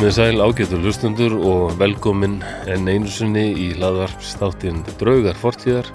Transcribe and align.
Komið 0.00 0.14
sæl 0.16 0.40
ágættur 0.40 0.80
hlustundur 0.80 1.34
og 1.44 1.74
velkomin 1.76 2.38
enn 2.72 2.86
einu 2.88 3.10
sinni 3.12 3.50
í 3.52 3.66
hlaðvarpstáttinn 3.76 4.78
Draugar 4.96 5.36
fortíðar. 5.36 5.90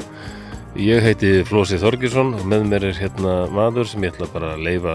Ég 0.78 1.02
heiti 1.02 1.32
Flósi 1.50 1.80
Þorgesson 1.82 2.36
og 2.38 2.44
með 2.46 2.68
mér 2.70 2.86
er 2.92 3.00
hérna 3.00 3.34
maður 3.50 3.90
sem 3.90 4.06
ég 4.06 4.14
ætla 4.14 4.28
bara 4.30 4.52
að 4.54 4.62
leifa 4.68 4.94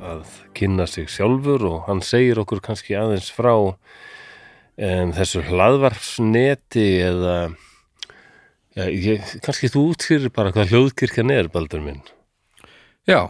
að 0.00 0.32
kynna 0.56 0.86
sig 0.88 1.12
sjálfur 1.12 1.66
og 1.68 1.84
hann 1.90 2.00
segir 2.00 2.40
okkur 2.40 2.64
kannski 2.64 2.96
aðeins 2.96 3.28
frá 3.28 3.52
um, 3.52 5.12
þessu 5.18 5.44
hlaðvarpsneti 5.50 6.86
eða 7.10 7.36
ja, 8.72 8.88
ég, 8.88 9.36
kannski 9.44 9.68
þú 9.68 9.90
útskýrir 9.90 10.32
bara 10.32 10.56
hvað 10.56 10.72
hljóðkirkjan 10.72 11.36
er, 11.36 11.52
Baldur 11.52 11.84
minn. 11.84 12.00
Já, 13.04 13.26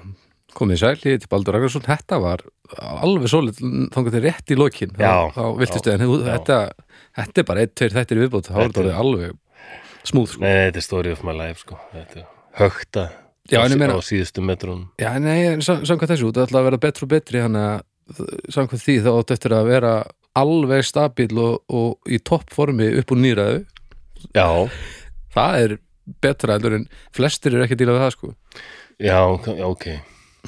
komið 0.55 0.84
sæl, 0.84 0.98
ég 1.03 1.19
heiti 1.19 1.34
Baldur 1.34 1.58
Ragnarsson 1.58 1.91
Þetta 1.91 2.23
var 2.23 2.47
alveg 2.77 3.28
svolít 3.31 3.59
þannig 3.61 3.97
að 3.97 4.06
þetta 4.09 4.20
er 4.20 4.27
rétt 4.27 4.53
í 4.53 4.56
lokin 4.59 4.91
þá, 4.97 5.33
þá 5.36 5.42
viltustu 5.61 5.92
en 5.92 6.00
þú- 6.05 6.20
já. 6.22 6.31
þetta, 6.36 6.59
þetta 7.20 7.42
er 7.42 7.48
bara 7.50 7.61
eitt, 7.67 7.75
tveir 7.78 7.95
þættir 7.97 8.17
í 8.20 8.25
viðbót 8.25 8.48
þá 8.50 8.55
er 8.56 8.62
Þetta 8.67 8.81
þetta 8.81 8.92
er- 8.95 9.00
alveg 9.03 9.36
smúð 10.06 10.28
sko. 10.33 10.41
Nei, 10.45 10.56
þetta 10.70 10.77
er 10.83 10.86
story 10.86 11.11
of 11.12 11.23
my 11.27 11.33
life 11.34 11.58
sko. 11.64 11.78
Þetta 11.95 12.17
er 12.23 12.27
högta 12.61 13.05
Já, 13.50 13.61
á, 13.62 13.64
en 13.67 13.78
meina- 13.78 13.95
á 13.95 14.03
síðustu 14.03 14.42
metrún. 14.42 14.89
Já, 14.98 15.12
nei, 15.19 15.47
en 15.53 15.61
sam- 15.62 15.84
samkvæmt 15.86 16.11
þessu, 16.14 16.31
þetta 16.33 16.47
ætla 16.47 16.61
að 16.61 16.64
vera 16.70 16.78
betri 16.83 17.03
og 17.06 17.08
betri 17.11 17.41
hann 17.42 17.55
að 17.55 17.83
samkvæmt 18.55 18.83
því 18.86 18.97
þá 19.03 19.11
áttu 19.19 19.34
eftir 19.34 19.51
að 19.55 19.67
vera 19.70 19.92
alveg 20.36 20.84
stabíl 20.86 21.39
og, 21.39 21.62
og 21.70 21.98
í 22.06 22.19
toppformi 22.23 22.98
upp 23.01 23.11
úr 23.14 23.19
nýraðu 23.23 23.64
Já, 24.34 24.47
það 25.34 25.58
er 25.62 25.78
betra 26.23 26.55
en 26.61 26.89
flestir 27.14 27.55
er 27.56 27.64
ekki 27.67 27.75
að 27.75 27.80
díla 27.83 27.97
við 27.97 28.05
það 28.05 28.12
sko 28.14 28.34
já, 29.01 29.19
já, 29.58 29.64
ok. 29.67 29.86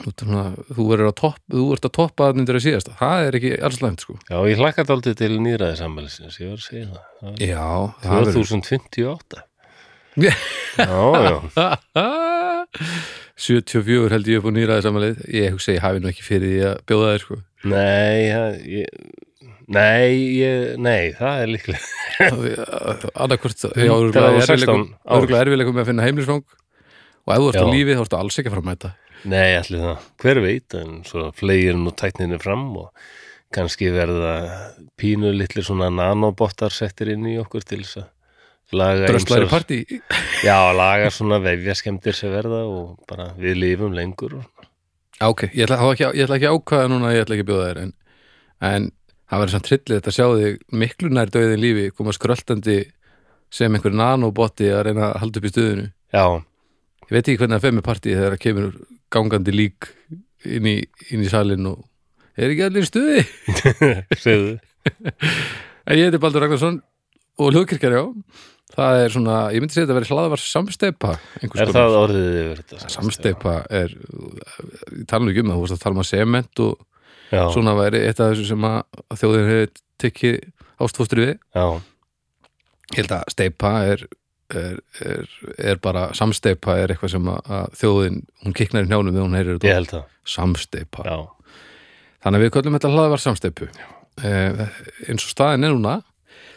Þú, 0.05 0.87
verður 0.93 1.11
að 1.11 1.17
topp, 1.21 1.39
þú 1.53 1.67
ert 1.77 1.89
að 1.89 1.95
toppa 1.99 2.29
þannig 2.33 2.53
að 2.55 2.65
síðasta, 2.67 2.95
það 3.01 3.27
er 3.29 3.39
ekki 3.41 3.53
alls 3.69 3.81
langt 3.85 4.05
sko 4.05 4.17
Já, 4.29 4.39
ég 4.51 4.63
hlakka 4.63 4.85
daldið 4.89 5.19
til 5.21 5.31
nýræðisamælisins, 5.45 6.39
ég 6.43 6.53
var 6.53 6.59
að 6.63 6.67
segja 6.69 6.89
það. 6.89 7.05
það. 7.21 7.33
er 7.35 7.53
Já, 7.53 7.69
það 8.03 8.19
verður 8.19 8.39
2058. 8.39 9.45
Já. 10.25 10.33
Já, 10.79 11.03
já. 11.55 11.67
74 13.39 14.11
held 14.13 14.29
ég 14.33 14.41
upp 14.43 14.49
á 14.51 14.53
nýraði 14.55 14.85
samanleið 14.85 15.21
ég 15.35 15.53
hugsa 15.55 15.75
ég 15.77 15.83
hafi 15.85 16.03
nú 16.03 16.11
ekki 16.11 16.25
fyrir 16.27 16.51
því 16.53 16.61
að 16.69 16.81
bjóða 16.91 17.11
þér 17.15 17.23
sko 17.25 17.39
Nei, 17.69 18.21
það- 18.31 18.59
ég, 18.71 18.87
nei, 19.67 20.11
ég, 20.39 20.77
nei, 20.79 21.13
það 21.19 21.43
er 21.43 21.51
líklega. 21.55 21.81
og 23.95 24.47
sextán 24.47 24.85
ár. 25.07 25.19
örgulega 25.19 25.43
erfileikum 25.47 25.75
með 25.79 25.85
að 25.85 25.91
finna 25.93 26.07
heimilisfang 26.07 26.45
og 26.49 27.35
ef 27.35 27.39
þú 27.43 27.49
ert 27.53 27.63
á 27.63 27.67
lífi 27.75 27.97
þá 27.99 28.03
ertu 28.05 28.19
alls 28.19 28.39
ekki 28.41 28.51
að 28.51 28.57
fara 28.57 28.65
að 28.65 28.71
mæta 28.73 28.93
Nei, 29.25 29.57
allir 29.59 29.81
það. 29.83 30.05
Hver 30.23 30.41
veit, 30.45 30.75
en 30.79 31.01
svo 31.09 31.31
flegir 31.35 31.75
nú 31.79 31.91
tækninni 31.97 32.39
fram 32.43 32.69
og 32.79 32.93
kannski 33.55 33.89
verða 33.91 34.35
pínu 35.01 35.33
litlir 35.35 35.65
svona 35.67 35.89
nanobottar 35.91 36.71
settir 36.75 37.09
inn 37.15 37.25
í 37.27 37.39
okkur 37.41 37.65
til 37.65 37.81
þess 37.83 38.03
að 38.05 38.09
ýmsar- 39.49 39.49
partí 39.49 39.79
Já, 40.45 40.59
laga 40.77 41.09
svona 41.11 41.39
vefjaskemdir 41.41 42.15
sem 42.15 42.31
verða 42.31 42.61
og 42.69 42.99
bara 43.09 43.31
við 43.41 43.57
lifum 43.57 43.95
lengur. 43.97 44.43
ok, 45.25 45.47
ég 45.55 45.65
ætla, 45.67 45.79
ekki, 45.93 46.05
ég 46.15 46.27
ætla 46.29 46.37
ekki 46.37 46.51
að 46.51 46.59
ákvaða 46.61 46.91
núna 46.93 47.15
ég 47.17 47.25
ætla 47.25 47.35
ekki 47.39 47.47
að 47.47 47.51
bjóða 47.51 47.71
þér 47.71 47.81
en, 47.83 47.93
en 48.69 48.91
það 49.31 49.41
verður 49.43 49.55
samt 49.57 49.67
trillið 49.71 49.97
þetta 49.97 50.13
að 50.13 50.19
sjá 50.19 50.27
þig 50.37 50.61
miklu 50.85 51.09
nær 51.17 51.33
döðin 51.33 51.61
lífi 51.65 51.89
koma 51.97 52.13
skröltandi 52.13 52.77
sem 53.51 53.73
einhver 53.75 53.97
nanobotti 53.97 54.69
að 54.69 54.85
reyna 54.91 55.09
að 55.15 55.19
halda 55.25 55.41
upp 55.41 55.49
í 55.49 55.53
stuðinu 55.55 55.89
Já, 56.13 56.25
ég 57.09 57.17
veit 57.17 57.25
ekki 57.25 57.39
hvernig 57.41 57.57
það 57.57 57.65
fer 57.67 57.77
með 57.81 57.87
partí 57.89 58.13
þegar 58.15 58.37
það 58.37 58.45
kemur 58.45 58.71
gangandi 59.15 59.55
lík 59.55 59.89
inn 60.49 60.69
í, 60.69 60.77
inn 61.13 61.25
í 61.25 61.31
salin 61.31 61.67
og 61.71 61.83
er 62.39 62.53
ekki 62.53 62.67
allir 62.69 62.87
stuði? 62.89 63.25
Segðu. 64.25 64.59
en 64.89 65.99
ég 65.99 66.09
heiti 66.09 66.21
Baldur 66.23 66.45
Ragnarsson 66.45 66.79
og 67.39 67.53
hljóðkirkjar 67.55 67.97
já. 67.99 68.05
Það 68.79 69.01
er 69.03 69.13
svona, 69.15 69.37
ég 69.55 69.63
myndi 69.63 69.75
segja 69.75 69.87
þetta 69.89 69.95
að 69.95 69.99
vera 69.99 70.17
hlaðvar 70.19 70.43
samsteipa 70.45 71.13
Er 71.49 71.71
það 71.73 71.95
orðið 72.03 72.27
yfir 72.43 72.59
þetta? 72.61 72.91
samsteipa 72.93 73.55
er 73.75 73.95
nú 73.97 75.33
ekki 75.33 75.43
um 75.43 75.49
það, 75.49 75.57
þú 75.57 75.63
veist 75.65 75.75
að 75.79 75.83
tala 75.83 75.97
um 75.97 76.03
að 76.05 76.09
sement 76.11 76.63
og 76.67 76.85
Já, 77.29 77.43
svona 77.53 77.75
væri 77.77 78.03
eitt 78.07 78.21
af 78.25 78.31
þessu 78.33 78.47
sem 78.53 78.67
að 78.69 78.77
að 79.09 79.23
þjóðin 79.23 79.49
hefur 79.51 79.73
tekið 80.05 80.37
ástfóstri 80.85 81.25
við. 81.25 81.33
Já, 81.57 81.67
ég 82.93 83.01
held 83.01 83.15
að 83.19 83.33
steipa 83.35 83.73
er 83.89 84.05
er, 84.55 84.79
er, 85.05 85.33
er 85.59 85.81
bara 85.83 86.09
samsteipa 86.17 86.79
er 86.81 86.95
eitthvað 86.95 87.15
sem 87.17 87.31
að, 87.33 87.41
að 87.59 87.79
þjóðin 87.81 88.21
hún 88.45 88.57
kiknar 88.57 88.87
í 88.87 88.91
njánum 88.91 89.17
við 89.17 89.25
hún 89.25 89.39
heyrir 89.39 89.61
þetta. 89.63 90.05
Samsteipa 90.29 91.07
Já, 91.07 91.19
þannig 92.25 92.41
að 92.41 92.45
við 92.47 92.55
köllum 92.57 92.79
þetta 92.79 92.93
hlaðvar 92.95 93.25
samsteipu 93.25 93.69
eh, 93.69 94.63
eins 95.09 95.27
og 95.27 95.35
staðin 95.35 95.69
er 95.69 95.77
núna 95.77 95.99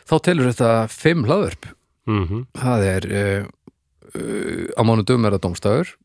þá 0.10 0.16
telur 0.28 0.52
þetta 0.52 0.76
fimm 0.92 1.26
hlaðverp 1.28 1.72
mhm, 2.10 2.46
það 2.62 2.88
er 2.90 3.10
uh, 3.12 3.50
uh, 4.16 4.64
á 4.76 4.82
mánudum 4.88 5.28
er 5.28 5.38
það 5.38 5.46
domstæður 5.48 5.96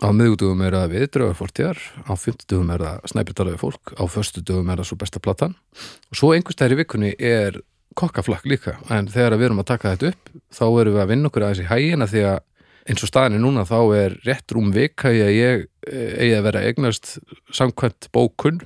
á 0.00 0.08
miðgudugum 0.16 0.62
er 0.64 0.76
það 0.76 0.92
við 0.94 1.06
draugarfortíðar 1.14 1.80
á 2.08 2.12
fymtudugum 2.16 2.70
er 2.72 2.84
það 2.84 3.10
snæpjutalaði 3.12 3.60
fólk 3.60 3.92
á 4.00 4.04
föstudugum 4.08 4.70
er 4.72 4.80
það 4.80 4.88
svo 4.88 4.98
besta 5.00 5.20
platan. 5.22 5.56
Og 6.08 6.20
svo 6.20 6.32
einhvers 6.32 6.56
stæðir 6.56 6.76
í 6.76 6.80
vikunni 6.80 7.10
er 7.18 7.60
kokkaflakk 7.98 8.46
líka 8.48 8.76
en 8.92 9.08
þegar 9.10 9.38
við 9.38 9.48
erum 9.48 9.62
að 9.62 9.70
taka 9.72 9.94
þetta 9.94 10.12
upp 10.12 10.30
þá 10.54 10.64
erum 10.68 10.94
við 10.94 11.02
að 11.02 11.10
vinna 11.10 11.30
okkur 11.30 11.46
aðeins 11.46 11.64
í 11.64 11.70
hægina 11.70 12.08
því 12.10 12.22
að 12.30 12.38
eins 12.90 13.04
og 13.04 13.10
staðin 13.10 13.38
er 13.38 13.42
núna 13.44 13.66
þá 13.68 13.78
er 13.98 14.14
rétt 14.26 14.54
rúm 14.56 14.70
vika 14.74 15.12
ég 15.12 15.66
eh, 15.86 16.12
eigi 16.16 16.36
að 16.38 16.46
vera 16.48 16.62
eignast 16.68 17.18
samkvæmt 17.54 18.08
bókun 18.14 18.62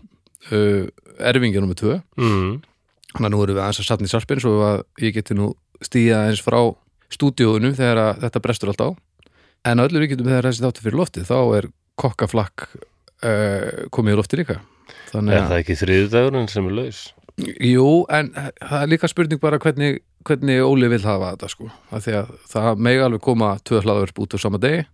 uh, 0.53 0.85
erfingja 1.19 1.63
nummer 1.65 1.79
tvö 1.79 1.99
mhm, 2.21 2.63
Þannig 3.15 3.29
að 3.29 3.35
nú 3.35 3.43
erum 3.45 3.55
við 3.55 3.63
aðeins 3.63 3.79
að 3.79 3.87
satna 3.87 4.09
í 4.09 4.11
sarpinn 4.11 4.41
svo 4.43 4.53
að 4.67 4.81
ég 5.05 5.15
geti 5.15 5.37
nú 5.39 5.53
stíða 5.85 6.25
aðeins 6.25 6.41
frá 6.43 6.59
stúdíóinu 7.15 7.71
þegar 7.79 8.19
þetta 8.25 8.41
brestur 8.43 8.73
allt 8.73 8.83
á. 8.83 8.89
En 9.71 9.79
að 9.79 9.93
öllu 9.93 10.03
ríkjum 10.03 10.25
þegar 10.27 10.49
þessi 10.49 10.65
þáttu 10.65 10.83
fyrir 10.83 10.99
loftið 10.99 11.29
þá 11.29 11.37
er 11.61 11.69
kokkaflakk 12.03 12.65
uh, 12.75 13.87
komið 13.95 14.17
í 14.17 14.19
loftið 14.19 14.43
líka. 14.43 14.57
Þannig 15.13 15.37
er 15.37 15.45
að, 15.45 15.53
það 15.53 15.63
ekki 15.63 15.79
þriðudagurinn 15.85 16.51
sem 16.51 16.67
er 16.67 16.77
laus? 16.81 17.05
Jú, 17.39 18.05
en 18.15 18.31
það 18.35 18.81
er 18.83 18.91
líka 18.93 19.09
spurning 19.11 19.41
bara 19.43 19.59
hvernig, 19.63 20.01
hvernig 20.25 20.61
Óli 20.65 20.89
vil 20.93 21.03
hafa 21.05 21.33
þetta 21.35 21.51
sko. 21.51 21.69
Því 21.93 22.15
að 22.21 22.33
það 22.53 22.83
megi 22.87 23.03
alveg 23.05 23.23
koma 23.27 23.53
tvö 23.67 23.81
hlaðverf 23.85 24.21
út 24.23 24.37
á 24.37 24.39
sama 24.39 24.61
degi, 24.63 24.85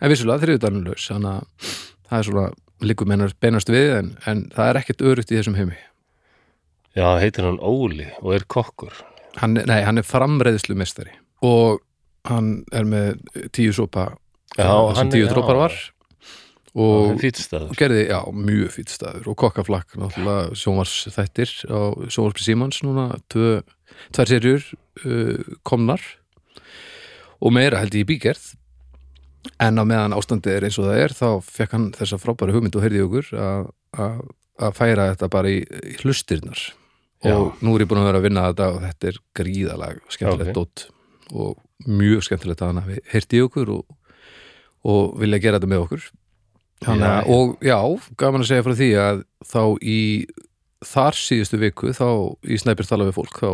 en 0.00 0.12
vissulega 0.12 0.42
þriðudagarnir 0.46 0.88
laus. 0.88 1.06
Þannig 1.10 1.32
að 1.36 1.70
það 2.08 2.18
er 2.18 2.28
svona 2.30 2.46
líkum 2.82 3.08
meinar 3.12 3.34
beinast 3.40 3.70
við 3.70 3.92
en, 4.00 4.12
en 4.26 4.44
það 4.54 4.68
er 4.72 4.80
ekkert 4.82 5.04
örugt 5.12 5.30
í 5.32 5.38
þessum 5.38 5.58
heimi. 5.60 5.76
Já, 6.96 7.06
heitir 7.22 7.46
hann 7.48 7.60
Óli 7.64 8.08
og 8.20 8.34
er 8.36 8.44
kokkur. 8.50 8.92
hann, 9.40 9.54
nei, 9.54 9.78
hann 9.86 9.96
er 9.96 10.04
framreiðslu 10.04 10.74
mestari 10.76 11.08
og 11.40 11.78
hann 12.28 12.64
er 12.72 12.84
með 12.84 13.22
tíu 13.56 13.72
sopa 13.72 14.10
Já, 14.58 14.68
hann 14.68 15.06
er- 15.08 15.12
tíu 15.14 15.24
já. 15.24 15.30
droppar 15.32 15.56
var 15.56 15.72
Og 16.72 17.18
fýtstaður. 17.20 17.74
gerði, 17.76 18.06
já, 18.08 18.18
mjög 18.32 18.70
fýtt 18.72 18.92
staður 18.94 19.26
og 19.28 19.36
kokkaflakk, 19.42 19.92
náttúrulega 20.00 20.54
sjónvars 20.56 20.94
þættir 21.12 21.50
á 21.68 21.80
sjónvarspri 22.08 22.46
Símans 22.46 22.78
núna 22.86 23.10
tvö, 23.28 23.58
tvær 24.16 24.30
serjur 24.30 24.64
uh, 25.04 25.42
komnar. 25.68 26.00
Og 27.42 27.52
meira 27.52 27.82
held 27.82 27.92
ég 27.98 28.06
í 28.06 28.08
bígerð. 28.08 28.54
En 29.60 29.76
á 29.76 29.84
meðan 29.84 30.14
ástandið 30.16 30.54
er 30.56 30.64
eins 30.68 30.78
og 30.78 30.86
það 30.86 31.00
er 31.02 31.14
þá 31.18 31.26
fekk 31.44 31.72
hann 31.76 31.88
þessa 31.98 32.18
frábæri 32.22 32.54
hugmynd 32.54 32.76
og 32.78 32.84
heyrði 32.86 33.02
okkur 33.08 33.30
að- 33.36 33.72
færa 34.78 35.08
þetta 35.12 35.28
bara 35.34 35.50
í, 35.50 35.58
í 35.66 35.96
hlustirnar. 36.00 36.60
Og 37.26 37.58
nú 37.62 37.74
er 37.76 37.84
ég 37.84 37.90
búin 37.90 38.00
að 38.00 38.08
vera 38.12 38.18
að 38.22 38.26
vinna 38.30 38.46
þetta 38.48 38.68
og 38.72 38.80
þetta 38.86 39.10
er 39.12 39.18
gríðalag 39.38 40.00
skemmtilegt 40.10 40.56
Ok. 40.56 40.62
dót 40.62 40.86
og 41.32 41.58
mjög 41.86 42.24
skemmtilegt 42.26 42.62
að 42.62 42.70
hann 42.72 42.80
í 43.38 43.42
okkur 43.44 43.70
og, 43.76 43.84
og 44.86 45.18
vilja 45.20 45.38
gera 45.42 45.58
þetta 45.60 45.70
með 45.74 45.84
okkur 45.84 46.08
Þannig, 46.86 47.06
að, 47.08 47.30
og 47.36 47.66
já, 47.66 47.78
gaman 48.22 48.44
að 48.44 48.48
segja 48.50 48.64
frá 48.66 48.74
því 48.78 48.90
að 49.02 49.22
þá 49.52 49.62
í 49.82 50.00
þar 50.82 51.18
síðustu 51.18 51.60
viku 51.62 51.92
þá 51.94 52.06
í 52.42 52.58
Snæpjur 52.58 52.88
tala 52.90 53.06
við 53.08 53.16
fólk 53.20 53.38
þá 53.38 53.50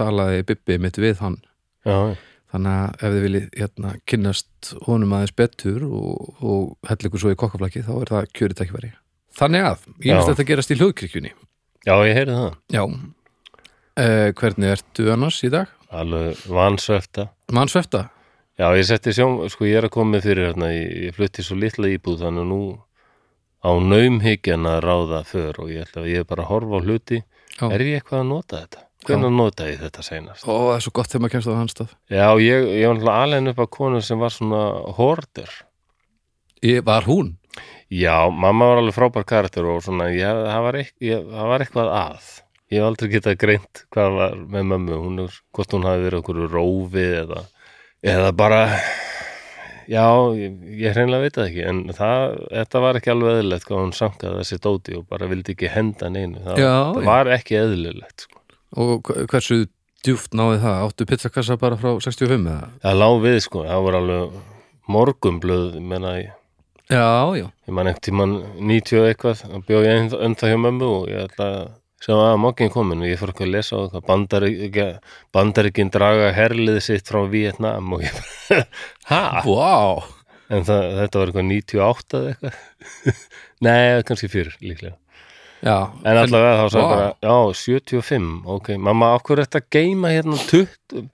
talaði 0.00 0.44
Bibbi 0.48 0.78
mitt 0.80 0.98
við 1.00 1.20
hann 1.20 1.36
Já, 1.84 2.16
þannig 2.52 2.72
að 2.72 3.04
ef 3.04 3.14
þið 3.14 3.22
viljið 3.26 3.46
hérna, 3.60 3.92
kynnast 4.08 4.72
honum 4.86 5.14
aðeins 5.16 5.34
betur 5.36 5.84
og, 5.88 6.34
og 6.40 6.88
hell 6.88 7.08
ykkur 7.08 7.22
svo 7.24 7.32
í 7.34 7.38
kokkaflaki 7.40 7.82
þá 7.86 7.92
er 7.98 8.12
það 8.14 8.30
kjörið 8.38 8.60
tækifæri 8.60 8.92
þannig 9.40 9.66
að, 9.70 9.84
ég 10.04 10.18
Já. 10.18 10.22
þetta 10.30 10.46
gerast 10.50 10.72
í 10.74 10.78
hljóðkirkjunni 10.80 11.32
já, 11.32 11.94
ég 12.08 12.16
heyrði 12.18 12.38
það. 12.40 12.56
já 12.74 12.82
eh, 14.04 14.30
hvernig 14.40 14.72
ertu 14.76 15.10
annars 15.14 15.42
í 15.46 15.52
dag? 15.52 15.70
Alveg 15.90 16.40
vansvefta. 16.50 17.28
mannsvefta? 17.52 18.06
Já, 18.60 18.66
ég 18.76 18.84
setti 18.84 19.14
sjón, 19.16 19.38
sko 19.48 19.64
ég 19.64 19.78
er 19.80 19.88
að 19.88 19.94
koma 19.94 20.16
með 20.18 20.26
fyrir 20.28 20.50
hérna, 20.50 20.68
ég, 20.74 20.92
ég 21.06 21.16
flutti 21.16 21.44
svo 21.46 21.56
litla 21.56 21.88
íbúð 21.88 22.26
þannig 22.26 22.44
að 22.44 22.50
nú 22.50 22.60
á 23.64 23.70
naumhyggjan 23.80 24.68
að 24.68 24.82
ráða 24.84 25.22
för 25.28 25.62
og 25.64 25.72
ég 25.72 25.86
ætla 25.86 26.04
að 26.04 26.10
ég 26.12 26.22
er 26.22 26.28
bara 26.28 26.44
að 26.44 26.52
horfa 26.52 26.76
á 26.76 26.84
hluti. 26.84 27.22
Já. 27.56 27.66
Er 27.72 27.84
ég 27.84 27.98
eitthvað 28.00 28.20
að 28.20 28.30
nota 28.34 28.60
þetta? 28.60 28.84
Hvernig 29.08 29.32
nota 29.32 29.66
ég 29.70 29.80
þetta 29.80 30.02
seinast? 30.04 30.44
Ó, 30.44 30.52
það 30.52 30.74
er 30.74 30.82
svo 30.84 30.92
gott 30.98 31.08
þegar 31.08 31.22
maður 31.24 31.32
kemst 31.34 31.48
á 31.48 31.56
hans 31.56 31.74
stað 31.74 31.92
Já, 32.12 32.26
ég, 32.44 32.66
ég 32.82 33.00
var 33.00 33.22
alveg 33.22 33.48
upp 33.54 33.62
á 33.64 33.66
konu 33.72 34.00
sem 34.04 34.20
var 34.20 34.34
svona 34.34 34.62
horder. 34.98 35.54
ég, 36.60 36.82
Var 36.84 37.08
hún? 37.08 37.30
Já, 37.90 38.28
mamma 38.28 38.68
var 38.70 38.82
alveg 38.82 38.94
frábær 38.94 39.24
karakter 39.24 39.64
og 39.66 39.80
svona, 39.82 40.10
ég, 40.12 40.28
það, 40.28 40.60
var 40.66 40.78
það 41.00 41.48
var 41.50 41.64
eitthvað 41.64 41.92
að. 41.96 42.28
ég 42.70 42.78
hef 42.78 42.86
aldrei 42.90 43.10
getað 43.16 43.38
greint 43.40 43.82
hvað 43.90 44.18
var 44.18 44.36
með 44.36 44.68
mömmu, 44.74 44.98
hún 45.00 45.24
er, 45.24 45.40
hvort 45.56 45.72
hún 45.74 45.88
hafi 45.88 46.04
verið 46.04 46.20
okkur 46.20 46.42
rófi 46.52 47.06
eða, 47.24 47.42
eða 48.06 48.30
bara 48.36 48.60
já, 49.90 50.04
ég, 50.38 50.54
ég 50.80 50.94
hreinlega 50.96 51.24
veit 51.26 51.36
það 51.38 51.48
ekki 51.50 51.64
en 51.70 51.80
það, 51.96 52.36
þetta 52.52 52.82
var 52.84 52.98
ekki 53.00 53.12
alveg 53.14 53.38
eðlilegt 53.40 53.66
hvað 53.68 53.82
hún 53.82 53.94
sankaði 53.96 54.40
þessi 54.42 54.60
dóti 54.66 54.96
og 54.98 55.06
bara 55.10 55.28
vildi 55.30 55.54
ekki 55.56 55.72
henda 55.74 56.10
neinu, 56.12 56.42
það, 56.46 56.62
Já, 56.62 56.72
það 56.96 57.08
var 57.10 57.32
ekki 57.36 57.58
eðlilegt 57.60 58.26
sko. 58.26 58.42
Og 58.80 59.10
hversu 59.32 59.60
djúft 60.06 60.36
náði 60.38 60.60
það? 60.62 60.84
Áttu 60.86 61.06
pizzakassa 61.10 61.56
bara 61.60 61.76
frá 61.80 61.90
65 61.98 62.36
eða? 62.38 62.70
það 62.84 63.00
lá 63.02 63.08
við 63.26 63.40
sko, 63.46 63.64
það 63.66 63.86
var 63.88 63.98
alveg 64.00 64.38
morgumblöð, 64.90 65.80
menna 65.82 66.14
ég 66.20 66.36
Já, 66.90 67.06
já. 67.38 67.44
ég 67.68 67.74
man 67.76 67.86
ekkert 67.86 68.08
tíman 68.08 68.32
90 68.58 68.98
og 68.98 69.04
eitthvað 69.10 69.42
þá 69.44 69.66
bjó 69.68 69.82
ég 69.84 70.14
ennþá 70.26 70.48
hjá 70.50 70.56
mömmu 70.58 70.88
og 70.90 71.04
ég 71.12 71.28
ætla 71.28 71.50
að 72.00 72.06
sem 72.06 72.20
að 72.24 72.38
mokkin 72.40 72.72
komin 72.72 73.02
og 73.04 73.10
ég 73.10 73.20
fór 73.20 73.34
ekki 73.34 73.44
að 73.44 73.52
lesa 73.54 73.76
á 73.76 73.80
eitthvað 73.84 74.06
bandaríkin, 74.08 74.94
bandaríkin 75.36 75.90
draga 75.92 76.30
herlið 76.32 76.80
sitt 76.84 77.10
frá 77.10 77.20
Vietnam 77.28 77.92
og 77.92 78.04
ég 78.06 78.16
ha? 79.10 79.42
Vá. 79.44 80.06
En 80.50 80.64
það, 80.66 80.86
þetta 80.96 81.20
var 81.20 81.30
eitthvað 81.30 81.50
98 81.50 82.20
eða 82.20 82.32
eitthvað 82.32 83.20
Nei, 83.66 84.02
kannski 84.08 84.30
fyrir 84.32 84.56
líklega 84.64 84.96
Já. 85.60 85.92
En 86.08 86.16
allavega 86.16 86.62
þá 86.62 86.72
sagði 86.72 86.86
bara, 86.88 87.08
já, 87.20 87.34
75 87.60 88.30
ok, 88.48 88.70
mamma, 88.80 89.10
okkur 89.18 89.42
þetta 89.42 89.60
geima 89.68 90.14
hérna 90.14 90.38
20, 90.48 91.04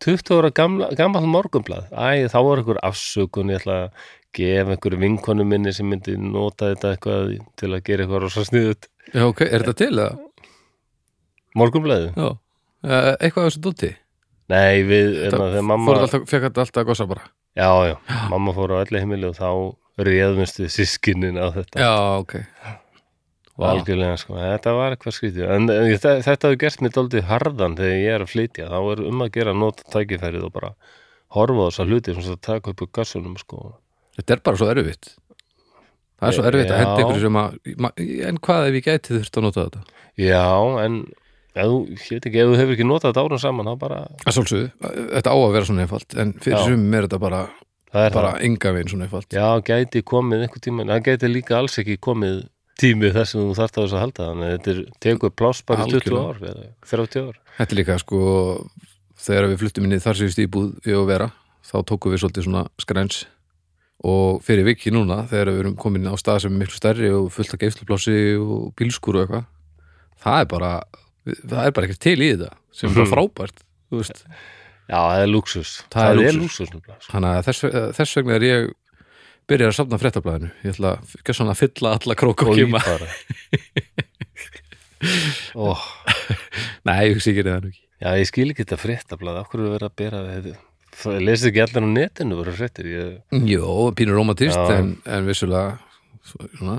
20 0.00 0.38
ára 0.38 0.50
gamla, 0.56 0.88
gammal 0.96 1.26
morgunblað, 1.28 1.90
æ, 1.92 2.24
þá 2.32 2.38
var 2.46 2.62
einhver 2.62 2.80
afsökun, 2.88 3.52
ég 3.52 3.60
ætla 3.60 3.76
að 3.82 4.06
gefa 4.38 4.72
einhver 4.72 4.96
vinkonu 5.02 5.44
minni 5.44 5.74
sem 5.76 5.84
myndi 5.90 6.16
nota 6.16 6.70
þetta 6.72 6.94
eitthvað 6.94 7.34
til 7.60 7.70
að 7.74 7.84
gera 7.90 8.06
eitthvað 8.06 8.24
rosa 8.24 8.46
sniðut 8.48 8.88
Já, 9.10 9.24
ok. 9.26 9.40
Er 9.42 9.64
þetta 9.64 9.76
til 9.80 9.92
eða? 9.98 10.10
Morgunblaðið? 11.58 12.12
Já. 12.16 12.30
Eh, 12.84 13.10
Eitthvað 13.20 13.46
af 13.46 13.50
þessu 13.50 13.62
dóti? 13.66 13.90
Nei, 14.50 14.82
við, 14.86 15.08
hérna, 15.24 15.48
þegar 15.52 15.66
mamma 15.68 15.96
fekk 16.10 16.28
þetta 16.48 16.64
alltaf 16.64 16.82
að 16.82 16.88
gossa 16.90 17.06
bara? 17.10 17.26
já, 17.58 17.68
já, 17.90 17.96
mamma 18.30 18.52
fór 18.54 18.72
á 18.78 18.82
öllu 18.84 18.98
heimili 19.02 19.26
og 19.28 19.34
þá 19.38 19.48
réðumst 20.06 20.60
við 20.62 20.70
sískinin 20.74 21.38
á 21.38 21.50
þetta 21.54 21.82
Já, 21.82 21.92
ok. 22.22 22.34
Vá. 23.60 23.66
algjörlega 23.74 24.16
sko, 24.22 24.36
þetta 24.40 24.72
var 24.78 24.94
eitthvað 24.94 25.14
skrítið 25.18 25.50
en, 25.52 25.66
en 25.68 25.88
þetta, 25.92 26.12
þetta 26.24 26.48
hefur 26.48 26.60
gert 26.62 26.80
mér 26.86 26.94
daldið 26.96 27.26
harðan 27.28 27.74
þegar 27.76 27.98
ég 28.00 28.14
er 28.16 28.24
að 28.24 28.30
flytja, 28.32 28.68
þá 28.70 28.78
er 28.94 29.02
um 29.10 29.24
að 29.26 29.32
gera 29.34 29.52
nota 29.58 29.84
tækifærið 29.92 30.46
og 30.48 30.52
bara 30.54 30.70
horfa 31.36 31.66
á 31.66 31.68
þessa 31.68 31.86
hluti 31.90 32.14
sem 32.16 32.30
að 32.32 32.40
taka 32.46 32.72
upp 32.72 32.80
úr 32.86 32.90
gassunum 32.96 33.34
sko. 33.42 33.58
Þetta 34.16 34.34
er 34.38 34.40
bara 34.46 34.60
svo 34.62 34.70
erfitt. 34.72 35.10
Það 36.20 36.30
er 36.30 36.36
svo 36.38 36.46
erfitt 36.48 36.70
að 36.72 36.78
Já. 36.78 36.80
henda 36.86 37.04
ykkur 37.04 37.20
sem 37.26 37.38
að, 37.42 37.58
en 38.30 38.40
hvað 38.48 38.70
ef 38.70 38.78
ég 38.80 38.88
gæti 38.88 39.14
þurft 39.18 39.38
að 39.42 39.46
nota 39.46 39.66
þetta? 39.68 39.84
já, 40.20 40.46
en 40.86 40.96
þú, 41.56 41.80
ég 41.90 42.04
veit 42.10 42.28
ekki, 42.30 42.42
ef 42.42 42.50
þú 42.50 42.58
hefur 42.60 42.76
ekki 42.76 42.86
notað 42.86 43.10
þetta 43.10 43.24
árum 43.26 43.42
saman, 43.42 43.70
þá 43.70 43.80
bara 43.80 43.98
Að 44.24 44.36
svolsögðu, 44.36 44.70
þetta 45.16 45.34
á 45.34 45.36
að 45.40 45.52
vera 45.56 45.68
svona 45.70 45.84
einfalt, 45.86 46.16
en 46.22 46.32
fyrir 46.38 46.56
Já. 46.56 46.64
sumum 46.68 46.94
er 46.94 47.08
þetta 47.08 47.20
bara, 47.24 47.40
það 47.90 48.06
er 48.06 48.16
bara 48.16 48.32
það, 48.34 48.46
enga 48.50 48.72
veginn 48.76 48.92
svona 48.94 49.08
einfalt. 49.08 49.34
já, 49.34 49.48
gæti 49.70 50.02
komið 50.06 50.46
einhver 50.46 50.64
tíma, 50.66 50.84
en 50.84 50.94
það 50.94 51.02
gæti 51.10 51.32
líka 51.32 51.58
alls 51.58 51.78
ekki 51.82 51.98
komið 52.06 52.38
tími 52.80 53.10
þess 53.12 53.36
að 53.36 53.42
þú 53.44 53.56
þarft 53.58 53.76
á 53.76 53.80
þess 53.82 53.96
að 53.96 54.04
halda 54.04 54.28
þannig 54.30 54.46
að 54.46 54.54
þetta 54.54 54.70
er, 54.70 54.78
bara 55.40 55.84
í 55.84 55.90
20 55.90 56.20
ár 56.20 56.40
eða 56.50 56.70
30 56.86 57.26
ár 57.26 57.40
Þetta 57.60 57.74
er 57.74 57.80
líka 57.80 57.98
sko, 58.00 58.20
þegar 59.20 59.50
við 59.50 59.60
fluttum 59.60 59.86
inn 59.88 59.96
í 59.98 60.00
þar 60.00 60.16
séu 60.20 60.32
stíbúð 60.32 60.70
við 60.86 60.96
að 60.96 61.10
vera, 61.10 61.28
þá 61.66 61.76
tókum 61.90 62.14
við 62.14 62.22
svolítið 62.22 62.46
svona 62.46 62.62
skrens 62.80 63.18
og 64.00 64.40
fyrir 64.46 64.64
viki 64.64 64.92
núna, 64.94 65.26
þegar 65.28 65.50
við 65.52 65.60
erum 65.64 65.76
komin 65.76 66.08
á 66.08 66.14
stað 66.16 66.46
sem 66.46 66.54
er 66.54 66.62
miklu 66.62 66.78
stærri 66.78 67.10
og 67.12 67.28
fullt 67.34 67.52
af 67.52 67.60
geifsluplássi 67.60 68.16
og 68.40 68.70
bílskur 68.78 69.18
og 69.18 69.26
eitthvað, 69.26 69.44
það 70.24 70.40
er 70.40 70.48
bara, 70.54 70.70
það 71.46 71.66
er 71.66 71.72
bara 71.76 71.86
ekkert 71.88 72.02
til 72.06 72.18
í 72.20 72.30
þetta, 72.34 72.50
sem 72.72 72.90
er 72.90 72.94
bara 72.94 73.06
Mhm. 73.06 73.14
frábært, 73.14 73.64
já, 74.90 74.98
það 74.98 75.22
er 75.22 75.30
lúksus, 75.30 75.72
Það 75.90 76.10
er 76.10 76.16
lúxus. 76.20 76.40
lúksus 76.40 76.70
nefnilega, 76.74 77.00
sko. 77.00 77.12
Þannig 77.12 77.34
að 77.38 77.44
þess, 77.48 77.60
þess 77.98 78.16
vegna 78.20 78.34
er 78.38 78.46
ég 78.48 78.70
byrjar 79.50 79.72
að 79.72 79.78
safna 79.80 79.98
fréttablaðinu, 79.98 80.50
ég 80.64 80.74
ætla 80.76 80.92
ekki 81.18 81.34
svona 81.34 81.54
að 81.56 81.60
fylla 81.64 81.94
alla 81.98 82.14
krók 82.14 82.42
og 82.46 82.54
kima. 82.54 82.80
Ó, 85.56 85.74
Nei, 86.84 86.96
ég 87.08 87.14
hugsi 87.16 87.32
ekki 87.32 87.44
það. 87.46 87.70
Já, 88.00 88.10
ég 88.20 88.26
skil 88.28 88.50
ekki 88.52 88.64
þetta 88.66 88.78
fréttablað, 88.80 89.38
af 89.40 89.48
hverju 89.52 89.66
er 89.68 89.74
verið 89.78 89.88
að 89.88 89.96
bera 90.00 90.20
þetta 90.28 91.16
lesið 91.24 91.48
ekki 91.50 91.62
allir 91.64 91.84
á 91.86 91.90
netinu 91.94 92.36
voru 92.40 92.52
fréttir, 92.56 92.88
ég, 92.90 93.12
Jó, 93.48 93.90
pínur 93.96 94.16
romantist 94.18 94.58
en, 94.74 94.94
en 95.08 95.28
vissulega 95.28 95.78
svona, 96.26 96.76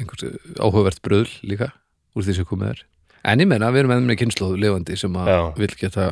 einhvers 0.00 0.24
áhugavert 0.58 1.02
bröðl 1.04 1.30
líka 1.46 1.68
úr 2.16 2.26
því 2.26 2.34
sem 2.40 2.48
komið 2.48 2.72
er 2.74 2.82
en 3.24 3.42
ég 3.42 3.48
menna 3.50 3.70
við 3.72 3.84
erum 3.84 4.08
með 4.08 4.18
kynnslóð 4.22 4.56
lifandi 4.62 4.96
sem 5.00 5.18
að 5.18 5.30
Já. 5.32 5.40
vill 5.60 5.74
geta 5.80 6.08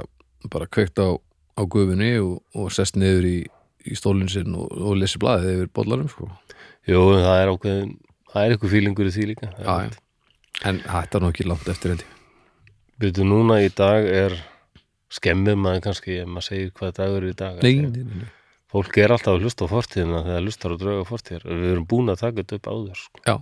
bara 0.53 0.69
kveikt 0.71 1.01
á, 1.03 1.09
á 1.19 1.63
gufunni 1.65 2.13
og, 2.23 2.39
og 2.57 2.71
sest 2.75 2.99
niður 3.01 3.27
í, 3.29 3.39
í 3.87 3.99
stólinn 3.99 4.31
sinn 4.33 4.55
og, 4.57 4.71
og 4.71 5.01
lesi 5.01 5.21
blaðið 5.21 5.57
yfir 5.57 5.73
bollanum 5.77 6.09
sko. 6.13 6.31
jú, 6.89 7.03
það 7.19 7.43
er 7.43 7.53
ákveðin 7.55 7.93
það 8.31 8.45
er 8.47 8.55
eitthvað 8.55 8.75
fílingur 8.77 9.11
í 9.11 9.15
því 9.17 9.29
líka 9.33 9.51
Já, 9.59 9.91
en 10.65 10.83
þetta 10.87 11.19
er 11.19 11.25
nú 11.25 11.33
ekki 11.35 11.49
langt 11.49 11.71
eftir 11.73 11.95
held 11.95 12.07
ég 12.07 12.17
Byrju, 13.01 13.25
núna 13.25 13.63
í 13.65 13.71
dag 13.73 14.05
er 14.05 14.35
skemmir 15.11 15.57
maður 15.57 15.87
kannski 15.89 16.19
ef 16.21 16.29
maður 16.29 16.47
segir 16.51 16.75
hvað 16.77 16.99
dagur 16.99 17.25
er 17.25 17.33
í 17.33 17.39
dag 17.39 17.63
nei, 17.65 17.73
nei, 17.81 18.03
nei, 18.05 18.21
nei. 18.21 18.29
Fólk 18.71 19.01
er 19.03 19.11
alltaf 19.11 19.35
að 19.35 19.47
hlusta 19.47 19.67
á 19.67 19.73
fortíðina 19.73 20.21
þegar 20.23 20.45
hlustar 20.45 20.75
á 20.75 20.77
drauga 20.79 21.07
fortíðar 21.09 21.47
við 21.49 21.71
erum 21.73 21.87
búin 21.91 22.13
að 22.13 22.21
taka 22.21 22.45
þetta 22.45 22.59
upp 22.61 22.69
áður 22.71 23.01
sko. 23.01 23.23
Já, 23.27 23.35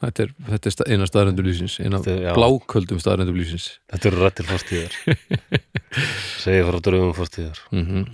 þetta 0.00 0.24
er, 0.24 0.30
þetta 0.48 0.70
er 0.70 0.92
eina 0.94 1.06
staðrendur 1.08 1.46
lýsins 1.46 1.74
eina 1.82 2.00
bláköldum 2.36 3.00
staðrendur 3.02 3.36
lýsins 3.36 3.66
Þetta 3.92 4.10
eru 4.10 4.22
rættir 4.24 4.48
fortíðar. 4.48 4.96
Segja 6.44 6.66
frá 6.68 6.78
draugum 6.84 7.12
fortíðar. 7.16 7.60
Mm 7.74 8.06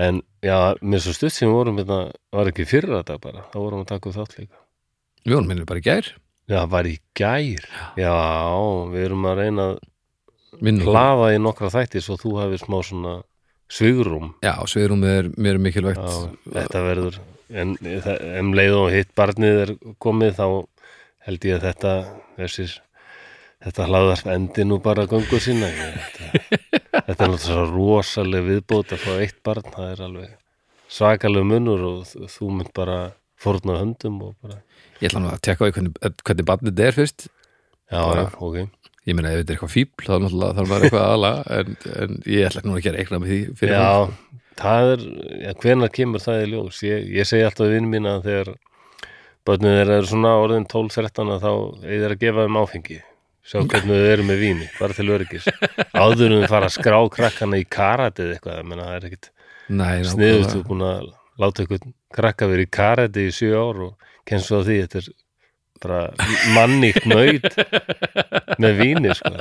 en 0.00 0.22
já, 0.42 0.56
mér 0.80 1.02
svo 1.04 1.12
stutt 1.14 1.34
sem 1.36 1.48
við 1.50 1.54
vorum 1.58 1.78
þetta 1.82 2.00
var 2.34 2.50
ekki 2.50 2.66
fyrra 2.68 3.02
dag 3.06 3.20
bara, 3.22 3.44
þá 3.52 3.56
vorum 3.60 3.82
við 3.82 3.86
að 3.86 3.92
taka 3.94 4.10
upp 4.10 4.18
þátt 4.18 4.36
líka. 4.40 4.60
Við 5.26 5.36
vorum 5.36 5.50
minnum 5.52 5.68
bara 5.68 5.82
í 5.82 5.86
gær. 5.86 6.10
Já, 6.50 6.56
það 6.62 6.70
var 6.74 6.88
í 6.90 6.94
gær. 7.20 7.66
Já, 8.00 8.14
við 8.94 9.04
erum 9.06 9.26
að 9.30 9.42
reyna 9.44 9.66
að 9.70 9.80
hlaða 10.84 11.28
í 11.34 11.40
nokkra 11.42 11.70
þætti 11.72 12.02
svo 12.02 12.16
þú 12.20 12.32
hefur 12.40 12.62
smá 12.64 12.78
svona 12.88 13.12
svigrum 13.70 14.32
Já, 14.42 14.56
sviðrúmið 14.66 15.12
er 15.20 15.28
mér 15.38 15.60
mikilvægt. 15.62 16.00
Já, 16.02 16.32
þetta 16.56 16.82
verður 16.88 17.20
en 17.50 17.76
það- 17.78 18.24
um 18.40 18.50
leið 18.54 18.74
og 18.80 18.88
hitt 18.94 19.12
barnið 19.18 19.60
er 19.66 19.72
komið 20.02 20.34
þá 20.40 20.46
held 21.26 21.44
ég 21.48 21.58
að 21.58 21.66
þetta 21.68 21.92
þessir 22.38 22.74
þetta 23.60 23.86
hlaðarp 23.90 24.30
endi 24.34 24.64
nú 24.64 24.78
bara 24.84 25.04
göngu 25.10 25.40
sína 25.44 25.68
þetta, 25.68 26.30
þetta 27.06 27.24
er 27.26 27.32
náttúrulega 27.34 27.44
svo 27.46 27.64
rosaleg 27.74 28.46
viðbót 28.48 28.94
að 28.96 29.02
fá 29.04 29.10
eitt 29.20 29.40
barn 29.46 29.66
það 29.74 29.90
er 29.94 30.04
alveg 30.08 30.36
svakaleg 30.90 31.44
munur 31.46 31.82
og 31.90 31.98
þú- 32.08 32.52
mynd 32.56 32.72
bara 32.76 32.98
fórna 33.40 33.78
höndum 33.82 34.20
og 34.30 34.34
bara 34.42 34.62
Ég 35.00 35.08
ætla 35.08 35.20
nú 35.24 35.30
að 35.32 35.38
tekka 35.46 35.64
á 35.64 35.66
því 35.68 35.72
hvernig, 35.76 35.92
hvernig 36.28 36.46
barnið 36.48 36.72
þetta 36.74 36.88
er 36.90 36.96
fyrst 36.98 37.22
já, 37.28 38.00
Bara- 38.00 38.24
já, 38.26 38.30
ok 38.40 38.58
Ég 39.08 39.16
meina 39.16 39.30
ef 39.32 39.38
þetta 39.40 39.52
er 39.52 39.56
eitthvað 39.56 39.72
fíbl 39.72 40.04
þá 40.04 40.12
náttúrulega 40.20 40.56
þarf 40.58 40.68
maður 40.72 40.84
eitthvað 40.88 41.06
aðla 41.14 41.30
en, 41.56 41.70
en 42.02 42.16
ég 42.28 42.48
ætla 42.50 42.62
nú 42.66 42.74
ekki 42.76 42.90
að 42.90 42.98
reikna 42.98 43.20
með 43.22 43.30
því 43.32 43.38
fyrir 43.60 43.72
Já, 43.78 43.86
fram. 43.86 44.42
það 44.60 44.90
er, 44.96 45.04
já, 45.46 45.52
hvenær 45.62 45.94
kemur 45.96 46.24
það 46.24 46.42
í 46.42 46.50
ljós? 46.52 46.80
Ég, 46.84 47.06
ég 47.16 47.28
segi 47.30 47.46
alltaf 47.48 47.70
vinn 47.72 47.88
mína 47.92 48.12
að 48.18 48.26
þegar 48.28 48.50
börnir 49.50 49.78
þeirra 49.80 50.00
eru 50.00 50.10
svona 50.10 50.34
orðin 50.40 50.66
12-13 50.70 51.32
að 51.34 51.46
þá 51.46 51.52
er 51.98 52.14
að 52.14 52.20
gefa 52.24 52.46
þeim 52.46 52.60
áfengi 52.60 52.98
sjá 53.50 53.62
hvernig 53.64 54.02
þau 54.02 54.10
eru 54.12 54.26
með 54.28 54.42
víni, 54.44 54.66
bara 54.78 54.96
til 54.96 55.08
öryggis 55.10 55.48
áður 55.96 56.26
en 56.28 56.44
þau 56.44 56.52
fara 56.52 56.68
að 56.68 56.76
skrá 56.76 56.98
krakkana 57.16 57.60
í 57.60 57.64
karate 57.66 58.26
eða 58.26 58.36
eitthvað, 58.36 58.60
ég 58.60 58.68
meina 58.70 58.86
það 58.88 58.98
er 58.98 59.08
ekkit 59.10 59.30
sniðust 59.70 60.54
nákvæmlega. 60.54 60.68
búin 60.68 60.84
að 60.86 61.08
láta 61.40 61.64
eitthvað 61.64 61.88
krakka 62.20 62.50
verið 62.50 62.68
í 62.68 62.70
karate 62.76 63.26
í 63.26 63.34
sjö 63.34 63.50
ár 63.56 63.82
og 63.88 64.12
kennst 64.28 64.50
svo 64.50 64.60
á 64.60 64.66
því, 64.68 64.78
þetta 64.84 65.02
er 65.02 65.10
bara 65.80 66.00
manníkt 66.54 67.08
nöyt 67.08 67.48
með 68.60 68.80
víni, 68.82 69.14
sko 69.16 69.32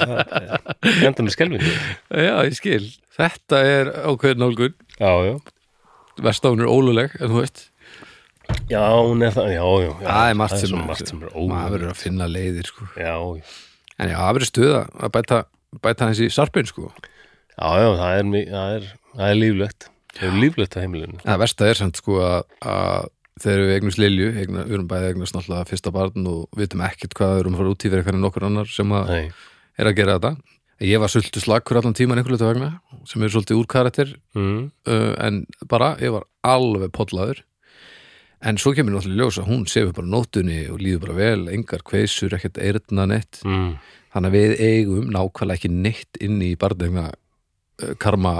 enda 1.03 1.25
með 1.25 1.33
skelfingu 1.35 1.73
Já, 2.09 2.35
ég 2.47 2.55
skil. 2.57 2.83
Þetta 3.19 3.59
er 3.67 3.89
ákveðin 4.07 4.39
nálgun. 4.45 4.75
Já, 4.95 5.11
já 5.27 5.35
Vestáin 6.23 6.63
er 6.63 6.71
óluleg, 6.71 7.13
en 7.19 7.31
þú 7.31 7.41
veist. 7.43 7.68
Já, 8.69 8.81
hún 9.01 9.23
er 9.25 9.33
það, 9.33 9.47
já, 9.55 9.63
já, 9.65 9.89
já 9.89 10.07
Það 10.09 10.29
er 10.29 10.37
margt 10.39 10.57
sem, 10.61 10.69
svo 10.71 10.81
margt 10.85 11.09
sem 11.09 11.19
er 11.19 11.29
maður 11.29 11.39
ómögulegt. 11.41 11.71
verður 11.75 11.91
að 11.93 12.01
finna 12.03 12.27
leiðir, 12.29 12.69
sko. 12.69 12.87
Já, 12.95 13.13
já, 13.39 13.53
En 13.99 14.11
já, 14.13 14.17
það 14.21 14.33
verður 14.37 14.49
stuða 14.51 14.81
að 15.03 15.13
bæta, 15.17 15.39
bæta 15.83 16.07
hans 16.09 16.19
í 16.23 16.29
sarpin, 16.33 16.69
sko. 16.69 16.91
já, 17.59 17.69
það 17.99 18.11
er, 18.19 18.29
það 18.53 18.75
er, 18.77 18.89
það 19.15 19.29
er 19.29 19.39
líflegt 19.43 19.89
Það 20.19 20.27
er 20.29 20.37
líflegt 20.43 20.75
á 20.75 20.79
heimilinu 20.83 21.19
Það 21.23 21.41
versta 21.43 21.67
er 21.69 21.79
samt, 21.79 21.99
sko, 22.01 22.19
að, 22.25 22.39
að 22.65 23.09
þegar 23.39 23.65
við 23.65 23.73
eignumst 23.77 24.01
Lilju, 24.01 24.29
eigna, 24.41 24.63
við 24.67 24.77
erum 24.77 24.87
bæði 24.89 25.11
eignast 25.13 25.35
náttúrulega 25.35 25.69
fyrsta 25.69 25.93
barn 25.95 26.29
og 26.29 26.47
vitum 26.59 26.81
ekkert 26.87 27.13
hvað 27.17 27.33
við 27.35 27.43
erum 27.43 27.55
að 27.57 27.61
fara 27.63 27.73
út 27.75 27.83
í 27.85 27.89
fyrir 27.91 28.01
eitthvað 28.03 28.23
nokkur 28.23 28.47
annar 28.49 28.71
sem 28.73 28.95
að 28.97 29.11
Nei, 29.13 29.27
er 29.79 29.89
að 29.91 29.95
gera 29.99 30.15
þetta. 30.17 30.31
Ég 30.79 31.01
var 31.03 31.11
sultu 31.11 31.41
slakkur 31.43 31.79
allan 31.79 31.95
tíman 31.95 32.19
einhverju 32.19 32.39
vegna, 32.39 32.69
sem 33.07 33.23
er 33.23 33.31
svolítið 33.33 33.59
úr 33.59 33.67
karakter 33.71 34.11
mm, 34.35 34.59
uh, 34.87 35.13
en 35.27 35.41
bara, 35.71 35.93
ég 36.03 36.13
var 36.15 36.23
alveg 36.47 36.91
pollaður 36.95 37.41
en 38.39 38.59
svo 38.61 38.73
kemur 38.75 38.95
náttúrulega 38.95 39.25
ljós 39.25 39.39
að 39.41 39.49
hún 39.51 39.63
sefur 39.69 39.95
bara 39.97 40.09
á 40.09 40.13
nóttunni 40.15 40.59
og 40.71 40.81
líður 40.83 41.07
bara 41.07 41.17
vel, 41.19 41.47
engar 41.53 41.83
kveisur 41.87 42.35
ekkert 42.37 42.59
eyrna 42.63 43.07
neitt 43.09 43.41
mm. 43.45 43.71
þannig 44.13 44.29
að 44.29 44.37
við 44.37 44.53
eigum 44.67 45.09
nákvæmlega 45.15 45.59
ekki 45.59 45.73
neitt 45.73 46.21
inn 46.23 46.37
í 46.45 46.53
barnegna 46.59 47.09
uh, 47.09 47.95
karma 47.99 48.35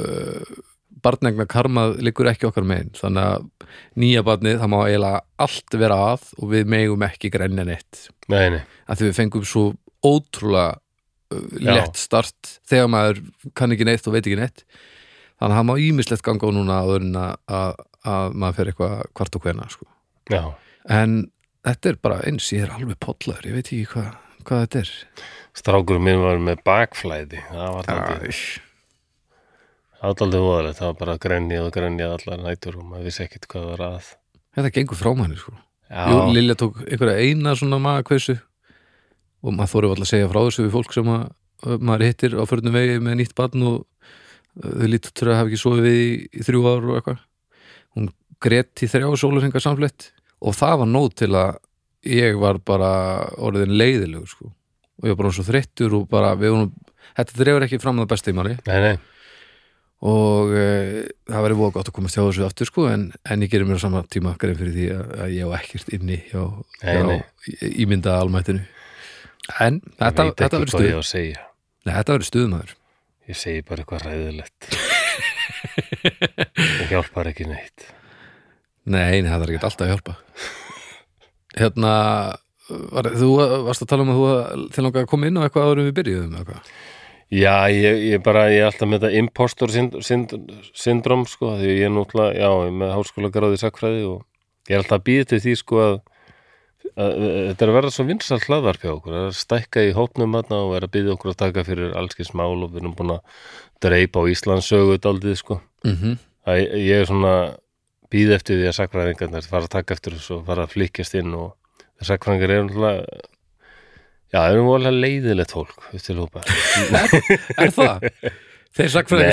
uh, 0.00 0.56
barnegna 1.06 1.46
karma 1.48 1.86
liggur 2.02 2.28
ekki 2.30 2.48
okkar 2.48 2.66
megin. 2.66 2.90
Þannig 2.96 3.28
að 3.30 3.46
nýja 4.00 4.24
barnið 4.26 4.58
það 4.62 4.72
má 4.72 4.78
eiginlega 4.84 5.22
allt 5.46 5.78
vera 5.82 6.00
að 6.12 6.26
og 6.40 6.50
við 6.54 6.72
megum 6.72 7.06
ekki 7.06 7.30
grænja 7.34 7.66
neitt. 7.68 8.02
Nei, 8.32 8.48
nei, 8.56 8.62
því 8.88 9.10
við 9.10 9.16
fengum 9.20 9.46
svo 9.46 9.66
ótrúlega 10.06 10.76
uh, 10.76 11.48
Já. 11.60 11.72
lett 11.72 12.00
start 12.00 12.56
þegar 12.68 12.92
maður 12.92 13.22
kann 13.58 13.74
ekki 13.74 13.88
neitt 13.88 14.06
og 14.08 14.16
veit 14.16 14.24
ekki 14.24 14.40
neitt. 14.40 14.64
Þannig 15.36 15.52
að 15.52 15.58
það 15.60 15.68
má 15.68 15.74
ímislegt 15.84 16.24
ganga 16.24 16.48
á 16.48 16.56
núna 16.56 16.78
að, 16.80 17.82
að, 18.06 18.12
að 18.12 18.36
maður 18.42 18.58
fer 18.58 18.70
eitthvað 18.72 18.94
hvart 19.18 19.38
og 19.38 19.46
hvena 19.46 19.66
sko. 19.72 19.88
en 20.98 21.18
þetta 21.66 21.90
er 21.90 21.98
bara 22.02 22.20
eins, 22.28 22.52
ég 22.54 22.66
er 22.66 22.76
alveg 22.76 22.98
pollaður 23.02 23.50
ég 23.50 23.58
veit 23.58 23.66
ekki 23.66 23.90
hvað, 23.94 24.08
hvað 24.46 24.64
þetta 24.64 24.82
er. 24.84 24.94
Strákurum 25.56 26.04
minn 26.04 26.22
var 26.22 26.40
með 26.42 26.62
bakflæði 26.66 27.42
Það 27.48 27.70
var 27.76 27.86
aldrei, 27.94 28.32
aldrei 30.04 30.40
voðalegt 30.42 30.80
Það 30.82 30.90
var 30.90 30.98
bara 31.00 31.20
grenjað 31.26 31.68
og 31.68 31.76
grenjað 31.76 32.16
allar 32.18 32.42
nætur 32.44 32.76
og 32.80 32.90
maður 32.90 33.08
vissi 33.08 33.24
ekkit 33.24 33.48
hvað 33.52 33.70
var 33.72 33.86
að. 33.86 34.10
Þetta 34.56 34.72
gengur 34.76 35.00
frá 35.00 35.10
manni 35.16 35.38
sko. 35.40 35.54
Jú, 35.86 36.20
Lilja 36.34 36.56
tók 36.58 36.78
einhverja 36.82 37.22
eina 37.22 37.54
svona 37.56 37.78
magakveisu 37.82 38.36
og 39.46 39.54
maður 39.54 39.72
þóri 39.72 39.90
alltaf 39.90 40.06
að 40.06 40.10
segja 40.10 40.30
frá 40.32 40.40
þessu 40.40 40.64
við 40.64 40.72
fólk 40.74 40.94
sem 40.96 41.10
að, 41.12 41.26
að 41.62 41.84
maður 41.86 42.06
hittir 42.08 42.34
á 42.34 42.42
förnum 42.50 42.74
vegi 42.74 42.96
með 43.04 43.18
nýtt 43.20 43.36
barn 43.38 43.66
og 43.68 43.76
uh, 43.78 44.72
þau 44.80 44.88
lítur 44.90 45.30
að 45.30 45.38
hafa 45.38 45.52
ekki 45.52 45.60
sofið 45.62 45.86
við 45.86 45.98
í, 46.00 46.08
í 46.26 46.46
þrjú 46.48 46.64
ár 46.66 46.88
og 46.88 46.98
eitthvað 46.98 47.22
greitt 48.42 48.82
í 48.84 48.88
þrjá 48.90 49.08
sólarhengar 49.20 49.64
samflett 49.64 50.10
og 50.44 50.56
það 50.56 50.78
var 50.82 50.90
nót 50.90 51.16
til 51.22 51.32
að 51.34 51.58
ég 52.06 52.38
var 52.40 52.60
bara 52.62 52.90
orðin 53.42 53.74
leiðilegur 53.76 54.30
sko. 54.30 54.52
og 55.00 55.08
ég 55.08 55.14
var 55.14 55.20
bara 55.24 55.34
svo 55.34 55.44
þreyttur 55.46 55.96
og 55.98 56.08
bara 56.08 56.34
við 56.38 56.54
vorum, 56.54 56.72
þetta 57.16 57.38
drefur 57.40 57.66
ekki 57.66 57.80
fram 57.82 57.98
að 57.98 58.06
það 58.06 58.12
besta 58.14 58.32
í 58.32 58.36
manni. 58.36 58.56
Nei, 58.68 58.78
nei. 58.84 58.96
Og 60.06 60.52
e, 60.52 60.64
það 61.24 61.44
verið 61.46 61.60
voða 61.60 61.74
gott 61.78 61.90
að 61.90 61.96
komast 61.96 62.18
hjá 62.18 62.22
þessu 62.22 62.44
aftur 62.46 62.68
sko 62.68 62.84
en, 62.92 63.06
en 63.24 63.44
ég 63.44 63.52
gerir 63.52 63.68
mér 63.68 63.80
á 63.80 63.84
sama 63.86 64.02
tíma 64.12 64.34
grein 64.40 64.58
fyrir 64.58 64.74
því 64.76 64.88
að, 64.92 65.12
að 65.24 65.34
ég 65.36 65.48
á 65.48 65.50
ekkert 65.56 65.92
inni 65.96 66.18
hjá, 66.28 66.42
Nei, 66.84 67.20
hjá 67.48 67.70
ímynda 67.80 68.18
almættinu. 68.20 68.66
En 69.62 69.80
þetta, 69.96 70.26
Ég 70.26 70.32
veit 70.32 70.42
þetta 70.42 70.60
hvað 70.60 71.06
stuð. 71.06 72.28
stuðmaður 72.28 72.74
Ég 73.26 73.38
segi 73.38 73.62
bara 73.66 73.82
eitthvað 73.82 74.04
ræðilegt 74.06 74.68
Það 76.56 76.90
hjálpar 76.92 77.30
ekki 77.32 77.46
neitt 77.50 77.86
Nei, 78.86 79.22
það 79.26 79.42
er 79.42 79.52
ekki 79.54 79.66
alltaf 79.66 79.86
að 79.86 79.92
hjálpa 79.92 80.16
Hérna 81.56 81.92
var, 82.66 83.08
þú 83.14 83.30
varst 83.66 83.84
að 83.84 83.90
tala 83.90 84.04
um 84.04 84.12
að 84.12 84.20
þú 84.20 84.68
til 84.74 84.84
langa 84.84 85.02
að 85.02 85.10
koma 85.10 85.30
inn 85.30 85.38
á 85.38 85.44
eitthvað 85.46 85.66
áður 85.66 85.82
en 85.82 85.88
við 85.88 85.98
byrjuðum 86.00 86.36
eða 86.36 86.48
hvað 86.50 86.70
Já, 87.26 87.66
ég, 87.74 88.04
ég 88.06 88.20
bara, 88.22 88.44
ég 88.54 88.62
er 88.62 88.68
alltaf 88.68 88.86
með 88.86 89.00
þetta 89.02 89.18
impostor 89.18 89.72
synd, 89.74 89.96
synd, 90.06 90.34
syndrom, 90.78 91.24
sko, 91.26 91.56
því 91.58 91.72
ég 91.72 91.88
er 91.88 91.90
nútla, 91.90 92.28
já, 92.36 92.46
ég 92.46 92.68
er 92.68 92.76
með 92.78 92.92
háskóla 92.94 93.30
gráði 93.34 93.58
sakfræði 93.58 94.04
og 94.06 94.20
ég 94.70 94.76
er 94.76 94.84
alltaf 94.84 95.00
að 95.00 95.06
býða 95.08 95.24
til 95.32 95.40
því, 95.42 95.54
sko, 95.58 95.80
að, 95.82 95.96
að, 96.94 97.16
þetta 97.48 97.66
er 97.66 97.72
að 97.72 97.78
verða 97.80 97.92
svo 97.96 98.06
vinsal 98.06 98.38
hlaðvarp 98.44 98.86
hjá 98.86 98.92
okkur, 98.92 99.18
að 99.24 99.32
stækka 99.40 99.84
í 99.88 99.90
hópnum 99.96 100.38
þarna 100.38 100.62
og 100.62 100.70
vera 100.76 100.86
að 100.86 100.94
býða 100.94 101.16
okkur 101.16 101.32
að 101.32 101.40
taka 101.42 101.66
fyrir 101.66 101.98
allskis 101.98 102.30
mál 102.38 102.54
og 102.54 102.70
við 102.70 102.84
erum 102.84 102.94
búin 103.00 103.14
að 103.16 103.42
dreipa 103.82 104.22
á 104.22 104.30
Íslands 104.30 104.70
sögu 104.70 105.00
daldið, 105.02 105.36
sko. 105.42 105.58
mm 105.82 105.96
-hmm. 105.98 106.18
Það, 106.46 106.62
ég 106.78 107.00
er 107.00 107.10
svona 107.10 107.34
býð 108.12 108.34
eftir 108.36 108.60
því 108.60 108.68
að 108.70 108.76
sakfræðingarnir 108.80 109.48
fara 109.50 109.68
að 109.68 109.74
taka 109.76 109.96
eftir 109.96 110.16
þessu 110.16 110.38
og 110.38 110.44
fara 110.48 110.66
að 110.66 110.74
flykkjast 110.74 111.16
inn 111.20 111.32
og 111.36 111.54
það 111.98 112.10
sakfræðingar 112.10 112.54
eru 112.56 112.66
náttúrulega 112.66 113.22
já, 114.32 114.38
það 114.38 114.50
eru 114.50 114.66
volið 114.66 114.98
leiðilegt 115.04 115.54
fólk 115.56 115.88
upp 115.92 116.04
til 116.06 116.18
hópa. 116.20 116.44
Er 117.62 117.72
það? 117.76 118.10
Þeir 118.76 118.92
sakfræðingar 118.92 119.32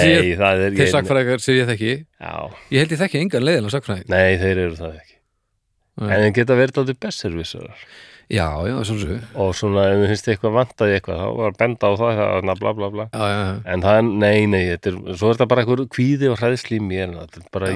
sem 1.44 1.60
ég, 1.60 1.68
þekki 1.68 1.92
Ég 2.72 2.80
held 2.80 2.96
ég 2.96 3.03
þekki 3.03 3.22
engan 3.25 3.46
leiðilega 3.48 3.75
sakfræðing 3.75 4.10
nei, 4.13 4.39
þeir 4.39 4.65
eru 4.70 4.80
það 4.80 4.98
ekki. 5.01 5.15
Nei. 5.94 6.08
En 6.08 6.24
þeir 6.24 6.36
geta 6.39 6.58
verið 6.58 6.84
aldrei 6.84 7.00
bestservisarar 7.06 7.86
Já, 8.32 8.48
já, 8.65 8.77
svo 8.88 8.96
svo. 8.98 9.18
Og 9.44 9.50
svona, 9.58 9.84
ef 9.92 10.00
þið 10.00 10.12
finnst 10.13 10.30
eitthvað 10.32 10.53
vantaði 10.56 10.96
eitthvað 10.98 11.20
þá 11.20 11.25
var 11.38 11.58
benda 11.60 11.89
á 11.92 11.94
það, 12.00 12.22
það 12.24 12.62
bla 12.62 12.72
bla 12.77 12.89
bla. 12.94 13.06
Já, 13.12 13.24
já, 13.27 13.42
já, 13.44 13.58
En 13.74 13.84
það 13.84 14.00
nei, 14.24 14.46
nei, 14.50 14.62
þetta 14.72 14.89
er, 14.89 14.98
svo 15.20 15.30
er 15.30 15.36
þetta 15.36 15.48
bara 15.51 15.65
einhver 15.65 15.84
kvíði 15.92 16.32
og 16.32 16.39
hræðsli 16.39 16.80
í 16.80 16.86
mér 16.88 17.13
þetta 17.18 17.42
er 17.42 17.50
bara 17.53 17.72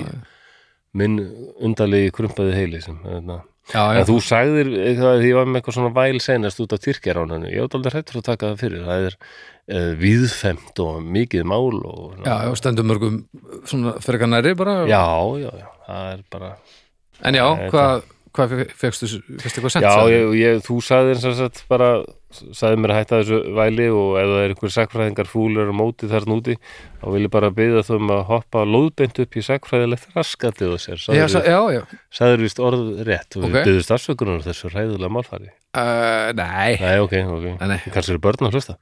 minn 0.98 1.20
undalegi 1.64 2.14
krumpaði 2.16 2.56
heili 2.56 2.82
sem, 2.84 2.98
hérna. 3.04 3.42
já, 3.74 3.84
já. 3.98 4.02
Þú 4.08 4.18
sagðir 4.24 4.72
eitthvað 4.80 5.22
því 5.22 5.30
ég 5.30 5.40
var 5.40 5.52
með 5.52 5.62
eitthvað 5.62 5.78
svona 5.78 5.94
væl 5.98 6.24
senast 6.24 6.64
út 6.64 6.76
af 6.76 6.84
Tyrkjaránanu, 6.86 7.52
ég 7.52 7.68
átt 7.68 7.78
aldrei 7.78 7.96
hrættur 7.98 8.22
að 8.22 8.28
taka 8.32 8.52
það 8.52 8.64
fyrir, 8.64 8.84
það 8.88 9.08
er 9.10 9.18
uh, 9.20 9.94
víðfemt 10.02 10.84
og 10.86 11.00
mikið 11.18 11.48
mál 11.54 11.80
og 11.80 12.20
já, 12.24 12.36
já, 12.48 12.52
stendur 12.62 12.88
mörgum 12.88 13.24
svona 13.68 13.98
frekar 14.04 14.32
næri 14.32 14.56
bara 14.58 14.84
já, 14.88 15.06
já, 15.44 15.50
já, 15.52 15.72
það 15.88 16.12
er 16.16 16.28
bara 16.32 16.54
En 17.26 17.34
já, 17.34 17.48
hvað 17.74 18.04
hva 18.38 18.48
fegstu, 18.78 19.08
fegstu 19.42 19.60
eitthvað 19.60 19.74
sent? 19.74 19.88
Já, 19.88 20.10
ég, 20.12 20.34
ég, 20.38 20.64
þú 20.66 20.78
sagðir 20.86 21.18
eins 21.18 21.28
og 21.28 21.38
sagt 21.40 21.64
bara, 21.72 21.90
sagði 22.30 22.80
mér 22.84 22.92
að 22.94 22.98
hætta 23.00 23.20
þessu 23.22 23.38
væli 23.56 23.86
og 23.96 24.18
ef 24.20 24.28
það 24.28 24.42
er 24.44 24.54
einhver 24.54 24.74
sakfræðingar 24.76 25.30
fúlur 25.32 25.70
á 25.72 25.76
móti 25.80 26.10
þarna 26.12 26.38
úti, 26.42 26.56
þá 27.00 27.06
vil 27.14 27.22
ég 27.24 27.32
bara 27.34 27.52
byggja 27.56 27.84
þau 27.88 27.94
um 28.02 28.12
að 28.18 28.24
hoppa 28.32 28.64
lóðbeint 28.68 29.22
upp 29.24 29.38
í 29.40 29.44
sakfræðilegt 29.48 30.10
raskatið 30.18 30.74
og 30.76 30.82
sér, 30.84 31.04
sagður, 32.12 32.44
vist 32.44 32.60
orð 32.60 32.84
rétt 33.08 33.38
og 33.40 33.48
Ok. 33.48 33.54
við 33.54 33.64
byggðust 33.70 33.96
afsökunar 33.96 34.44
á 34.44 34.48
þessu 34.50 34.74
ræðulega 34.74 35.14
málfari. 35.16 35.54
Uh, 35.78 36.34
nei. 36.36 36.76
Nei, 36.82 36.98
ok, 37.00 37.16
ok, 37.38 37.48
Nei, 37.64 37.80
kannski 37.94 38.12
eru 38.16 38.24
börn 38.28 38.48
að 38.50 38.58
hlusta. 38.60 38.76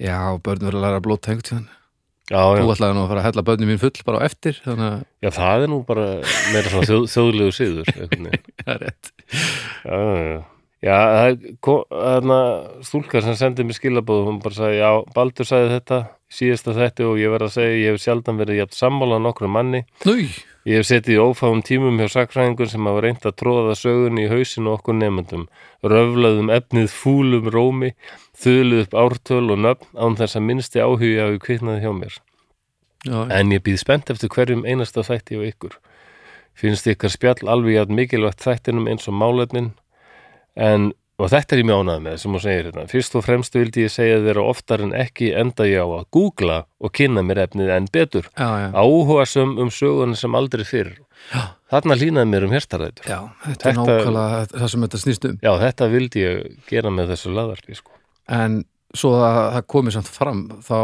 Já, 0.00 0.16
börn 0.40 0.64
verður 0.64 0.80
að 0.80 0.86
læra 0.88 1.04
blóta 1.04 1.34
einhvern 1.34 1.48
tíðan 1.50 1.68
Þú 2.30 2.70
ætlaði 2.70 2.94
nú 2.94 3.00
að 3.02 3.08
fara 3.10 3.20
að 3.20 3.26
hella 3.26 3.42
börnum 3.42 3.70
mín 3.72 3.80
full 3.82 4.04
bara 4.06 4.20
á 4.22 4.26
eftir 4.30 4.60
þannig 4.62 5.00
já, 5.18 5.30
það 5.34 5.64
er 5.64 5.70
nú 5.72 5.78
bara 5.88 6.04
meira 6.54 6.70
svona 6.70 6.86
þjóð, 6.86 7.06
þjóðlegu 7.10 7.54
veginn. 7.58 8.28
það 8.62 8.70
er 8.70 8.84
rétt 8.84 9.10
Já, 9.82 9.96
já, 9.98 10.20
já. 10.30 10.38
Já, 10.80 10.96
það 10.96 11.72
er 12.00 12.84
stúlkar 12.88 13.24
sem 13.26 13.36
sendið 13.36 13.66
mér 13.68 13.76
skilabóð, 13.76 14.22
hún 14.30 14.38
bara 14.40 14.56
sagði, 14.56 14.78
já, 14.80 14.92
Baldur 15.12 15.48
sagði 15.48 15.74
þetta, 15.74 15.98
síðasta 16.32 16.76
þetta 16.78 17.08
og 17.10 17.18
ég 17.20 17.34
verð 17.34 17.48
að 17.50 17.56
segja, 17.58 17.80
ég 17.82 17.92
hef 17.92 18.04
sjaldan 18.04 18.40
verið 18.40 18.62
jafn 18.62 18.78
sammála 18.78 19.18
nokkrum 19.20 19.52
manni. 19.58 19.82
Núi, 20.08 20.30
Ég 20.68 20.76
hef 20.76 20.90
setið 20.90 21.14
í 21.14 21.20
ófáum 21.24 21.62
tímum 21.64 21.96
hjá 21.96 22.10
sakfræðingur 22.12 22.68
sem 22.68 22.84
hafa 22.84 23.00
reynt 23.00 23.24
að 23.24 23.36
tróða 23.40 23.76
sögunni 23.80 24.26
í 24.26 24.28
hausinu 24.28 24.74
okkur 24.74 24.98
nefndum, 24.98 25.46
röflaðum 25.80 26.52
efnið 26.52 26.90
fúlum 26.92 27.48
rómi, 27.48 27.94
þuluð 28.36 28.82
upp 28.84 28.96
ártöl 29.00 29.46
og 29.54 29.62
nöfn 29.64 29.88
án 29.96 30.18
þess 30.20 30.36
að 30.36 30.44
minnsti 30.50 30.82
áhugi 30.84 31.14
hafi 31.16 31.40
kviknaði 31.46 31.80
hjá 31.86 31.94
mér. 31.96 32.18
já, 33.08 33.14
já. 33.16 33.38
En 33.40 33.52
ég 33.56 33.64
býð 33.64 33.80
spennt 33.80 34.12
eftir 34.12 34.28
hverjum 34.28 34.66
einasta 34.68 35.00
þætti 35.00 35.40
og 35.40 35.48
ykkur. 35.48 35.78
Finnst 36.52 36.88
ykkar 36.92 37.08
spjall 37.08 37.48
alveg 37.48 37.80
að 37.80 37.96
mikilvægt 37.96 38.44
þættinum 38.44 38.88
eins 38.92 39.08
og 39.08 39.16
málefnin 39.16 39.72
en, 40.56 40.90
og 41.20 41.28
þetta 41.30 41.54
er 41.56 41.60
ég 41.62 41.68
mjánað 41.68 42.00
með 42.06 42.16
sem 42.22 42.32
hún 42.32 42.40
segir 42.40 42.64
hérna, 42.70 42.86
fyrst 42.88 43.14
og 43.18 43.24
fremst 43.26 43.54
vildi 43.54 43.84
ég 43.84 43.92
segja 43.92 44.22
þeirra 44.24 44.46
oftar 44.48 44.80
en 44.86 44.94
ekki 44.96 45.30
enda 45.36 45.66
ég 45.68 45.84
á 45.84 45.88
að 46.00 46.06
googla 46.16 46.64
og 46.80 46.92
kynna 46.96 47.22
mér 47.26 47.42
efnið 47.44 47.70
en 47.76 47.88
betur. 47.92 48.30
Já, 48.38 48.48
já. 48.64 48.68
áhugasum 48.72 49.58
um 49.60 49.70
söguna 49.70 50.16
sem 50.16 50.34
aldrei 50.34 50.64
fyrr. 50.64 50.96
Já. 51.34 51.42
þarna 51.70 51.94
línaði 52.00 52.28
mér 52.32 52.44
um 52.46 52.52
hértarætur 52.56 53.04
já 53.04 53.18
þetta, 53.44 53.50
er 53.52 53.56
Þetta- 53.60 53.74
nákvæmlega 53.76 54.46
það 54.56 54.68
sem 54.72 54.80
þetta 54.86 55.00
snýst 55.02 55.24
um. 55.28 55.38
Já, 55.44 55.50
þetta 55.60 55.88
vildi 55.92 56.20
ég 56.24 56.56
gera 56.70 56.90
með 56.90 57.10
þessu 57.12 57.34
laðarpi 57.36 57.76
sko. 57.76 57.92
En 58.28 58.64
svo 58.96 59.10
að 59.20 59.52
það 59.52 59.66
komið 59.74 59.92
samt 59.98 60.08
fram 60.08 60.40
þá 60.64 60.78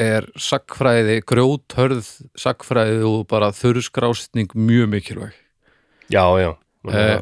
er 0.00 0.26
sakkfræði, 0.36 1.20
grjóthörð 1.28 2.08
sakkfræði 2.36 3.04
og 3.04 3.26
bara 3.28 3.52
þurrskrásning 3.52 4.48
mjög 4.56 4.88
mikilvæg. 4.92 5.36
Já, 6.12 6.24
já, 6.40 6.50
uh, 6.88 7.20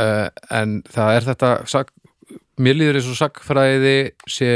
uh, 0.00 0.28
en 0.54 0.80
það 0.92 1.16
er 1.16 1.28
þetta 1.30 1.52
sak, 1.70 1.92
mér 2.62 2.78
líður 2.78 3.00
eins 3.00 3.10
og 3.12 3.20
sakkfræði 3.20 3.96
sé 4.30 4.52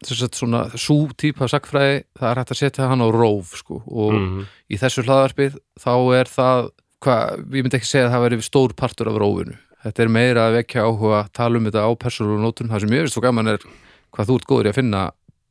að 0.00 0.32
svona 0.32 0.62
sú 0.80 1.10
típa 1.20 1.48
sakkfræði 1.50 2.04
það 2.16 2.30
er 2.30 2.40
hægt 2.40 2.52
að 2.54 2.60
setja 2.62 2.88
hann 2.88 3.04
á 3.04 3.08
róf 3.12 3.56
sko, 3.60 3.82
og 3.84 4.14
mm, 4.16 4.46
í 4.72 4.78
þessu 4.80 5.04
hlaðarpið 5.04 5.58
þá 5.80 5.92
er 6.16 6.30
það, 6.30 6.70
hvað, 7.04 7.42
ég 7.52 7.66
myndi 7.66 7.80
ekki 7.80 7.90
segja 7.90 8.08
að 8.08 8.14
það 8.14 8.24
veri 8.24 8.40
stór 8.46 8.76
partur 8.78 9.10
af 9.12 9.20
rófinu. 9.20 9.58
Þetta 9.80 10.02
er 10.04 10.12
meira 10.12 10.46
að 10.48 10.56
vekja 10.58 10.84
áhuga, 10.84 11.20
tala 11.36 11.60
um 11.60 11.68
þetta 11.68 11.84
á 11.84 11.90
persónulegu 12.00 12.44
nótum, 12.44 12.68
það 12.72 12.84
sem 12.84 12.96
ég 12.96 13.04
veist 13.06 13.16
svo 13.16 13.24
gaman 13.24 13.52
er 13.52 13.62
hvað 14.10 14.30
þú 14.30 14.38
ert 14.40 14.48
góður 14.50 14.68
í 14.68 14.72
að 14.72 14.80
finna 14.80 15.04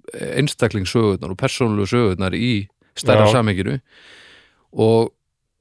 einstaklingssögurnar 0.09 1.33
og 1.33 1.39
persónulegu 1.39 1.89
sögurnar 1.89 2.35
í 2.37 2.51
stærra 2.97 3.29
samenginu 3.31 3.77
og, 4.73 5.13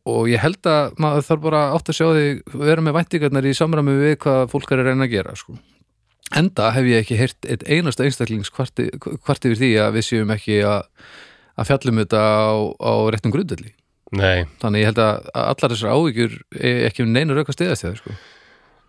og 0.08 0.28
ég 0.30 0.42
held 0.42 0.68
að 0.68 0.94
maður 1.02 1.26
þarf 1.26 1.42
bara 1.44 1.62
átt 1.76 1.90
að 1.90 1.98
sjá 1.98 2.06
því 2.06 2.28
vera 2.62 2.84
með 2.84 2.96
væntingarnar 2.98 3.48
í 3.48 3.56
samræmi 3.56 3.96
við 3.98 4.14
hvað 4.24 4.44
fólk 4.52 4.72
er 4.72 4.82
að 4.82 4.90
reyna 4.90 5.08
að 5.08 5.14
gera 5.14 5.34
sko. 5.38 5.56
enda 6.38 6.70
hef 6.76 6.88
ég 6.88 7.02
ekki 7.02 7.18
heyrt 7.18 7.48
eitt 7.48 7.64
einasta 7.68 8.04
einstaklings 8.04 8.52
hvart, 8.52 8.80
yfir 8.80 9.58
því 9.60 9.70
að 9.84 9.94
við 9.96 10.06
séum 10.08 10.32
ekki 10.34 10.60
að, 10.68 10.82
að 11.56 11.70
fjallum 11.70 12.00
þetta 12.02 12.22
á, 12.24 12.52
á 12.84 12.92
réttum 13.12 13.32
grundvelli. 13.34 13.72
Nei, 14.16 14.48
þannig 14.60 14.84
ég 14.84 14.90
held 14.90 15.00
að 15.04 15.30
allar 15.44 15.74
þessar 15.74 15.94
áhyggjur 15.96 16.36
er 16.56 16.82
ekki 16.88 17.04
um 17.04 17.12
neinu 17.12 17.36
rauk 17.36 17.52
að 17.52 17.58
stiðast 17.58 17.84
þegar 17.84 18.02
sko. 18.02 18.16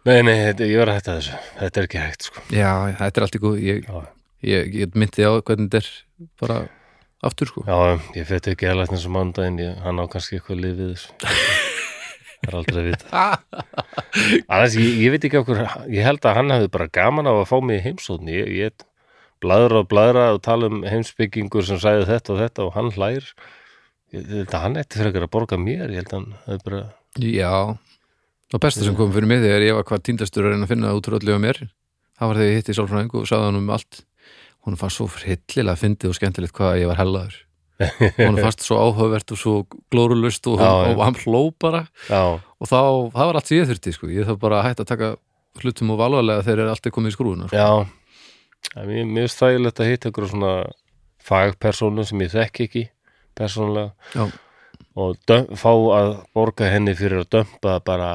nei, 0.07 0.19
nei, 0.23 0.35
þetta, 0.47 0.67
ég 0.71 0.79
var 0.79 0.91
að 0.91 0.99
hætta 0.99 1.15
þessu. 1.17 1.39
Þetta 1.59 1.81
er 1.81 1.87
ekki 1.89 2.03
hægt, 2.03 2.27
sko. 2.29 2.43
Já, 2.55 2.71
þetta 3.01 3.19
er 3.19 3.25
allt 3.27 3.39
í 3.39 3.41
góð 3.43 3.63
ég, 3.65 3.89
ég, 4.47 4.75
ég 4.83 4.99
myndi 4.99 5.27
á 5.27 5.31
hvernig 5.39 5.71
þetta 5.71 5.81
er 5.83 5.89
bara 6.39 6.61
aftur 7.25 7.51
sko. 7.51 7.65
já 7.67 7.77
ég 8.15 8.29
fætti 8.29 8.53
ekki 8.55 8.69
að 8.69 8.81
lækna 8.81 8.97
þessu 8.97 9.13
mándaginn 9.15 9.59
ég, 9.63 9.79
hann 9.83 9.99
á 9.99 10.05
kannski 10.11 10.39
eitthvað 10.39 10.63
lifið 10.65 11.07
það 12.39 12.47
er 12.47 12.57
aldrei 12.59 12.79
að 12.79 12.87
vita. 12.89 13.23
Annars, 14.51 14.77
ég, 14.79 14.99
ég 15.03 15.13
veit 15.13 15.25
ekki 15.27 15.39
okkur 15.41 15.63
ég 15.91 16.05
held 16.07 16.25
að 16.25 16.37
hann 16.39 16.53
hefði 16.55 16.71
bara 16.75 16.91
gaman 16.99 17.29
á 17.29 17.33
að 17.33 17.47
fá 17.49 17.57
mig 17.63 17.81
í 17.81 17.85
heimsókn. 17.87 18.31
Ég, 18.31 18.51
ég 18.55 18.85
bladra 19.43 19.83
og 19.83 19.89
bladra 19.91 20.29
og 20.35 20.41
tala 20.45 20.69
um 20.71 20.83
heimsbyggingur 20.87 21.67
sem 21.67 21.79
sæði 21.81 22.07
þetta 22.09 22.35
og 22.35 22.41
þetta 22.43 22.65
og 22.65 22.73
hann 22.77 22.93
hlær. 22.95 23.27
Ég, 24.15 24.23
ég 24.23 24.35
held 24.41 24.55
að 24.55 24.65
hann 24.65 24.79
ætti 24.81 25.01
fyrir 25.01 25.27
að 25.27 25.33
borga 25.35 25.59
mér 25.59 25.91
ég 25.91 26.01
held 26.01 26.13
að 26.13 26.17
hann 26.17 26.31
hefði 26.47 26.63
bara 26.69 26.81
já, 27.19 27.51
og 28.49 28.63
besta 28.63 28.85
sem 28.85 28.95
kom 28.97 29.11
fyrir 29.13 29.29
mig 29.29 29.43
þegar 29.43 29.65
ég 29.67 29.77
var 29.77 29.85
hvað 29.89 30.05
tíndastur 30.07 30.47
að 30.47 30.55
reyna 30.55 30.65
að 30.65 30.73
finna 30.73 30.95
út 30.97 31.09
úr 31.09 31.19
öllu 31.19 31.35
á 31.37 31.39
mér 31.41 31.59
það 31.61 32.31
var 32.31 32.39
þegar 32.39 32.49
ég 32.49 32.59
hitti 32.59 32.75
sálfræðing 32.77 33.17
og 33.19 33.27
sagði 33.29 33.49
hann 33.49 33.59
um 33.59 33.69
allt 33.75 34.01
hún 34.67 34.79
fannst 34.79 34.99
svo 34.99 35.07
hryllilega 35.19 35.79
fyndið 35.79 36.11
og 36.11 36.17
skemmtilegt 36.17 36.55
hvað 36.57 36.81
ég 36.81 36.91
var 36.91 36.99
hellaður 37.01 37.37
hún 38.19 38.41
fannst 38.43 38.65
svo 38.65 38.79
áhugavert 38.81 39.31
og 39.35 39.39
svo 39.39 39.55
glórulust 39.93 40.47
og, 40.51 40.59
já. 40.59 40.71
og 40.91 41.03
hann 41.05 41.19
hló 41.23 41.45
bara 41.59 41.85
já, 42.09 42.35
og 42.35 42.67
þá, 42.67 42.81
það 43.15 43.31
var 43.31 43.39
allt 43.39 43.51
sem 43.51 43.61
ég 43.61 43.69
þurfti 43.71 43.95
sko. 43.95 44.11
ég 44.11 44.27
þarf 44.27 44.41
bara 44.41 44.59
að 44.59 44.69
hætta 44.69 44.85
að 44.85 44.91
taka 44.91 45.13
hlutum 45.59 45.95
og 45.95 46.01
valvalega 46.01 46.43
þegar 46.45 46.65
er 46.65 46.73
alltaf 46.73 46.95
komið 46.95 47.13
í 47.13 47.17
skrúðuna 47.17 47.49
sko. 47.49 47.57
já 47.59 47.71
það 48.73 48.91
mér, 48.91 49.09
mér 49.15 49.27
er 49.27 49.33
stæðilegt 49.33 49.81
að 49.81 49.91
hitta 49.93 50.11
ykkur 50.11 50.29
svona 50.29 50.53
fagpersónu 51.29 52.05
sem 52.07 52.23
ég 52.25 52.33
þekki 52.33 52.67
ekki 52.67 52.83
persónulega 53.37 53.91
Já. 54.15 54.27
og 54.99 55.33
fá 55.59 55.71
að 55.71 56.11
borga 56.35 56.69
henni 56.73 56.95
fyrir 56.97 57.23
að 57.23 57.31
dömpa 57.37 57.79
bara 57.85 58.11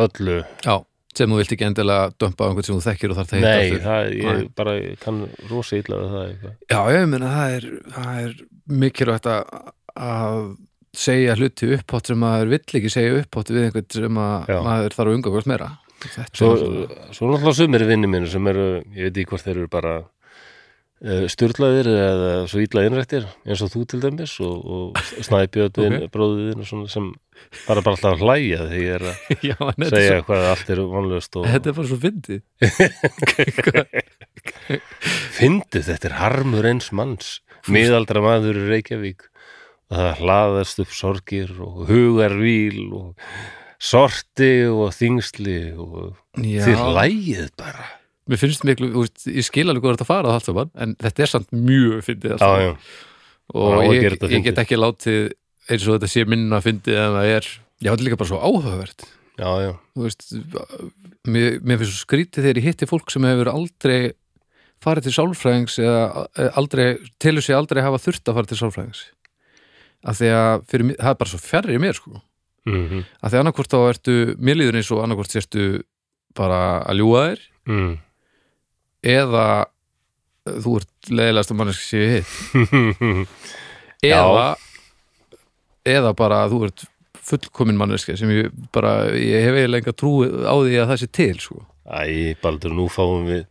öllu 0.00 0.42
Já, 0.64 0.80
sem 1.18 1.30
þú 1.30 1.38
vilt 1.40 1.52
ekki 1.56 1.66
endilega 1.68 2.10
dömpa 2.20 2.44
á 2.44 2.46
einhvern 2.50 2.66
sem 2.68 2.76
þú 2.78 2.84
þekkir 2.88 3.12
og 3.14 3.18
þarf 3.20 3.30
það 3.32 3.38
að 3.38 3.62
hitta 3.64 3.78
Nei, 3.78 3.84
það, 3.84 4.10
ég 4.18 4.38
Nei. 4.40 4.48
bara 4.60 4.74
kann 5.04 5.20
rosa 5.50 5.76
illa 5.80 6.00
við 6.02 6.12
það 6.14 6.26
eitthvað. 6.28 6.54
Já, 6.74 6.80
ég 6.96 7.08
meina 7.14 7.32
það 7.34 7.56
er, 7.58 7.66
það 7.94 8.20
er 8.24 8.34
mikilvægt 8.84 9.30
að, 9.34 9.72
að 10.10 10.38
segja 10.94 11.34
hluti 11.38 11.72
upphátt 11.74 12.10
sem 12.12 12.20
maður 12.22 12.52
vill 12.54 12.60
ekki 12.80 12.90
segja 12.94 13.16
upphátt 13.22 13.50
við 13.54 13.64
einhvern 13.68 13.88
sem 13.96 14.20
Já. 14.20 14.58
maður 14.68 14.94
þarf 14.98 15.08
að 15.08 15.16
umgangast 15.18 15.50
meira 15.50 15.70
Þetta 16.04 16.36
Svo, 16.36 16.48
er 16.52 16.58
náttúrulega- 16.60 17.12
svo 17.16 17.28
náttúrulega 17.30 17.56
sumir 17.56 17.84
vinni 17.88 18.08
mínu 18.12 18.26
sem 18.28 18.46
eru, 18.50 18.64
ég 18.92 19.06
veit 19.08 19.16
ekki 19.22 19.30
hvort 19.30 19.44
þeir 19.46 19.56
eru 19.62 19.68
bara 19.72 19.92
uh, 20.04 21.24
styrlaðir 21.32 21.88
eða 21.88 22.32
svo 22.50 22.60
illa 22.60 22.84
innrættir 22.88 23.24
eins 23.46 23.62
og 23.64 23.70
þú 23.72 23.84
til 23.88 24.00
dæmis 24.02 24.34
og, 24.44 24.66
og 24.68 25.00
snæpjöðin, 25.24 25.96
Ok. 25.96 25.96
okay. 26.04 26.10
bróðiðin 26.12 26.60
og 26.60 26.68
svona 26.68 26.90
sem 26.92 27.08
bara 27.64 27.80
bara 27.84 27.94
alltaf 27.94 28.14
að 28.14 28.22
hlæja 28.24 28.60
þegar 28.68 28.80
ég 28.80 28.90
er 28.94 29.02
að 29.08 29.16
Já, 29.50 29.58
er 29.58 29.64
segja 29.92 30.18
svo, 30.18 30.24
hvað 30.28 30.42
allt 30.50 30.68
er 30.74 30.78
vonlust 30.92 31.32
og 31.40 31.44
þetta 31.50 31.66
er 31.70 31.76
bara 31.78 31.90
svo 31.90 31.98
fyndið. 32.04 32.40
Fyndið 35.38 35.84
þetta 35.90 36.06
er 36.10 36.16
harmur 36.20 36.64
eins 36.70 36.88
manns. 36.94 37.28
Miðaldra 37.72 38.20
maður 38.24 38.60
í 38.60 38.62
Reykjavík 38.68 39.20
og 39.92 39.98
það 39.98 40.18
hlaðast 40.20 40.76
upp 40.84 40.92
sorgir 40.96 41.50
og 41.64 41.74
hugarvíl 41.88 42.82
og 42.96 43.08
sorti 43.84 44.52
og 44.68 44.88
þingsli 44.96 45.58
og 45.76 45.92
Já, 46.40 46.60
þið 46.66 46.76
hlægið 46.88 47.48
bara. 47.60 47.84
Mér 48.30 48.38
finnst 48.40 48.64
miklu, 48.64 48.88
veist, 48.96 49.26
ég 49.28 49.44
skil 49.44 49.68
alveg 49.68 49.82
hvað 49.84 49.94
þetta 49.98 50.08
fara 50.08 50.28
það 50.30 50.36
allt 50.38 50.48
saman, 50.48 50.70
en 50.80 50.90
þetta 51.04 51.24
er 51.24 51.30
samt 51.34 51.50
mjög 51.52 51.98
fyndið 52.06 52.30
já, 52.40 52.70
og 53.52 53.74
að 53.76 53.82
ég, 53.92 54.04
ég 54.32 54.44
get 54.46 54.60
ekki 54.62 54.76
látið 54.80 55.18
eins 55.68 55.86
og 55.88 55.96
þetta 55.96 56.10
sé 56.12 56.24
minna 56.28 56.60
fyndið 56.64 56.98
en 57.00 57.16
það 57.18 57.30
er, 57.32 57.48
já, 57.78 57.88
þetta 57.88 58.00
er 58.00 58.06
líka 58.08 58.20
bara 58.20 58.30
svo 58.32 58.40
áhugavert. 58.42 59.06
Já, 59.34 59.48
já, 59.64 59.70
þú 59.96 60.04
veist 60.04 60.28
mér, 61.26 61.56
mér 61.64 61.80
finnst 61.80 61.96
svo 61.96 62.04
skrítið 62.04 62.46
þegar 62.46 62.60
ég 62.60 62.68
hitti 62.68 62.88
fólk 62.90 63.10
sem 63.10 63.26
hefur 63.26 63.50
aldrei 63.50 63.98
farið 64.84 65.08
til 65.08 65.14
sálfræðings 65.16 65.78
eða 65.82 66.04
eh, 66.38 66.50
aldrei, 66.60 66.86
telur 67.22 67.44
sig 67.44 67.56
aldrei 67.56 67.82
hafa 67.84 68.02
þurft 68.02 68.28
að 68.28 68.38
fara 68.38 68.50
til 68.50 68.60
sálfræðings. 68.60 69.02
Af 70.04 70.20
því 70.20 70.30
að 70.36 70.64
fyrir, 70.70 70.90
það 71.00 71.10
er 71.10 71.20
bara 71.22 71.32
svo 71.32 71.40
fjarrir 71.42 71.82
mér 71.82 71.98
sko. 71.98 72.20
Mm 72.68 73.02
af 73.20 73.28
því 73.28 73.40
annarkvort 73.40 73.72
þá 73.74 73.78
ertu, 73.90 74.14
mér 74.40 74.56
líður 74.56 74.78
eins 74.78 74.90
og 74.94 75.02
annarkvort 75.04 75.34
sérstu 75.34 75.64
bara 76.36 76.60
að 76.88 77.00
ljúga 77.00 77.24
þér. 77.26 77.42
Mm. 77.64 77.92
eða 79.04 79.46
eh, 80.44 80.58
þú 80.60 80.76
ert 80.80 81.10
leiðilegast 81.10 81.52
að 81.54 81.58
manneski 81.60 81.86
séu 81.88 82.08
hitt. 82.12 83.34
Eða 84.04 84.48
eða 85.86 86.14
bara 86.16 86.42
að 86.44 86.54
þú 86.56 86.60
ert 86.68 86.84
fullkomin 87.24 87.78
manneski 87.80 88.16
sem 88.20 88.30
ég 88.34 88.50
bara, 88.74 88.94
ég 89.16 89.46
hef 89.46 89.56
eiginlega 89.56 89.84
enga 89.84 89.94
trú 89.96 90.12
á 90.44 90.54
því 90.60 90.74
að 90.82 90.90
það 90.92 91.00
sé 91.04 91.08
til 91.20 91.38
sko. 91.40 91.62
Æ, 91.88 92.34
Baldur, 92.42 92.74
nú 92.76 92.86
fáum 92.92 93.24
við 93.28 93.46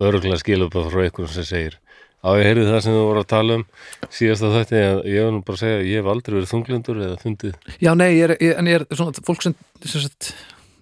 örgulega 0.00 0.38
skilupað 0.40 0.90
frá 0.92 1.02
einhverjum 1.06 1.32
sem 1.34 1.46
segir 1.48 1.76
á 2.18 2.28
ég 2.34 2.48
heyrði 2.48 2.64
það 2.68 2.80
sem 2.84 2.94
þú 2.96 3.02
voru 3.06 3.20
að 3.22 3.28
tala 3.30 3.56
um 3.60 3.64
síðast 4.10 4.44
að 4.48 4.54
þetta, 4.58 4.80
ég 5.06 5.20
hef 5.22 5.32
nú 5.34 5.40
bara 5.46 5.54
að 5.58 5.62
segja 5.62 5.82
ég 5.86 6.00
hef 6.00 6.08
aldrei 6.12 6.34
verið 6.38 6.50
þunglindur 6.52 7.02
eða 7.06 7.18
fundið. 7.22 7.52
Já, 7.84 7.90
nei, 7.94 8.08
ég 8.16 8.24
er, 8.26 8.34
ég, 8.42 8.54
en 8.58 8.70
ég 8.72 8.80
er 8.80 8.86
svona 8.98 9.24
fólk 9.28 9.44
sem, 9.46 9.54
sem 9.84 10.02
sagt, 10.04 10.32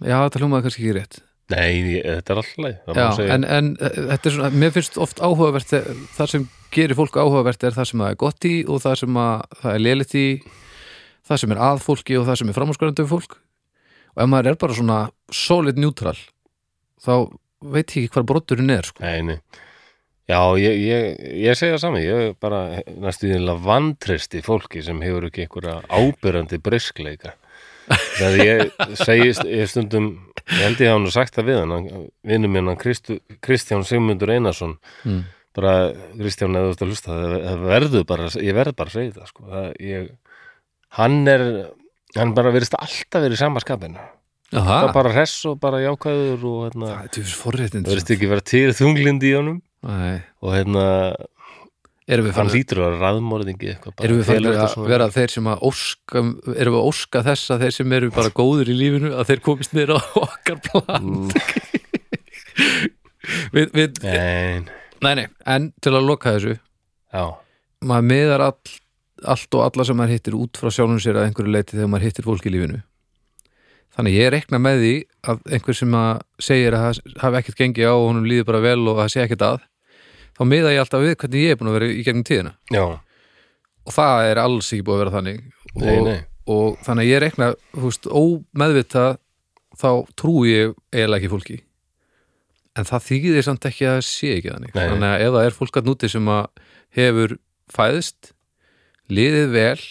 já, 0.01 0.17
þetta 0.17 0.41
hljómaði 0.41 0.67
kannski 0.67 0.85
ekki 0.87 0.95
rétt. 0.97 1.19
Nei, 1.53 2.01
þetta 2.03 2.33
er 2.35 2.41
alltaf 2.41 2.97
það 2.97 3.29
en, 3.37 3.45
en 3.59 3.69
eh, 3.79 3.99
þetta 4.15 4.31
er 4.31 4.35
svona, 4.39 4.49
mér 4.65 4.73
finnst 4.75 4.97
oft 5.05 5.21
áhugavert 5.23 5.69
þe- 5.71 5.85
það 6.17 6.31
sem 6.33 6.47
gerir 6.75 6.99
fólk 6.99 7.21
áhugavert 7.23 7.63
er 7.69 7.77
það 7.77 7.91
sem 7.93 8.03
það 8.03 8.15
er 8.15 8.19
gott 8.25 8.49
í 8.49 8.55
og 8.67 8.81
það 8.83 8.97
sem 9.05 9.21
að, 9.23 9.45
það 9.61 9.77
er 9.77 9.85
lélitt 9.85 10.17
í 10.19 10.25
það 11.27 11.43
sem 11.43 11.55
er 11.55 11.63
að 11.69 11.83
fólki 11.85 12.19
og 12.21 12.27
það 12.29 12.41
sem 12.41 12.51
er 12.53 12.59
framhúsgarandi 12.59 13.05
við 13.05 13.13
fólk 13.13 13.39
og 14.17 14.25
ef 14.25 14.33
maður 14.33 14.53
er 14.53 14.59
bara 14.63 14.79
svona 14.79 14.99
solid 15.35 15.79
neutral 15.81 16.17
þá 17.03 17.15
veit 17.67 17.97
ég 17.97 18.07
ekki 18.07 18.13
hvað 18.15 18.29
brotturinn 18.31 18.73
er 18.73 18.87
sko. 18.89 19.03
Nei, 19.05 19.23
nei 19.27 19.65
Já, 20.27 20.41
ég, 20.59 20.75
ég, 20.83 21.19
ég 21.39 21.55
segja 21.55 21.79
saman, 21.79 22.03
ég 22.03 22.33
er 22.33 22.33
bara 22.43 22.81
næstu 22.99 23.29
því 23.31 23.53
vantresti 23.63 24.41
fólki 24.43 24.83
sem 24.83 24.99
hefur 25.05 25.29
ekki 25.29 25.45
einhverja 25.45 25.77
ábyrrandi 25.87 26.59
briskleika. 26.59 27.37
Þegar 27.87 28.41
ég 28.43 28.73
segist, 28.99 29.45
ég 29.47 29.71
stundum, 29.71 30.09
ég 30.51 30.65
held 30.65 30.83
ég 30.83 30.91
hafa 30.91 31.05
nú 31.05 31.13
sagt 31.15 31.39
það 31.39 31.47
við 31.53 31.61
hann, 31.63 32.03
vinnum 32.27 32.57
minn 32.57 32.73
hann 32.73 32.81
Kristján 33.47 33.87
Sigmundur 33.87 34.33
Einarsson, 34.35 34.75
mm. 35.07 35.23
bara 35.55 35.77
Kristján 36.17 36.59
eða 36.59 36.73
þú 36.73 36.75
ert 36.75 36.83
að 36.83 36.91
hlusta, 36.91 37.21
það 37.47 37.65
verður 37.71 38.09
bara, 38.11 38.29
ég 38.49 38.59
verð 38.59 38.79
bara 38.83 38.91
að 38.91 38.99
segja 38.99 39.17
það, 39.21 39.31
sko. 39.31 39.47
Það, 39.53 39.71
ég, 39.93 40.11
hann 40.97 41.23
er, 41.31 41.43
hann 42.17 42.35
bara 42.37 42.53
verðist 42.55 42.77
alltaf 42.79 43.25
verið 43.25 43.39
í 43.39 43.41
sama 43.41 43.61
skapinu. 43.65 43.99
Það 44.55 44.85
er 44.87 44.93
bara 44.95 45.11
hress 45.13 45.41
og 45.51 45.57
bara 45.63 45.81
jákvæður 45.83 46.45
og 46.47 46.59
hérna, 46.69 46.91
það 47.03 47.19
er 47.19 47.25
verðist 47.91 48.13
ekki 48.15 48.29
vera 48.31 48.45
til 48.47 48.69
þunglindi 48.79 49.33
í 49.33 49.39
honum. 49.41 49.59
Nei, 49.87 50.21
og 50.43 50.55
hérna 50.55 50.85
hann 52.07 52.51
hlýtur 52.53 52.79
að 52.87 53.01
bara. 53.03 53.73
Erum 54.07 54.21
við 54.21 54.29
þetta 54.31 54.51
að 54.67 54.85
vera 54.87 55.09
þeir 55.11 55.33
sem 55.35 55.49
að 55.51 55.65
óska 55.67 56.21
erum 56.23 56.77
við 56.77 56.79
að 56.79 56.85
óska 56.93 57.23
þess 57.27 57.51
að 57.51 57.65
þeir 57.65 57.75
sem 57.75 57.95
eru 57.99 58.11
bara 58.15 58.31
góður 58.39 58.71
í 58.71 58.77
lífinu 58.79 59.11
að 59.19 59.27
þeir 59.33 59.41
komist 59.49 59.75
niður 59.75 59.97
á 59.99 60.01
okkar 60.27 60.59
plan 60.69 61.03
Mm, 61.07 61.27
við, 63.57 63.67
við, 63.75 63.99
Nei, 64.07 64.63
Nei, 65.03 65.13
nei, 65.19 65.27
en 65.51 65.67
til 65.83 65.93
að 65.99 66.07
loka 66.07 66.37
þessu 66.37 66.55
já, 66.55 67.25
maður 67.91 68.07
miðar 68.13 68.45
all, 68.47 68.71
allt 69.33 69.57
og 69.59 69.65
alla 69.67 69.87
sem 69.87 69.99
maður 69.99 70.17
hittir 70.17 70.37
út 70.39 70.61
frá 70.61 70.73
sjálfum 70.73 71.01
sér 71.03 71.21
að 71.21 71.29
einhverju 71.29 71.55
leiti 71.55 71.77
þegar 71.77 71.91
maður 71.93 72.07
hittir 72.09 72.27
fólk 72.27 72.47
í 72.47 72.53
lífinu. 72.55 72.83
Þannig 73.97 74.19
ég 74.19 74.31
rekna 74.35 74.61
með 74.61 74.83
því 74.83 74.93
að 75.33 75.43
einhver 75.57 75.77
sem 75.79 75.97
að 75.97 76.13
segir 76.49 76.77
að 76.77 76.85
það 76.85 77.19
hafi 77.23 77.41
ekkert 77.41 77.61
gengið 77.63 77.89
á 77.89 77.95
og 77.97 78.07
honum 78.11 78.29
líður 78.29 78.49
bara 78.51 78.63
vel 78.65 78.83
og 78.83 79.01
það 79.01 79.13
sé 79.15 79.23
ekkert 79.25 79.45
að 79.47 79.59
þá 80.37 80.43
miða 80.51 80.73
ég 80.75 80.83
alltaf 80.83 81.05
við 81.05 81.15
hvernig 81.23 81.45
ég 81.47 81.55
er 81.55 81.61
búin 81.61 81.71
að 81.71 81.79
vera 81.79 81.89
í 81.89 82.03
gegnum 82.05 82.27
tíðina. 82.29 82.53
Já, 82.75 82.85
og 83.87 83.95
það 83.95 84.31
er 84.31 84.43
alls 84.43 84.73
ekki 84.73 84.87
búið 84.87 84.97
að 84.99 85.03
vera 85.05 85.15
þannig. 85.15 85.41
Nei, 85.77 85.87
og, 85.95 86.11
nei. 86.11 86.21
og 86.57 86.83
þannig 86.87 87.11
ég 87.11 87.23
rekna 87.25 87.51
veist, 87.77 88.09
ómeðvitað 88.11 89.19
þá 89.77 89.91
trúi 90.19 90.53
ég 90.53 90.77
eiginlega 90.93 91.23
ekki 91.23 91.33
fólki. 91.33 91.59
En 92.77 92.85
það 92.85 93.07
þýðir 93.09 93.47
samt 93.47 93.69
ekki 93.71 93.89
að 93.89 94.01
sé 94.05 94.37
ekki 94.37 94.53
þannig. 94.53 94.77
Nei. 94.77 94.87
þannig 94.93 95.09
að 95.09 95.25
ef 95.25 95.37
það 95.37 95.49
er 95.49 95.59
fólk 95.61 95.81
að 95.81 95.89
núti 95.89 96.13
sem 96.13 96.33
að 96.33 96.65
hefur 96.97 97.37
fæðist 97.73 98.33
liðið 99.13 99.53
vel 99.55 99.83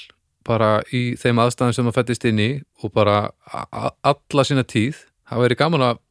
bara 0.46 0.70
í 0.94 1.04
þeim 1.20 1.42
aðstæðum 1.42 1.76
sem 1.78 1.90
að 1.90 1.98
fættist 1.98 2.26
inn 2.30 2.42
í 2.42 2.50
og 2.84 2.94
bara 2.94 3.20
alla 4.06 4.46
sína 4.46 4.66
tíð. 4.68 5.00
Það 5.26 5.46
væri 5.46 5.60
gaman 5.60 5.86
að 5.88 6.02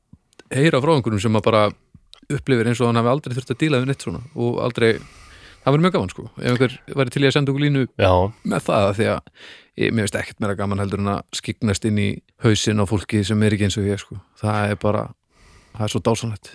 heyra 0.55 0.81
frá 0.83 0.95
einhverjum 0.95 1.23
sem 1.23 1.39
að 1.39 1.47
bara 1.47 1.67
upplifir 2.33 2.71
eins 2.71 2.81
og 2.81 2.91
hann 2.91 2.99
hafi 2.99 3.13
aldrei 3.13 3.37
þurft 3.37 3.53
að 3.55 3.61
díla 3.61 3.83
við 3.83 3.91
neitt 3.93 4.07
svona 4.07 4.23
og 4.35 4.57
aldrei, 4.65 4.97
það 5.63 5.77
væri 5.77 5.85
mjög 5.85 5.95
gaman 5.99 6.15
sko. 6.15 6.25
Ef 6.41 6.49
einhver 6.51 6.79
væri 6.99 7.15
til 7.15 7.23
í 7.23 7.29
að 7.29 7.37
senda 7.37 7.53
okkur 7.53 7.67
línu 7.67 7.85
Já, 8.01 8.13
með 8.43 8.67
það 8.71 8.89
því 8.99 9.09
að 9.13 9.21
ég, 9.81 9.93
mér 9.93 10.07
veist 10.07 10.19
ekkert 10.19 10.43
meira 10.43 10.57
gaman 10.59 10.83
heldur 10.83 11.03
en 11.03 11.13
að 11.17 11.39
skiknast 11.39 11.87
inn 11.89 12.01
í 12.01 12.09
hausinn 12.45 12.83
á 12.83 12.85
fólki 12.89 13.23
sem 13.27 13.43
er 13.45 13.57
ekki 13.57 13.69
eins 13.69 13.79
og 13.81 13.89
ég 13.89 14.03
sko. 14.03 14.19
það 14.41 14.75
er 14.75 14.81
bara, 14.83 15.05
það 15.77 15.87
er 15.87 15.95
svo 15.95 16.03
dásanlegt 16.09 16.53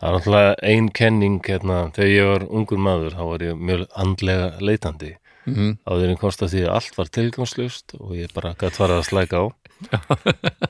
það 0.00 0.06
er 0.08 0.16
náttúrulega 0.16 0.54
ein 0.72 0.90
kenning 0.96 1.40
hérna, 1.46 1.80
þegar 1.96 2.12
ég 2.14 2.30
var 2.30 2.46
ungur 2.48 2.80
maður 2.80 3.16
þá 3.16 3.24
var 3.32 3.46
ég 3.46 3.64
mjög 3.70 3.86
andlega 4.04 4.50
leitandi 4.60 5.14
mm. 5.48 5.72
áður 5.86 6.12
en 6.12 6.20
komst 6.20 6.44
að 6.44 6.54
því 6.54 6.62
að 6.66 6.76
allt 6.78 6.98
var 6.98 7.12
tilgangslust 7.16 7.96
og 7.98 8.14
ég 8.18 8.34
bara 8.36 8.54
gætt 8.60 8.78
farið 8.78 9.00
að 9.00 9.08
slæka 9.10 9.42
á. 9.42 9.44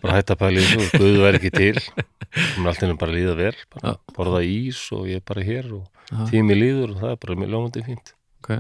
Bara 0.00 0.16
hætta 0.18 0.36
þessu 0.38 0.82
og 0.84 0.92
Guð 0.94 1.16
væri 1.24 1.40
ekki 1.40 1.52
til. 1.54 1.84
Og 2.30 2.58
mér 2.60 2.72
allt 2.72 2.84
innum 2.86 3.00
bara 3.00 3.16
líða 3.16 3.38
vel 3.38 3.54
bara 3.74 3.96
borða 4.14 4.44
ís 4.46 4.82
og 4.94 5.08
ég 5.10 5.22
er 5.22 5.26
bara 5.26 5.46
hér 5.46 5.72
og 5.80 6.28
tími 6.30 6.58
líður 6.58 6.94
og 6.94 7.00
það 7.02 7.16
er 7.16 7.24
bara 7.24 7.40
mjög 7.42 7.54
lómandi 7.56 7.86
fínt. 7.88 8.14
Ok, 8.40 8.52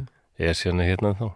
ég 0.42 0.50
er 0.50 0.58
sérna 0.58 0.88
hérna 0.88 1.14
þá 1.18 1.30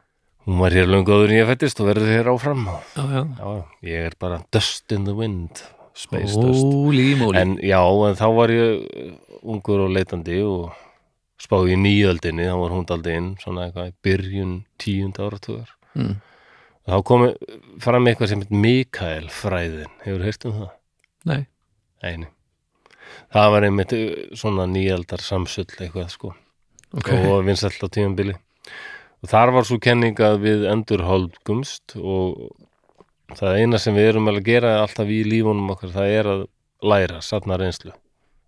hún 0.45 0.61
var 0.61 0.75
hér 0.77 0.91
löngu 0.91 1.15
áður 1.15 1.33
en 1.33 1.39
ég 1.39 1.49
fættist 1.49 1.81
og 1.81 1.89
verður 1.89 2.11
hér 2.13 2.29
áfram 2.35 2.67
og 2.69 2.81
já, 2.93 3.05
já. 3.09 3.23
Já, 3.39 3.53
ég 3.89 4.09
er 4.11 4.17
bara 4.21 4.43
dust 4.53 4.93
in 4.93 5.07
the 5.09 5.15
wind 5.17 5.63
space 5.97 6.37
dust. 6.37 6.65
Óli 6.65 7.15
móli 7.17 7.41
en 7.41 7.57
en 7.57 8.19
þá 8.19 8.27
var 8.37 8.53
ég 8.53 8.85
ungur 9.43 9.87
og 9.87 9.95
leitandi 9.95 10.43
og 10.45 10.73
spáði 11.45 11.75
í 11.75 11.81
nýjöldinni, 11.81 12.47
þá 12.49 12.57
var 12.61 12.75
hún 12.75 12.87
daldi 12.89 13.17
inn 13.19 13.33
svona 13.43 13.67
eitthvað 13.67 13.91
í 13.91 13.97
byrjun 14.07 14.55
tíunda 14.81 15.27
áratugar. 15.29 15.75
Mm. 15.95 16.17
þá 16.85 16.97
komi 17.07 17.29
fram 17.81 18.09
eitthvað 18.11 18.33
sem 18.33 18.41
heit 18.43 18.55
Mikael 18.65 19.29
fræðin, 19.33 19.93
hefur 20.05 20.25
heyrt 20.27 20.47
um 20.49 20.57
það? 20.59 20.73
Nei, 21.31 21.43
Einu. 22.05 22.31
Það 23.35 23.53
var 23.55 23.67
einmitt 23.69 23.95
uh, 23.95 24.09
svona 24.37 24.67
nýjaldar 24.71 25.23
samsull 25.23 25.69
eitthvað 25.69 26.11
sko. 26.13 26.35
Ok. 26.95 27.11
Og 27.15 27.45
vinsæll 27.47 27.75
á 27.79 27.89
tímabili. 27.89 28.37
Og 29.25 29.31
þar 29.31 29.55
var 29.55 29.67
svo 29.69 29.79
kenning 29.83 30.19
að 30.21 30.43
við 30.45 30.67
endurholdgumst 30.71 31.97
og 31.97 32.51
það 33.39 33.61
eina 33.63 33.81
sem 33.81 33.97
við 33.97 34.11
erum 34.13 34.31
að 34.31 34.43
gera 34.47 34.79
alltaf 34.83 35.09
í 35.11 35.23
lífunum 35.27 35.73
okkar, 35.75 35.95
það 35.95 36.17
er 36.19 36.31
að 36.35 36.47
læra, 36.85 37.23
satna 37.25 37.57
reynslu 37.61 37.95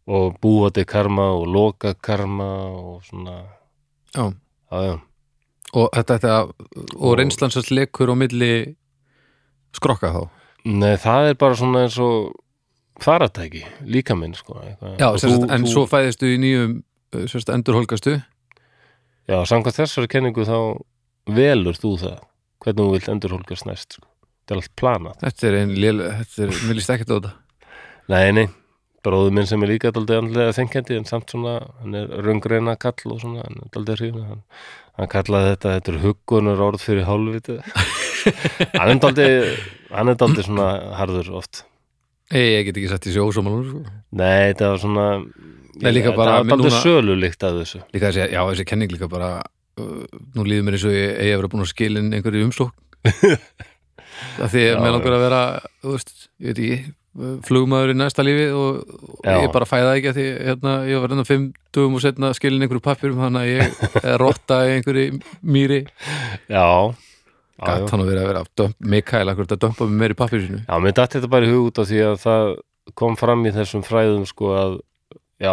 og 0.06 0.36
búa 0.42 0.70
til 0.72 0.84
karma 0.86 1.30
og 1.34 1.46
loka 1.50 1.94
karma 1.94 2.46
og 2.70 3.02
svona. 3.04 3.36
Já, 4.14 4.32
já, 4.72 4.80
já, 4.86 4.96
og 5.74 5.88
þetta, 5.92 6.18
þetta 6.18 6.96
og 6.96 7.16
reynslansast 7.18 7.70
lekur 7.74 8.12
á 8.12 8.14
milli 8.16 8.76
skrokka 9.76 10.12
þá? 10.14 10.22
Nei, 10.66 10.96
það 10.98 11.30
er 11.30 11.34
bara 11.38 11.54
svona 11.58 11.82
eins 11.86 11.98
og 12.02 12.32
faratæki, 13.02 13.64
líka 13.86 14.16
minn 14.18 14.34
sko 14.34 14.56
eitthvað. 14.62 14.96
Já, 14.98 15.08
Og 15.12 15.20
sem 15.20 15.30
sagt, 15.30 15.42
þú- 15.42 15.52
en 15.54 15.64
þú- 15.66 15.72
svo 15.74 15.86
fæðistu 15.90 16.26
í 16.32 16.38
nýjum 16.42 16.82
sem 17.28 17.40
sagt, 17.40 17.48
endurholgastu? 17.54 18.22
Já, 19.28 19.42
samkvæmt 19.44 19.76
þessari 19.80 20.08
kenningu 20.08 20.44
þá 20.46 20.82
velur 21.26 21.74
þú 21.74 21.96
það 21.98 22.18
hvernig 22.62 22.82
þú 22.86 22.92
vilt 22.94 23.08
endurhólkast 23.08 23.66
næst 23.66 23.92
sko. 23.98 24.06
þetta 24.46 24.54
er 24.54 24.60
allt 24.62 24.76
planað. 24.76 25.16
Þetta 25.20 25.46
er 25.48 25.54
einn 25.60 25.70
er, 26.38 26.48
mér 26.66 26.74
líst 26.78 26.90
á 26.90 26.96
þetta. 26.96 27.32
Nei, 28.08 28.30
nei, 28.32 28.46
bróður 29.06 29.36
minn 29.36 29.46
sem 29.48 29.62
er 29.62 29.72
líka 29.72 29.92
daldið 29.94 30.20
andlega 30.20 30.56
þengjandi 30.56 30.98
en 30.98 31.06
samt 31.08 31.32
svona, 31.32 31.60
hann 31.82 31.96
er 32.00 32.10
röngreina 32.26 32.74
kall 32.82 33.14
og 33.14 33.22
svona, 33.22 33.46
hann 33.46 33.62
er 33.62 33.70
daldið 33.76 34.02
hrifin 34.02 34.26
hann, 34.32 34.42
hann 34.98 35.10
kallaði 35.12 35.54
þetta, 35.54 35.74
þetta 35.78 35.94
er 35.94 36.02
huggunar 36.04 36.62
orð 36.66 36.84
fyrir 36.84 37.08
hálfvitið. 37.08 37.64
Hann 38.80 38.90
er 38.90 38.98
daldið 38.98 39.34
hann 39.92 40.10
er 40.10 40.16
daldið 40.18 40.48
svona 40.48 40.70
harður 40.98 41.28
oft. 41.38 41.60
Ei, 42.32 42.56
ég 42.56 42.64
get 42.66 42.80
ekki 42.80 42.88
sett 42.90 43.04
í 43.06 43.12
sig 43.14 43.22
ósámalur 43.22 43.68
sko. 43.68 43.82
Nei, 44.18 44.48
þetta 44.50 44.70
var 44.72 44.80
svona 44.82 45.04
Nei, 45.22 45.92
líka 45.92 46.08
þetta 46.10 46.18
bara 46.18 46.38
var 46.40 46.48
daldið 46.50 46.78
sölulikt 46.80 47.46
að 47.46 47.60
þessu. 47.60 47.82
Líka 47.94 48.08
þessi, 48.08 48.24
já, 48.34 48.40
þessi 48.50 48.66
kenning 48.66 48.90
líka 48.90 49.06
bara 49.12 49.30
uh, 49.78 50.02
nú 50.34 50.46
líður 50.48 50.66
mér 50.66 50.78
eins 50.78 50.88
og 50.88 50.96
ég 50.96 51.36
vera 51.36 51.52
búin 51.52 51.64
að 51.64 51.72
skilin 51.72 52.12
einhverju 52.16 52.48
umslók 52.48 52.74
Það 53.06 54.48
því 54.52 54.64
að 54.72 54.82
mér 54.82 54.94
langar 54.96 55.16
að 55.16 55.24
vera 55.26 55.42
þú 55.84 55.94
veist, 55.94 56.14
ég 56.40 56.50
veit 56.50 56.62
ekki 56.64 56.94
flugmaður 57.46 57.92
í 57.94 57.96
næsta 57.96 58.24
lífi 58.26 58.46
og, 58.52 58.82
og 59.22 59.26
ég 59.30 59.50
bara 59.54 59.68
fæða 59.68 59.94
ekki 59.96 60.10
að 60.12 60.18
því 60.20 60.26
hérna, 60.50 60.74
ég 60.90 61.00
var 61.02 61.12
hérna 61.14 61.26
fimm 61.28 61.48
dugum 61.74 61.96
og 61.98 62.04
setna 62.04 62.32
skilin 62.36 62.64
einhverju 62.66 62.84
pappirum 62.84 63.22
þannig 63.24 63.42
að 63.42 63.52
ég 63.54 64.16
rotta 64.22 64.62
í 64.68 64.74
einhverju 64.76 65.20
mýri. 65.42 65.82
Já. 66.52 66.66
Gat 67.56 67.88
hann 67.88 68.02
að 68.04 68.10
vera 68.12 68.24
að 68.26 68.32
vera 68.34 68.66
Mikael 68.84 69.30
akkur 69.32 69.46
að 69.48 69.62
dömpa 69.64 69.86
með 69.88 70.00
meir 70.02 70.12
í 70.12 70.16
pappirinu 70.18 70.58
Já, 70.66 70.74
mér 70.84 70.92
datt 70.98 71.14
þetta 71.16 71.30
bara 71.32 71.46
í 71.48 71.52
hug 71.54 71.70
út 71.70 71.78
af 71.80 71.86
því 71.88 72.02
að 72.04 72.18
það 72.20 72.50
kom 73.00 73.16
fram 73.16 73.46
í 73.48 73.52
þessum 73.54 73.84
fræðum 73.86 74.26
sko 74.28 74.50
að 74.60 74.74
já, 75.40 75.52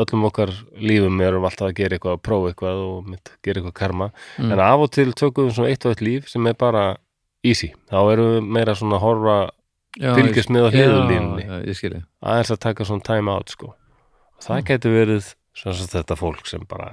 öllum 0.00 0.24
okkar 0.30 0.50
lífum 0.80 1.20
erum 1.24 1.44
alltaf 1.48 1.68
að 1.68 1.76
gera 1.82 1.98
eitthvað, 1.98 2.16
að 2.16 2.22
prófa 2.24 2.50
eitthvað 2.54 2.80
og 2.86 3.10
mitt 3.12 3.34
gera 3.44 3.60
eitthvað 3.60 3.76
karma, 3.82 4.08
Mm. 4.38 4.52
en 4.52 4.60
af 4.64 4.80
og 4.86 4.90
til 4.96 5.12
tökum 5.12 5.48
við 5.50 5.54
svona 5.58 5.68
eitt 5.72 5.84
og 5.84 5.92
eitt 5.92 6.02
líf 6.04 6.28
sem 6.32 6.46
er 6.48 6.56
bara 6.56 6.96
easy, 7.44 7.72
þá 7.90 8.00
erum 8.14 8.32
við 8.32 8.48
meira 8.56 8.74
svona 8.78 8.96
að 8.96 9.04
horfa 9.04 9.36
fylgjast 9.98 10.52
með 10.52 10.66
á 10.66 10.68
skilji 11.76 12.02
aðeins 12.22 12.52
að 12.54 12.62
taka 12.64 12.88
svona 12.88 13.06
time 13.06 13.32
out 13.32 13.52
sko. 13.52 13.72
Og 13.72 14.46
það 14.46 14.64
getur 14.70 14.94
verið 14.96 15.32
sem 15.56 15.72
þetta 15.92 16.16
fólk 16.16 16.46
sem 16.48 16.64
bara 16.68 16.92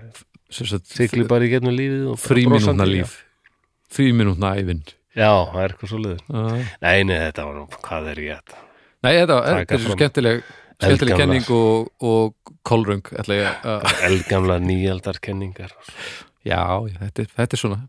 sigli 0.51 1.25
bara 1.29 1.47
í 1.47 1.51
getnum 1.53 1.75
lífið 1.75 2.15
fríminútna 2.19 2.87
líf 2.89 3.19
fríminútna 3.93 4.55
ævinn 4.59 4.81
Já, 5.15 5.25
Já, 5.25 5.31
það 5.51 5.61
er 5.61 5.73
eitthvað 5.73 5.91
svo 5.91 5.99
liður 6.03 6.23
Nei, 6.29 6.63
Nei, 6.83 6.97
nei, 7.09 7.15
þetta 7.27 7.45
var 7.47 7.55
nú, 7.57 7.67
hvað 7.85 8.09
er 8.11 8.21
ég 8.23 8.41
þetta? 8.41 8.59
Taka 9.45 9.59
þetta 9.59 9.77
er 9.77 9.83
fram? 9.85 9.95
skemmtileg 9.95 10.41
skemmtileg 10.79 11.21
kenning 11.21 11.53
og, 11.55 11.89
og 12.05 12.53
kolröng 12.67 13.13
ætla 13.21 13.39
ég 13.39 13.69
að 13.73 14.03
Eldgamla 14.09 14.59
nýjaldar 14.63 15.21
kenningar 15.23 15.73
Já, 16.45 16.61
já, 16.89 16.97
þetta, 17.05 17.25
er, 17.25 17.31
þetta 17.37 17.57
er 17.57 17.63
svona 17.63 17.79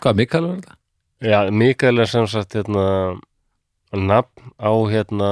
Hvað, 0.00 0.18
Mikael 0.22 0.48
var 0.48 0.58
þetta? 0.62 0.78
Já, 1.24 1.38
Mikael 1.62 2.04
er 2.04 2.10
sem 2.10 2.26
sagt 2.30 2.56
hérna 2.58 2.88
nafn 4.00 4.52
á 4.60 4.72
hérna 4.90 5.30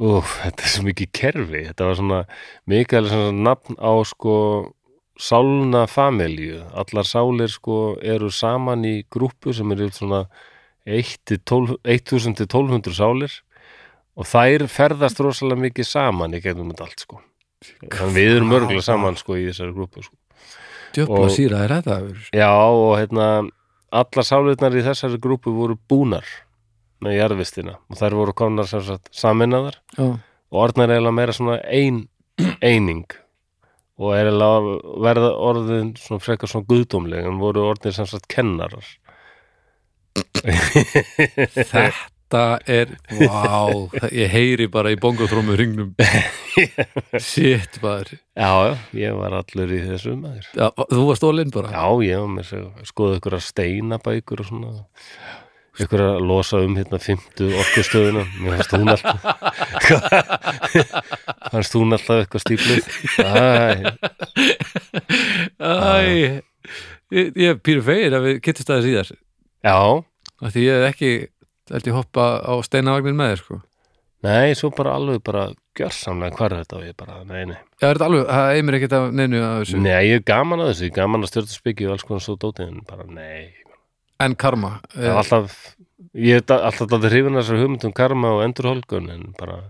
úf, 0.00 0.36
þetta 0.44 0.64
er 0.64 0.72
svo 0.72 0.84
mikið 0.86 1.10
kerfi. 1.12 1.62
Þetta 1.70 1.88
var 1.88 1.98
svona, 1.98 2.20
sem 2.68 3.08
sagt 3.10 3.34
nafn 3.36 3.76
á 3.76 3.92
sko 4.08 4.36
sálna 5.20 5.84
familju, 5.90 6.62
allar 6.72 7.04
sálir 7.04 7.50
sko 7.52 7.96
eru 8.00 8.30
saman 8.32 8.84
í 8.88 9.02
grúppu 9.12 9.52
sem 9.52 9.70
eru 9.74 9.90
svona 9.92 10.22
1 10.88 11.18
til 11.28 11.38
12 11.44 11.76
1000 11.84 12.38
til 12.40 12.46
1200 12.48 12.96
sálir. 12.96 13.34
Og 14.16 14.26
þær 14.26 14.64
ferðast 14.68 15.20
rosalega 15.22 15.60
mikið 15.68 15.86
saman 15.86 16.34
í 16.34 16.40
gegnum 16.42 16.72
þetta 16.72 16.86
allt 16.88 17.04
sko. 17.04 17.20
Þannig 17.92 18.14
við 18.16 18.36
erum 18.38 18.54
örgulega 18.56 18.82
saman 18.84 19.16
sko 19.20 19.36
í 19.36 19.46
þessari 19.50 19.76
grúppu 19.76 20.02
sko. 20.04 20.16
Djöfla 20.96 21.20
Og- 21.20 21.30
síra 21.30 21.64
er 21.64 21.74
þetta? 21.76 21.96
Já 22.34 22.50
og 22.50 22.96
hérna 22.98 23.26
allar 23.92 24.24
sálirnar 24.26 24.74
í 24.74 24.82
þessari 24.82 25.20
grúpu 25.20 25.52
voru 25.54 25.76
búnar 25.88 26.24
með 27.04 27.16
jarðvistina. 27.18 27.76
Og 27.90 27.98
þær 28.00 28.16
voru 28.18 28.34
sagt 28.84 29.10
saminnaðar 29.16 29.76
Já, 29.96 30.06
og 30.50 30.62
orðnar 30.64 30.92
eiginlega 30.94 31.16
meira 31.16 31.32
svona 31.36 31.58
ein, 31.70 32.04
eining. 32.62 33.04
Og 34.00 34.14
er 34.16 34.30
eiginlega 34.30 34.78
verða 35.04 35.30
orðin 35.36 35.92
svona 36.00 36.22
frekar 36.24 36.48
svona 36.48 36.68
guðdómleg 36.70 37.26
en 37.28 37.40
voru 37.42 37.66
orðin 37.70 37.92
sem 37.96 38.08
sagt 38.08 38.28
kennarar. 38.32 38.86
Þetta 40.40 42.40
er 42.70 42.92
Vá, 43.10 43.66
það- 43.90 44.12
ég 44.14 44.30
heyri 44.30 44.66
bara 44.70 44.92
í 44.94 44.98
bongotrómu 45.00 45.56
ringnum 45.58 45.88
Shit, 47.18 47.80
bara 47.82 48.04
Já, 48.38 48.50
já, 48.70 48.76
ég 48.94 49.16
var 49.18 49.34
allur 49.40 49.72
í 49.74 49.80
þessu 49.88 50.14
maður. 50.18 50.46
Já, 50.54 50.68
Þú 50.90 51.06
var 51.08 51.18
stólinn 51.18 51.50
bara? 51.54 51.72
Já, 51.74 51.86
ég 52.06 52.22
var 52.22 52.30
með 52.36 52.52
að 52.60 52.86
skoða 52.90 53.18
ykkur 53.20 53.36
að 53.38 53.46
steinabækur 53.48 54.44
og 54.44 54.50
svona 54.50 54.72
ykkur 55.86 56.02
að 56.04 56.20
losa 56.28 56.60
um 56.64 56.76
hérna 56.78 56.98
fymtu 57.02 57.48
orkustöðuna. 57.62 58.22
Mér 58.42 58.60
fannst 58.60 58.74
hún 58.76 58.92
alltaf 58.94 59.18
fannst 61.52 61.76
hún 61.78 61.96
alltaf 61.96 62.22
eitthvað 62.24 62.44
stíflið. 62.44 62.82
Æ, 63.24 63.30
Æ, 65.60 66.42
ég, 67.14 67.32
ég 67.34 67.48
er 67.54 67.58
pýru 67.64 67.82
fegir 67.86 68.16
að 68.16 68.28
við 68.28 68.40
kittist 68.44 68.70
aðeins 68.70 68.90
í 68.90 68.96
þess 68.98 69.18
Já, 69.66 69.76
Af 70.40 70.54
Því 70.54 70.66
ég 70.66 70.78
hef 70.80 70.94
ekki 70.94 71.10
held 71.70 71.90
ég 71.90 71.96
hoppa 71.96 72.28
á 72.42 72.52
steinavagnin 72.66 73.18
með 73.18 73.34
þér 73.34 73.42
sko. 73.44 73.58
Nei, 74.26 74.52
svo 74.58 74.68
bara 74.76 74.94
alveg 74.98 75.22
bara 75.24 75.46
gjörsamlega 75.78 76.36
hvar 76.36 76.54
þetta 76.58 76.76
og 76.76 76.84
ég 76.84 76.96
bara, 76.98 77.22
nei, 77.24 77.44
nei. 77.48 77.56
Já, 77.80 77.86
er 77.88 77.96
þetta 77.96 78.08
alveg, 78.10 78.24
það 78.28 78.56
eimir 78.58 78.76
ekkert 78.76 78.96
af 78.98 79.06
neinu 79.16 79.40
af 79.40 79.54
þessu? 79.62 79.80
Nei, 79.80 80.00
ég 80.10 80.18
er 80.18 80.26
gaman 80.28 80.60
að 80.60 80.72
þessu, 80.72 80.84
ég 80.84 80.92
er 80.92 80.98
gaman 80.98 81.24
að 81.24 81.30
stjórna 81.32 81.54
spikki 81.54 81.86
og 81.88 81.94
alls 81.94 82.04
konar 82.08 82.24
svo 82.26 82.36
dótið 82.42 82.66
en 82.66 82.82
bara, 82.90 83.06
nei 83.08 83.59
En 84.20 84.36
karma 84.36 84.76
Það 84.92 85.10
er 85.10 85.18
alltaf, 85.22 85.58
ég 86.14 86.40
er 86.40 86.56
alltaf 86.56 87.04
hrifin 87.06 87.36
að 87.36 87.42
þessar 87.42 87.62
hugmyndum 87.62 87.94
karma 87.96 88.34
og 88.36 88.42
endurholgun 88.44 89.12
en 89.14 89.28
bara 89.38 89.60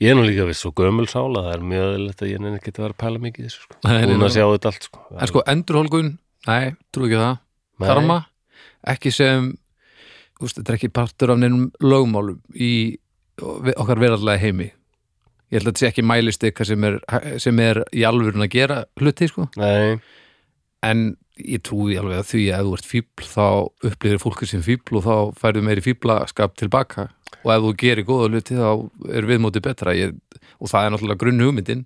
ég 0.00 0.10
er 0.10 0.18
nú 0.18 0.24
líka 0.24 0.46
við 0.48 0.58
svo 0.58 0.72
gömul 0.76 1.06
sála 1.10 1.44
það 1.46 1.54
er 1.54 1.64
mjög 1.72 1.86
öðvöld 1.90 2.24
að 2.24 2.30
ég 2.30 2.42
nefnir 2.42 2.60
ekki 2.60 2.72
að 2.74 2.82
vera 2.84 2.96
að 2.96 3.00
pæla 3.02 3.22
mikið 3.26 3.46
þessu 3.46 3.64
sko. 3.64 3.78
Hún 3.84 4.26
að 4.26 4.34
sjá 4.34 4.44
þetta 4.46 4.70
allt 4.72 4.86
sko. 4.88 5.02
En 5.12 5.30
sko, 5.30 5.42
endurholgun, 5.52 6.10
nei, 6.48 6.74
trú 6.94 7.06
ekki 7.08 7.20
það 7.20 7.36
Nei. 7.80 7.86
Karma, 7.88 8.16
ekki 8.92 9.12
sem 9.14 9.46
úst, 10.40 10.58
þetta 10.58 10.72
er 10.72 10.78
ekki 10.78 10.92
partur 10.92 11.32
af 11.34 11.40
neinum 11.40 11.70
lögmálum 11.84 12.40
í 12.52 12.72
okkar 13.40 14.00
verallega 14.00 14.40
heimi 14.42 14.70
Ég 15.50 15.58
held 15.58 15.66
að 15.66 15.72
þetta 15.72 15.82
sé 15.82 15.88
ekki 15.88 16.02
mælist 16.06 16.44
eitthvað 16.46 16.68
sem 16.68 16.84
er, 16.86 16.96
sem 17.42 17.60
er 17.64 17.80
í 17.96 18.04
alvörun 18.06 18.44
að 18.44 18.52
gera 18.52 18.82
hluti, 19.00 19.26
sko 19.30 19.48
Nei, 19.58 19.96
en 20.86 21.06
ég 21.44 21.62
trúi 21.66 21.96
alveg 22.00 22.20
að 22.20 22.28
því 22.30 22.42
að 22.50 22.60
ef 22.60 22.66
þú 22.66 22.74
ert 22.76 22.90
fíbl 22.90 23.28
þá 23.30 23.46
upplýðir 23.90 24.22
fólki 24.22 24.48
sem 24.50 24.64
fíbl 24.64 25.00
og 25.00 25.06
þá 25.06 25.14
færðu 25.40 25.64
meiri 25.66 25.84
fíblaskap 25.84 26.56
tilbaka. 26.60 27.08
Og 27.40 27.52
ef 27.54 27.64
þú 27.64 27.74
gerir 27.80 28.08
góða 28.08 28.30
hluti 28.30 28.58
þá 28.58 28.70
er 29.16 29.28
viðmóti 29.28 29.62
betra. 29.64 29.96
Ég, 29.96 30.16
og 30.60 30.72
það 30.72 30.86
er 30.86 30.94
náttúrulega 30.94 31.22
grunn 31.22 31.44
hugmyndin. 31.44 31.84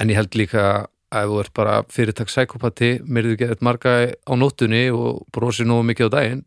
En 0.00 0.12
ég 0.12 0.18
held 0.18 0.36
líka 0.38 0.64
ef 1.12 1.28
þú 1.28 1.40
ert 1.42 1.52
bara 1.56 1.74
fyrirtak 1.92 2.32
sækopati 2.32 2.94
myrðu 3.04 3.36
geðið 3.42 3.64
marga 3.64 3.92
á 4.12 4.32
nóttunni 4.38 4.86
og 4.94 5.26
brosir 5.34 5.68
nógu 5.68 5.84
mikið 5.90 6.08
á 6.08 6.14
daginn 6.16 6.44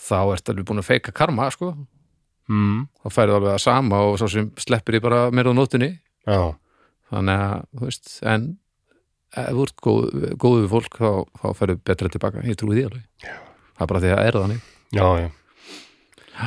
þá 0.00 0.18
ert 0.34 0.50
alveg 0.50 0.68
búin 0.68 0.82
að 0.82 0.90
feika 0.90 1.14
karma 1.16 1.48
sko. 1.52 1.74
mm. 2.50 2.88
þá 3.02 3.08
færðu 3.14 3.36
alveg 3.38 3.54
að 3.54 3.62
sama 3.64 4.00
og 4.08 4.18
svo 4.20 4.28
sem 4.32 4.50
sleppir 4.60 4.96
því 4.96 5.02
bara 5.04 5.20
myrðu 5.34 5.54
á 5.54 5.58
nóttunni. 5.58 5.90
Já, 6.26 6.40
þannig 7.12 7.44
að, 7.46 7.64
þú 7.76 7.88
veist, 7.88 8.12
en 8.26 8.46
ef 9.36 9.50
þú 9.54 9.66
ert 9.66 9.76
góð, 9.86 10.06
góð 10.42 10.56
við 10.62 10.68
fólk 10.74 10.96
þá, 11.00 11.10
þá 11.42 11.46
færðu 11.60 11.76
betra 11.90 12.08
tilbaka, 12.14 12.42
ég 12.48 12.56
trúi 12.58 12.76
því 12.78 12.84
alveg. 12.88 13.04
Það 13.76 13.84
er 13.84 13.90
bara 13.92 14.00
því 14.04 14.10
að 14.10 14.16
það 14.20 14.26
er 14.30 14.38
þannig. 14.40 14.64
Já, 14.96 15.06
já. 15.20 15.28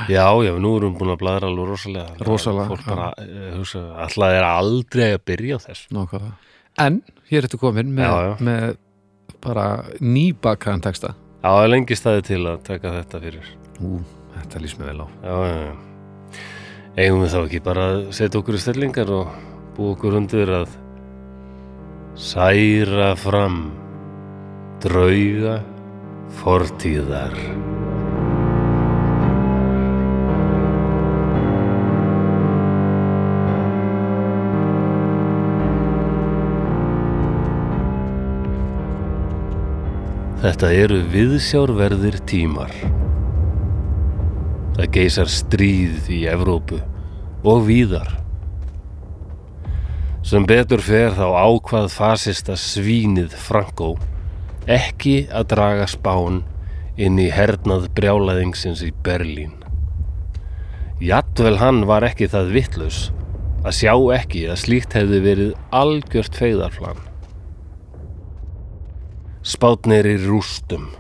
Já, 0.10 0.26
já, 0.42 0.52
nú 0.58 0.72
erum 0.80 0.94
við 0.96 1.00
búin 1.04 1.12
að 1.14 1.20
bladra 1.22 1.50
alveg 1.52 1.68
rosalega. 1.70 2.16
Rosalega, 2.26 2.68
Fólk 2.72 2.82
já. 2.82 2.90
bara, 2.96 3.08
eh, 3.22 3.52
hugsa, 3.60 3.82
alltaf 4.04 4.34
er 4.34 4.44
aldrei 4.48 5.10
að 5.14 5.22
byrja 5.30 5.58
á 5.58 5.60
þessu. 5.68 5.86
Nákvæmlega. 5.94 6.34
en 6.82 7.02
hér 7.30 7.44
ertu 7.46 7.58
komin 7.62 7.92
með, 7.94 8.08
Já, 8.10 8.16
já. 8.26 8.36
með 8.42 8.78
bara 9.44 9.66
nýbakaðan 10.02 10.82
texta. 10.82 11.14
Já, 11.44 11.50
það 11.52 11.64
er 11.64 11.70
lengi 11.70 11.96
staði 12.00 12.24
til 12.26 12.42
að 12.50 12.64
taka 12.64 12.92
þetta 13.04 13.20
fyrir. 13.22 13.46
Ú, 13.84 14.00
þetta 14.40 14.62
lýst 14.64 14.80
mér 14.80 14.90
vel 14.94 15.02
á. 15.06 15.08
Já, 15.22 15.36
já, 15.46 15.58
já. 15.68 15.76
Eigum 16.98 17.22
við 17.24 17.30
þá 17.34 17.40
ekki 17.46 17.64
bara 17.64 17.84
að 17.94 18.02
setja 18.14 18.40
okkur 18.42 18.58
í 18.58 18.62
stellingar 18.64 19.10
og 19.14 19.28
búa 19.78 19.94
okkur 19.96 20.18
undir 20.18 20.50
að 20.50 20.74
særa 22.16 23.16
fram 23.18 23.72
drauga 24.84 25.60
fortíðar 26.44 27.34
Þetta 40.44 40.70
eru 40.76 40.98
viðsjárverðir 41.08 42.18
tímar. 42.28 42.74
Það 44.76 44.90
geysar 44.98 45.32
stríð 45.32 46.10
í 46.12 46.26
Evrópu 46.28 46.82
og 47.48 47.64
víðar. 47.70 48.23
Sem 50.24 50.46
betur 50.48 50.80
fer 50.80 51.12
þá 51.18 51.26
ákvað 51.36 51.90
fasista 51.92 52.56
svínið 52.56 53.34
Franco 53.36 53.98
ekki 54.72 55.26
að 55.36 55.50
draga 55.52 55.88
spán 55.92 56.40
inn 56.96 57.20
í 57.20 57.28
hernað 57.34 57.90
brjálaðingsins 57.98 58.86
í 58.88 58.94
Berlín. 59.04 59.58
Jadvel 61.04 61.58
hann 61.60 61.84
var 61.90 62.08
ekki 62.08 62.30
það 62.32 62.56
vittlaus 62.56 63.02
að 63.68 63.78
sjá 63.82 63.94
ekki 64.16 64.48
að 64.48 64.62
slíkt 64.64 64.96
hefði 64.96 65.22
verið 65.28 65.54
algjört 65.76 66.40
feigðarflan. 66.40 67.00
Spátnir 69.44 70.08
í 70.08 70.18
rústum. 70.24 70.94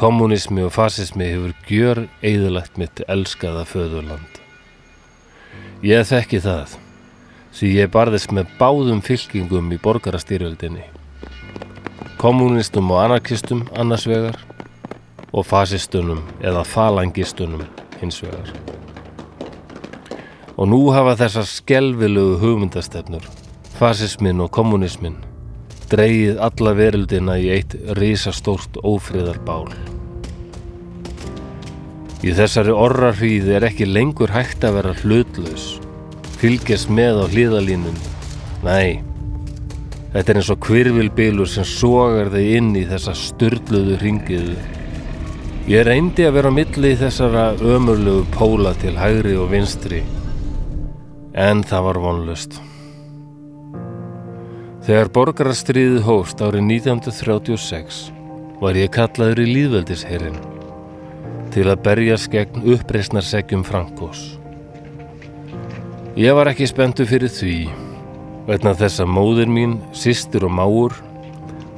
Kommunismi 0.00 0.64
og 0.64 0.72
fasismi 0.72 1.26
hefur 1.34 1.56
gjör 1.68 2.06
eðalagt 2.24 2.80
mitt 2.80 3.04
elskaða 3.12 3.66
föðurland. 3.68 4.40
Ég 5.84 6.08
þekki 6.08 6.40
það, 6.40 6.78
því 7.56 7.72
ég 7.74 7.90
barðist 7.92 8.32
með 8.34 8.50
báðum 8.60 9.02
fylkingum 9.04 9.72
í 9.74 9.78
borgarastyrjöldinni. 9.82 10.84
Kommunistum 12.20 12.90
og 12.92 13.02
anarkistum 13.04 13.64
annars 13.74 14.06
vegar 14.08 14.36
og 15.32 15.46
fasistunum 15.46 16.22
eða 16.42 16.64
falangistunum 16.66 17.64
hins 18.00 18.20
vegar. 18.22 18.52
Og 20.60 20.68
nú 20.68 20.80
hafa 20.92 21.16
þessar 21.22 21.46
skelvilegu 21.48 22.36
hugmyndastefnur, 22.42 23.24
fasismin 23.78 24.42
og 24.44 24.50
kommunismin, 24.52 25.16
dreigið 25.90 26.42
alla 26.44 26.74
veröldina 26.76 27.38
í 27.40 27.48
eitt 27.54 27.78
risastórt 27.96 28.76
ófriðarbál. 28.84 29.70
Í 32.20 32.34
þessari 32.36 32.74
orrarhríð 32.76 33.48
er 33.56 33.64
ekki 33.70 33.88
lengur 33.88 34.34
hægt 34.34 34.66
að 34.68 34.76
vera 34.76 34.96
hlutlaus, 35.00 35.79
fylgjast 36.40 36.88
með 36.92 37.20
á 37.20 37.24
hlýðalínum. 37.28 37.96
Nei, 38.64 39.00
þetta 40.14 40.32
er 40.32 40.40
eins 40.40 40.50
og 40.52 40.60
kvirvilbylur 40.64 41.48
sem 41.48 41.66
sogar 41.68 42.32
þig 42.32 42.54
inn 42.56 42.70
í 42.80 42.86
þessa 42.88 43.14
styrluðu 43.16 43.98
ringiðu. 44.00 44.56
Ég 45.70 45.84
reyndi 45.86 46.24
að 46.26 46.38
vera 46.38 46.50
á 46.50 46.56
milli 46.56 46.94
þessara 46.98 47.44
ömurlegu 47.60 48.24
póla 48.34 48.72
til 48.80 48.96
hægri 48.98 49.36
og 49.38 49.52
vinstri, 49.52 50.00
en 51.36 51.62
það 51.62 51.86
var 51.90 52.00
vonlust. 52.06 52.56
Þegar 54.88 55.12
borgarastriðið 55.14 56.02
hófst 56.08 56.40
árið 56.40 56.64
1936 56.80 58.00
var 58.64 58.80
ég 58.80 58.90
kallaður 58.96 59.44
í 59.44 59.48
líðveldisherrin 59.52 60.40
til 61.52 61.68
að 61.68 61.82
berjast 61.84 62.32
gegn 62.32 62.64
uppreisnarsegjum 62.74 63.62
Frankos. 63.66 64.39
Ég 66.18 66.34
var 66.34 66.50
ekki 66.50 66.66
spenntu 66.66 67.04
fyrir 67.06 67.30
því 67.30 67.56
vegna 68.48 68.72
þess 68.74 69.02
að 69.04 69.12
móðir 69.14 69.50
mín, 69.52 69.76
systir 69.94 70.46
og 70.46 70.54
máur 70.56 70.96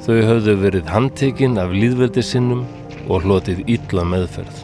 þau 0.07 0.15
höfðu 0.25 0.55
verið 0.63 0.89
handtekinn 0.89 1.59
af 1.61 1.75
líðveldisinnum 1.75 2.63
og 3.09 3.27
hlotið 3.27 3.61
illa 3.67 4.07
meðferð. 4.09 4.63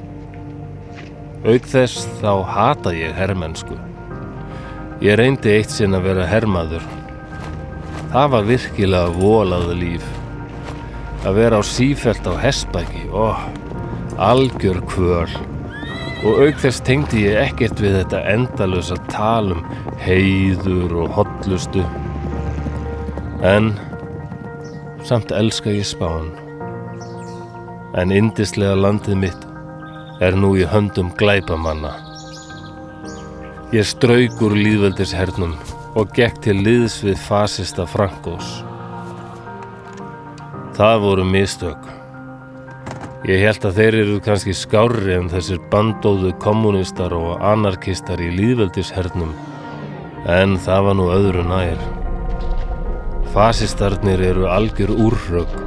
Auk 1.44 1.68
þess 1.68 2.08
þá 2.22 2.32
hata 2.48 2.94
ég 2.96 3.12
herrmennsku. 3.18 3.76
Ég 5.04 5.20
reyndi 5.20 5.52
eitt 5.58 5.70
sinn 5.70 5.94
að 5.94 6.08
vera 6.08 6.26
herrmaður 6.26 6.86
Það 8.08 8.30
var 8.32 8.46
virkilega 8.48 9.08
volaðu 9.20 9.74
líf. 9.76 10.04
Að 11.28 11.34
vera 11.42 11.58
á 11.60 11.62
sífelt 11.66 12.24
á 12.24 12.32
hestbæki, 12.40 13.02
ó, 13.12 13.36
algjör 14.16 14.80
kvöl. 14.88 15.28
Og 16.26 16.40
auk 16.42 16.56
þess 16.58 16.82
tengdi 16.82 17.20
ég 17.28 17.36
ekkert 17.44 17.78
við 17.78 18.00
þetta 18.00 18.24
endalösa 18.32 18.96
talum 19.12 19.60
heiður 20.02 20.96
og 21.04 21.12
hotlustu. 21.14 21.84
En 23.46 23.70
samt 25.06 25.30
elska 25.30 25.70
ég 25.70 25.86
spán. 25.86 26.32
En 27.94 28.10
indislega 28.10 28.74
landið 28.74 29.20
mitt 29.22 29.46
er 30.20 30.34
nú 30.34 30.56
í 30.58 30.66
höndum 30.66 31.12
glæpamanna. 31.20 31.94
Ég 33.70 33.86
strauk 33.86 34.42
úr 34.42 34.56
líðveldishernum 34.58 35.54
og 35.94 36.10
gekk 36.18 36.42
til 36.48 36.56
liðs 36.66 36.98
við 37.06 37.20
fasista 37.28 37.86
Frankós. 37.86 38.58
Það 40.74 41.00
voru 41.06 41.28
mistök. 41.30 41.97
Ég 43.26 43.42
held 43.42 43.64
að 43.66 43.78
þeir 43.80 43.94
eru 43.98 44.18
kannski 44.22 44.52
skárri 44.54 45.16
en 45.16 45.26
þessir 45.32 45.58
bandóðu 45.72 46.30
kommunistar 46.38 47.10
og 47.16 47.40
anarkistar 47.42 48.22
í 48.22 48.28
líðveldishernum, 48.36 49.32
en 50.30 50.54
það 50.62 50.84
var 50.86 50.96
nú 51.00 51.08
öðru 51.10 51.42
nær. 51.48 51.82
Fasistarnir 53.34 54.22
eru 54.22 54.46
algjör 54.46 54.94
úrrögg, 54.94 55.58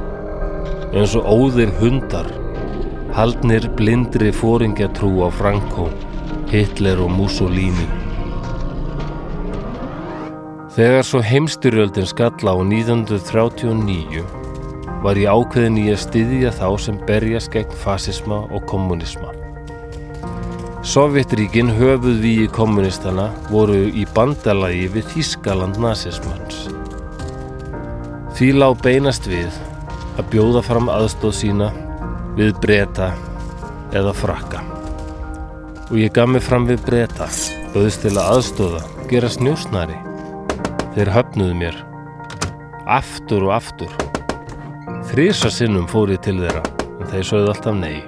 eins 0.96 1.12
og 1.18 1.28
óðir 1.28 1.76
hundar, 1.76 2.32
haldnir 3.12 3.68
blindri 3.76 4.32
fóringjatrú 4.32 5.12
á 5.20 5.28
Franco, 5.28 5.90
Hitler 6.48 7.04
og 7.04 7.12
Mussolini. 7.12 7.88
Þegar 10.72 11.04
svo 11.04 11.20
heimstyrjöldin 11.20 12.08
skalla 12.08 12.56
á 12.56 12.64
1939 12.64 14.41
var 15.02 15.18
ég 15.18 15.30
ákveðin 15.30 15.80
í 15.82 15.88
að 15.90 16.02
styðja 16.04 16.52
þá 16.54 16.66
sem 16.78 16.98
berjast 17.08 17.50
gegn 17.54 17.78
fasisma 17.82 18.44
og 18.54 18.66
kommunisma. 18.70 19.32
Sovjetríkin 20.86 21.70
höfuð 21.76 22.22
við 22.22 22.44
í 22.44 22.46
kommunistana 22.50 23.28
voru 23.50 23.84
í 23.86 24.02
bandalagi 24.14 24.88
við 24.94 25.10
Þískaland 25.12 25.78
nazismans. 25.82 26.64
Því 28.34 28.48
lág 28.58 28.78
beinast 28.82 29.28
við 29.30 29.50
að 30.18 30.30
bjóða 30.32 30.62
fram 30.66 30.90
aðstóð 30.90 31.36
sína 31.38 31.70
við 32.38 32.54
breyta 32.64 33.12
eða 33.94 34.14
frakka. 34.16 34.62
Og 35.90 35.98
ég 36.00 36.14
gaf 36.16 36.30
mig 36.30 36.42
fram 36.42 36.66
við 36.66 36.82
breyta, 36.86 37.28
auðvist 37.74 38.02
til 38.06 38.14
að 38.16 38.38
aðstóða, 38.38 38.86
gera 39.10 39.30
snjósnari. 39.30 39.98
Þeir 40.96 41.12
höfnuðu 41.18 41.58
mér. 41.62 41.84
Aftur 42.90 43.46
og 43.46 43.54
aftur. 43.60 44.11
Þrísa 45.12 45.50
sinnum 45.52 45.84
fór 45.84 46.08
ég 46.08 46.22
til 46.24 46.38
þeirra, 46.40 46.62
en 46.88 47.08
þeir 47.10 47.26
sögðu 47.28 47.50
alltaf 47.52 47.74
nei. 47.76 47.98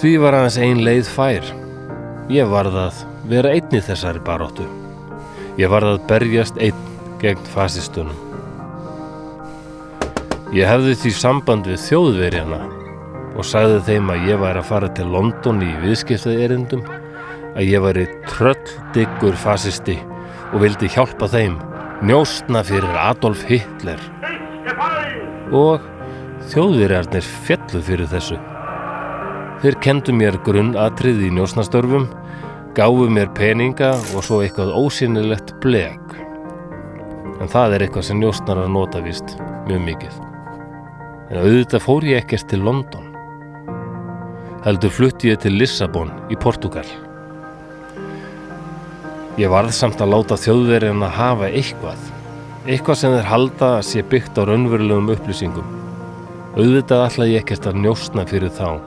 Því 0.00 0.12
var 0.22 0.36
aðeins 0.38 0.56
ein 0.56 0.80
leið 0.86 1.10
fær. 1.12 1.50
Ég 2.32 2.48
varð 2.48 2.78
að 2.80 3.02
vera 3.28 3.50
einn 3.52 3.76
í 3.76 3.82
þessari 3.84 4.22
baróttu. 4.24 4.64
Ég 5.60 5.68
varð 5.68 5.90
að 5.90 6.06
berjast 6.08 6.56
einn 6.64 6.80
gegn 7.20 7.44
fasistunum. 7.52 8.16
Ég 10.56 10.64
hefði 10.72 10.96
því 11.02 11.14
samband 11.18 11.68
við 11.68 11.84
þjóðverjana 11.84 12.62
og 13.34 13.44
sagði 13.44 13.84
þeim 13.90 14.10
að 14.16 14.26
ég 14.30 14.42
væri 14.46 14.64
að 14.64 14.68
fara 14.70 14.92
til 14.96 15.10
London 15.12 15.60
í 15.60 15.70
viðskiptaði 15.84 16.48
erindum, 16.48 16.88
að 17.52 17.68
ég 17.68 17.84
væri 17.84 18.08
tröll 18.32 18.56
diggur 18.96 19.36
fasisti 19.44 20.00
og 20.54 20.62
vildi 20.64 20.88
hjálpa 20.96 21.28
þeim 21.36 21.60
njóstna 22.00 22.64
fyrir 22.64 23.00
Adolf 23.04 23.44
Hitler 23.52 24.13
og 25.52 25.84
þjóðverjarnir 26.52 27.24
fjallu 27.44 27.80
fyrir 27.84 28.08
þessu. 28.10 28.38
Þeir 29.64 29.78
kendu 29.84 30.12
mér 30.16 30.36
grunnatrið 30.44 31.22
í 31.28 31.30
njósnastörfum, 31.36 32.08
gáfu 32.76 33.08
mér 33.12 33.30
peninga 33.36 33.94
og 34.14 34.24
svo 34.26 34.42
eitthvað 34.44 34.74
ósynilegt 34.76 35.54
bleg. 35.64 36.00
En 37.40 37.50
það 37.50 37.76
er 37.76 37.84
eitthvað 37.86 38.08
sem 38.08 38.20
njósnarar 38.20 38.70
nota 38.70 39.00
víst 39.04 39.36
mjög 39.68 39.82
mikið. 39.88 40.20
En 41.32 41.40
auðvitað 41.40 41.84
fór 41.86 42.06
ég 42.06 42.22
ekkert 42.22 42.48
til 42.50 42.64
London. 42.64 43.10
Heldur 44.64 44.92
flutti 44.92 45.32
ég 45.32 45.40
til 45.42 45.56
Lissabon 45.56 46.12
í 46.32 46.38
Portugal. 46.40 46.86
Ég 49.40 49.50
varð 49.50 49.74
samt 49.74 49.98
að 50.00 50.12
láta 50.14 50.38
þjóðverjan 50.38 51.02
að 51.02 51.16
hafa 51.18 51.48
eitthvað. 51.50 52.13
Eitthvað 52.64 52.96
sem 52.96 53.12
þeir 53.12 53.26
halda 53.28 53.66
að 53.76 53.82
sé 53.84 54.02
byggt 54.08 54.38
á 54.40 54.48
raunverulegum 54.48 55.10
upplýsingum. 55.12 55.66
Auðvitað 56.56 57.02
ætla 57.10 57.26
ég 57.28 57.42
ekkert 57.42 57.66
að 57.68 57.82
njósna 57.82 58.22
fyrir 58.24 58.54
þá. 58.56 58.78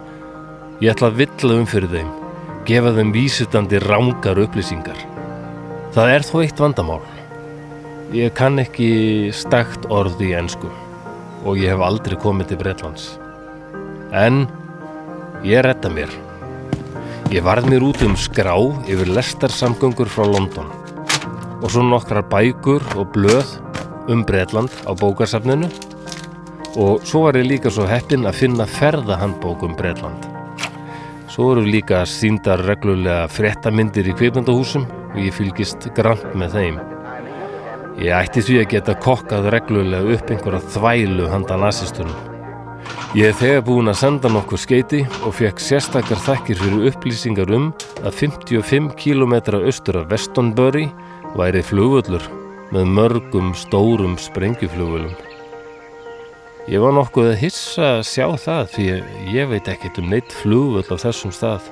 Ég 0.81 0.95
ætla 0.95 1.11
að 1.11 1.19
villa 1.19 1.57
um 1.59 1.67
fyrir 1.69 1.91
þeim, 1.91 2.07
gefa 2.65 2.93
þeim 2.95 3.11
vísutandi 3.13 3.81
rángar 3.83 4.41
upplýsingar. 4.41 5.03
Það 5.93 6.13
er 6.15 6.25
þó 6.25 6.33
eitt 6.41 6.63
vandamál. 6.63 7.03
Ég 8.17 8.33
kann 8.39 8.57
ekki 8.63 8.89
stakt 9.29 9.85
orð 9.93 10.25
í 10.25 10.31
ensku 10.39 10.71
og 11.45 11.61
ég 11.61 11.75
hef 11.75 11.85
aldrei 11.85 12.17
komið 12.17 12.49
til 12.49 12.59
Bretlands. 12.63 13.05
En 14.09 14.47
ég 15.45 15.61
retta 15.67 15.93
mér. 15.93 16.09
Ég 17.29 17.45
varð 17.45 17.69
mér 17.69 17.85
út 17.91 18.01
um 18.09 18.17
skrá 18.17 18.57
yfir 18.89 19.13
lestarsamgöngur 19.13 20.09
frá 20.09 20.25
London 20.25 20.73
og 21.61 21.69
svo 21.69 21.85
nokkrar 21.85 22.25
bækur 22.31 22.81
og 22.97 23.13
blöð 23.13 23.57
um 24.07 24.23
Bretland 24.25 24.71
á 24.87 24.91
bókarsafninu 24.95 25.69
og 26.77 27.01
svo 27.07 27.25
var 27.25 27.37
ég 27.39 27.47
líka 27.49 27.71
svo 27.73 27.87
heppinn 27.89 28.27
að 28.29 28.37
finna 28.41 28.67
ferðahandbók 28.69 29.63
um 29.65 29.73
Bretland. 29.77 30.27
Svo 31.27 31.51
eru 31.53 31.65
líka 31.65 32.03
síndar 32.05 32.61
reglulega 32.65 33.27
fréttamyndir 33.29 34.07
í 34.09 34.15
kveipmyndahúsum 34.17 34.85
og 34.85 35.19
ég 35.21 35.35
fylgist 35.35 35.89
grant 35.97 36.25
með 36.37 36.55
þeim. 36.57 36.79
Ég 37.97 38.13
ætti 38.13 38.43
því 38.45 38.57
að 38.61 38.71
geta 38.75 38.97
kokkað 39.01 39.51
reglulega 39.55 40.15
upp 40.15 40.31
einhverja 40.33 40.63
þvælu 40.77 41.29
handa 41.33 41.57
nazistunum. 41.57 42.25
Ég 43.17 43.31
hef 43.31 43.41
þegar 43.41 43.63
búin 43.65 43.89
að 43.89 44.01
senda 44.01 44.29
nokkuð 44.31 44.61
skeiti 44.61 45.03
og 45.25 45.33
fekk 45.37 45.61
sérstakar 45.63 46.21
þakkir 46.21 46.61
fyrir 46.61 46.89
upplýsingar 46.91 47.53
um 47.57 47.71
að 48.03 48.19
55 48.23 48.91
km 48.99 49.37
austur 49.63 50.03
af 50.03 50.11
Westonbury 50.11 50.89
væri 51.37 51.63
flugvöllur 51.65 52.46
með 52.73 52.89
mörgum 52.97 53.53
stórum 53.55 54.17
sprengjuflugvölum. 54.19 55.15
Ég 56.67 56.83
var 56.83 56.91
nokkuð 56.97 57.29
að 57.31 57.41
hissa 57.45 57.89
að 57.97 58.05
sjá 58.09 58.25
það 58.43 58.71
því 58.73 58.87
ég 59.31 59.51
veit 59.53 59.69
ekkert 59.71 60.01
um 60.01 60.09
neitt 60.11 60.33
flugvöll 60.35 60.83
á 60.91 60.97
þessum 60.99 61.31
stað 61.31 61.69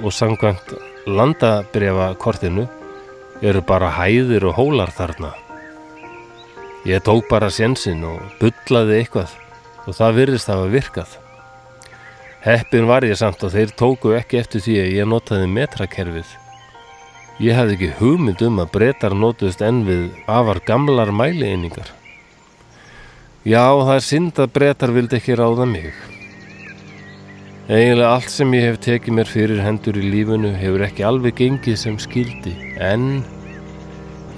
og 0.00 0.14
samkvæmt 0.16 0.72
landabrefa 1.04 2.14
kortinu 2.22 2.64
eru 3.44 3.60
bara 3.68 3.90
hæðir 3.92 4.46
og 4.48 4.56
hólar 4.56 4.92
þarna. 4.96 5.34
Ég 6.88 7.04
tók 7.04 7.28
bara 7.28 7.50
sjensin 7.52 8.00
og 8.08 8.22
bullaði 8.40 9.02
eitthvað 9.02 9.36
og 9.84 9.98
það 9.98 10.16
virðist 10.20 10.50
hafa 10.50 10.70
virkað. 10.72 11.18
Heppin 12.42 12.88
var 12.88 13.04
ég 13.06 13.18
samt 13.20 13.44
og 13.44 13.52
þeir 13.52 13.76
tóku 13.78 14.16
ekki 14.16 14.40
eftir 14.40 14.64
því 14.64 14.78
að 14.80 14.94
ég 14.96 15.10
notaði 15.12 15.50
metrakerfið. 15.52 16.30
Ég 17.42 17.56
hafði 17.58 17.74
ekki 17.74 17.88
hugmynd 17.98 18.42
um 18.46 18.60
að 18.62 18.68
breytar 18.76 19.14
notuðust 19.18 19.62
enn 19.66 19.80
við 19.82 20.02
afar 20.30 20.60
gamlar 20.62 21.10
mælieiningar. 21.10 21.88
Já, 23.42 23.66
það 23.82 23.96
er 23.96 24.04
synd 24.06 24.38
að 24.38 24.52
breytar 24.54 24.92
vildi 24.94 25.18
ekki 25.18 25.34
ráða 25.40 25.66
mig. 25.66 25.90
Eiginlega 27.66 28.12
allt 28.12 28.30
sem 28.30 28.54
ég 28.54 28.68
hef 28.68 28.78
tekið 28.86 29.18
mér 29.18 29.32
fyrir 29.32 29.64
hendur 29.64 29.98
í 29.98 30.06
lífinu 30.14 30.54
hefur 30.54 30.86
ekki 30.86 31.08
alveg 31.08 31.38
gengið 31.42 31.82
sem 31.82 31.98
skildi, 31.98 32.54
en 32.78 33.24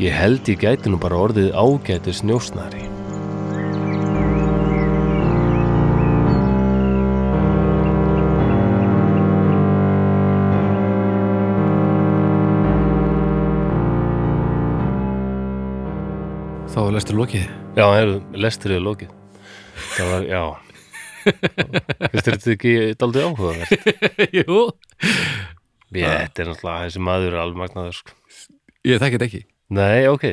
ég 0.00 0.16
held 0.16 0.48
ég 0.48 0.64
gæti 0.64 0.88
nú 0.88 1.00
bara 1.04 1.20
orðið 1.28 1.52
ágætis 1.52 2.24
njósnari. 2.24 2.93
Er 16.94 17.00
lestur 17.00 17.16
lokið. 17.18 17.46
Já, 17.74 17.82
heyrðu, 17.90 18.18
lestur 18.38 18.72
er 18.76 18.82
lokið. 18.86 19.08
Það 19.96 20.10
var, 20.12 20.26
já. 20.30 20.42
Þetta 22.12 22.52
ekki 22.52 22.74
daldið 23.00 23.24
áhugaverð? 23.26 23.72
Jú. 24.38 24.58
Ég, 25.90 26.06
þetta 26.06 26.44
er 26.44 26.52
náttúrulega, 26.52 26.84
þessi 26.84 27.02
maður 27.02 27.26
er 27.32 27.40
alveg 27.42 27.60
magnaður, 27.64 27.98
sko. 27.98 28.14
Ég 28.86 29.02
þekki 29.02 29.18
þetta 29.18 29.26
ekki. 29.26 29.42
Nei, 29.74 30.06
ok. 30.06 30.28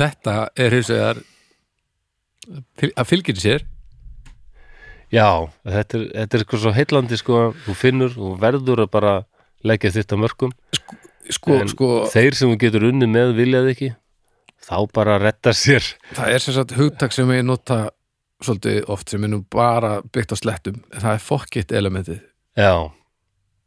Þetta 0.00 0.38
er 0.64 0.78
hins 0.78 0.94
vegar 0.96 1.22
að 2.88 3.12
fylgir 3.12 3.44
sér. 3.44 3.68
Já, 5.12 5.28
þetta 5.60 6.00
er, 6.00 6.10
þetta 6.22 6.38
er 6.38 6.46
eitthvað 6.46 6.64
svo 6.64 6.76
heillandi, 6.80 7.20
sko, 7.20 7.46
þú 7.66 7.80
finnur, 7.84 8.16
þú 8.16 8.36
verður 8.48 8.86
að 8.86 8.94
bara 8.96 9.18
leggja 9.60 9.92
þitt 9.98 10.16
að 10.16 10.24
mörgum. 10.24 10.60
Sko, 11.28 11.60
en 11.60 11.76
sko, 11.76 11.96
þeir 12.16 12.40
sem 12.40 12.56
þú 12.56 12.62
getur 12.64 12.88
unni 12.88 13.12
með 13.12 13.36
viljað 13.36 13.76
ekki, 13.76 13.96
þá 14.62 14.76
bara 14.94 15.18
rettar 15.22 15.56
sér. 15.58 15.84
það 16.14 16.36
er 16.36 16.44
sem 16.44 16.56
sagt 16.56 16.76
hugtak 16.78 17.14
sem 17.14 17.30
ég 17.34 17.44
nota 17.46 17.84
svolítið 18.42 18.88
oft 18.90 19.12
sem 19.12 19.22
er 19.22 19.30
nú 19.30 19.44
bara 19.50 20.00
byggt 20.02 20.34
á 20.34 20.36
slettum. 20.38 20.82
Það 20.90 21.12
er 21.14 21.22
fokkitt 21.22 21.72
elementið. 21.78 22.24
Já, 22.58 22.90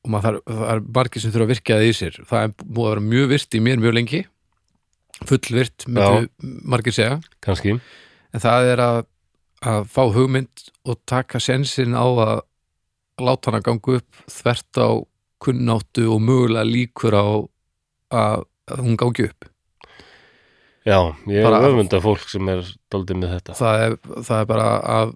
og 0.05 0.13
maður 0.13 0.39
það 0.45 0.71
er 0.71 0.81
margir 0.95 1.23
sem 1.23 1.33
þurfa 1.33 1.47
að 1.47 1.51
virkja 1.55 1.79
það 1.79 1.87
í 1.87 1.93
sér 1.97 2.17
það 2.29 2.45
er 2.45 2.53
búið 2.61 2.85
að 2.85 2.91
vera 2.93 3.05
mjög 3.09 3.27
virt 3.33 3.57
í 3.57 3.61
mér 3.65 3.81
mjög 3.81 3.95
lengi 3.97 4.21
fullvirt, 5.25 5.85
margir 5.87 6.95
segja 6.95 7.17
kannski. 7.45 7.77
en 8.35 8.43
það 8.43 8.69
er 8.73 8.83
að, 8.83 8.99
að 9.71 9.89
fá 9.95 10.01
hugmynd 10.13 10.65
og 10.85 10.99
taka 11.09 11.41
sensin 11.41 11.95
á 11.97 12.05
að 12.05 12.35
láta 13.23 13.49
hana 13.49 13.63
ganga 13.65 13.97
upp 13.97 14.23
þvert 14.29 14.81
á 14.83 14.89
kunnáttu 15.45 16.09
og 16.11 16.21
mögulega 16.21 16.67
líkur 16.67 17.15
á 17.15 17.25
að, 17.25 18.45
að 18.69 18.83
hún 18.83 18.99
gangi 18.99 19.29
upp 19.29 19.49
Já, 20.85 20.99
ég 21.27 21.39
er 21.41 21.47
Bara- 21.47 21.61
öfunda 21.65 21.97
fólk 22.03 22.27
sem 22.29 22.49
er 22.49 22.59
daldið 22.93 23.17
með 23.23 23.31
þetta. 23.39 23.53
það 23.57 23.85
er, 23.85 23.95
það 24.21 24.39
er 24.41 24.45
bara 24.51 24.67
að 24.95 25.13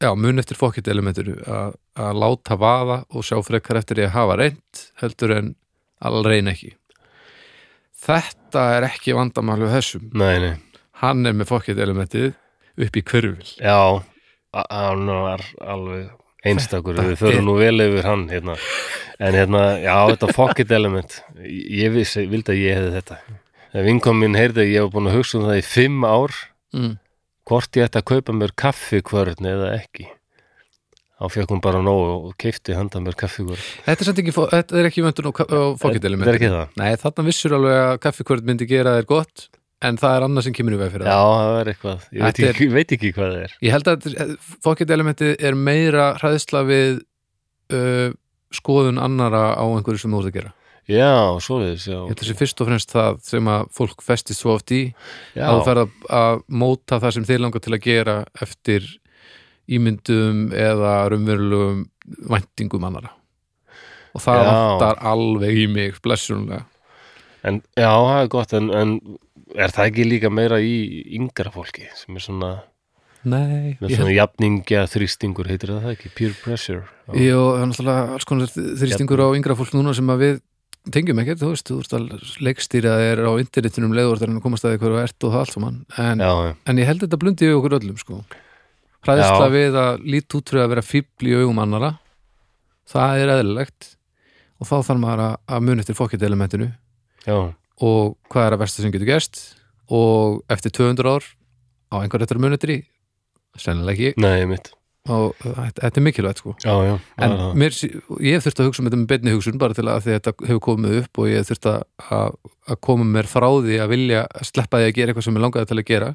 já, 0.00 0.10
mun 0.16 0.38
eftir 0.40 0.56
fokkitt 0.56 0.88
elementur 0.88 1.28
að, 1.44 1.74
að 2.00 2.20
láta 2.22 2.56
vaða 2.56 2.96
og 3.10 3.26
sjá 3.26 3.36
frekar 3.44 3.76
eftir 3.82 4.00
því 4.00 4.06
að 4.08 4.14
hafa 4.16 4.36
reynd 4.40 4.84
heldur 5.02 5.34
en 5.36 5.50
að 6.04 6.20
reyna 6.30 6.54
ekki 6.54 6.72
þetta 8.04 8.64
er 8.78 8.86
ekki 8.88 9.14
vandamálu 9.16 9.68
þessum, 9.72 10.08
Nei, 10.16 10.38
nei. 10.42 10.54
hann 11.02 11.24
er 11.26 11.36
með 11.36 11.50
fokkitt 11.52 11.80
elementið 11.80 12.32
upp 12.84 12.96
í 13.00 13.04
hverfil 13.06 13.54
Já, 13.60 14.02
hann 14.70 15.06
var 15.08 15.44
alveg 15.60 16.10
einstakur, 16.44 16.98
við 17.00 17.16
förum 17.20 17.46
nú 17.48 17.54
vel 17.60 17.76
yfir 17.80 18.04
hann 18.08 18.26
hérna. 18.28 18.56
en 19.18 19.32
hérna, 19.36 19.62
já, 19.80 19.94
þetta 20.12 20.32
pocket 20.36 20.70
element 20.76 21.20
ég 21.44 21.92
vissi, 21.94 22.26
vildi 22.28 22.52
að 22.52 22.60
ég 22.64 22.78
hefði 22.80 22.94
þetta 22.98 23.18
vinkom 23.82 24.20
minn 24.22 24.36
heyrði 24.38 24.68
ég 24.70 24.84
hef 24.84 24.92
búin 24.94 25.10
að 25.10 25.16
hugsa 25.18 25.38
um 25.40 25.48
það 25.48 25.58
í 25.58 25.64
fimm 25.66 26.04
ár 26.06 26.34
mm. 26.76 26.92
hvort 27.50 27.78
ég 27.78 27.88
ætti 27.88 27.98
að 27.98 28.06
kaupa 28.12 28.36
mér 28.36 28.54
kaffi 28.54 29.00
kvörn 29.02 29.48
eða 29.50 29.72
ekki. 29.80 30.06
Þá 31.14 31.26
fekk 31.30 31.54
hún 31.54 31.62
bara 31.64 31.80
nóg 31.82 32.04
og 32.30 32.30
keifti 32.38 32.76
handa 32.78 33.02
mér 33.02 33.18
kaffi 33.18 33.42
kvörn 33.46 33.66
þetta 33.88 34.06
er 34.06 34.22
ekki, 34.22 34.36
þetta 34.54 34.78
er 34.78 34.88
ekki 34.90 35.04
vöndun 35.06 35.30
og 35.32 35.42
fokkitt 35.82 36.06
þetta 36.06 36.30
er 36.30 36.38
ekki 36.38 36.54
það. 36.54 36.78
Nei, 36.78 36.88
þarna 37.02 37.26
vissur 37.26 37.58
alveg 37.58 37.82
að 37.82 38.00
kaffikvörð 38.06 38.48
myndi 38.50 38.70
gera 38.70 38.96
þér 39.00 39.10
gott 39.10 39.46
en 39.84 39.98
það 40.00 40.16
er 40.16 40.26
annað 40.28 40.46
sem 40.46 40.56
kemur 40.56 40.76
í 40.76 40.80
veg 40.80 40.92
fyrir 40.94 41.08
já, 41.10 41.18
það 41.18 41.44
það 41.44 41.58
er 41.60 41.70
eitthvað, 41.72 42.04
ég 42.04 42.22
veit 42.22 42.26
Þetta 42.26 42.46
er- 42.46 42.54
ekki, 42.54 42.68
veit 42.72 42.94
ekki 42.96 43.12
hvað 43.16 43.32
það 43.34 43.42
er. 43.42 43.56
Ég 43.66 43.74
held 43.74 43.90
að 43.90 44.36
fokkitt 44.64 44.92
elementið 44.94 45.32
er 45.50 45.58
meira 45.58 46.06
hræðsla 46.20 46.62
við 46.68 47.00
uh, 47.74 48.10
skoðun 48.54 49.00
annara 49.02 49.48
á 49.58 49.64
einhverju 49.66 50.04
sem 50.04 50.14
þú 50.14 50.22
ert 50.22 50.30
að 50.30 50.38
gera 50.38 50.54
já, 50.90 51.12
svoleiðis, 51.44 51.86
Ég 51.88 52.00
held 52.00 52.12
að 52.16 52.20
þessi 52.22 52.36
fyrst 52.40 52.60
og 52.60 52.68
fremst 52.70 52.92
það 52.94 53.22
sem 53.28 53.48
að 53.54 53.64
fólk 53.78 54.04
festist 54.04 54.42
svo 54.42 54.56
oft 54.58 54.74
í. 54.74 54.82
Já, 55.36 55.46
að 55.48 55.56
þú 55.56 55.64
fer 55.68 55.80
að, 55.84 55.96
að 56.20 56.44
móta 56.62 57.00
það 57.02 57.16
sem 57.16 57.26
þið 57.30 57.42
langar 57.44 57.64
til 57.64 57.74
að 57.74 57.84
gera 57.86 58.16
eftir 58.44 58.92
ímyndum 59.74 60.46
eða 60.52 60.94
raunverulegum 61.12 61.84
væntingum 62.28 62.84
annara 62.84 63.14
og 64.14 64.22
það 64.22 64.40
Já. 64.40 64.48
vantar 64.50 65.00
alveg 65.10 65.60
í 65.62 65.66
mig 65.72 65.98
blessunlega 66.04 66.66
en, 67.44 67.62
já, 67.76 67.88
það 67.88 68.20
er 68.20 68.30
gott 68.34 68.54
en, 68.56 68.70
en 68.76 68.94
er 69.54 69.74
það 69.74 69.90
ekki 69.90 70.06
líka 70.08 70.30
meira 70.32 70.60
í 70.62 70.76
yngra 71.18 71.52
fólki 71.54 71.88
sem 71.96 72.16
er 72.16 72.24
svona 72.24 72.52
Nei, 73.24 73.78
með 73.80 73.88
ég 73.88 73.96
svona 73.96 74.12
jafningja 74.12 74.82
þrýstingur 74.92 75.48
heitir 75.48 75.70
það 75.72 75.86
ekki, 75.94 76.10
peer 76.12 76.32
pressure. 76.42 76.82
Jó, 77.16 77.38
það 77.54 77.62
er 77.62 77.70
náttúrulega 77.70 78.16
alls 78.18 78.26
konar 78.28 78.50
þrýstingur 78.52 79.22
á 79.24 79.28
yngra 79.32 79.56
fólk 79.56 79.72
núna 79.72 79.94
sem 79.96 80.10
að 80.12 80.20
við 80.20 80.34
tengjum 80.92 81.20
ekkert, 81.22 81.40
þú 81.40 81.50
veist, 81.54 81.68
þú 81.70 81.76
veist 81.80 81.94
að 81.96 82.08
leikstýra 82.44 82.94
þér 83.00 83.22
á 83.24 83.32
internetinum 83.40 83.94
leiður 83.96 84.20
þegar 84.20 84.32
hann 84.34 84.44
komast 84.44 84.66
að 84.68 84.78
hverju 84.82 85.00
ert 85.00 85.26
og 85.26 85.32
það 85.32 85.44
allt 85.44 85.54
saman. 85.54 85.78
En, 86.02 86.24
en 86.24 86.80
ég 86.80 86.88
held 86.90 87.04
þetta 87.06 87.20
blundi 87.22 87.48
við 87.48 87.58
okkur 87.58 87.76
öllum 87.78 88.00
sko. 88.00 88.20
Hræðisla 89.04 89.48
við 89.52 89.78
að 89.80 90.06
lít 90.14 90.36
út 90.36 90.52
fyrir 90.52 90.64
að 90.64 90.72
vera 90.74 90.84
fíbl 90.84 91.28
í 91.28 91.36
augum 91.40 91.60
annara 91.64 91.94
það 92.90 93.22
er 93.22 93.34
eðlilegt. 93.38 93.90
Og 94.60 94.68
þá 94.68 94.76
þarf 94.76 95.00
maður 95.02 95.24
að, 95.24 95.34
að 95.56 95.66
muni 95.66 95.84
eftir 95.84 95.98
fokket 95.98 96.24
elementinu. 96.24 96.70
Já, 97.24 97.36
og 97.84 98.14
hvað 98.30 98.46
er 98.46 98.56
að 98.56 98.62
versta 98.64 98.84
sem 98.84 98.94
getur 98.94 99.10
gerst. 99.10 99.42
Og 99.92 100.40
eftir 100.52 100.72
200 100.78 101.10
ár 101.10 101.26
á 101.92 101.96
einhver 102.00 102.24
eftir 102.24 102.40
muni 102.40 102.58
eftir 102.58 102.76
í 102.76 102.80
sennilega 103.60 104.12
ekki. 104.12 104.24
Nei, 104.24 104.46
mitt 104.50 104.72
og 105.12 105.34
þetta 105.44 105.90
er 105.90 106.04
mikilvægt 106.04 106.40
sko. 106.40 106.54
Já, 106.64 106.72
já, 106.86 106.94
en 107.20 107.34
það. 107.36 107.56
mér, 107.60 107.78
ég 108.24 108.36
hef 108.36 108.46
þurft 108.46 108.60
að 108.62 108.68
hugsa 108.68 108.82
um 108.82 108.88
þetta 108.88 109.00
með 109.00 109.10
beinni 109.10 109.34
hugsun 109.34 109.60
bara 109.60 109.76
til 109.76 109.84
að 109.84 110.06
þetta 110.06 110.32
hefur 110.46 110.62
komið 110.64 110.96
upp 111.02 111.20
og 111.20 111.28
ég 111.28 111.42
hef 111.42 111.50
þurft 111.50 111.68
að, 111.68 111.82
að, 112.08 112.78
koma 112.88 113.08
mér 113.08 113.28
frá 113.28 113.48
því 113.50 113.80
að 113.84 113.92
vilja 113.92 114.22
að 114.30 114.48
sleppa 114.48 114.80
því 114.80 114.88
að 114.88 114.94
gera 114.98 115.12
eitthvað 115.12 115.26
sem 115.28 115.36
ég 115.36 115.44
langaði 115.44 115.70
til 115.70 115.78
að 115.80 115.90
gera. 115.90 116.10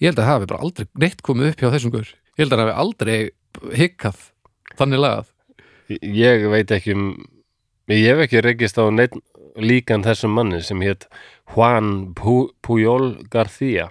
Ég 0.00 0.08
held 0.08 0.22
að 0.22 0.24
það 0.24 0.32
hafi 0.32 0.50
bara 0.52 0.62
aldrei 0.64 0.88
neitt 1.04 1.20
komið 1.28 1.50
upp 1.50 1.60
hjá 1.60 1.72
þessum 1.74 1.94
gaur. 1.96 2.14
Ég 2.30 2.40
held 2.44 2.54
að 2.54 2.62
það 2.62 2.70
hafi 2.70 2.80
aldrei 2.86 3.18
hikkað 3.82 4.24
þannig 4.80 5.04
lagað. 5.04 5.30
Ég 6.00 6.48
veit 6.54 6.72
ekki 6.72 6.96
um 6.96 7.06
ég 7.90 8.06
hef 8.14 8.24
ekki 8.24 8.44
rekist 8.46 8.80
á 8.80 8.88
neitt 8.88 9.16
líkan 9.60 10.04
þessum 10.06 10.32
manni 10.32 10.62
sem 10.64 10.80
hétt 10.84 11.08
Juan 11.52 12.14
Pu 12.16 12.54
Pujol 12.64 13.18
García 13.28 13.90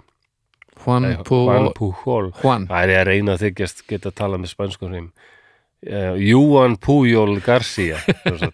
Juan, 0.85 1.03
Nei, 1.03 1.15
Juan 1.27 1.71
Pujol. 1.75 2.31
Juan. 2.41 2.67
það 2.69 2.83
er 2.83 2.89
ég 2.93 2.99
að 3.01 3.07
reyna 3.11 3.35
að 3.35 3.43
þykjast 3.47 3.83
geta 3.89 4.11
að 4.11 4.17
tala 4.21 4.39
með 4.39 4.53
spænskum 4.53 4.93
hreim. 4.93 5.09
Uh, 5.79 6.15
Juan 6.19 6.75
Pujol 6.79 7.37
García. 7.43 7.99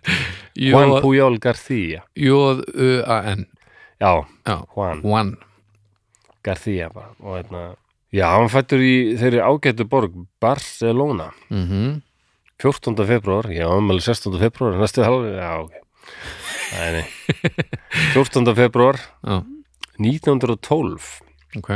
Juan 0.69 0.95
Pujol 1.01 1.39
García. 1.41 2.03
J-U-A-N. 2.15 3.45
Já, 4.01 4.11
Já, 4.45 4.55
Juan. 4.75 5.01
Juan. 5.01 5.35
García 6.45 6.89
bara. 6.93 7.13
Og 7.19 7.37
hérna 7.39 7.63
já, 8.13 8.27
hann 8.37 8.49
fættur 8.53 8.79
í 8.85 9.15
þeirri 9.19 9.41
ágættu 9.41 9.87
borg 9.89 10.13
Barcelona. 10.41 11.31
Mm 11.49 12.01
14. 12.57 12.95
februar, 13.03 13.49
já, 13.51 13.65
ammæli 13.67 13.99
16. 13.99 14.37
februar 14.39 14.77
næstu 14.79 15.03
halv, 15.03 15.25
já, 15.27 15.49
ok. 15.59 15.73
Nei 16.71 17.03
14. 18.13 18.45
februar 18.61 18.95
Já, 19.25 19.41
1912 19.99 21.19
ok 21.59 21.71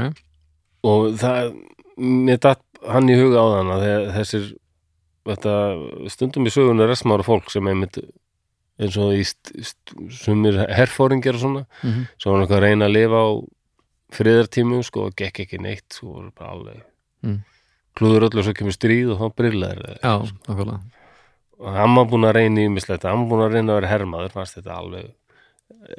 og 0.83 1.13
það 1.19 1.53
mér 1.99 2.39
datt 2.39 2.63
hann 2.87 3.09
í 3.11 3.17
huga 3.19 3.41
á 3.43 3.47
þann 3.57 3.71
að 3.75 3.83
þe- 3.85 4.11
þessir 4.17 4.45
þetta, 5.29 5.53
stundum 6.09 6.47
í 6.47 6.53
sögunni 6.53 6.87
resmára 6.87 7.23
fólk 7.27 7.49
sem 7.51 7.67
einmitt 7.67 7.99
eins 8.79 8.95
og 8.97 9.11
í 9.13 9.23
sumir 10.15 10.61
herfóringar 10.71 11.35
og 11.35 11.41
svona, 11.41 11.65
mm 11.83 11.89
-hmm. 11.91 12.05
svo 12.17 12.31
hann 12.33 12.41
eitthvað 12.45 12.57
að 12.61 12.63
reyna 12.67 12.85
að 12.87 12.95
lifa 12.95 13.19
á 13.19 13.29
friðartímum 14.15 14.83
sko 14.83 15.07
og 15.09 15.15
gekk 15.19 15.39
ekki 15.45 15.59
neitt 15.61 15.85
sko 15.93 16.13
var 16.15 16.31
bara 16.37 16.51
alveg 16.55 16.81
Mm. 17.21 17.41
klúður 17.99 18.29
öllu 18.29 18.39
og 18.39 18.45
svo 18.47 18.53
kemur 18.55 18.71
stríð 18.71 19.09
og 19.11 19.19
þá 19.19 19.35
brillaður 19.35 19.99
Já, 19.99 20.23
nákvæmlega 20.47 20.79
og 21.59 21.73
hann 21.75 21.95
var 21.95 22.05
búin 22.07 22.23
að 22.29 22.35
reyna 22.37 22.61
í 22.63 22.69
mislegt 22.71 23.03
hann 23.03 23.19
var 23.19 23.27
búin 23.27 23.43
að 23.43 23.53
reyna 23.57 23.73
að 23.73 23.81
vera 23.81 23.91
hermaður 23.91 24.31
fannst 24.31 24.55
þetta 24.55 24.77
alveg 24.79 25.09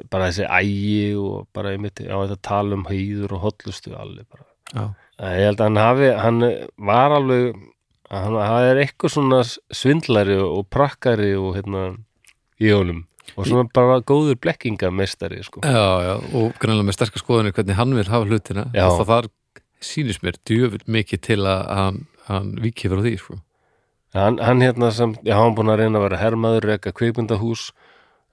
bara 0.09 0.31
þessi 0.31 0.47
ægi 0.49 1.15
og 1.21 1.47
bara 1.53 1.69
einmitt 1.75 2.01
á 2.01 2.17
þetta 2.25 2.41
tala 2.41 2.73
um 2.73 2.85
hýður 2.89 3.33
og 3.37 3.41
hotlustu 3.45 3.93
alveg 3.93 4.25
bara 4.33 4.43
Ég 4.75 5.45
held 5.45 5.59
að 5.61 5.67
hann 5.67 5.77
hafi, 5.81 6.07
hann 6.17 6.39
var 6.81 7.13
alveg, 7.17 7.57
hann, 8.09 8.37
hann 8.41 8.67
er 8.71 8.79
eitthvað 8.81 9.13
svona 9.13 9.41
svindlari 9.45 10.37
og 10.41 10.65
prakkari 10.73 11.35
og 11.37 11.55
hérna 11.59 11.83
í 12.61 12.71
honum 12.73 13.03
og 13.37 13.45
svona 13.47 13.67
bara 13.73 13.99
góður 14.01 14.39
blekkingamestari 14.41 15.43
sko. 15.45 15.61
já, 15.63 15.85
já 16.07 16.15
og 16.35 16.57
greinlega 16.59 16.87
með 16.87 16.97
sterkar 16.97 17.21
skoðunir 17.23 17.53
hvernig 17.55 17.77
hann 17.77 17.93
vil 17.95 18.09
hafa 18.09 18.27
hlutina 18.27 18.65
Já. 18.73 18.87
og 18.89 18.97
það 18.99 19.11
þar 19.11 19.29
sýnist 19.81 20.25
mér 20.25 20.39
djöfull 20.45 20.83
mikið 20.97 21.21
til 21.29 21.39
að 21.45 21.61
hann, 21.77 22.01
hann 22.27 22.51
viki 22.61 22.89
frá 22.91 23.01
því 23.01 23.13
sko. 23.21 23.37
Hann, 24.13 24.37
hann 24.43 24.61
hérna 24.61 24.91
sem, 24.91 25.15
já, 25.23 25.37
hann 25.37 25.55
búin 25.55 25.71
að 25.71 25.85
reyna 25.85 26.01
að 26.01 26.05
vera 26.09 26.19
hermaður, 26.19 26.67
reka 26.73 26.91
kvikmyndahús 26.91 27.69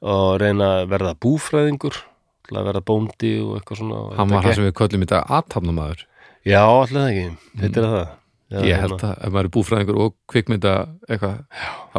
og 0.03 0.41
reyna 0.43 0.80
að 0.80 0.89
verða 0.91 1.14
búfræðingur, 1.22 2.01
til 2.49 2.59
að 2.59 2.68
verða 2.72 2.82
bóndi 2.91 3.32
og 3.45 3.59
eitthvað 3.61 3.80
svona. 3.84 4.03
hann 4.18 4.32
var 4.34 4.49
það 4.49 4.59
sem 4.59 4.66
við 4.66 4.76
köllum 4.80 5.05
í 5.07 5.11
dag 5.12 5.32
aðtapnamaður 5.39 6.05
Já, 6.49 6.62
allir 6.64 6.96
það 6.96 7.11
ekki, 7.12 7.26
þetta 7.62 7.80
er 7.82 7.88
það. 7.92 8.07
Já, 8.49 8.59
ég 8.64 8.64
hérna. 8.72 8.80
held 8.86 9.03
að 9.05 9.11
ef 9.26 9.32
maður 9.34 9.46
er 9.49 9.53
búfræðingur 9.59 9.99
og 10.07 10.14
kvikmynda 10.32 10.70
eitthvað, 11.05 11.34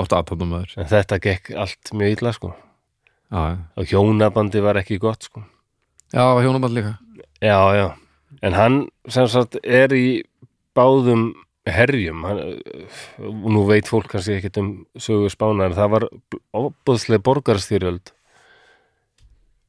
átt 0.01 0.15
aðtapnamaður 0.17 0.71
En 0.81 0.87
þetta 0.89 1.19
gekk 1.21 1.51
allt 1.61 1.91
mjög 1.93 2.15
illa 2.15 2.31
sko. 2.33 2.49
já, 3.29 3.43
Og 3.77 3.85
hjónabandi 3.91 4.63
var 4.65 4.79
ekki 4.81 4.97
gott 5.03 5.27
sko. 5.29 5.43
já, 6.09 6.23
hjónaband 6.41 6.73
líka 6.73 6.95
Já, 7.45 7.59
já, 7.77 7.85
en 8.41 8.53
hann 8.57 8.79
sem 9.07 9.27
sagt 9.29 9.59
er 9.63 9.93
í 9.93 10.23
báðum 10.75 11.29
herjum 11.69 12.23
hann, 12.25 12.41
nú 13.21 13.61
veit 13.69 13.85
fólk 13.87 14.09
kannski 14.09 14.39
ekkert 14.39 14.57
um 14.57 14.71
sögu 14.97 15.29
spána 15.29 15.69
en 15.69 15.77
það 15.77 15.93
var 15.93 16.07
óbúðslega 16.57 17.21
borgarstyrjöld 17.29 18.09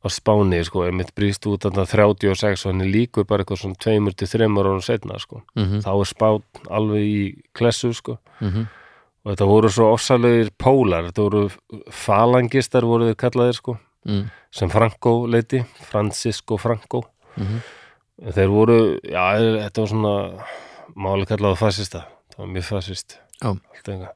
á 0.01 0.09
Spáni 0.09 0.61
sko, 0.65 0.85
einmitt 0.89 1.13
brýst 1.17 1.45
út 1.51 1.67
þarna 1.67 1.85
36 1.89 2.65
og 2.65 2.73
hann 2.73 2.85
er 2.85 2.91
líkur 2.91 3.27
bara 3.29 3.45
eitthvað 3.45 3.63
svona 3.63 3.81
tveimur 3.85 4.17
til 4.17 4.29
þreimur 4.31 4.69
árum 4.71 4.85
setna 4.85 5.19
sko. 5.21 5.43
mm 5.55 5.83
þá 5.85 5.91
er 5.93 6.09
Spán 6.09 6.43
alveg 6.69 7.05
í 7.05 7.23
klessu 7.53 7.93
sko 7.93 8.19
-hmm. 8.41 8.67
og 9.25 9.33
þetta 9.33 9.51
voru 9.53 9.69
svo 9.69 9.93
ofsalegir 9.93 10.51
pólar 10.57 11.11
þetta 11.11 11.23
voru 11.23 11.51
falangistar 11.91 12.85
voru 12.85 13.11
þeir 13.11 13.17
kallaðir 13.17 13.57
sko 13.61 13.79
mm 14.05 14.31
sem 14.51 14.69
Franco 14.69 15.27
leiti, 15.27 15.65
Francisco 15.91 16.57
Franco 16.57 17.05
-hmm. 17.37 17.61
Þeir 18.21 18.49
voru, 18.49 19.01
já, 19.01 19.33
þetta 19.65 19.81
var 19.81 19.89
svona 19.89 20.45
máli 20.95 21.27
kallaða 21.27 21.57
fasista 21.57 22.07
það 22.35 22.39
var 22.39 22.47
mjög 22.47 22.65
fasist 22.65 23.21
Já. 23.41 23.49
Allt 23.49 23.89
eitthvað. 23.89 24.13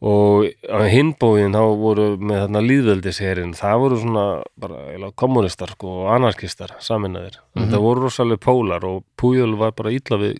Og 0.00 0.44
á 0.70 0.78
hinbóin 0.86 1.50
þá 1.56 1.62
voru 1.80 2.04
með 2.22 2.44
þarna 2.44 2.60
líðveldisherin 2.62 3.54
það 3.58 3.78
voru 3.82 3.96
svona 3.98 4.26
bara 4.60 5.10
kommunistar 5.18 5.72
sko, 5.74 6.04
og 6.04 6.12
anarkistar 6.14 6.76
saminnaðir 6.78 7.38
Mhm. 7.56 7.64
þetta 7.64 7.80
voru 7.82 8.04
rosalega 8.06 8.38
pólar 8.38 8.84
og 8.84 9.02
Pújöl 9.18 9.56
var 9.58 9.72
bara 9.72 9.90
illa 9.90 10.16
við 10.22 10.38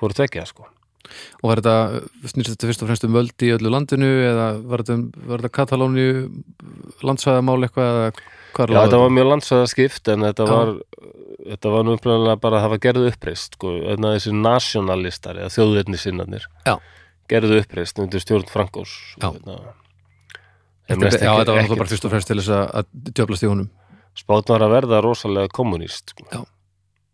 hvort 0.00 0.16
tvekja 0.16 0.46
sko 0.48 0.64
og 1.42 1.48
var 1.50 1.60
þetta, 1.60 2.08
snýrst 2.24 2.54
þetta 2.54 2.68
fyrst 2.70 2.82
og 2.82 2.88
fremst 2.88 3.04
um 3.04 3.12
völdi 3.12 3.48
í 3.50 3.52
öllu 3.58 3.68
landinu 3.74 4.08
eða 4.24 4.46
var 4.64 4.78
þetta, 4.80 4.94
um- 4.94 5.12
var 5.28 5.38
þetta 5.42 5.56
Katalóni 5.58 6.06
landsvæðamál 7.02 7.66
eitthvað 7.66 7.90
eða 7.90 8.12
hvað 8.54 8.72
Já, 8.72 8.80
þetta 8.86 9.00
var 9.02 9.10
mjög 9.10 9.28
landsvæða 9.32 9.68
skipt 9.68 10.08
en 10.12 10.20
þetta 10.20 10.46
Já. 10.46 10.52
var 10.56 10.72
þetta 11.42 11.70
var 11.74 11.84
nú 11.84 11.96
uppræðanlega 11.98 12.40
bara 12.40 12.56
að 12.56 12.62
hafa 12.68 12.78
gerðu 12.78 13.10
uppreist 13.12 13.54
sko, 13.58 13.68
þessi 13.98 14.32
nationalistar 14.40 15.36
eða 15.42 15.52
þjóðverðni 15.52 15.98
sinnarnir 16.00 16.44
Já. 16.66 16.78
Gerðu 17.30 17.60
uppreist 17.62 18.00
undir 18.02 18.22
stjórn 18.22 18.48
Frankós 18.50 18.94
Já. 19.20 19.30
hérna, 19.32 19.58
Þetta, 20.92 21.08
já, 21.22 21.30
þetta 21.38 21.54
var 21.54 21.62
náttúrulega 21.62 21.78
bara 21.78 21.92
fyrst 21.92 22.06
og 22.08 22.12
fremst 22.12 22.28
til 22.28 22.38
þess 22.40 22.54
að, 22.56 22.88
djöflast 23.14 23.46
í 23.46 23.52
honum 23.52 23.70
Spátn 24.18 24.52
var 24.52 24.64
að 24.66 24.74
verða 24.74 24.98
rosalega 25.00 25.48
kommunist 25.56 26.10
sko. 26.12 26.26
Já. 26.28 26.42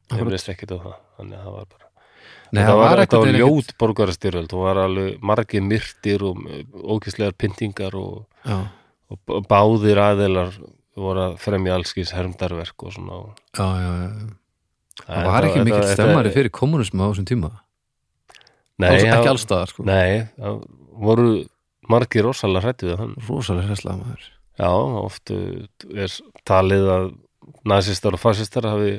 Akkurat. 0.08 0.32
leist 0.34 0.48
ekkert 0.50 0.72
á 0.74 0.78
það 0.78 0.96
Þannig 1.18 1.36
að 1.36 1.44
það 1.44 1.58
var 1.58 1.68
bara 1.74 1.86
Nei, 2.48 2.62
Þetta 2.62 2.74
var, 2.78 3.02
var 3.04 3.22
veginn 3.26 3.38
ljót 3.42 3.72
borgarastyrjöld 3.78 4.52
og 4.56 4.64
var 4.64 4.78
alveg 4.86 5.24
margir 5.30 5.64
myrtir 5.68 6.24
og 6.24 6.38
ókislegar 6.96 7.36
pyntingar 7.36 7.92
og, 8.00 8.24
og 9.12 9.44
báðir 9.50 10.00
aðeilar 10.00 10.54
voru 10.98 11.24
að 11.26 11.36
fremja 11.42 11.76
allskis 11.76 12.12
hermdarverk 12.16 12.86
og 12.88 12.94
svona 12.96 13.18
já, 13.52 13.66
já, 13.84 13.90
já. 14.00 14.28
Það 15.04 15.28
var 15.28 15.46
ekki 15.48 15.64
mikill 15.66 15.90
stemmari 15.92 16.32
fyrir 16.34 16.54
kommunismu 16.54 17.04
á 17.04 17.08
þessum 17.12 17.28
tíma 17.28 17.52
Nei, 18.78 18.90
Alls, 18.92 19.04
ekki 19.04 19.30
allstaðar 19.32 19.72
sko. 19.72 19.84
Nei, 19.88 20.26
það 20.38 20.58
voru 21.02 21.28
margir 21.90 22.26
rosalega 22.28 22.66
hrættu 22.66 22.90
við 22.90 23.00
hann. 23.00 23.14
rosalega 23.28 23.70
hræslega 23.72 24.00
maður 24.02 24.26
Já, 24.58 24.70
oft 24.98 25.30
uh, 25.34 25.66
er 25.94 26.14
talið 26.48 26.90
að 26.94 27.08
nazistar 27.68 28.16
og 28.16 28.22
fasistar 28.22 28.66
hafi 28.68 28.98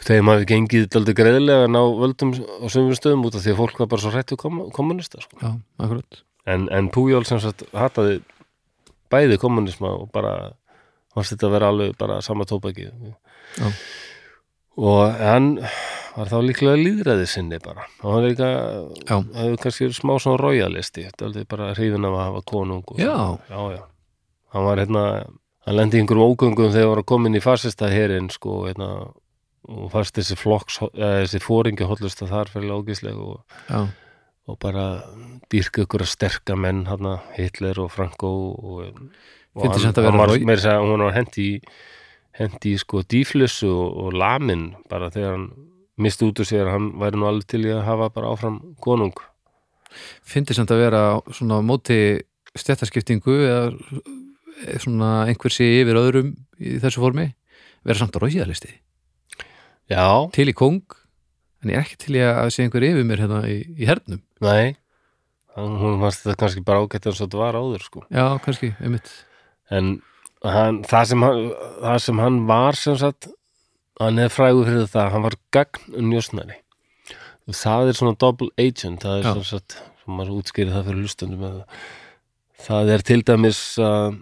þeim 0.00 0.30
hafi 0.32 0.48
gengið 0.48 0.88
daldi 0.94 1.14
greiðlega 1.18 1.66
að 1.66 1.72
ná 1.74 1.80
völdum 2.00 2.32
á 2.32 2.66
sömum 2.72 2.96
stöðum 2.96 3.26
út 3.28 3.36
af 3.36 3.44
því 3.44 3.52
að 3.52 3.60
fólk 3.60 3.80
var 3.82 3.90
bara 3.90 4.04
svo 4.04 4.12
hrættu 4.14 4.38
kom, 4.40 4.62
kommunista 4.74 5.20
sko. 5.20 5.40
Já, 5.42 5.50
akkurat 5.82 6.22
en, 6.48 6.68
en 6.72 6.88
Pújól 6.92 7.26
sem 7.28 7.40
sagt 7.42 7.66
hataði 7.76 8.20
bæði 9.12 9.38
kommunisma 9.42 9.92
og 9.98 10.10
bara 10.14 10.34
fannst 11.14 11.34
þetta 11.34 11.48
að 11.48 11.54
vera 11.56 11.70
alveg 11.72 11.96
bara 12.00 12.20
sama 12.24 12.46
tópaki 12.48 12.86
Já. 12.86 13.70
og 14.78 15.18
hann 15.18 15.52
var 16.16 16.30
þá 16.30 16.38
líklega 16.44 16.78
líðræði 16.80 17.28
sinni 17.30 17.60
bara 17.62 17.86
og 18.02 18.08
hann 18.14 18.24
er 18.24 18.32
líka 18.32 18.50
Já. 19.06 19.16
hefur 19.36 19.60
kannski 19.64 19.90
smá 19.94 20.16
svona 20.18 20.40
royalisti 20.40 21.06
þetta 21.06 21.24
er 21.24 21.30
aldrei 21.30 21.48
bara 21.54 21.70
hrifin 21.76 22.08
af 22.08 22.16
að 22.16 22.26
hafa 22.26 22.42
konung 22.50 22.84
og 22.86 22.98
Já. 23.00 23.14
svona. 23.14 23.38
já, 23.50 23.60
já 23.76 23.82
hann 24.50 24.66
var 24.66 24.82
hérna, 24.82 25.04
hann 25.66 25.76
lendi 25.76 26.00
einhverjum 26.00 26.34
ógöngum 26.34 26.72
þegar 26.74 26.86
hann 26.86 26.94
var 26.94 27.02
að 27.04 27.10
koma 27.12 27.30
inn 27.30 27.38
í 27.38 27.44
fasista 27.44 27.90
herin 27.92 28.30
sko, 28.34 28.64
hérna 28.66 28.90
og 29.70 29.90
fast 29.92 30.16
þessi 30.16 30.36
flokks, 30.40 30.80
eða 30.90 31.20
þessi 31.22 31.40
fóringi 31.44 31.86
hollusta 31.86 32.26
þar 32.26 32.50
fyrir 32.50 32.72
ógislega 32.74 33.20
og, 33.20 33.90
og 34.48 34.58
bara 34.58 34.86
dýrka 35.52 35.84
ykkur 35.84 36.02
að 36.02 36.10
sterka 36.10 36.56
menn 36.58 36.86
hérna, 36.88 37.20
Hitler 37.36 37.78
og 37.84 37.92
Franco 37.94 38.32
og 38.56 39.04
og 39.54 39.66
hann, 39.66 39.90
að 39.90 40.06
hann 40.06 40.18
var 40.18 40.32
meira 40.46 40.58
að 40.58 40.64
segja, 40.64 40.82
hún 40.82 41.02
var 41.04 41.16
hendi 41.16 41.46
hendi 42.38 42.74
í 42.74 42.78
sko 42.80 43.02
dýflissu 43.02 43.68
og, 43.70 43.96
og 44.04 44.16
lamin 44.16 44.70
bara 44.90 45.10
þegar 45.12 45.36
hann 45.36 45.48
misti 46.02 46.26
út 46.26 46.40
úr 46.42 46.48
sér 46.48 46.68
að 46.68 46.74
hann 46.76 46.88
væri 47.00 47.20
nú 47.20 47.28
alveg 47.28 47.48
til 47.50 47.62
í 47.66 47.74
að 47.74 47.84
hafa 47.88 48.10
bara 48.14 48.32
áfram 48.32 48.60
konung. 48.82 49.16
Fyndi 50.26 50.56
samt 50.56 50.72
að 50.72 50.84
vera 50.84 51.02
svona 51.34 51.58
á 51.58 51.66
móti 51.66 52.00
stjættaskiptingu 52.58 53.36
eða 53.46 54.78
svona 54.82 55.10
einhver 55.30 55.54
sé 55.54 55.66
yfir 55.80 55.98
öðrum 55.98 56.34
í 56.60 56.78
þessu 56.82 57.02
formi 57.02 57.30
vera 57.86 57.98
samt 57.98 58.16
á 58.16 58.22
rauðjalisti 58.22 58.74
já, 59.90 60.04
til 60.34 60.50
í 60.50 60.56
kong 60.56 60.82
en 61.60 61.72
ég 61.72 61.80
er 61.80 61.84
ekki 61.84 61.98
til 62.04 62.18
í 62.18 62.22
að 62.24 62.52
sé 62.54 62.64
einhver 62.64 62.86
yfir 62.86 63.06
mér 63.06 63.24
hérna 63.24 63.40
í, 63.50 63.58
í 63.76 63.88
hernum. 63.88 64.22
Nei. 64.44 64.76
Hún 65.58 65.98
fannst 66.00 66.24
þetta 66.24 66.38
kannski 66.40 66.62
bara 66.64 66.84
ágætt 66.84 67.08
eins 67.10 67.18
og 67.18 67.26
þetta 67.26 67.40
var 67.40 67.58
áður 67.58 67.84
sko. 67.84 68.04
Já, 68.08 68.24
kannski, 68.44 68.70
einmitt. 68.80 69.10
En 69.68 69.98
hann, 70.46 70.80
það, 70.88 71.10
sem 71.10 71.26
hann, 71.26 71.42
það 71.82 71.98
sem 72.06 72.22
hann 72.22 72.38
var 72.48 72.78
sem 72.80 72.96
sagt 73.00 73.28
hann 74.00 74.18
er 74.18 74.32
frægur 74.32 74.66
fyrir 74.68 74.90
það, 74.90 75.12
hann 75.14 75.26
var 75.28 75.38
gagn 75.54 76.08
njósnari. 76.10 76.58
Og 77.48 77.56
það 77.56 77.90
er 77.90 77.98
svona 78.00 78.18
double 78.20 78.50
agent 78.60 79.04
það 79.04 79.16
er 79.18 79.28
Já. 79.28 79.32
sem 79.36 79.46
sagt, 79.48 79.78
sem 80.02 80.16
maður 80.16 80.40
útskýri 80.40 80.74
það 80.74 80.90
fyrir 80.90 81.06
hlustundum 81.06 81.46
eða 81.50 81.64
það 82.66 82.92
er 82.96 83.06
til 83.10 83.22
dæmis 83.28 83.62
að 83.84 84.20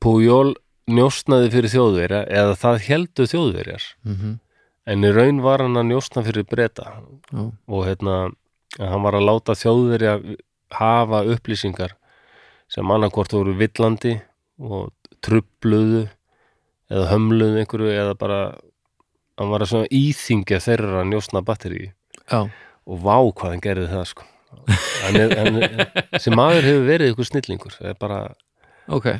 Pujol 0.00 0.54
njósnaði 0.90 1.50
fyrir 1.52 1.72
þjóðverja 1.72 2.20
eða 2.40 2.54
það 2.58 2.84
heldu 2.86 3.26
þjóðverjar. 3.30 3.90
Mm 4.06 4.38
en 4.90 5.06
í 5.06 5.10
raun 5.14 5.40
var 5.44 5.62
hann 5.64 5.78
að 5.78 5.90
njósna 5.90 6.22
fyrir 6.26 6.46
breyta 6.48 6.86
og 7.34 7.82
hérna 7.86 8.30
hann 8.78 9.04
var 9.04 9.18
að 9.18 9.26
láta 9.28 9.56
þjóðverja 9.58 10.16
hafa 10.76 11.22
upplýsingar 11.34 11.96
sem 12.70 12.90
annarkvort 12.94 13.34
voru 13.34 13.56
villandi 13.58 14.16
og 14.60 14.90
trubluðu 15.24 16.06
eða 16.90 17.10
hömluðu 17.12 17.62
einhverju 17.62 17.92
eða 17.94 18.16
bara 18.18 18.40
hann 19.38 19.52
var 19.52 19.64
að 19.64 19.72
svona 19.72 19.90
íþingja 20.00 20.60
þeirra 20.64 21.04
njósna 21.08 21.44
batteri 21.46 21.84
já, 21.90 22.40
og 22.40 23.02
vá 23.04 23.16
hvað 23.20 23.54
hann 23.54 23.64
gerði 23.64 23.88
það 23.92 24.06
sko. 24.10 24.26
Hann 25.00 25.16
er, 25.16 25.36
hann 25.38 26.20
sem 26.20 26.34
maður 26.36 26.66
hefur 26.66 26.88
verið 26.88 27.12
ykkur 27.12 27.28
snillingur 27.28 27.76
það 27.76 27.92
er 27.92 28.00
bara 28.00 28.18
ok. 28.90 29.12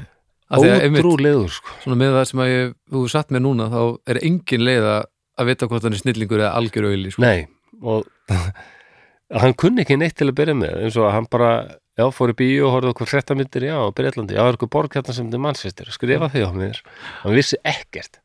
Af 0.51 0.59
því 0.59 0.71
að 0.73 0.85
einmitt, 0.85 1.07
ótrúlegur 1.07 1.53
sko. 1.55 1.79
Svona 1.85 1.99
með 2.01 2.17
það 2.17 2.25
sem 2.33 2.43
að 2.43 2.51
ég, 2.51 2.73
þú 2.91 3.03
satt 3.13 3.31
mér 3.31 3.45
núna 3.45 3.69
þá 3.71 3.83
er 4.11 4.19
engin 4.27 4.67
leið 4.67 4.89
að 4.97 5.03
að 5.41 5.51
vita 5.51 5.69
hvort 5.71 5.87
hann 5.87 5.97
er 5.97 6.03
snillingur 6.03 6.43
eða 6.43 6.55
algjör 6.59 6.89
auðli 6.91 7.13
sko. 7.15 7.25
Nei, 7.25 7.47
og 7.81 8.09
hann 9.43 9.55
kunni 9.59 9.85
ekki 9.85 9.99
neitt 10.01 10.19
til 10.19 10.29
að 10.29 10.37
byrja 10.41 10.57
með 10.59 10.83
eins 10.85 10.99
og 11.01 11.07
að 11.09 11.15
hann 11.17 11.29
bara, 11.33 11.53
já, 11.99 12.07
fór 12.15 12.35
í 12.35 12.37
bíó 12.41 12.67
og 12.69 12.75
horfði 12.77 12.95
okkur 12.95 13.11
fréttamyndir, 13.13 13.69
já, 13.71 13.77
á 13.79 13.89
Breitlandi 13.97 14.37
já, 14.37 14.43
er 14.45 14.57
eitthvað 14.57 14.73
borg 14.77 14.99
hérna 14.99 15.17
sem 15.17 15.31
þið 15.33 15.45
mannsvistir, 15.47 15.93
skrifa 15.95 16.31
því 16.33 16.45
á 16.45 16.51
mér. 16.57 16.83
Hann 17.23 17.39
vissi 17.39 17.61
ekkert 17.63 18.21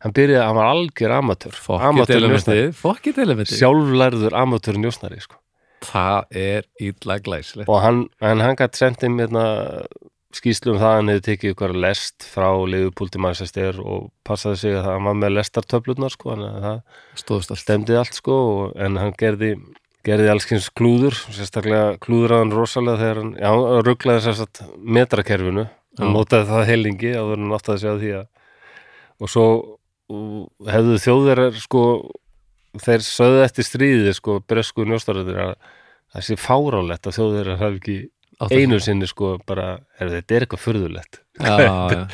hann 0.00 0.14
byrjaði, 0.16 0.44
hann 0.46 0.56
var 0.58 0.70
algjör 0.74 1.16
amatör 1.18 1.56
amatör 1.90 2.26
njósnari, 2.28 2.68
sjálflærður 3.60 4.36
amatör 4.42 4.78
njósnari 4.80 5.20
sko. 5.20 5.36
það 5.80 6.24
er 6.36 6.66
illa 6.80 7.18
glæslegt 7.24 7.68
og 7.68 7.80
hann, 7.84 8.06
en 8.20 8.40
hann 8.44 8.56
gætt 8.56 8.76
sendið 8.80 9.14
mér 9.16 9.34
skýslu 10.36 10.74
um 10.74 10.78
það 10.78 10.90
að 10.90 10.96
hann 10.98 11.10
hefði 11.10 11.26
tekið 11.26 11.52
ykkur 11.54 11.72
lest 11.82 12.26
frá 12.30 12.48
liðupúlti 12.70 13.18
mannsvistir 13.22 13.80
og 13.82 14.10
passaði 14.26 14.60
sig 14.60 14.76
að 14.78 14.86
hann 14.92 15.08
var 15.08 15.16
með 15.18 15.34
lestartöflutnar 15.38 16.14
sko, 16.14 16.36
það 16.36 16.82
stóðst 17.18 17.50
allt. 17.54 17.62
stemdi 17.64 17.96
allt 17.98 18.14
sko 18.14 18.36
og- 18.36 18.76
en 18.76 18.96
hann 18.96 19.12
gerði 19.18 19.56
gerði 20.06 20.30
allskins 20.32 20.70
klúður 20.72 21.16
sérstaklega 21.28 21.98
klúðraðan 22.00 22.54
rosalega 22.56 23.00
þegar 23.02 23.18
hann, 23.20 23.34
já, 23.36 23.50
hann 23.50 23.84
rugglaði 23.84 24.22
að 24.24 24.62
metrakerfinu. 24.80 25.68
Hann 25.98 26.14
notaði 26.14 26.46
það 26.48 26.68
heilingi 26.70 27.10
hann 27.36 27.50
segja 27.82 27.98
því 28.00 28.12
að 28.20 28.26
og 29.20 29.28
svo 29.28 29.46
hefðu 30.70 30.96
þjóðverðar 31.04 31.58
sko 31.62 31.82
þeir 32.84 33.04
sögðu 33.06 33.42
eftir 33.44 33.66
stríði 33.66 34.14
sko 34.16 34.38
bresku 34.46 34.86
njóstaröður 34.88 35.40
að 35.48 35.52
það 36.14 36.26
sé 36.28 36.36
fárálegt 36.40 37.06
að 37.10 37.16
þjóðverðar 37.18 37.60
hafi 37.64 37.80
ekki 37.80 37.98
Átti- 38.40 38.60
einu 38.62 38.78
sinni 38.80 39.08
sko 39.10 39.34
bara, 39.46 39.74
er 40.00 40.08
þetta 40.14 40.36
er 40.38 40.44
eitthvað 40.46 40.62
furðulegt. 40.64 41.18
Já, 41.36 41.56
já. 41.92 42.06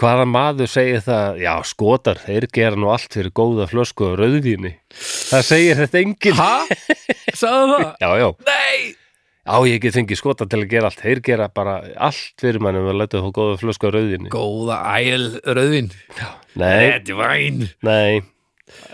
hvaða 0.00 0.24
maður 0.30 0.70
segir 0.72 1.02
það? 1.04 1.42
Já 1.42 1.52
skotar, 1.68 2.22
þeir 2.24 2.46
gera 2.56 2.78
nú 2.80 2.88
allt 2.94 3.12
fyrir 3.12 3.34
góða 3.36 3.66
flösku 3.68 4.06
og 4.08 4.16
rauðvíni. 4.22 4.72
Það 5.28 5.44
segir 5.50 5.82
þetta 5.82 6.00
enginn. 6.06 6.38
Ha? 6.40 6.54
sagði 7.42 7.76
það? 7.76 7.86
já, 8.00 8.10
já, 8.22 8.28
nei 8.48 9.01
já 9.42 9.56
ég 9.68 9.82
get 9.82 9.96
fengið 9.96 10.20
skota 10.20 10.46
til 10.46 10.62
að 10.62 10.70
gera 10.70 10.90
allt. 10.90 11.02
Þeir 11.02 11.22
gera 11.26 11.48
bara 11.52 11.78
allt 11.96 12.42
fyrir 12.42 12.62
mannum 12.62 12.90
að 12.92 13.00
læta 13.00 13.22
þá 13.24 13.32
góða 13.34 13.58
flösku 13.62 13.88
og 13.88 13.96
rauðvíni. 13.96 14.30
Góða 14.32 14.78
æl 15.00 15.26
rauðvin 15.42 15.90
nei, 16.54 17.02
nei. 17.82 18.22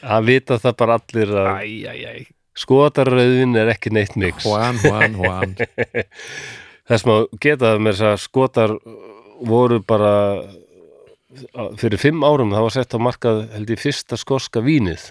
Hann 0.03 0.27
vita 0.27 0.59
það 0.59 0.77
bara 0.81 0.99
allir 0.99 1.35
að 1.37 1.53
æj, 1.63 1.79
æj, 1.93 2.03
æj 2.09 2.27
skotar 2.59 3.11
rauðvín 3.13 3.59
er 3.59 3.71
ekki 3.75 3.93
neitt 3.95 4.17
mix. 4.19 4.47
Juan, 4.47 4.81
Juan, 4.83 5.19
Juan. 5.21 5.55
Þess 6.89 7.05
maður 7.07 7.29
geta 7.45 7.75
það 7.75 7.85
með 7.85 7.99
þess 7.99 8.09
að 8.09 8.25
skotar 8.25 8.75
voru 9.49 9.79
bara 9.85 10.15
fyrir 11.79 12.01
fimm 12.01 12.25
árum 12.25 12.55
það 12.55 12.65
var 12.65 12.75
sett 12.75 12.97
á 12.97 12.99
markað 13.05 13.43
held 13.53 13.71
ég 13.71 13.81
fyrsta 13.83 14.17
skoska 14.19 14.63
vínið 14.65 15.11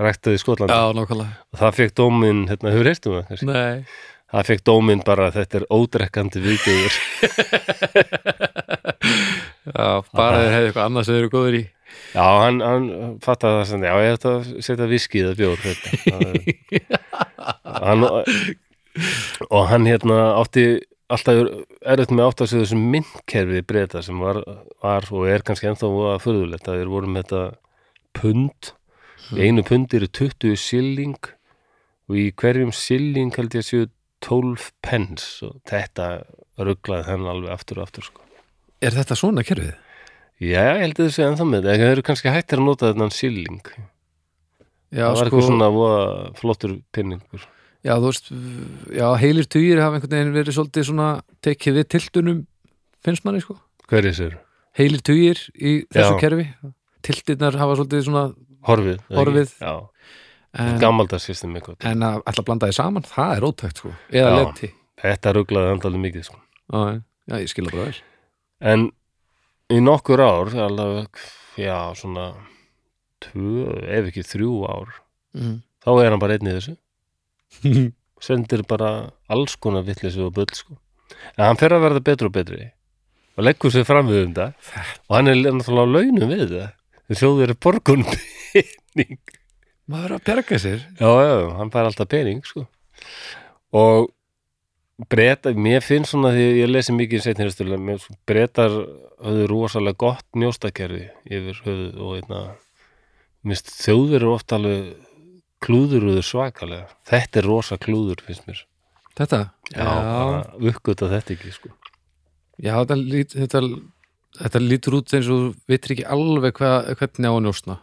ræktaði 0.00 0.38
í 0.38 0.40
Skotlandi. 0.40 0.76
Já, 0.76 1.16
og 1.16 1.60
það 1.60 1.76
fekk 1.76 1.96
dóminn, 1.98 2.44
hérna, 2.48 2.72
hefur 2.72 2.88
heyrtum 2.88 3.16
það 3.18 3.42
nei 3.48 3.84
það 4.30 4.46
fekk 4.50 4.64
dóminn 4.70 5.02
bara 5.06 5.28
að 5.30 5.36
þetta 5.40 5.60
er 5.60 5.66
ódrekkandi 5.74 6.42
viðbjöður 6.44 6.94
já, 9.74 9.88
bara 10.14 10.40
þeir 10.40 10.54
hefði 10.54 10.68
eitthvað 10.70 10.84
annað 10.86 11.06
sem 11.06 11.14
þeir 11.16 11.22
eru 11.24 11.32
góður 11.34 11.56
í. 11.60 11.62
Já, 12.14 12.26
hann, 12.44 12.60
hann 12.64 12.86
fattaði 13.24 13.56
það 13.60 13.66
sem 13.70 13.84
já, 13.86 13.92
ég 14.04 14.16
ætla 14.16 14.32
að 14.36 14.50
setja 14.66 14.86
viskið 14.90 15.28
að 15.30 15.40
bjór 15.40 15.64
þetta 15.64 15.88
er- 16.20 16.38
hann, 17.90 18.06
og 19.50 19.62
hann 19.70 19.88
hérna 19.90 20.18
átti 20.38 20.64
alltaf 21.10 21.40
erfitt 21.90 22.12
með 22.14 22.28
átt 22.28 22.42
að 22.44 22.50
segja 22.52 22.64
þessum 22.68 22.84
myndkerfi 22.94 23.62
breyta 23.66 24.02
sem 24.06 24.18
var, 24.22 24.38
var 24.82 25.08
og 25.10 25.26
er 25.30 25.42
kannski 25.46 25.66
ennþá 25.72 25.90
að 26.12 26.22
furðulegt 26.26 26.70
að 26.70 26.78
þeir 26.82 26.92
voru 26.92 27.10
með 27.10 27.24
þetta 27.24 27.42
pund. 28.20 28.70
Í 29.34 29.46
einu 29.46 29.62
pundi 29.66 29.98
eru 30.00 30.08
20 30.10 30.56
silling 30.58 31.18
og 32.10 32.14
í 32.18 32.28
hverjum 32.38 32.70
silling 32.74 33.34
held 33.36 33.54
ég 33.58 33.62
að 33.62 33.68
séu 33.68 33.88
12 34.26 34.66
pence 34.84 35.46
og 35.46 35.54
þetta 35.70 36.08
rugglaði 36.60 37.06
þennan 37.08 37.30
alveg 37.34 37.54
aftur 37.54 37.80
og 37.80 37.86
aftur 37.88 38.06
sko. 38.08 38.26
er 38.84 38.96
þetta 38.96 39.16
svona 39.18 39.44
kerfið? 39.46 39.72
Já, 40.40 40.60
ég 40.64 40.82
held 40.84 40.98
að 41.00 41.06
þessi 41.08 41.24
ennþá 41.26 41.46
með 41.48 41.64
þetta, 41.66 41.78
þeir 41.84 41.94
eru 41.94 42.04
kannski 42.08 42.32
hættir 42.34 42.60
að 42.62 42.68
nota 42.70 42.90
þennan 42.92 43.12
silling 43.12 43.58
já, 44.90 45.04
það 45.04 45.08
var 45.08 45.16
sko, 45.16 45.24
eitthvað 45.24 45.48
svona 45.48 45.70
flottur 46.40 46.76
pinningur 46.96 47.42
já, 47.84 47.94
þú 47.96 48.06
veist 48.10 48.30
já, 48.96 49.06
heilir 49.20 49.48
tugir 49.52 49.82
hafa 49.84 49.98
einhvern 49.98 50.16
veginn 50.16 50.36
verið 50.36 50.56
svolítið 50.56 50.88
svona 50.90 51.08
tekið 51.44 51.78
við 51.80 51.90
tiltunum 51.96 52.40
finnst 53.04 53.24
manni, 53.28 53.42
sko 53.44 53.58
Hver 53.90 54.04
er 54.04 54.12
þessi? 54.14 54.40
heilir 54.78 55.02
tugir 55.04 55.40
í 55.56 55.80
þessu 55.90 56.14
Já. 56.14 56.20
kerfi 56.22 56.46
tiltirnar 57.04 57.56
hafa 57.60 57.80
svolítið 57.80 58.06
svona 58.08 58.24
Horfið? 58.68 58.98
Horfið. 59.16 59.52
Já, 59.56 59.70
en, 59.72 59.99
gammaldags 60.52 61.28
system 61.28 61.54
eitthvað 61.54 61.86
en 61.86 62.02
að 62.02 62.22
að 62.26 62.40
blanda 62.46 62.70
því 62.70 62.76
saman, 62.76 63.06
það 63.06 63.34
er 63.36 63.46
ótækt, 63.46 63.82
sko. 63.82 63.92
Eða 64.10 64.32
leti. 64.36 64.70
Þetta 65.00 65.34
rugglaði 65.36 65.74
andalið 65.76 66.04
mikið 66.06 66.26
sko. 66.26 66.40
já, 66.72 66.80
já, 67.30 67.34
ég 67.38 67.52
skilja 67.52 67.74
bara 67.74 67.86
vel. 67.86 68.00
En 68.72 68.88
í 69.70 69.78
nokkur 69.84 70.22
ár 70.24 70.52
alveg, 70.66 71.22
já, 71.60 71.78
svona 71.96 72.32
tvö, 73.22 73.78
ef 73.86 74.10
ekki 74.10 74.26
þrjú 74.26 74.58
ár 74.66 74.92
mm. 75.38 75.56
þá 75.84 75.90
er 75.94 76.10
hann 76.10 76.22
bara 76.22 76.36
einn 76.36 76.50
í 76.50 76.56
þessu. 76.58 76.76
Sendir 78.26 78.66
bara 78.68 79.10
alls 79.32 79.56
konar 79.56 79.86
vitleysu 79.86 80.26
og 80.26 80.34
bull 80.36 80.50
sko. 80.52 80.76
en 81.36 81.46
hann 81.46 81.60
fer 81.60 81.72
að 81.72 81.86
verða 81.86 82.06
betri 82.10 82.28
og 82.28 82.34
betri 82.34 82.68
og 83.38 83.46
leggur 83.46 83.72
sér 83.72 83.86
fram 83.88 84.10
við 84.10 84.26
um 84.26 84.34
það. 84.36 84.72
Og 85.08 85.16
hann 85.16 85.30
er 85.30 85.38
náttúrulega 85.46 85.86
á 85.86 85.94
launum 85.94 86.32
við 86.34 86.48
það. 86.50 86.72
Þjóður 87.20 87.52
er 87.54 87.60
borgun 87.64 88.04
pening 88.10 89.38
maður 89.90 90.16
að 90.16 90.24
bjarga 90.28 90.60
sér 90.62 90.80
já, 90.98 91.10
já, 91.10 91.34
hann 91.58 91.72
fær 91.74 91.88
alltaf 91.88 92.10
pening 92.10 92.40
sko. 92.46 92.64
og 93.76 94.10
breyta, 95.10 95.52
mér 95.56 95.84
finnst 95.84 96.14
svona 96.14 96.32
því 96.36 96.46
ég 96.60 96.72
lesi 96.72 96.94
mikið 96.96 97.26
setnirastölu 97.26 97.98
breytar 98.28 98.74
höfðu 99.20 99.46
rosalega 99.50 100.00
gott 100.04 100.26
njóstakerfi 100.36 101.06
yfir 101.28 101.62
höfðu 101.66 101.90
og 102.06 102.16
einna 102.20 102.42
minnst 103.46 103.72
þjóður 103.72 104.18
eru 104.20 104.34
oft 104.36 104.56
alveg 104.56 104.90
klúðuruður 105.64 106.24
svakalega 106.24 106.88
þetta 107.08 107.42
er 107.42 107.48
rosa 107.48 107.80
klúður 107.80 108.22
finnst 108.24 108.46
mér 108.48 108.64
þetta? 109.16 109.44
já, 109.72 109.84
bara 109.84 110.42
uppgöta 110.60 111.10
þetta 111.12 111.36
ekki 111.36 111.56
sko 111.56 111.74
Já, 112.60 112.74
þetta, 112.82 112.96
lít, 112.98 113.34
þetta, 113.36 113.62
þetta 114.36 114.60
lítur 114.60 114.98
út 114.98 115.14
eins 115.16 115.28
og 115.32 115.38
þú 115.40 115.70
veitir 115.70 115.94
ekki 115.94 116.08
alveg 116.12 116.58
hva, 116.60 116.72
hvernig 116.98 117.32
á 117.32 117.32
að 117.32 117.44
njósna. 117.46 117.76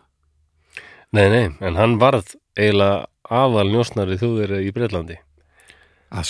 Nei, 1.15 1.27
nei, 1.31 1.45
en 1.63 1.77
hann 1.79 1.97
varð 2.01 2.33
eiginlega 2.57 3.05
aðal 3.27 3.67
njósnari 3.71 4.17
þjóður 4.19 4.57
í 4.63 4.71
Breitlandi 4.75 5.17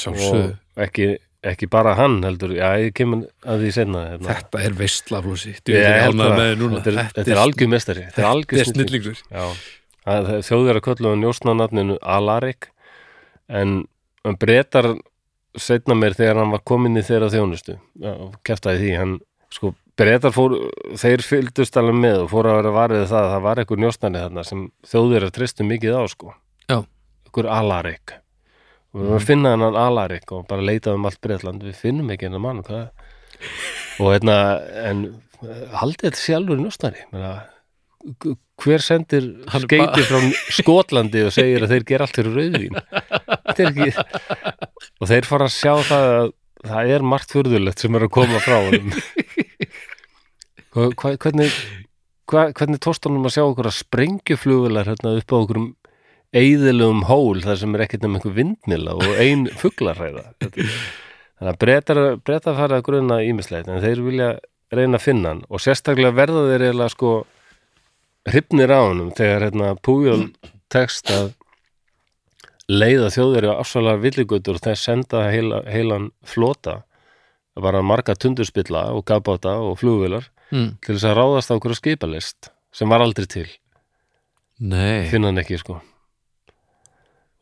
og 0.10 0.82
ekki, 0.82 1.10
ekki 1.46 1.70
bara 1.70 1.94
hann 2.00 2.20
heldur, 2.26 2.54
já, 2.58 2.72
ég 2.82 2.94
kemur 2.98 3.26
að 3.46 3.66
því 3.66 3.74
senna 3.76 4.04
hérna. 4.12 4.30
Þetta 4.38 4.64
er 4.66 4.78
veistla 4.80 5.22
flósi 5.26 5.54
Ég 5.54 5.86
held 6.02 6.16
ánægður 6.18 6.32
það. 6.32 6.38
með 6.40 6.50
þér 6.50 6.62
núna. 6.64 6.80
þetta 6.82 6.94
er, 6.94 6.98
er 7.34 7.42
er 8.24 8.30
algjör 8.32 8.58
Þetta 8.58 8.64
er 8.64 8.72
snillingur 8.72 9.22
þjóðir 10.48 10.80
að 10.80 10.86
köllu 10.88 11.12
að 11.12 11.20
njósna 11.22 11.54
nafninu 11.58 11.98
Alarik 12.02 12.70
en 13.48 13.78
hann 14.26 14.40
breytar 14.40 14.90
setna 15.58 15.96
mér 15.98 16.16
þegar 16.18 16.42
hann 16.42 16.54
var 16.54 16.64
komin 16.68 17.00
í 17.00 17.04
þeirra 17.06 17.30
þjónustu 17.34 17.78
keftaði 18.48 18.82
því, 18.84 18.94
hann 18.98 19.18
sko 19.54 19.74
breytar 19.98 20.34
fór, 20.36 20.56
þeir 21.00 21.24
fylgdust 21.26 21.78
alveg 21.80 21.98
með 21.98 22.24
og 22.26 22.32
fóru 22.34 22.52
að 22.52 22.60
vera 22.62 22.76
varfið 22.76 23.04
það 23.10 23.24
að 23.24 23.34
það 23.34 23.44
var 23.48 23.62
einhver 23.62 23.82
njósnari 23.84 24.24
þarna 24.24 24.46
sem 24.48 24.64
þjóðir 24.92 25.28
að 25.28 25.36
tristu 25.38 25.68
mikið 25.68 25.98
á 25.98 26.04
sko. 26.12 26.34
Já. 26.68 26.78
einhver 27.28 27.52
Alarik 27.58 28.16
og 28.18 29.02
við 29.02 29.08
erum 29.08 29.18
að 29.18 29.28
finna 29.28 29.54
hennan 29.56 29.78
Alarik 29.78 30.32
og 30.34 30.48
bara 30.50 30.66
leitað 30.66 30.98
um 30.98 31.08
allt 31.10 31.22
Breitland, 31.22 31.66
við 31.66 31.78
finnum 31.82 32.10
ekki 32.14 32.30
hennan 32.30 32.44
mann 32.44 32.64
hvað? 32.66 32.88
Og 34.02 34.14
hérna 34.14 34.38
en 34.88 35.04
eh, 35.44 35.64
haldið 35.78 36.10
þetta 36.10 36.22
sjálfur 36.24 36.62
njósnari? 36.62 37.04
Menna, 37.14 37.34
hver 38.62 38.84
sendir 38.84 39.28
skeiti 39.52 40.06
frá 40.08 40.22
Skotlandi 40.56 41.26
og 41.28 41.34
segir 41.36 41.66
að 41.66 41.76
þeir 41.76 41.88
gera 41.92 42.08
allt 42.08 42.18
fyrir 42.18 42.38
rauðvín 42.38 42.78
þetta 42.78 43.58
er 43.58 43.72
ekki 43.72 43.92
og 45.02 45.12
þeir 45.12 45.30
fara 45.30 45.50
að 45.50 45.56
sjá 45.58 45.74
það 45.90 46.08
að 46.14 46.32
það 46.68 46.94
er 46.96 47.06
margt 47.06 47.34
furðulegt 47.36 47.84
sem 47.84 47.98
er 47.98 48.08
að 48.08 48.14
koma 48.18 48.42
frá 48.44 48.58
honum 48.66 48.94
Hva- 50.78 50.92
hva- 50.94 51.18
hvernig 51.18 51.50
hva, 52.30 52.42
hvernig 52.54 52.80
tóst 52.84 53.08
honum 53.08 53.26
að 53.26 53.34
sjá 53.38 53.44
okkur 53.48 53.70
að 53.72 53.78
sprengjuflugular 53.80 54.86
hérna 54.92 55.16
upp 55.18 55.32
á 55.34 55.38
okkur 55.42 55.62
eðilegum 56.38 57.06
hól 57.10 57.40
þar 57.42 57.58
sem 57.64 57.76
er 57.78 57.84
ekkert 57.88 58.04
um 58.06 58.18
einhver 58.20 58.36
vindmila 58.36 58.94
og 59.00 59.08
ein 59.24 59.48
fuglarræða 59.62 60.26
Þetta- 60.44 60.68
þannig 61.38 61.52
að 61.54 61.60
breytar, 61.64 62.02
breytar 62.28 62.58
fara 62.60 62.78
að 62.82 62.86
grunna 62.90 63.18
ímislegt 63.26 63.72
en 63.72 63.82
þeir 63.84 64.04
vilja 64.06 64.30
reyna 64.74 64.98
að 65.00 65.04
finna 65.08 65.30
hann. 65.32 65.42
Og 65.54 65.62
sérstaklega 65.64 66.12
verða 66.18 66.42
þeir 66.50 66.64
eiginlega 66.68 66.92
sko 66.94 67.12
hrifnir 68.28 68.74
á 68.74 68.80
honum 68.84 69.12
þegar 69.16 69.46
hérna 69.48 69.70
Pújól 69.80 70.26
tekst 70.74 71.08
að 71.14 71.30
leiða 72.68 73.08
þjóðveri 73.16 73.48
á 73.54 73.60
afsvalar 73.62 74.02
villigötur 74.04 74.58
og 74.60 74.66
þeir 74.66 74.80
senda 74.82 75.22
heila, 75.32 75.62
heilan 75.72 76.10
flota. 76.28 76.82
Bara 77.58 77.80
marga 77.86 78.14
tundurspilla 78.20 78.90
og 78.94 79.06
gafbáta 79.08 79.56
og 79.64 79.78
flugvilar 79.80 80.28
mm. 80.52 80.70
til 80.84 80.96
þess 80.96 81.08
að 81.12 81.18
ráðast 81.20 81.52
á 81.52 81.58
okkur 81.58 81.76
skipalist 81.78 82.50
sem 82.76 82.90
var 82.92 83.02
aldrei 83.06 83.26
til, 83.30 83.48
Nei, 84.58 85.06
finna 85.12 85.30
hann 85.30 85.38
ekki 85.42 85.58
sko. 85.62 85.80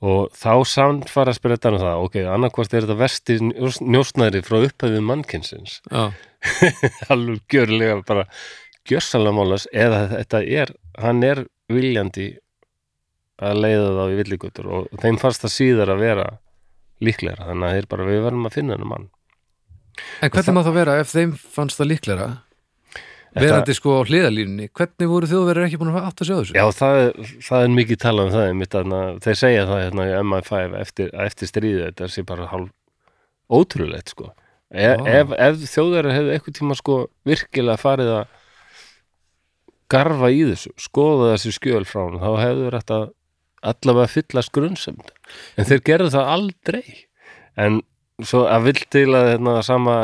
Og 0.06 0.28
þá 0.36 0.52
samfara 0.68 1.32
spyrirtan 1.34 1.78
það, 1.80 2.02
ok, 2.06 2.18
annarkvort 2.30 2.74
er 2.76 2.84
þetta 2.84 2.98
vesti 3.00 3.38
njós- 3.42 3.80
njósnæri 3.82 4.42
frá 4.46 4.60
upphæfið 4.68 5.02
mannkynsins. 5.08 5.78
Já, 5.88 6.12
alveg 7.14 7.40
gjörlega 7.50 8.02
bara 8.06 8.26
gjörsalega 8.86 9.34
málas 9.34 9.66
eða 9.74 10.02
þetta 10.12 10.42
er, 10.62 10.74
hann 11.02 11.24
er 11.26 11.46
viljandi 11.72 12.28
að 13.42 13.62
leiða 13.64 13.88
þá 13.96 14.04
í 14.12 14.18
villigutur 14.20 14.68
og 14.72 14.92
þeim 15.02 15.18
fannst 15.20 15.44
það 15.44 15.56
síðar 15.56 15.94
að 15.96 16.04
vera 16.04 16.28
líklegra, 17.04 17.48
þannig 17.50 17.68
að 17.70 17.78
þeir 17.80 17.88
bara 17.96 18.10
við 18.12 18.22
verðum 18.28 18.50
að 18.52 18.56
finna 18.60 18.76
hennar 18.76 18.92
mann. 18.92 19.08
En 20.22 20.32
hvernig 20.32 20.56
má 20.56 20.62
það 20.68 20.78
vera 20.78 21.00
ef 21.02 21.12
þeim 21.16 21.34
fannst 21.40 21.80
það 21.80 21.90
líklega 21.96 22.28
Þetta- 22.28 22.45
verandi 23.36 23.76
sko 23.76 23.98
á 24.00 24.08
hliðalínunni 24.08 24.70
hvernig 24.76 25.12
voru 25.12 25.30
þjóðverið 25.30 25.68
ekki 25.68 25.80
búin 25.82 25.92
að 25.92 26.08
að 26.08 26.24
sjá 26.30 26.36
þessu? 26.36 26.56
Já, 26.56 26.66
það, 26.78 27.02
það 27.48 27.66
er 27.66 27.76
mikið 27.80 28.02
talað 28.06 28.30
um 28.30 28.34
það 28.36 28.48
einmitt, 28.50 28.72
þarna, 28.76 29.02
þeir 29.26 29.40
segja 29.42 29.68
það 29.70 29.84
hérna 29.84 30.08
í 30.08 30.16
MI5 30.22 30.80
eftir, 30.80 31.12
eftir 31.26 31.52
stríðið, 31.52 31.84
þetta 31.90 32.10
sé 32.14 32.26
bara 32.28 32.50
hálf 32.52 32.72
ótrúlegt 33.60 34.16
sko. 34.16 34.32
E, 34.74 34.88
ef, 34.90 35.36
ef 35.36 35.68
þjóðverið 35.70 36.18
hefðu 36.18 36.34
eitthvað 36.36 36.58
tíma 36.60 36.80
sko 36.80 36.98
virkilega 37.28 37.82
farið 37.82 38.14
að 38.16 38.40
garfa 39.94 40.32
í 40.34 40.42
þessu 40.50 40.72
skoða 40.82 41.36
þessi 41.36 41.54
skjöl 41.60 41.84
frá 41.86 42.02
hann, 42.08 42.22
þá 42.24 42.32
hefðu 42.42 42.72
þetta 42.74 43.02
allavega 43.66 44.14
fyllast 44.14 44.54
grunnsemd 44.56 45.12
en 45.58 45.68
þeir 45.70 45.84
gerðu 45.86 46.14
það 46.16 46.32
aldrei. 46.36 46.86
En 47.56 47.82
svo 48.24 48.46
að 48.48 48.70
vill 48.70 48.86
til 48.94 49.10
að 49.18 49.32
hérna, 49.34 49.58
sama, 49.66 49.96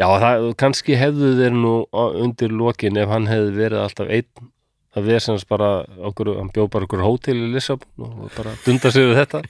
já 0.00 0.06
það 0.08 0.48
kannski 0.58 0.98
hefðu 0.98 1.34
þeir 1.38 1.54
nú 1.58 1.74
undir 1.94 2.54
lokin 2.54 2.98
ef 2.98 3.12
hann 3.12 3.30
hefði 3.30 3.54
verið 3.58 3.84
alltaf 3.84 4.10
einn 4.10 4.50
að 4.94 5.10
vesens 5.10 5.46
bara 5.46 5.70
okkur, 6.10 6.36
hann 6.38 6.50
bjó 6.54 6.66
bara 6.70 6.86
okkur 6.86 7.02
hótel 7.02 7.38
í 7.38 7.52
Lissabon 7.54 8.10
og 8.24 8.34
bara 8.36 8.54
dunda 8.66 8.92
sig 8.94 9.08
við 9.08 9.20
þetta. 9.22 9.42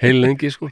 Heil 0.00 0.20
lengi 0.22 0.48
sko. 0.52 0.70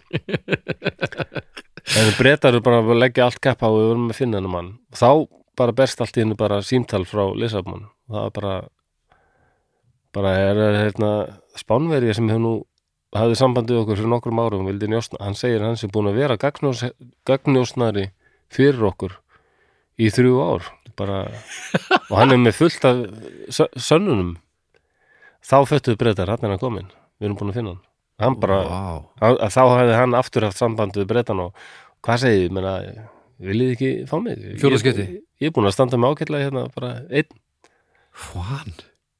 En 1.99 2.15
breytar 2.17 2.55
eru 2.55 2.63
bara 2.65 2.81
að 2.81 2.97
leggja 3.01 3.27
allt 3.27 3.41
kapp 3.45 3.65
á 3.65 3.69
og 3.69 3.77
við 3.77 3.91
vorum 3.91 4.09
að 4.09 4.19
finna 4.21 4.39
hennar 4.39 4.53
mann. 4.53 4.73
Þá 4.97 5.29
bara 5.59 5.75
berst 5.77 6.01
allt 6.01 6.17
í 6.17 6.23
hennu 6.23 6.37
bara 6.39 6.63
símtal 6.65 7.05
frá 7.09 7.27
Lissabon. 7.37 7.89
Það 8.09 8.25
var 8.25 8.35
bara 8.39 8.57
bara 10.17 10.35
er, 10.41 10.57
er 10.57 10.79
hérna 10.87 11.13
spánverja 11.59 12.17
sem 12.17 12.29
hefur 12.31 12.45
nú 12.45 12.55
hafði 13.17 13.37
sambandið 13.41 13.79
okkur 13.83 13.99
fyrir 14.01 14.11
nokkrum 14.13 14.41
árum 14.43 14.67
vildi 14.69 14.89
njósna, 14.91 15.21
hann 15.25 15.37
segir 15.39 15.63
hann 15.65 15.79
sem 15.81 15.91
búin 15.93 16.11
að 16.11 16.19
vera 16.21 16.37
gagnjós, 16.41 16.83
gagnjósnari 17.29 18.09
fyrir 18.53 18.85
okkur 18.91 19.15
í 19.99 20.11
þrjú 20.15 20.37
ár. 20.45 20.67
Bara, 20.99 21.21
og 22.11 22.15
hann 22.19 22.35
er 22.35 22.41
með 22.43 22.57
fullt 22.59 22.85
af 22.89 23.05
sö- 23.55 23.71
sönnunum. 23.79 24.33
Þá 25.47 25.57
föttuðu 25.71 26.01
breytar, 26.01 26.33
hann 26.33 26.43
er 26.45 26.57
hann 26.57 26.61
komin 26.63 26.89
við 27.19 27.29
erum 27.29 27.39
búin 27.39 27.53
að 27.53 27.59
finna 27.61 27.73
hann. 27.77 27.85
Hann 28.19 28.37
bara, 28.43 28.57
að, 29.23 29.37
að 29.47 29.53
þá 29.55 29.61
hefði 29.79 29.95
hann 30.01 30.17
aftur 30.19 30.47
haft 30.49 30.59
samband 30.59 30.97
við 30.99 31.07
breytan 31.13 31.41
og 31.45 31.55
hvað 32.03 32.23
segið, 32.25 32.51
menna 32.57 32.75
viljið 33.39 33.73
ekki 33.77 33.91
fá 34.11 34.17
mig? 34.23 34.43
Ég, 35.07 35.21
ég 35.39 35.51
er 35.53 35.55
búin 35.55 35.71
að 35.71 35.77
standa 35.79 36.01
með 36.03 36.17
ágætlega 36.17 36.49
hérna 36.49 36.65
bara 36.75 36.93
einn. 37.09 37.31
Hvan? 38.27 38.75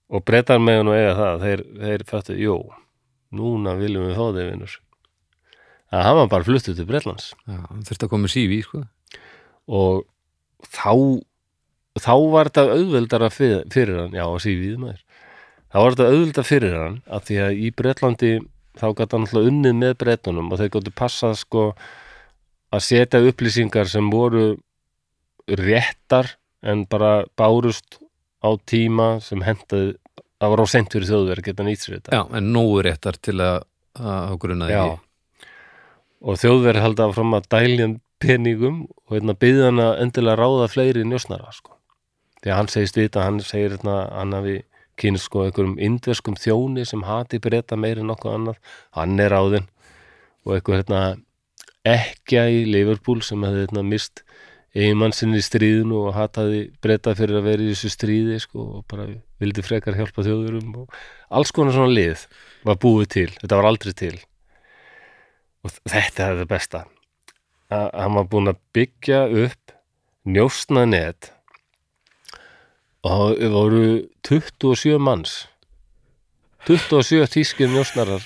og 0.09 0.23
breytar 0.25 0.59
með 0.63 0.79
hann 0.81 0.89
og 0.91 0.97
eiga 0.97 1.15
það 1.19 1.43
þeir, 1.45 1.63
þeir 1.85 2.05
föttu, 2.09 2.37
jú, 2.41 2.55
núna 3.35 3.75
viljum 3.79 4.09
við 4.09 4.21
þig 4.21 4.53
vinnur 4.53 4.77
að 5.89 6.05
hann 6.05 6.19
var 6.19 6.31
bara 6.33 6.45
fluttuð 6.45 6.77
til 6.77 6.87
Bretlands. 6.89 7.33
Já, 7.49 7.59
hann 7.65 7.85
þurfti 7.87 8.07
að 8.07 8.13
koma 8.13 8.31
sífi 8.33 8.61
sko. 8.65 8.83
og 9.69 10.05
þá 10.65 10.93
þá 11.99 12.15
var 12.33 12.51
þetta 12.51 12.77
auðveldara 12.77 13.31
fyrir, 13.33 13.65
fyrir 13.73 14.03
hann, 14.03 14.17
já, 14.17 14.25
sífið 14.45 14.77
maður. 14.83 15.01
Þá 15.69 15.79
var 15.79 15.95
þetta 15.95 16.11
auðveldara 16.13 16.49
fyrir 16.49 16.77
hann 16.77 16.99
að 17.07 17.25
því 17.29 17.39
að 17.45 17.63
í 17.65 17.71
Bretlandi 17.81 18.33
þá 18.79 18.87
gæti 18.93 19.17
hann 19.17 19.27
alltaf 19.27 19.49
unnið 19.51 19.79
með 19.83 19.95
Bretunum 20.03 20.53
og 20.53 20.61
þeir 20.61 20.73
gáttu 20.77 20.95
passað 20.97 21.39
sko 21.43 21.65
að 22.69 22.85
setja 22.85 23.23
upplýsingar 23.25 23.89
sem 23.91 24.11
voru 24.13 24.47
réttar 25.49 26.35
en 26.63 26.85
bara 26.91 27.25
bárust 27.39 27.99
á 28.45 28.53
tíma 28.69 29.19
sem 29.25 29.43
hendaði 29.43 29.97
það 30.39 30.55
var 30.55 30.63
á 30.63 30.67
seint 30.71 30.95
fyrir 30.95 31.11
þjóðverð 31.11 31.49
geta 31.49 31.67
nýtt 31.67 31.85
sér 31.85 31.99
þetta 31.99 32.19
Já, 32.19 32.23
en 32.39 32.53
nógu 32.55 32.83
réttar 32.87 33.19
til 33.21 33.39
að 33.43 33.65
að 33.99 34.37
grunna 34.43 34.69
Já. 34.71 34.83
ekki 34.85 35.49
og 36.19 36.39
þjóðverð 36.43 36.83
halda 36.83 37.09
fram 37.15 37.37
að 37.37 37.49
dælja 37.55 37.89
peningum 38.23 38.79
og 39.07 39.15
hérna 39.15 39.35
byggði 39.39 39.67
hann 39.69 39.83
að 39.83 40.01
endilega 40.03 40.41
ráða 40.41 40.71
fleiri 40.73 41.05
njósnara 41.07 41.53
sko. 41.55 41.77
því 42.43 42.51
að 42.51 42.59
hann 42.59 42.71
segist 42.73 42.99
vita, 42.99 43.23
hann 43.23 43.41
segir 43.43 43.77
hérna, 43.77 43.97
hann 44.15 44.35
hafi 44.35 44.57
kynst 44.99 45.29
sko 45.29 45.45
einhverjum 45.47 45.79
indverskum 45.79 46.35
þjóni 46.39 46.87
sem 46.87 47.05
hati 47.07 47.39
breyta 47.43 47.79
meiri 47.79 48.03
en 48.03 48.11
nokkuð 48.11 48.35
annað, 48.35 48.59
hann 48.99 49.19
er 49.23 49.35
ráðinn 49.35 49.69
og 50.47 50.57
einhver 50.57 50.81
hérna 50.81 51.03
ekkja 51.87 52.49
í 52.51 52.65
Liverpool 52.67 53.23
sem 53.23 53.43
hefði 53.47 53.67
hérna 53.67 53.87
mist 53.87 54.25
eiginmann 54.77 55.15
sinni 55.17 55.41
í 55.41 55.45
stríðinu 55.45 56.03
og 56.05 56.17
hataði 56.17 56.67
breyta 56.83 57.15
fyrir 57.17 57.41
að 57.41 57.49
vera 57.49 57.65
í 57.65 57.71
þessu 57.73 57.91
stríði 57.93 58.39
sko 58.43 58.65
og 58.79 58.85
bara 58.91 59.09
vildi 59.41 59.65
frekar 59.65 59.97
hjálpa 59.97 60.25
þjóðurum 60.27 60.75
og 60.83 60.99
alls 61.33 61.53
konar 61.55 61.77
svona 61.77 61.95
lið 61.95 62.27
var 62.69 62.79
búið 62.83 63.09
til, 63.15 63.31
þetta 63.41 63.61
var 63.61 63.71
aldrei 63.71 63.95
til. 63.97 64.15
Og 65.65 65.75
þetta 65.91 66.29
er 66.29 66.39
það 66.43 66.51
besta. 66.53 66.85
Að 67.73 67.89
hann 67.97 68.17
var 68.19 68.31
búinn 68.31 68.53
að 68.53 68.63
byggja 68.77 69.25
upp 69.47 69.75
njósna 70.29 70.85
net 70.89 71.33
og 73.07 73.39
það 73.39 73.53
voru 73.55 73.85
27 74.29 74.99
manns. 75.01 75.47
27 76.69 77.29
tískir 77.33 77.71
njósnarar 77.73 78.25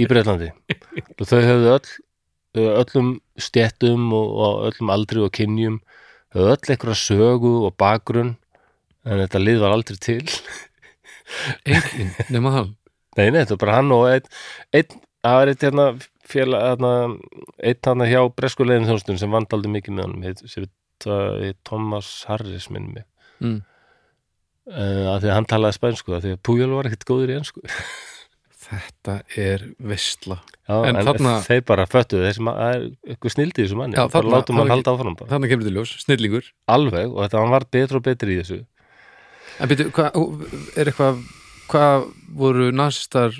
í 0.00 0.06
Breitlandi 0.08 0.50
og 0.52 1.28
þau 1.28 1.38
höfðu 1.40 1.70
öll 1.72 2.72
öllum 2.82 3.12
stéttum 3.40 4.12
og, 4.16 4.28
og 4.44 4.68
öllum 4.70 4.92
aldri 4.92 5.22
og 5.24 5.32
kynjum 5.36 5.80
öll 6.34 6.56
einhverja 6.56 6.96
sögu 6.96 7.54
og 7.66 7.76
bakgrunn 7.80 8.36
en 9.04 9.24
þetta 9.24 9.40
lið 9.42 9.64
var 9.64 9.74
aldrei 9.74 9.98
til 10.00 10.24
Engin, 11.72 12.14
nema 12.32 12.54
hann 12.58 12.70
Nei, 13.12 13.26
nei, 13.28 13.42
þetta 13.42 13.56
var 13.58 13.60
bara 13.60 13.74
hann 13.76 13.92
og 13.92 14.06
einn, 14.08 14.28
einn 14.72 15.00
það 15.22 15.34
var 15.36 15.50
eitt 15.50 15.64
hérna 15.66 15.84
félag, 16.32 16.62
hérna, 16.70 16.92
einn 17.60 17.88
hann 17.88 18.04
hjá 18.08 18.20
breskulegin 18.38 18.88
þjónstun 18.88 19.20
sem 19.20 19.34
vand 19.34 19.52
aldrei 19.52 19.74
mikið 19.74 19.98
með 19.98 20.14
heit, 20.24 20.40
sem 20.48 20.64
heit 20.64 21.58
Thomas 21.68 22.08
Harris 22.28 22.70
minn 22.72 22.88
mig, 22.94 23.04
mm. 23.42 23.58
uh, 24.72 25.04
að 25.12 25.26
því 25.26 25.28
að 25.28 25.36
hann 25.36 25.50
talaði 25.50 25.76
spænsku, 25.76 26.16
að 26.16 26.24
því 26.24 26.34
að 26.36 26.42
Pújál 26.48 26.72
var 26.72 26.88
ekkert 26.88 27.08
góður 27.10 27.34
í 27.34 27.36
ensku. 27.40 27.66
þetta 28.72 29.14
er 29.38 29.64
veistla 29.80 30.38
Já, 30.68 30.76
En 30.88 30.96
en, 30.96 31.04
þarna- 31.06 31.40
þeir 31.44 31.62
bara 31.68 31.84
föttuðu 31.90 32.22
þessi 32.28 32.42
maður, 32.46 32.60
það 32.62 32.74
er 32.76 32.84
eitthvað 33.12 33.32
snildi 33.34 33.58
í 33.58 33.64
þessu 33.66 33.76
manni. 33.76 33.96
Já, 33.98 34.04
bara 34.06 34.12
þarna- 34.14 34.32
látum 34.36 34.56
hann 34.60 34.70
halda 34.72 34.92
áfram 34.94 35.16
bara. 35.18 35.30
þannig 35.32 35.50
kemur 35.50 35.64
til 35.66 35.74
ljós, 35.74 35.92
snillingur. 36.04 36.44
Alveg 36.68 37.10
og 37.12 37.18
þetta 37.26 37.40
hann 37.42 37.50
var 37.50 37.64
betur 37.70 37.96
og 37.98 38.02
betur 38.06 38.28
í 38.32 38.36
þessu. 38.40 38.58
En 39.60 39.68
byrju, 39.68 39.90
er 40.78 40.84
eitthvað 40.86 41.18
hvað 41.68 42.06
voru 42.34 42.70
nasistar 42.72 43.32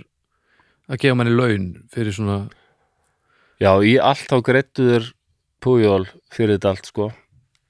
að 0.90 0.98
gefa 0.98 1.16
manni 1.16 1.32
laun 1.36 1.84
fyrir 1.94 2.12
svona 2.12 2.50
Já, 3.62 3.78
í 3.80 3.94
allt 4.02 4.28
á 4.34 4.38
greittuður 4.42 5.12
Pujol 5.62 6.08
fyrir 6.34 6.58
þetta 6.58 6.70
allt 6.74 6.86
sko. 6.90 7.12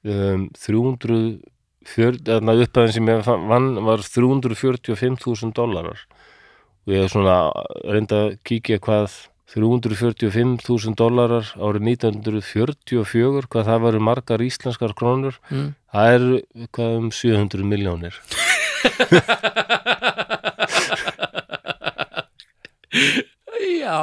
Um, 0.08 0.48
300 0.56 1.42
þarna 1.84 2.54
upphæðin 2.64 2.92
sem 2.96 3.06
ég 3.06 3.22
fann- 3.26 3.84
var 3.84 3.98
345.000 3.98 5.52
dólarar 5.52 5.98
og 6.86 6.94
ég 6.94 7.04
hef 7.04 7.12
svona 7.14 7.36
reynda 7.86 8.16
að 8.26 8.38
kíkja 8.48 8.78
hvað 8.82 9.18
345.000 9.52 10.96
dólarar 10.96 11.50
árið 11.60 11.90
1944 11.92 13.48
hvað 13.52 13.68
það 13.68 13.82
varu 13.84 14.00
margar 14.00 14.40
íslenskar 14.40 14.94
krónur. 14.96 15.36
Mm. 15.52 15.74
það 15.92 16.14
er 16.16 16.22
hvað 16.72 16.96
um 17.02 17.10
700 17.12 17.68
miljónir 17.68 18.16
Já. 23.82 24.00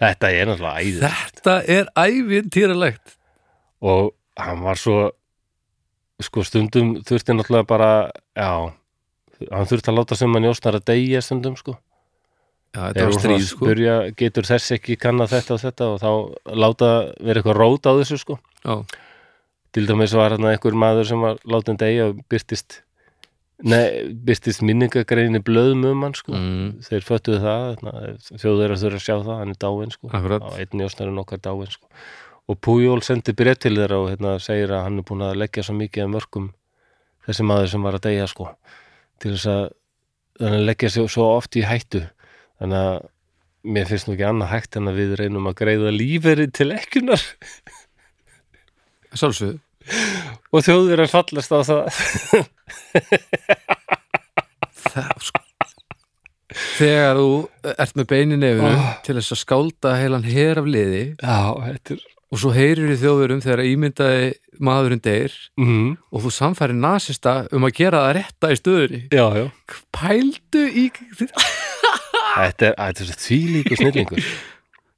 Þetta 0.00 0.30
er 0.30 0.48
náttúrulega 0.48 0.80
æðið 0.80 1.04
Þetta 1.04 1.54
er 1.76 1.90
ævintýralegt 2.00 3.14
og 3.84 4.14
hann 4.40 4.62
var 4.64 4.80
svo 4.80 5.12
sko 6.24 6.44
stundum 6.46 6.94
þurfti 7.04 7.36
náttúrulega 7.36 7.68
bara 7.68 7.90
já, 8.34 8.72
hann 9.50 9.68
þurfti 9.70 9.92
að 9.92 9.98
láta 9.98 10.18
sem 10.18 10.36
hann 10.36 10.46
njósnar 10.46 10.78
að 10.78 10.86
deyja 10.92 11.22
stundum 11.24 11.58
sko. 11.58 11.76
Já, 12.74 12.88
þetta 12.90 13.06
var 13.06 13.16
stríð 13.18 13.44
sko. 13.46 13.66
spyrja, 13.66 13.96
getur 14.18 14.48
þess 14.48 14.74
ekki 14.74 14.96
kanna 14.98 15.28
þetta 15.30 15.54
og 15.54 15.60
þetta 15.62 15.90
og 15.92 16.00
þá 16.02 16.54
láta 16.64 16.88
vera 17.20 17.40
eitthvað 17.40 17.60
rót 17.60 17.86
á 17.86 17.92
þessu 18.00 18.18
sko. 18.22 18.38
Já, 18.64 18.74
til 19.74 19.86
dæmis 19.90 20.14
var 20.16 20.34
hann 20.34 20.48
einhver 20.50 20.74
maður 20.78 21.10
sem 21.10 21.22
var 21.22 21.38
látin 21.50 21.78
deyja 21.78 22.10
og 22.10 22.24
byrtist 22.30 22.80
nei, 23.62 24.10
byrtist 24.26 24.64
minningagreinu 24.66 25.40
blöðum 25.46 25.86
um 25.92 26.04
hann 26.06 26.18
sko. 26.18 26.34
Mm, 26.34 26.66
þeir 26.86 27.06
föttuðu 27.06 27.40
það, 27.44 27.86
þjóður 28.42 28.76
þurfa 28.80 29.00
að 29.00 29.06
sjá 29.06 29.16
það 29.16 29.40
hann 29.40 29.54
er 29.54 29.62
dáinn 29.62 29.94
sko. 29.94 30.10
Á 30.10 30.50
einn 30.58 30.78
njósnarinn 30.80 31.22
okkar 31.22 31.42
dáinn 31.46 31.72
sko. 31.74 31.86
og 32.44 32.58
Pujol 32.60 33.00
sendi 33.00 33.32
breytt 33.32 33.62
til 33.64 33.72
þeirra 33.78 34.02
og 34.02 34.10
hérna, 34.12 34.34
segir 34.42 34.74
að 34.74 34.82
hann 34.84 35.00
er 35.00 35.06
búin 35.08 35.22
að 35.24 35.38
leggja 35.40 35.62
svo 35.64 35.78
mikið 35.78 36.04
af 36.04 36.10
mörgum 36.12 36.50
þessi 37.24 37.46
maður 37.48 37.70
sem 37.72 37.86
var 37.86 37.96
að 37.96 38.04
deyja 38.08 38.26
sko, 38.28 38.50
til 39.22 39.34
þess 39.34 39.46
að 39.52 39.64
þannig 40.40 40.58
að 40.60 40.66
leggja 40.68 40.90
svo, 40.96 41.04
svo 41.12 41.26
oft 41.36 41.56
í 41.58 41.62
hættu. 41.66 42.00
Þannig 42.60 42.80
að 42.88 42.96
mér 43.74 43.86
finnst 43.90 44.08
nú 44.08 44.14
ekki 44.16 44.26
annað 44.28 44.50
hægt 44.52 44.76
en 44.80 44.90
að 44.90 44.98
við 45.00 45.14
reynum 45.22 45.46
að 45.48 45.58
greiða 45.62 45.92
líferi 45.94 46.48
til 46.52 46.66
ekkunar 46.76 47.22
Sálsögðu 49.14 49.60
og 50.54 50.62
þjóður 50.64 51.02
er 51.04 51.10
fallast 51.12 51.52
á 51.52 51.60
það. 51.64 51.82
Það, 54.84 55.10
sko, 55.28 55.40
Þegar 56.78 57.18
þú 57.18 57.28
ert 57.74 57.96
með 57.98 58.06
beinin 58.12 58.42
nefnu 58.44 58.68
Oh. 58.70 58.90
til 59.06 59.16
þess 59.18 59.34
að 59.34 59.40
skálda 59.42 59.94
heilan 59.98 60.26
her 60.28 60.60
af 60.60 60.68
liði 60.70 61.02
Já, 61.18 61.38
þetta 61.66 61.96
er 61.96 62.04
og 62.32 62.40
svo 62.40 62.50
heyrir 62.54 62.90
í 62.94 62.96
þjóðurum 62.98 63.42
þegar 63.44 63.62
ímyndaði 63.68 64.30
maðurinn 64.64 65.02
deyr 65.04 65.34
mm, 65.60 65.90
og 66.14 66.24
þú 66.24 66.32
samfæri 66.34 66.76
nasista 66.78 67.34
um 67.54 67.66
að 67.68 67.76
gera 67.78 68.00
það 68.06 68.16
rétta 68.18 68.50
í 68.54 68.58
stöðunni. 68.60 69.00
Já, 69.12 69.26
já. 69.38 69.46
Pældu 69.94 70.64
í 70.68 70.86
Þetta 72.34 72.70
er, 72.70 72.74
er 72.88 72.98
svo 72.98 73.18
þvílíku 73.24 73.76
snillingur. 73.80 74.24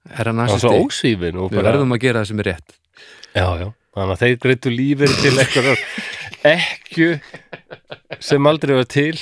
Er 0.07 0.29
það 0.31 0.31
er 0.31 0.31
svo 0.31 0.37
nasisti? 0.41 0.77
ósvífin 0.87 1.41
og 1.43 1.51
Við 1.51 1.59
bara, 1.61 1.73
verðum 1.73 1.97
að 1.97 2.03
gera 2.07 2.23
það 2.23 2.31
sem 2.31 2.43
er 2.45 2.49
rétt. 2.53 2.77
Já, 3.37 3.47
já, 3.61 3.67
þannig 3.97 4.15
að 4.15 4.23
þeir 4.23 4.37
greitu 4.47 4.73
lífið 4.73 5.17
til 5.21 5.33
einhverjar 5.43 5.83
ekku 6.47 7.09
sem 8.23 8.47
aldrei 8.49 8.77
var 8.79 8.87
til 8.89 9.17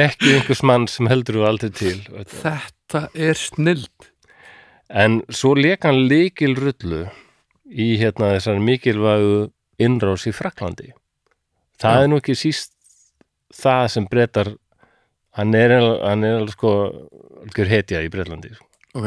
ekki 0.00 0.32
einhvers 0.38 0.62
mann 0.66 0.88
sem 0.90 1.10
heldur 1.10 1.42
aldrei 1.46 1.70
til. 1.76 1.98
Þetta 2.32 3.04
er 3.14 3.38
snild. 3.38 4.08
En 4.92 5.20
svo 5.32 5.54
leik 5.56 5.86
hann 5.86 6.02
líkil 6.10 6.56
rullu 6.58 7.04
í 7.72 7.88
hérna 8.00 8.34
þessar 8.36 8.60
mikilvægu 8.62 9.36
innrás 9.82 10.26
í 10.28 10.34
Fraklandi 10.36 10.92
það 11.80 11.96
Já. 11.96 12.02
er 12.04 12.10
nú 12.12 12.20
ekki 12.20 12.36
síst 12.38 12.72
það 13.56 13.86
sem 13.96 14.06
breytar 14.08 14.52
hann 15.38 15.54
er, 15.56 15.72
hann 16.04 16.24
er 16.28 16.40
alveg 16.40 16.56
sko 16.56 16.72
algjör 17.42 17.70
hetja 17.72 18.02
í 18.04 18.10
Breitlandi 18.12 18.52
Ok, 18.92 19.06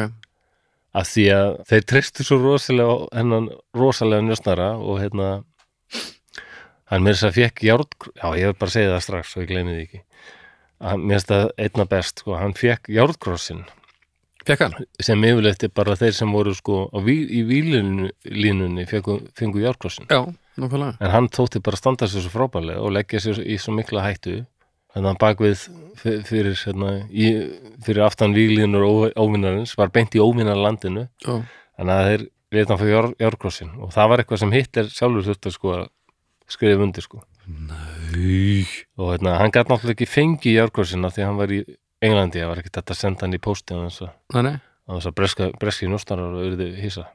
af 0.98 1.10
því 1.12 1.26
að 1.36 1.52
þeir 1.70 1.84
treystu 1.92 2.26
svo 2.26 2.40
rosalega 2.42 2.96
hennan 3.14 3.52
rosalega 3.78 4.26
njósnara 4.26 4.72
og 4.82 4.98
hérna 5.04 5.30
hann 6.90 7.06
mér 7.06 7.18
þess 7.18 7.30
að 7.30 7.38
fekk 7.40 7.64
járn 7.68 8.10
já 8.18 8.28
ég 8.40 8.50
vil 8.50 8.58
bara 8.60 8.74
segja 8.74 8.94
það 8.96 9.06
strax 9.06 9.34
svo 9.34 9.44
ég 9.44 9.50
gleymi 9.52 9.76
því 9.76 9.84
ekki. 9.86 10.02
Hann, 10.86 11.06
mér 11.06 11.20
finnst 11.20 11.32
það 11.32 11.46
einna 11.66 11.86
best 11.94 12.22
sko, 12.22 12.36
hann 12.38 12.58
fekk 12.58 12.90
járnkrossin 12.94 13.64
fekk 14.46 14.62
hann? 14.66 14.76
Sem 15.02 15.24
yfirleitt 15.28 15.64
er 15.68 15.72
bara 15.76 15.96
þeir 16.00 16.14
sem 16.18 16.32
voru 16.32 16.54
sko 16.56 16.86
ví, 17.06 17.16
í 17.40 17.44
vílínunni 17.50 18.86
fengu, 18.90 19.20
fengu 19.38 19.62
járnkrossin 19.64 20.08
Já, 20.10 20.22
nákvæmlega. 20.58 20.98
En 21.02 21.12
hann 21.14 21.30
tótti 21.34 21.62
bara 21.64 21.76
að 21.78 21.84
standa 21.84 22.08
sér 22.12 22.26
svo 22.26 22.34
frábærlega 22.36 22.82
og 22.84 22.94
leggja 22.96 23.20
sér 23.24 23.42
í 23.46 23.58
svo 23.62 23.74
mikla 23.76 24.04
hættu. 24.06 24.44
Þannig 24.96 25.06
að 25.06 25.12
hann 25.12 25.20
bakvið 25.26 25.64
fyr- 26.00 26.22
fyrir, 26.24 26.56
hérna, 26.56 26.92
í, 27.12 27.26
fyrir 27.84 28.06
aftan 28.06 28.32
vílínur 28.38 29.12
óvinnarins 29.20 29.74
var 29.78 29.90
beint 29.92 30.16
í 30.16 30.22
óvinnarlandinu. 30.24 31.08
Þannig 31.26 31.96
að 31.98 32.10
þeir 32.12 32.28
leta 32.56 32.72
hann 32.76 32.80
fyrir 32.86 33.16
járkrossin 33.20 33.74
og 33.84 33.92
það 33.92 34.10
var 34.14 34.24
eitthvað 34.24 34.40
sem 34.46 34.54
Hitler 34.56 34.88
sjálfur 34.94 35.26
þurfti 35.28 35.52
sko 35.52 35.74
að 35.76 35.88
skrifa 36.48 36.86
undir 36.86 37.04
sko. 37.04 37.24
Nei. 37.50 38.64
Og 39.02 39.12
hérna, 39.16 39.36
hann 39.42 39.52
gæti 39.52 39.68
náttúrulega 39.74 39.98
ekki 39.98 40.08
fengi 40.08 40.56
járkrossin 40.56 41.04
af 41.06 41.16
því 41.18 41.24
að 41.26 41.30
hann 41.30 41.42
var 41.42 41.52
í 41.52 41.60
Englandi 42.06 42.42
það 42.42 42.52
var 42.52 42.62
ekki 42.62 42.74
þetta 42.78 42.96
að 42.96 43.02
senda 43.02 43.26
hann 43.26 43.38
í 43.38 43.42
pósti 43.44 43.76
á 43.76 43.80
þess 43.84 44.06
að, 44.06 44.16
að 44.96 45.54
breski 45.62 45.90
njóstarar 45.90 46.34
og 46.34 46.46
auðvitað 46.46 46.82
hýsa 46.84 47.06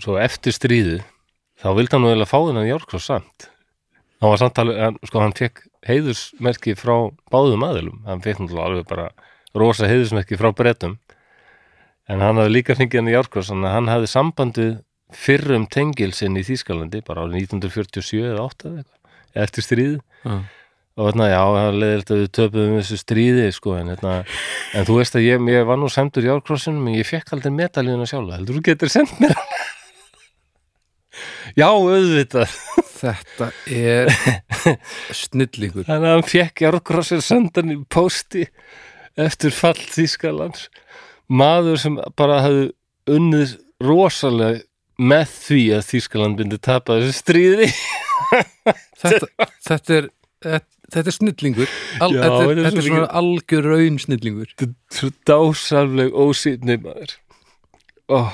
svo 0.00 0.16
eftir 0.20 0.54
stríðið 0.54 1.02
þá 1.62 1.68
vildi 1.76 1.94
hann 1.94 2.04
nú 2.04 2.12
eiginlega 2.12 2.30
fá 2.30 2.38
þennan 2.38 2.68
járkross 2.68 3.08
samt. 3.10 3.48
Hann 4.22 4.32
var 4.32 4.40
samt 4.40 4.60
alveg, 4.62 4.78
hann, 4.78 4.98
sko 5.06 5.22
hann 5.22 5.34
fekk 5.36 5.64
heiðusmerki 5.86 6.76
frá 6.78 6.94
báðum 7.32 7.66
aðilum. 7.66 8.00
Hann 8.06 8.22
fekk 8.22 8.42
náttúrulega 8.42 8.68
alveg 8.70 8.88
bara 8.90 9.08
rosa 9.58 9.90
heiðusmerki 9.90 10.38
frá 10.40 10.50
brettum 10.56 10.96
en 12.10 12.22
hann 12.22 12.38
hafði 12.40 12.54
líka 12.56 12.76
fengið 12.78 13.02
hann 13.02 13.12
í 13.12 13.14
járkross 13.16 13.52
að 13.52 13.68
hann 13.70 13.90
hafði 13.90 14.10
sambandið 14.10 14.72
fyrrum 15.12 15.68
tengilsinn 15.70 16.38
í 16.40 16.44
Þýskalandi 16.46 17.02
bara 17.06 17.26
árið 17.26 17.44
1947 17.44 18.22
eða 18.30 18.46
8 18.48 18.70
eða 18.70 18.82
eitthvað 18.82 19.44
eftir 19.44 19.66
stríðið. 19.66 19.98
Já, 20.24 20.36
og 20.98 21.08
hérna, 21.08 21.28
já, 21.32 21.40
það 21.40 21.66
er 21.66 21.78
leiðilegt 21.82 22.10
að 22.12 22.18
við 22.20 22.32
töpuðum 22.38 22.78
þessu 22.78 22.98
stríði, 23.00 23.46
sko, 23.56 23.76
en 23.80 23.92
hérna 23.94 24.16
en 24.76 24.88
þú 24.88 24.96
veist 24.98 25.16
að 25.16 25.26
ég, 25.26 25.46
ég 25.54 25.68
var 25.68 25.80
nú 25.80 25.88
sæmdur 25.92 26.26
í 26.26 26.32
árkrossinum 26.34 26.90
en 26.90 26.98
ég 26.98 27.08
fekk 27.08 27.32
aldrei 27.36 27.54
medalíuna 27.56 28.08
sjálfa 28.08 28.36
heldur 28.36 28.58
þú 28.58 28.64
getur 28.68 28.92
sendt 28.92 29.14
mér 29.22 29.36
já, 31.58 31.68
auðvitað. 31.68 32.56
Þetta 33.02 33.48
er 33.66 34.12
snillingur. 35.22 35.86
Þannig 35.88 36.08
að 36.08 36.16
hann 36.16 36.28
fekk 36.28 36.64
árkrossin 36.68 37.24
sendan 37.24 37.72
í 37.74 37.78
pósti 37.90 38.46
eftir 39.20 39.54
fall 39.54 39.76
Þýskalands. 39.76 40.68
Maður 41.32 41.80
sem 41.82 41.98
bara 42.18 42.42
hafði 42.44 42.68
unnið 43.10 43.56
rosalega 43.82 44.62
með 45.02 45.34
því 45.34 45.62
að 45.78 45.86
Þýskaland 45.88 46.42
myndi 46.42 46.60
tapa 46.62 47.00
þessu 47.00 47.18
stríði. 47.18 47.70
Þetta, 49.02 49.26
þetta 49.66 49.94
er 49.96 50.04
þetta 50.42 50.81
þetta 50.92 51.12
er 51.12 51.16
snillingur. 51.16 51.74
Al, 51.98 52.14
Já, 52.14 52.20
þetta, 52.22 52.38
þetta 52.38 52.54
þetta 52.54 52.70
er 52.70 52.76
svo 52.76 52.86
svona 52.86 53.10
algjör 53.20 53.68
raun 53.72 53.98
snillingur. 54.02 54.54
Þetta 54.54 54.72
er 54.72 54.98
svo 55.00 55.10
dásalleg 55.30 56.16
ósýtni 56.24 56.78
maður. 56.82 57.16
Oh. 58.12 58.32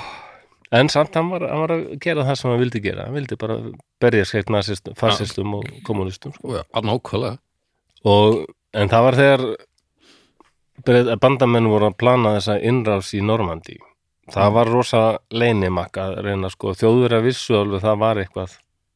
en 0.75 0.89
samt 0.91 1.13
hann 1.15 1.29
var, 1.31 1.45
hann 1.47 1.61
var 1.61 1.71
að 1.71 1.83
gera 2.03 2.25
það 2.27 2.39
sem 2.39 2.51
hann 2.51 2.61
vildi 2.61 2.79
gera. 2.83 3.07
Hann 3.07 3.17
vildi 3.17 3.35
bara 3.39 3.55
berja 4.01 4.25
skeitt 4.27 4.49
nazist, 4.53 4.89
fasistum 4.99 5.55
og 5.59 5.65
kommunistum 5.87 6.33
sko. 6.35 6.63
Nákvæmlega. 6.75 7.39
Og, 8.09 8.43
en 8.77 8.91
það 8.91 9.05
var 9.07 9.15
þegar 9.19 9.41
bandamenn 11.19 11.67
voru 11.71 11.89
að 11.89 11.99
plana 11.99 12.35
þessa 12.37 12.55
innrás 12.63 13.13
í 13.17 13.21
Normandi 13.25 13.79
það 14.33 14.53
var 14.55 14.71
rosa 14.71 15.03
leinimak 15.33 15.97
að 15.99 16.19
reyna 16.25 16.49
sko, 16.53 16.73
þjóður 16.77 17.17
að 17.19 17.27
vissu 17.29 17.57
alveg 17.57 17.83
það 17.83 18.01
var 18.03 18.21
eitthvað 18.21 18.55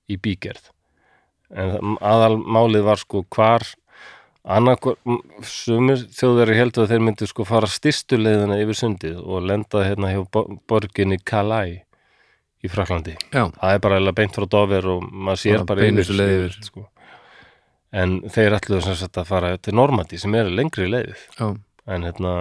í 0.10 0.20
bígerð 0.22 0.70
en 1.54 1.96
aðal 2.02 2.38
málið 2.42 2.84
var 2.88 3.02
sko 3.02 3.24
hvar 3.36 3.66
annarkvar, 4.44 4.98
sumir 5.48 6.02
þjóðveri 6.12 6.58
heldur 6.58 6.84
að 6.84 6.92
þeir 6.94 7.04
myndu 7.08 7.28
sko 7.30 7.46
fara 7.48 7.70
styrstu 7.72 8.18
leiðina 8.20 8.58
yfir 8.60 8.76
sundið 8.76 9.22
og 9.24 9.46
lenda 9.48 9.84
hérna 9.88 10.10
hjá 10.12 10.24
bo- 10.34 10.58
borginni 10.68 11.20
Calais 11.24 11.82
í 12.64 12.72
Fraklandi 12.72 13.14
Já, 13.32 13.46
það 13.56 13.76
er 13.78 13.80
bara 13.86 14.12
beint 14.16 14.36
frá 14.36 14.48
Dover 14.52 14.88
og 14.98 15.06
maður 15.12 15.40
sér 15.46 15.64
Bara 15.68 15.88
leið 15.88 16.12
yfir. 16.12 16.58
sko. 16.68 16.86
en 17.94 18.18
þeir 18.34 18.56
ætluðu 18.58 18.84
sem 18.88 18.96
sagt 19.00 19.18
að 19.22 19.30
fara 19.30 19.54
til 19.58 19.76
Normandi 19.78 20.18
sem 20.20 20.36
er 20.36 20.50
lengri 20.50 20.88
leiðið 20.90 21.24
já, 21.40 21.48
en 21.94 22.04
hérna 22.08 22.34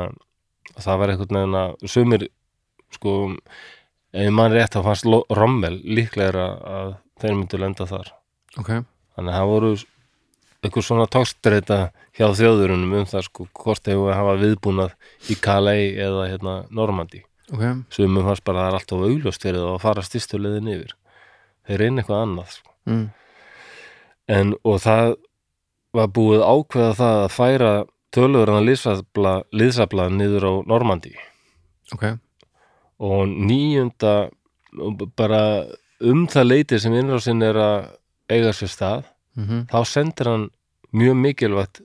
það 0.81 0.99
var 1.03 1.13
einhvern 1.13 1.39
veginn 1.39 1.59
að 1.61 1.89
sumir 1.93 2.27
sko 2.97 3.15
ef 4.13 4.31
mann 4.33 4.53
rétt 4.53 4.75
að 4.77 4.87
fannst 4.89 5.07
Rommel 5.37 5.79
líklega 5.85 6.47
að 6.65 6.95
þeir 7.23 7.37
myndu 7.39 7.59
lenda 7.61 7.87
þar. 7.87 8.11
Ok, 8.59 8.71
þannig 9.17 9.33
að 9.33 9.39
það 9.39 9.51
voru 9.53 9.73
eitthvað 10.63 10.87
svona 10.87 11.09
tókstreita 11.11 11.79
hjá 12.15 12.27
þjóðurunum 12.39 12.97
um 13.01 13.07
það 13.11 13.27
sko 13.27 13.49
hvort 13.59 13.89
hefur 13.91 14.13
að 14.13 14.19
hafa 14.21 14.35
viðbúnað 14.43 14.93
í 15.33 15.37
Calais 15.43 15.99
eða 15.99 16.29
hérna 16.31 16.57
Normandi 16.71 17.23
ok. 17.53 17.65
Sumum 17.93 18.27
fannst 18.29 18.45
bara 18.47 18.63
að 18.63 18.65
það 18.65 18.71
er 18.71 18.79
alltaf 18.79 19.07
augljóst 19.09 19.47
fyrir 19.47 19.61
það 19.61 19.73
að 19.73 19.83
fara 19.83 20.07
styrstu 20.07 20.41
leiðin 20.41 20.71
yfir. 20.73 20.95
Þeir 21.67 21.83
reyna 21.83 22.03
eitthvað 22.03 22.23
annað 22.27 22.55
sko. 22.57 22.75
mm. 22.91 23.05
en 24.37 24.55
og 24.63 24.79
það 24.83 25.17
var 25.93 26.13
búið 26.17 26.45
ákveða 26.47 26.95
það 26.99 27.19
að 27.23 27.33
færa 27.37 27.73
tölurinn 28.13 28.67
liðsafla, 28.67 29.35
liðsafla 29.53 30.09
niður 30.13 30.49
á 30.49 30.53
Normandi 30.69 31.13
ok, 31.95 32.05
og 33.03 33.29
níunda 33.29 34.15
og 34.81 35.05
bara 35.17 35.43
um 36.03 36.25
það 36.31 36.49
leiti 36.49 36.81
sem 36.81 36.95
innrásin 36.97 37.45
er 37.45 37.59
að 37.61 37.77
eiga 38.33 38.53
sér 38.57 38.72
stað 38.72 39.09
mm 39.37 39.66
þá 39.72 39.80
sendir 39.89 40.28
hann 40.28 40.51
mjög 40.93 41.16
mikilvægt 41.24 41.83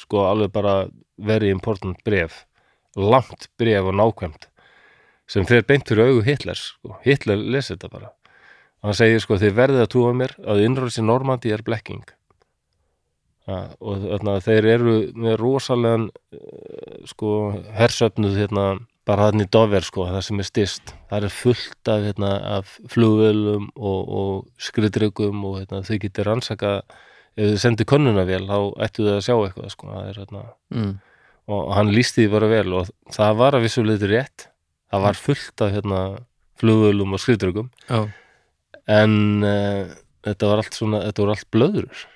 sko 0.00 0.26
alveg 0.28 0.52
bara 0.52 0.88
very 1.16 1.50
important 1.50 1.98
bref 2.04 2.44
langt 2.96 3.48
bref 3.58 3.84
og 3.86 3.94
nákvæmt 3.94 4.50
sem 5.30 5.46
fer 5.46 5.66
beint 5.66 5.86
fyrir 5.88 6.10
augu 6.10 6.24
Hitlers 6.26 6.72
sko. 6.72 6.96
Hitler 7.04 7.38
lesi 7.38 7.74
þetta 7.74 7.90
bara. 7.92 8.12
Hann 8.82 8.96
segir 8.96 9.22
sko 9.22 9.38
þið 9.40 9.58
verðið 9.58 9.84
að 9.84 9.92
trúa 9.92 10.14
mér 10.16 10.34
að 10.42 10.64
innröðs 10.64 10.98
í 10.98 11.04
Normandi 11.04 11.52
er 11.54 11.62
blekking. 11.66 12.02
Ja, 13.48 13.60
og 13.82 14.02
þarna, 14.04 14.36
þeir 14.44 14.68
eru 14.74 14.94
með 15.18 15.36
rosalegan 15.40 16.08
eh, 16.34 17.00
sko 17.08 17.30
hersöfnuð 17.76 18.38
hérna 18.38 18.66
bara 19.10 19.28
þannig 19.30 19.50
dover 19.50 19.86
sko, 19.86 20.06
það 20.06 20.24
sem 20.26 20.40
er 20.40 20.46
styrst. 20.46 20.92
Það 21.10 21.26
er 21.26 21.34
fullt 21.34 21.90
af, 21.90 22.04
hérna, 22.06 22.32
af 22.58 22.74
flugvölum 22.92 23.68
og, 23.74 24.00
og 24.20 24.62
skriðdryggum 24.62 25.46
og 25.48 25.56
hérna, 25.60 25.82
þau 25.86 25.96
getur 26.04 26.30
rannsaka 26.30 26.74
ef 27.34 27.54
þau 27.54 27.62
sendir 27.62 27.88
könnunarvél 27.90 28.46
þá 28.48 28.58
ættu 28.86 29.06
þau 29.06 29.16
að 29.16 29.24
sjá 29.26 29.34
eitthvað 29.36 29.74
sko, 29.74 29.90
er 30.02 30.20
hérna 30.22 30.44
mm. 30.74 30.94
og 31.54 31.74
hann 31.76 31.92
lísti 31.94 32.24
því 32.24 32.32
bara 32.34 32.50
vel 32.50 32.76
og 32.80 32.94
það 33.14 33.42
var 33.42 33.58
að 33.58 33.66
vissuleiti 33.66 34.12
rétt. 34.12 34.46
Það 34.90 35.04
var 35.06 35.20
fullt 35.24 35.64
af 35.64 35.74
hérna, 35.74 36.04
flugvölum 36.60 37.14
og 37.16 37.22
skriðdryggum 37.22 37.68
já, 37.88 38.00
en 38.90 39.12
uh, 39.46 39.92
þetta 40.26 40.48
var 40.50 40.62
allt 40.62 40.76
svona, 40.76 41.04
þetta 41.06 41.22
voru 41.22 41.36
allt 41.36 41.50
blöður 41.54 42.06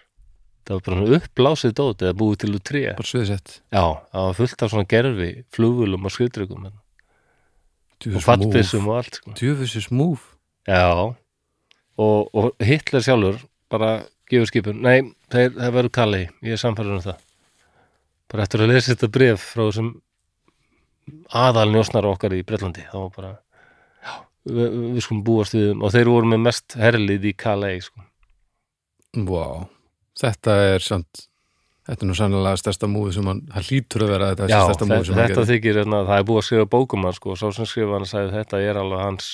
það 0.65 0.79
var 0.79 0.85
bara 0.87 1.19
uppblásið 1.19 1.75
dót 1.77 2.05
eða 2.05 2.17
búið 2.19 2.39
til 2.43 2.55
úr 2.57 2.63
tré. 2.65 2.83
Já, 3.69 3.85
það 4.13 4.29
var 4.29 4.39
fullt 4.39 4.65
af 4.65 4.73
svona 4.73 4.89
gerfi 4.89 5.31
flugvölum 5.55 6.09
og 6.09 6.15
skriðdryggum 6.15 6.69
og 8.13 8.25
fattbissum 8.25 8.89
og 8.91 9.01
allt 9.01 9.21
sko. 9.21 9.35
djöfis 9.39 9.91
múf 9.91 10.35
já. 10.69 11.15
Og, 11.97 12.35
og 12.35 12.53
Hitler 12.59 13.05
sjálfur 13.05 13.39
bara 13.71 14.05
gefur 14.31 14.49
skipun, 14.49 14.81
nei, 14.83 15.15
þeir, 15.31 15.53
það 15.55 15.77
verður 15.77 15.95
kalli 15.95 16.23
ég 16.43 16.57
er 16.57 16.61
samfæður 16.61 16.99
um 16.99 17.05
það. 17.05 17.23
Bara 18.33 18.47
eftir 18.47 18.65
að 18.65 18.73
lesa 18.73 18.95
þetta 18.95 19.11
bref 19.15 19.47
frá 19.53 19.63
þessum 19.67 19.91
aðal 21.37 21.69
njósnar 21.73 22.09
okkar 22.09 22.35
í 22.37 22.43
Bretlandi 22.47 22.87
þá 22.89 22.99
bara 23.15 23.33
já, 24.01 24.15
við, 24.49 24.79
við 24.97 25.05
skulum 25.05 25.25
búast 25.27 25.57
við 25.57 25.71
og 25.77 25.95
þeir 25.95 26.11
voru 26.11 26.33
með 26.33 26.45
mest 26.49 26.77
herlið 26.81 27.29
í 27.31 27.35
Calais 27.45 27.91
sko. 27.91 28.05
Vá, 29.29 29.69
þetta 30.19 30.59
er 30.75 30.85
samt 30.85 31.29
þetta 31.85 32.05
er 32.05 32.11
nú 32.11 32.17
sannlega 32.19 32.61
stærsta 32.61 32.91
múið 32.91 33.17
sem 33.19 33.31
hann, 33.31 33.43
hann 33.55 33.67
hlýtur 33.69 34.05
að 34.07 34.13
vera 34.15 34.31
þetta 34.33 34.51
já, 34.51 34.61
stærsta 34.69 34.89
múið 34.89 35.01
þetta, 35.01 35.09
sem 35.09 35.15
hann 35.15 35.25
þetta 35.25 35.41
gerir 35.41 35.51
þykir 35.53 35.81
hérna, 35.83 36.05
það 36.09 36.21
er 36.21 36.29
búið 36.31 36.41
að 36.41 36.47
skrifa 36.49 36.71
bókum 36.75 37.09
hann 37.09 37.17
sko, 37.19 37.35
og 37.35 37.41
sá 37.41 37.47
sem 37.59 37.69
skrifa 37.69 37.99
hann 37.99 38.09
sagði 38.09 38.37
þetta 38.39 38.63
er 38.65 38.81
alveg 38.81 39.05
hans 39.05 39.29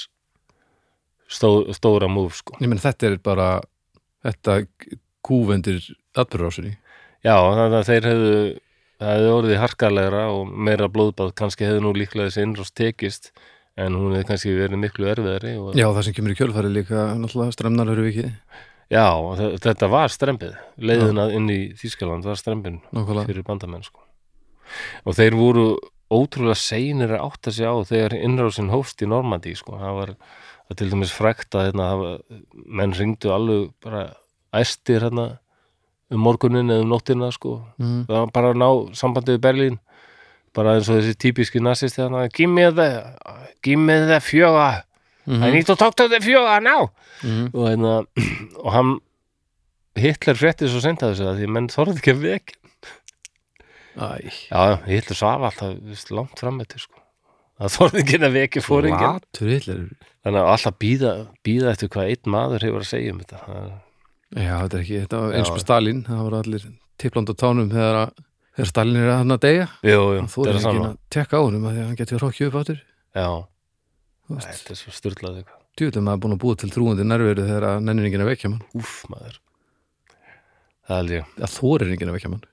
stó, 1.31 1.51
stóra 1.77 2.11
múf 2.11 2.41
sko. 2.41 2.59
Ég 2.59 2.71
menn 2.73 2.83
þetta 2.83 3.11
er 3.11 3.21
bara 3.23 3.51
þetta 4.27 4.59
kúvendir 5.27 5.85
atbyrðurásinni 6.19 6.75
Já, 7.21 7.37
þannig 7.37 7.77
að 7.77 7.89
þeir 7.91 8.07
hefðu 8.09 8.35
það 9.01 9.15
hefði 9.15 9.33
orðið 9.37 9.61
harkalegra 9.61 10.25
og 10.35 10.53
meira 10.69 10.89
blóðbað. 10.93 11.35
Kannski 11.37 11.67
hefði 11.69 11.85
nú 11.85 11.93
líklega 11.97 12.29
þessi 12.29 12.45
innrást 12.47 12.77
tekist 12.77 13.31
en 13.81 13.97
hún 13.97 14.15
hefði 14.17 14.29
kannski 14.29 14.57
verið 14.57 14.83
miklu 14.83 15.09
erfiðari 15.09 15.55
og, 15.61 15.71
Já, 15.79 15.87
það 15.89 16.03
sem 16.07 16.17
kemur 16.17 16.35
í 16.35 16.39
kjölfari 16.41 16.73
líka 16.73 17.07
náttúrulega 17.21 17.57
strömmnar 17.57 17.93
eru 17.93 18.09
ekki 18.11 18.27
Já, 18.91 19.07
þetta 19.63 19.87
var 19.91 20.11
strempið 20.11 20.57
leiðina 20.83 21.29
inn 21.37 21.47
í 21.53 21.59
Þýskaland 21.79 22.27
var 22.27 22.39
strempin 22.39 22.81
nákvæmlega 22.91 23.29
fyrir 23.29 23.47
bandamenn 23.47 23.87
sko. 23.87 24.03
og 25.07 25.15
þeir 25.15 25.37
voru 25.39 25.67
ótrúlega 26.11 26.59
seinir 26.59 27.15
að 27.15 27.29
átta 27.29 27.53
sig 27.55 27.71
á 27.71 27.75
þegar 27.87 28.17
innrásin 28.19 28.73
hófst 28.73 29.03
í 29.03 29.07
Normandi 29.07 29.55
sko. 29.55 29.79
það 29.79 29.95
var 30.01 30.15
það 30.17 30.81
til 30.81 30.91
dæmis 30.91 31.15
frækt 31.15 31.55
að 31.55 31.69
hérna, 31.69 32.19
menn 32.67 32.97
ringdu 32.99 33.31
alveg 33.31 33.71
bara 33.85 34.03
æstir 34.59 35.07
hérna 35.07 35.29
um 36.11 36.27
morgunin 36.27 36.75
eða 36.75 36.83
um 36.83 36.91
nóttina 36.91 37.31
sko. 37.31 37.61
mm. 37.79 38.05
það 38.11 38.19
var 38.19 38.35
bara 38.35 38.51
að 38.51 38.61
ná 38.65 38.71
sambandið 38.99 39.39
við 39.39 39.47
Berlín 39.47 39.81
bara 40.51 40.75
eins 40.75 40.91
og 40.91 40.99
þessi 40.99 41.15
típiski 41.15 41.63
nazisti 41.63 42.03
þannig 42.03 42.27
að 42.27 42.33
give 42.35 42.51
me 42.51 42.71
the 42.75 42.91
give 43.63 43.79
me 43.79 44.03
the 45.27 45.33
fjöga 45.37 45.47
I 45.47 45.51
need 45.55 45.67
to 45.67 45.77
talk 45.77 45.95
to 45.97 46.09
the 46.09 46.21
fjöga 46.25 46.61
now. 46.63 46.91
Mm. 47.23 47.51
og, 47.55 47.67
hérna, 47.69 47.95
og 48.65 48.73
hann 48.73 48.95
Hitler 50.01 50.35
frétti 50.39 50.69
svo 50.71 50.81
sent 50.81 51.03
að 51.03 51.13
þessu 51.17 51.27
að 51.29 51.39
því 51.43 51.49
menn 51.57 51.69
þorði 51.73 51.99
ekki 52.01 52.15
að 52.17 52.25
vek 52.25 52.57
Æ, 54.01 54.07
já, 54.49 54.61
Hitler 54.87 55.19
svaf 55.19 55.43
alltaf 55.51 56.05
langt 56.15 56.39
fram 56.39 56.61
eftir 56.63 56.79
sko. 56.85 57.01
Það 57.61 57.73
þorði 57.75 58.03
ekki 58.05 58.19
að 58.23 58.37
vekja 58.39 58.63
fóringin 58.65 59.03
þannig 60.25 60.41
að 60.41 60.51
alltaf 60.55 60.77
býða, 60.81 61.11
býða 61.45 61.73
eftir 61.75 61.91
hvað 61.93 62.13
einn 62.15 62.31
maður 62.33 62.65
hefur 62.65 62.85
að 62.85 62.89
segja 62.95 63.13
um 63.13 63.19
þetta. 63.25 63.41
Það- 63.45 63.73
Já, 64.31 64.55
þetta 64.63 64.77
er 64.79 64.83
ekki, 64.85 64.99
þetta 65.03 65.21
var 65.21 65.33
eins 65.35 65.51
og 65.51 65.59
Stalin 65.61 66.01
það 66.07 66.21
voru 66.23 66.39
allir 66.39 66.67
tippland 67.03 67.31
á 67.31 67.35
tánum 67.35 67.71
þegar, 67.73 67.97
að, 68.07 68.25
þegar 68.55 68.69
Stalin 68.71 68.97
er 69.01 69.09
að 69.11 69.19
hann 69.19 69.35
að 69.35 69.41
deyja. 69.43 69.67
Jú, 69.83 69.99
jú, 69.99 70.21
er 70.23 70.51
er 70.55 70.61
ekki 70.61 70.83
að 70.87 70.97
tekka 71.11 71.35
á 71.35 71.43
að 71.67 71.75
því 71.75 71.81
að 71.83 71.89
hann 71.91 71.99
getur 72.01 72.23
hrokkju 72.23 72.47
upp 72.47 72.59
áttur 72.63 72.79
já, 73.19 73.29
þetta 74.31 74.75
er 74.75 74.79
svo 74.79 74.95
styrlað 74.95 75.41
eitthvað. 75.41 75.59
Djúðum 75.81 76.07
maður 76.07 76.23
búin 76.25 76.37
að 76.37 76.43
búa 76.45 76.59
til 76.61 76.71
trúandi 76.75 77.07
nærveru 77.07 77.47
þegar 77.47 77.67
að 77.71 77.83
nennir 77.87 78.09
enginn 78.09 78.25
að 78.25 78.31
vekja 78.33 78.53
mann. 78.53 78.63
Úf 78.79 78.95
maður. 79.11 79.41
Það 80.91 80.97
er 80.97 81.07
líka 81.09 81.45
að 81.47 81.55
þórir 81.57 81.93
enginn 81.95 82.11
að 82.11 82.19
vekja 82.19 82.33
mann. 82.35 82.47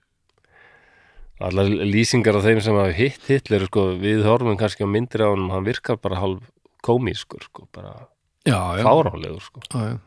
Allar 1.47 1.69
lýsingar 1.69 2.37
af 2.39 2.45
þeim 2.47 2.59
sem 2.65 2.77
hafa 2.79 2.93
hitt 2.97 3.25
Hitler 3.29 3.67
sko, 3.67 3.91
við 4.01 4.23
horfum 4.25 4.57
kannski 4.57 4.85
á 4.85 4.89
myndir 4.89 5.21
á 5.21 5.29
honum 5.29 5.51
hann 5.53 5.67
virkar 5.67 5.99
bara 6.01 6.17
hálf 6.17 6.47
komískur 6.85 7.43
sko, 7.45 7.67
bara 7.73 8.07
fáránlegur 8.47 9.43
sko. 9.45 9.61
já, 9.69 9.81
já. 9.91 9.97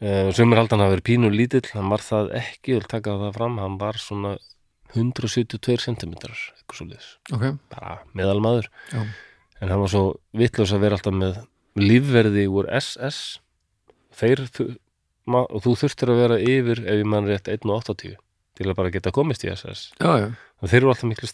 uh, 0.00 0.30
sumir 0.32 0.60
haldan 0.60 0.80
hafa 0.80 0.94
verið 0.94 1.08
pínu 1.10 1.32
lítill 1.34 1.66
hann 1.74 1.92
var 1.92 2.00
það 2.04 2.32
ekki, 2.40 2.72
ég 2.72 2.80
vil 2.80 2.88
taka 2.88 3.18
það 3.20 3.36
fram 3.36 3.58
hann 3.60 3.76
var 3.80 4.00
svona 4.00 4.38
172 4.94 5.76
cm 5.84 6.14
eitthvað 6.16 6.78
svo 6.78 6.88
liðs 6.88 7.10
ok. 7.36 7.44
Bara 7.74 7.98
meðalmaður. 8.16 8.70
Já. 8.94 9.04
En 9.60 9.72
hann 9.72 9.82
var 9.82 9.92
svo 9.92 10.04
vitlaus 10.36 10.72
að 10.74 10.84
vera 10.86 10.98
alltaf 10.98 11.16
með 11.16 11.42
lífverði 11.80 12.46
úr 12.50 12.68
SS 12.80 13.40
þeir 14.20 14.46
og 15.30 15.60
þú 15.62 15.76
þurftir 15.84 16.12
að 16.12 16.22
vera 16.24 16.40
yfir 16.42 16.82
ef 16.84 17.00
ég 17.02 17.08
mann 17.08 17.28
rétt 17.28 17.50
1.80 17.52 18.16
til 18.60 18.66
að 18.68 18.76
bara 18.76 18.92
geta 18.92 19.12
komist 19.14 19.44
í 19.46 19.52
SS 19.52 19.92
Já, 20.00 20.10
já, 20.24 20.30
og 20.60 20.72
þeir 20.72 20.82
eru 20.82 20.94
alltaf 20.94 21.10
miklu 21.10 21.30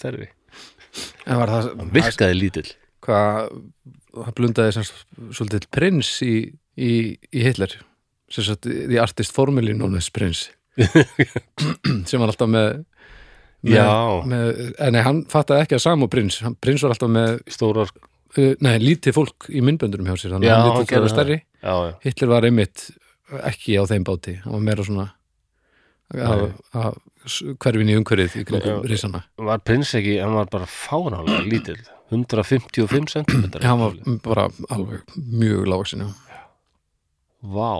var 1.40 1.52
það 1.52 1.68
hann 1.80 1.92
virkaði 1.94 2.38
lítill. 2.38 2.68
Hvað 3.06 3.50
það 4.16 4.34
blundaði 4.38 4.74
sem 4.76 4.86
svolítið 5.36 5.68
prins 5.74 6.10
í, 6.24 6.34
í, 6.74 6.92
í 7.16 7.44
Hitler. 7.44 7.76
The 8.32 8.98
artist 9.02 9.34
formerly 9.34 9.74
known 9.76 9.98
as 9.98 10.10
prins 10.10 10.48
sem 12.08 12.20
var 12.20 12.28
alltaf 12.32 12.50
með, 12.50 12.80
með, 13.64 13.92
með 14.28 14.48
en 14.82 14.96
nei, 14.96 15.02
hann 15.06 15.22
fattaði 15.30 15.64
ekki 15.64 15.78
að 15.78 15.84
samu 15.86 16.08
prins. 16.12 16.40
Hann, 16.44 16.56
prins 16.60 16.84
var 16.84 16.96
alltaf 16.96 17.12
með, 17.12 17.38
stórar, 17.54 17.92
nei, 18.36 18.76
lítið 18.82 19.16
fólk 19.16 19.48
í 19.48 19.62
myndböndunum 19.64 20.08
hjá 20.10 20.20
sér, 20.20 20.36
þannig 20.36 20.50
að 20.50 20.56
hann 20.56 20.70
hann 20.70 20.80
lítið 20.82 21.02
það 21.02 21.12
stærri. 21.14 21.38
Já, 21.62 21.74
já, 21.86 21.92
Hitler 22.06 22.32
var 22.32 22.48
einmitt 22.48 22.86
ekki 23.42 23.76
á 23.80 23.82
þeim 23.90 24.06
báti 24.06 24.36
hann 24.44 24.54
var 24.54 24.64
meira 24.68 24.86
svona 24.86 25.06
að, 26.14 26.44
að 26.76 26.98
hverfin 27.58 27.90
í 27.90 27.96
umhverfið 27.98 28.36
í 28.54 28.60
Já. 28.62 28.76
risana. 28.86 29.24
Var 29.38 29.62
prins 29.66 29.90
ekki 29.98 30.18
hann 30.22 30.36
var 30.36 30.50
bara 30.52 30.68
fánálega 30.70 31.42
lítill 31.46 31.80
155 32.14 33.10
cm 33.16 33.48
hann 33.64 33.82
var 33.82 33.96
bara 34.22 34.46
alveg 34.70 35.02
mjög 35.16 35.66
lágsin 35.72 36.06
vá, 37.46 37.74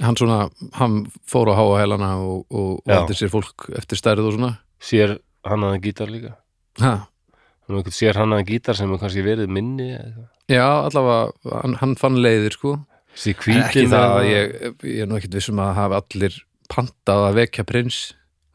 hann 0.00 0.16
svona, 0.16 0.50
hann 0.78 1.06
fór 1.28 1.52
á 1.52 1.54
háa 1.56 1.80
hælana 1.82 2.10
og, 2.20 2.44
og 2.50 2.82
Já. 2.86 2.98
valdi 2.98 3.16
sér 3.16 3.32
fólk 3.32 3.68
eftir 3.76 4.00
stærð 4.00 4.28
og 4.28 4.36
svona. 4.36 4.52
Sér 4.82 5.18
hann 5.44 5.64
aðeins 5.66 5.84
gítar 5.84 6.12
líka? 6.12 6.36
Ha. 6.80 6.92
Hann 7.72 7.80
einhvern 7.80 7.96
sér 7.96 8.18
hann 8.20 8.36
aðeins 8.36 8.50
gítar 8.52 8.78
sem 8.78 8.92
er 8.94 9.00
kannski 9.02 9.24
verið 9.26 9.50
minni 9.52 9.90
eða 9.96 10.28
já, 10.52 10.66
allavega, 10.86 11.52
hann, 11.62 11.76
hann 11.82 11.94
fann 12.00 12.20
leiðir 12.22 12.56
sko. 12.58 12.78
En 13.12 13.58
ekki 13.60 13.84
það 13.92 14.14
að 14.16 14.26
ég, 14.30 14.54
ég 14.88 15.02
er 15.04 15.08
nú 15.10 15.18
ekkert 15.18 15.34
vissum 15.36 15.60
að 15.60 15.74
hafa 15.76 16.00
allir 16.00 16.38
pantað 16.72 17.26
að 17.26 17.38
vekja 17.42 17.64
prins 17.68 17.98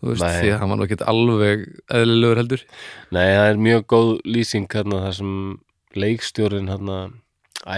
þú 0.01 0.11
veist, 0.11 0.23
Nei. 0.23 0.37
því 0.39 0.49
að 0.53 0.59
hann 0.61 0.71
var 0.71 0.79
nú 0.79 0.85
ekki 0.87 0.97
alveg 1.11 1.65
eðlilegur 1.99 2.41
heldur. 2.41 2.63
Nei, 3.13 3.27
það 3.33 3.51
er 3.51 3.61
mjög 3.67 3.85
góð 3.93 4.09
lýsing 4.29 4.67
hérna 4.73 5.03
þar 5.05 5.15
sem 5.19 5.35
leikstjórin 5.97 6.71
hérna 6.71 6.97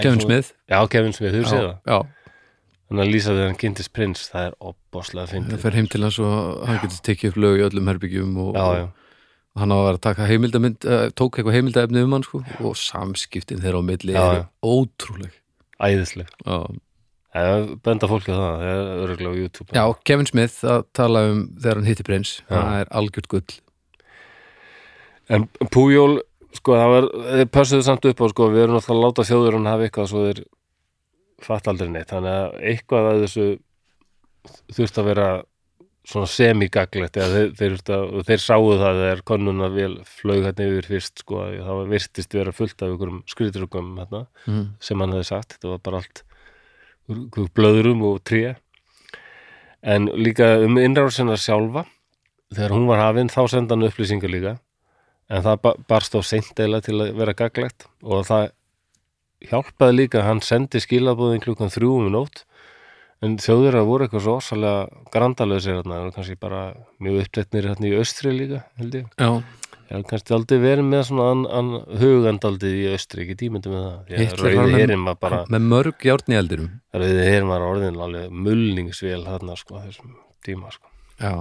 Kevin 0.00 0.20
Smith. 0.24 0.52
Já, 0.70 0.78
Kevin 0.92 1.16
Smith, 1.16 1.36
þú 1.36 1.44
séð 1.48 1.66
það? 1.66 1.76
já, 1.88 2.00
Þannig 2.90 3.04
að 3.04 3.12
lýsa 3.14 3.30
þegar 3.30 3.46
hann 3.46 3.58
kynntist 3.60 3.92
prins 3.94 4.22
Það 4.32 4.46
er 4.48 4.54
opbáslega 4.66 5.22
það 5.28 5.34
fyndið 5.36 5.60
fer 5.62 5.76
heim 5.78 5.88
til 5.92 6.00
hans 6.02 6.16
og 6.24 6.64
hann 6.66 6.80
getur 6.82 7.02
tekið 7.06 7.30
upp 7.30 7.36
lög 7.44 7.60
í 7.60 7.64
öllum 7.68 7.90
herbyggjum 7.92 8.32
og, 8.42 8.48
Já, 8.56 8.64
já, 8.80 8.86
hann 9.58 9.72
á 9.74 9.76
að 9.76 9.84
vera 9.88 9.98
að 9.98 10.04
taka 10.06 10.28
heimildamynd 10.30 10.86
uh, 10.86 11.06
tók 11.18 11.38
eitthvað 11.40 11.56
heimildaefni 11.58 12.04
um 12.06 12.14
hann 12.16 12.26
sko. 12.26 12.42
Og 12.62 12.76
samskiptin 12.78 13.62
þeirra 13.64 13.82
á 13.82 13.84
milli 13.88 14.14
Já, 14.14 14.22
já. 14.38 14.44
ótrúleg. 14.62 15.34
Æðisleg. 15.80 16.30
Já. 16.46 16.58
Er 17.40 17.66
benda 17.86 18.08
fólki 18.10 18.32
á 18.34 18.38
það, 18.38 18.54
það 18.60 18.70
er 18.70 19.02
öruglega 19.04 19.30
á 19.30 19.40
YouTube. 19.40 19.68
Já, 19.76 19.84
Kevin 20.06 20.26
Smith 20.26 20.56
að 20.66 20.80
tala 20.98 21.20
um 21.30 21.42
þegar 21.62 21.78
hann 21.78 21.86
hitti 21.90 22.06
prins, 22.06 22.32
Já. 22.42 22.54
það 22.56 22.78
er 22.80 22.88
algjört 23.00 23.28
gull. 23.30 23.58
En 25.30 25.44
Pújól, 25.70 26.16
sko, 26.58 26.74
það 26.74 26.94
var 26.96 27.06
þeir 27.36 27.50
pössuðu 27.54 27.86
samt 27.86 28.08
upp 28.10 28.22
á, 28.22 28.26
sko, 28.32 28.48
við 28.50 28.64
erum 28.64 28.78
alltaf 28.80 28.94
að 28.96 29.02
láta 29.04 29.26
þjóður 29.28 29.58
hann 29.60 29.68
hafa 29.70 29.86
eitthvað 29.86 30.08
svo 30.10 30.24
þeir 30.26 30.40
fatt 31.46 31.70
aldrei 31.70 31.88
neitt, 31.94 32.10
þannig 32.10 32.34
að 32.34 32.58
eitthvað 32.72 33.10
að 33.12 33.22
þessu 33.24 33.46
þurft 34.74 34.98
að 35.00 35.08
vera 35.12 35.28
svona 36.06 36.28
semigaglegt 36.30 37.18
þeir, 37.18 37.52
þeir, 37.58 37.76
og 38.00 38.24
þeir 38.26 38.42
sáu 38.42 38.70
það 38.80 39.02
þegar 39.02 39.22
konnuna 39.28 39.68
vel 39.74 39.92
flög 40.08 40.46
hérna 40.46 40.68
yfir 40.70 40.88
fyrst 40.94 41.22
sko, 41.22 41.42
að 41.44 41.60
það 41.66 41.92
virtist 41.92 42.36
vera 42.38 42.54
fullt 42.56 42.84
af 42.84 42.94
ykkurum 42.94 43.20
skritrugum 43.30 43.92
hérna, 44.00 44.24
mm. 44.46 44.64
sem 44.80 45.04
hann 45.04 45.14
hefði 45.14 45.28
sagt. 45.28 45.56
Þetta 45.56 45.72
var 45.74 45.82
bara 45.86 46.02
allt 46.02 46.24
blöðrum 47.56 48.04
og 48.08 48.20
tré. 48.24 48.56
En 49.80 50.08
líka 50.12 50.56
um 50.64 50.78
innrásina 50.80 51.36
sjálfa 51.40 51.86
þegar 52.54 52.74
hún 52.74 52.88
var 52.90 53.04
hafin 53.04 53.30
þá 53.32 53.42
senda 53.52 53.76
hann 53.76 53.88
upplýsingar 53.88 54.32
líka. 54.32 54.56
En 55.30 55.44
það 55.44 55.60
ba- 55.62 55.76
barst 55.88 56.16
á 56.16 56.20
seint 56.26 56.58
eila 56.58 56.80
til 56.82 56.98
að 56.98 57.14
vera 57.20 57.36
gaglegt 57.36 57.86
og 58.02 58.24
það 58.26 58.50
hjálpaði 59.50 59.96
líka 59.96 60.24
hann 60.26 60.42
sendi 60.44 60.80
skilabóðin 60.82 61.44
klukkan 61.44 61.72
þrjú 61.72 61.92
um 62.00 62.10
nótt 62.12 62.44
en 63.24 63.38
þjóður 63.40 63.80
að 63.80 63.88
voru 63.90 64.06
eitthvað 64.06 64.26
svo 64.26 64.36
ósalega 64.40 65.08
grandalöðsir 65.14 65.78
hérna, 65.78 65.96
það 65.96 66.04
voru 66.04 66.14
kannski 66.18 66.38
bara 66.40 66.60
mjög 67.02 67.18
uppteknir 67.24 67.68
hérna 67.70 67.90
í 67.90 67.96
austri 68.00 68.34
líka 68.36 68.62
held 68.80 68.96
ég 69.00 69.10
já, 69.16 69.30
Ég 69.90 69.96
hef 69.98 70.06
kannski 70.06 70.34
aldrei 70.36 70.60
verið 70.62 70.86
með 70.86 71.00
svona 71.08 71.28
an, 71.34 71.40
an, 71.58 71.70
hugandaldið 71.98 72.74
í 72.78 72.82
austri, 72.92 73.24
ekki 73.24 73.34
tímyndum 73.40 73.72
með 73.74 73.86
það. 73.88 74.12
Var 74.30 74.54
rauði 74.54 74.76
herin 74.78 75.06
var 75.08 75.16
bara, 75.18 75.40
með 75.50 75.64
mörg 75.72 76.04
járn 76.06 76.30
í 76.30 76.36
eldirum 76.38 76.68
rauði 76.94 77.24
herin 77.26 77.50
var 77.50 77.64
orðin 77.66 77.98
alveg 78.06 78.36
mulningsvél 78.46 79.24
þarna 79.26 79.56
sko, 79.58 79.80
þessum 79.82 80.12
tíma 80.46 80.70
sko. 80.70 80.86
já, 81.18 81.34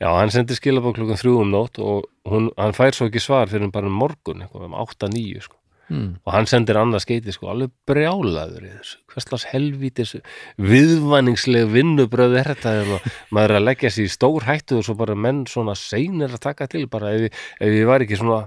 Já, 0.00 0.08
hann 0.16 0.32
sendi 0.32 0.56
skilabók 0.56 0.96
klukkan 0.96 1.18
þrjú 1.20 1.34
um 1.42 1.52
nótt 1.52 1.80
og 1.82 2.06
hún, 2.30 2.48
hann 2.56 2.74
fær 2.76 2.96
svo 2.96 3.10
ekki 3.10 3.22
svar 3.22 3.50
fyrir 3.50 3.68
bara 3.74 3.90
um 3.90 3.98
morgun, 4.00 4.42
eitthvað 4.44 4.68
um 4.70 4.76
8-9 4.80 5.44
sko. 5.44 5.58
Mm. 5.90 6.08
Og 6.24 6.32
hann 6.34 6.48
sendir 6.50 6.78
annað 6.80 7.04
skeiti 7.04 7.34
sko, 7.34 7.50
alveg 7.52 7.72
brjálaður 7.88 8.66
í 8.66 8.72
þessu. 8.74 8.98
Hverslas 9.12 9.46
helvítis 9.52 10.14
viðvanningsleg 10.60 11.68
vinnubröð 11.72 12.38
er 12.40 12.52
þetta 12.54 12.74
þegar 12.80 13.10
maður 13.34 13.54
er 13.54 13.60
að 13.60 13.68
leggja 13.70 13.92
sér 13.94 14.08
í 14.08 14.14
stór 14.16 14.48
hættu 14.48 14.80
og 14.80 14.88
svo 14.88 14.96
bara 14.98 15.18
menn 15.18 15.44
svona 15.50 15.76
seinir 15.78 16.34
að 16.34 16.44
taka 16.48 16.68
til. 16.72 16.86
Bara 16.92 17.14
ef, 17.16 17.44
ef 17.60 17.76
ég 17.80 17.88
var 17.88 18.04
ekki 18.04 18.20
svona 18.20 18.44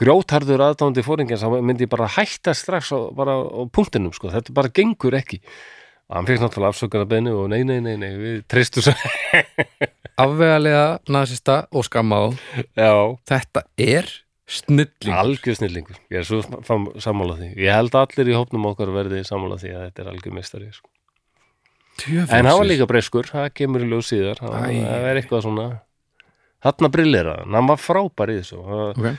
grjótharður 0.00 0.64
aðdándi 0.64 1.04
fóringins 1.04 1.42
þá 1.44 1.58
myndi 1.60 1.84
ég 1.84 1.92
bara 1.92 2.08
hætta 2.08 2.54
strax 2.56 2.94
á, 2.96 3.12
bara 3.16 3.36
á 3.36 3.60
punktinum 3.72 4.14
sko, 4.16 4.32
þetta 4.32 4.56
bara 4.56 4.72
gengur 4.72 5.16
ekki. 5.18 5.42
Og 6.10 6.16
hann 6.16 6.26
fekk 6.26 6.42
náttúrulega 6.42 6.74
afsökun 6.74 7.04
að 7.04 7.10
beinu 7.12 7.34
og 7.38 7.50
nei, 7.52 7.60
nei, 7.62 7.78
nei, 7.84 7.94
nei, 8.00 8.10
við 8.18 8.40
tristum 8.50 8.82
svo 8.82 8.94
afvegalega 10.24 10.98
nasista 11.12 11.62
og 11.70 11.86
skamma 11.86 12.18
á. 12.18 12.26
Já, 12.74 12.94
þetta 13.30 13.64
er 13.78 14.10
snilling 14.50 15.14
algjör 15.14 15.58
snillingur. 15.58 15.98
Ég 16.10 16.22
er 16.22 16.26
svo 16.26 16.40
fam- 16.66 16.90
sammála 17.00 17.36
því. 17.38 17.50
Ég 17.60 17.74
held 17.74 17.94
að 17.94 18.06
allir 18.06 18.32
í 18.32 18.38
hópnum 18.38 18.66
okkar 18.72 18.90
verði 18.94 19.22
sammála 19.26 19.60
því 19.60 19.74
að 19.76 19.84
þetta 19.86 20.02
er 20.02 20.10
algjör 20.14 20.36
mistari 20.38 20.72
sko. 20.74 20.90
En 22.08 22.46
hann 22.46 22.56
var 22.56 22.66
líka 22.66 22.88
breyskur, 22.88 23.28
það 23.28 23.52
kemur 23.54 23.84
í 23.84 23.90
ljós 23.90 24.10
síðar. 24.10 24.40
Það 24.40 25.06
er 25.10 25.20
eitthvað 25.20 25.44
svona 25.44 25.68
þarna 26.64 26.90
brillera, 26.92 27.36
hann. 27.40 27.54
Hann 27.56 27.70
var 27.70 27.80
frábær 27.80 28.32
í 28.32 28.40
þessu. 28.40 28.60
Okay. 28.90 29.16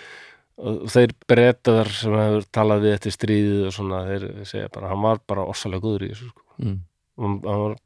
þeir 0.92 1.14
breytaðar 1.30 1.90
sem 1.96 2.14
hefur 2.14 2.44
talað 2.54 2.84
við 2.86 2.96
eftir 2.98 3.16
stríðið 3.16 3.64
og 3.70 3.74
svona, 3.74 4.02
þeir 4.10 4.26
segja 4.46 4.74
bara 4.74 4.92
hann 4.92 5.06
var 5.06 5.22
bara 5.30 5.46
ossalega 5.50 5.82
góður 5.82 6.06
í 6.06 6.10
þessu 6.12 6.28
sko. 6.30 6.44
mm. 6.62 6.76
hann 7.18 7.40
var 7.64 7.78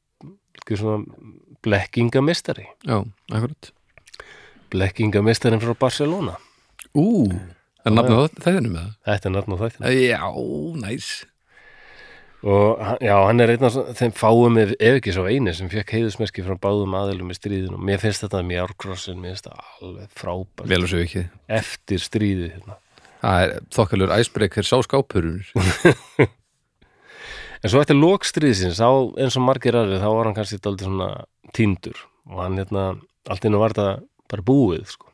ekki 0.60 0.80
svona 0.82 1.30
blekkingamistari 1.64 2.66
já, 2.84 2.98
akkurat. 3.32 3.72
Blekkingamistarin 4.74 5.62
frá 5.64 5.72
Barcelona 5.86 6.36
ú, 6.96 7.30
er 7.86 7.94
nafnið 7.94 8.20
á 8.20 8.26
þæðinu 8.42 8.74
með 8.74 8.92
þetta 9.08 9.30
er 9.30 9.34
nafn 9.36 9.56
á 9.56 9.58
þættin 9.62 9.86
það 9.86 9.98
já, 10.02 10.22
næs. 10.82 11.10
Og 12.46 12.82
já, 13.02 13.16
hann 13.26 13.42
er 13.42 13.56
einn 13.56 13.66
af 13.66 13.76
þeim 13.98 14.12
fáum 14.14 14.58
ef, 14.62 14.76
ef 14.78 15.00
ekki 15.00 15.14
svo 15.16 15.24
eini 15.26 15.54
sem 15.58 15.70
fekk 15.72 15.96
heiðusmerki 15.96 16.44
frá 16.46 16.54
báðum 16.62 16.94
aðilum 16.94 17.32
í 17.34 17.38
stríðinu. 17.38 17.80
Og 17.80 17.86
mér 17.88 18.02
finnst 18.04 18.22
þetta 18.22 18.44
mjárkrossin, 18.46 19.18
mér 19.18 19.34
finnst 19.34 19.48
þetta 19.48 19.66
alveg 19.82 20.12
frábært. 20.20 20.68
Vel 20.70 20.82
og 20.86 20.92
svo 20.92 21.02
ekki. 21.02 21.24
Eftir 21.58 22.04
stríðið 22.04 22.52
hérna. 22.52 22.78
það 23.24 23.46
er 23.46 23.56
þokkalur 23.74 24.14
æsbreykir 24.20 24.68
sá 24.68 24.76
skápurur 24.86 25.48
en 27.64 27.72
svo 27.72 27.82
eftir 27.82 27.98
lokstríðsins 27.98 28.78
þá, 28.78 28.92
eins 29.18 29.40
og 29.40 29.48
margir 29.48 29.80
aðrir, 29.80 30.04
þá 30.04 30.10
var 30.12 30.30
hann 30.30 30.38
kannski 30.38 30.62
daldið 30.62 30.92
svona 30.92 31.10
týndur. 31.58 32.06
Og 32.30 32.44
hann 32.44 32.62
hérna 32.62 32.86
allt 33.26 33.50
innu 33.50 33.64
var 33.64 33.74
þetta 33.74 34.06
bara 34.30 34.46
búið 34.46 34.86
sko. 34.94 35.10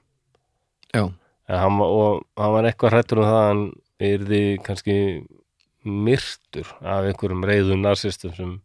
já, 0.91 1.07
hann, 1.49 1.79
og 1.81 2.23
hann 2.37 2.55
var 2.55 2.67
eitthvað 2.67 2.95
hrættur 2.95 3.21
um 3.21 3.29
það 3.29 3.39
að 3.39 3.47
hann 3.49 3.63
yrði 4.11 4.41
kannski 4.65 4.97
myrtur 5.85 6.69
af 6.81 7.07
einhverjum 7.09 7.45
reyðum 7.45 7.81
narsistum 7.81 8.33
sem 8.37 8.57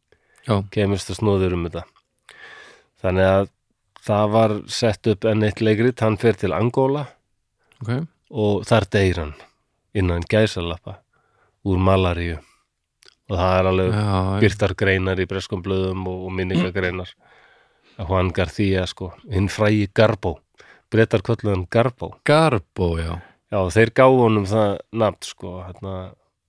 já, 0.47 0.59
kemist 0.72 1.11
að 1.11 1.20
snóður 1.20 1.57
um 1.57 1.66
þetta. 1.68 1.85
Þannig 3.03 3.31
að 3.31 3.49
það 4.07 4.35
var 4.37 4.57
sett 4.70 5.11
upp 5.12 5.29
enn 5.29 5.47
eitt 5.47 5.62
leikrit, 5.64 6.03
hann 6.05 6.18
fer 6.20 6.39
til 6.39 6.53
Angóla 6.57 7.07
ok. 7.83 8.07
og 8.31 8.66
þar 8.68 8.89
deyr 8.93 9.22
hann 9.22 9.35
innan 9.97 10.27
gæsalappa 10.29 11.01
úr 11.66 11.81
malaríu. 11.83 12.39
Og 13.27 13.35
það 13.35 13.57
er 13.59 13.68
alveg 13.72 13.95
já, 13.97 14.11
byrtar 14.45 14.74
greinar 14.79 15.18
í 15.18 15.27
breskum 15.27 15.62
blöðum 15.64 16.05
og, 16.07 16.27
og 16.29 16.35
minningagreinar. 16.37 17.09
Að 17.97 18.11
Juan 18.12 18.29
García 18.37 18.85
sko, 18.87 19.14
hinn 19.33 19.49
frægi 19.51 19.89
Garbo 19.97 20.37
brettar 20.93 21.22
kölluðan 21.26 21.66
Garbo. 21.70 22.12
Garbo, 22.28 22.89
já. 23.01 23.16
Já, 23.53 23.59
þeir 23.74 23.91
gáfu 23.95 24.22
honum 24.24 24.47
það 24.51 24.72
nafn 25.03 25.22
sko, 25.26 25.53
hérna 25.66 25.93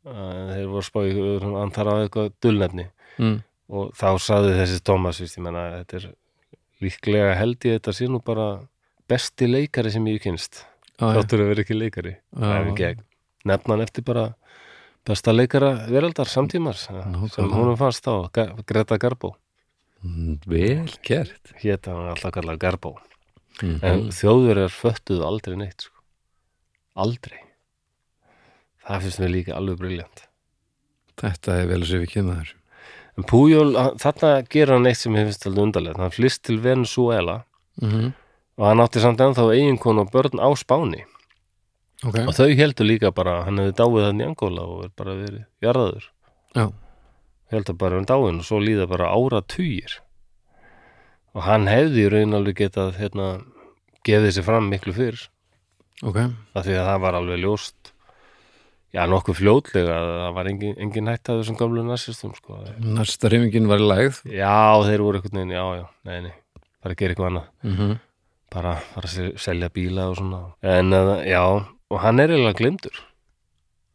að 0.07 0.53
þeir 0.53 0.69
voru 0.71 0.85
spáði, 0.87 1.25
hann 1.43 1.73
þarf 1.75 1.91
að 1.93 2.03
eitthvað 2.05 2.29
dulnefni 2.41 2.85
mm. 3.19 3.35
og 3.75 3.91
þá 3.97 4.07
saði 4.23 4.53
þessi 4.57 4.79
Thomas, 4.87 5.19
víst, 5.21 5.37
ég 5.37 5.43
menna 5.45 5.65
þetta 5.81 5.99
er 5.99 6.07
líklega 6.81 7.35
held 7.37 7.67
ég 7.67 7.77
þetta 7.77 7.93
sé 7.97 8.07
nú 8.09 8.21
bara 8.25 8.47
besti 9.09 9.49
leikari 9.49 9.91
sem 9.93 10.07
ég 10.09 10.21
kynst 10.23 10.63
þáttur 10.97 11.43
að 11.43 11.51
vera 11.51 11.63
ekki 11.65 11.77
leikari. 11.77 12.15
Ekki 12.39 12.87
ekki, 12.87 13.05
nefna 13.45 13.75
hann 13.75 13.85
eftir 13.85 14.05
bara 14.07 14.29
besta 15.07 15.33
leikara 15.35 15.73
veraldar 15.91 16.27
samtímars 16.31 16.87
sem 16.87 16.97
Nákvæmlega. 16.97 17.51
húnum 17.53 17.77
fannst 17.79 18.07
Ga- 18.33 18.53
Greta 18.65 18.97
Garbo, 18.97 19.35
Mm, 20.05 20.35
vel 20.45 20.85
gert. 21.01 21.53
Hétt 21.57 21.87
hann 21.89 22.07
alltaf 22.11 22.31
kallar 22.31 22.55
Garbo 22.61 22.91
mm. 23.61 23.79
en 23.81 24.07
þjóður 24.15 24.63
er 24.67 24.73
föttuð 24.73 25.25
aldrei 25.25 25.57
neitt 25.57 25.87
sko. 25.87 25.95
aldrei. 26.95 27.41
Það 28.87 29.03
finnst 29.03 29.19
mér 29.19 29.33
líka 29.33 29.57
alveg 29.57 29.81
briljant 29.81 30.27
þetta 31.21 31.59
er 31.61 31.69
vel 31.71 31.83
sér 31.87 32.03
við 32.03 32.13
kynnaður 32.13 32.53
en 33.17 33.25
Pújól, 33.27 33.73
hann- 33.73 33.97
þarna 33.97 34.31
gerir 34.45 34.75
hann 34.75 34.87
eitt 34.89 35.01
sem 35.01 35.15
ég 35.17 35.25
finnst 35.25 35.47
alveg 35.49 35.63
undarlegt, 35.65 35.97
hann 35.97 36.13
flist 36.13 36.43
til 36.45 36.59
Venezuela 36.61 37.43
mm 37.81 37.89
-hmm. 37.89 38.11
og 38.57 38.65
hann 38.67 38.79
átti 38.79 39.01
samt 39.01 39.19
ennþá 39.19 39.53
eiginkonu 39.53 40.01
og 40.01 40.11
börn 40.11 40.37
á 40.37 40.49
Spáni. 40.55 41.03
Ok, 42.05 42.15
og 42.27 42.33
þau 42.37 42.53
heldur 42.55 42.85
líka 42.85 43.11
bara 43.11 43.43
hann 43.43 43.57
hefði 43.57 43.73
dáið 43.73 44.05
þannig 44.05 44.25
í 44.25 44.29
Angóla 44.29 44.61
og 44.61 44.83
er 44.85 44.91
bara 44.95 45.13
verið 45.15 45.45
jarðaður. 45.61 46.05
Já, 46.55 46.71
heldur 47.51 47.73
bara 47.73 47.97
um 47.97 48.05
dáin 48.05 48.39
og 48.39 48.45
svo 48.45 48.59
líða 48.59 48.87
bara 48.87 49.09
ára 49.09 49.41
tugir 49.41 50.01
og 51.37 51.45
hann 51.45 51.67
hefði 51.69 52.07
í 52.07 52.09
raun 52.13 52.37
alveg 52.37 52.63
getað 52.63 52.95
hérna, 52.97 53.27
gefið 54.07 54.33
sér 54.33 54.47
fram 54.47 54.71
miklu 54.71 54.95
fyrr. 54.95 55.27
Ok. 56.05 56.17
Af 56.57 56.65
því 56.65 56.79
að 56.79 56.89
það 56.89 57.03
var 57.05 57.19
alveg 57.19 57.43
ljóst 57.43 57.93
já, 58.95 59.03
nokkuð 59.09 59.39
fljótlega 59.41 59.93
að 59.93 60.09
það 60.15 60.35
var 60.37 60.49
engin, 60.51 60.75
engin 60.81 61.11
hætt 61.11 61.31
að 61.31 61.41
þessum 61.41 61.59
gamlu 61.59 61.85
narsistum 61.85 62.33
sko. 62.37 62.59
næsta 62.81 63.31
reyfingin 63.31 63.69
var 63.69 63.83
í 63.83 63.87
lægð. 63.91 64.21
Já, 64.31 64.57
þeir 64.87 65.05
voru 65.05 65.21
einhvern 65.21 65.41
veginn, 65.41 65.55
já, 65.57 65.65
já, 65.81 65.85
nei, 66.09 66.19
nei 66.27 66.35
bara 66.83 66.97
gera 66.97 67.13
eitthvað 67.13 67.29
annað. 67.31 67.47
Mm 67.63 67.75
-hmm. 67.77 67.99
bara, 68.53 68.73
bara 68.95 69.07
selja 69.37 69.69
bíla 69.69 70.09
og 70.09 70.17
svona. 70.17 70.41
En 70.61 70.93
að, 70.93 71.11
já, 71.27 71.43
og 71.89 71.99
hann 72.01 72.19
er 72.19 72.31
eiginlega 72.31 72.57
glimtur 72.57 73.03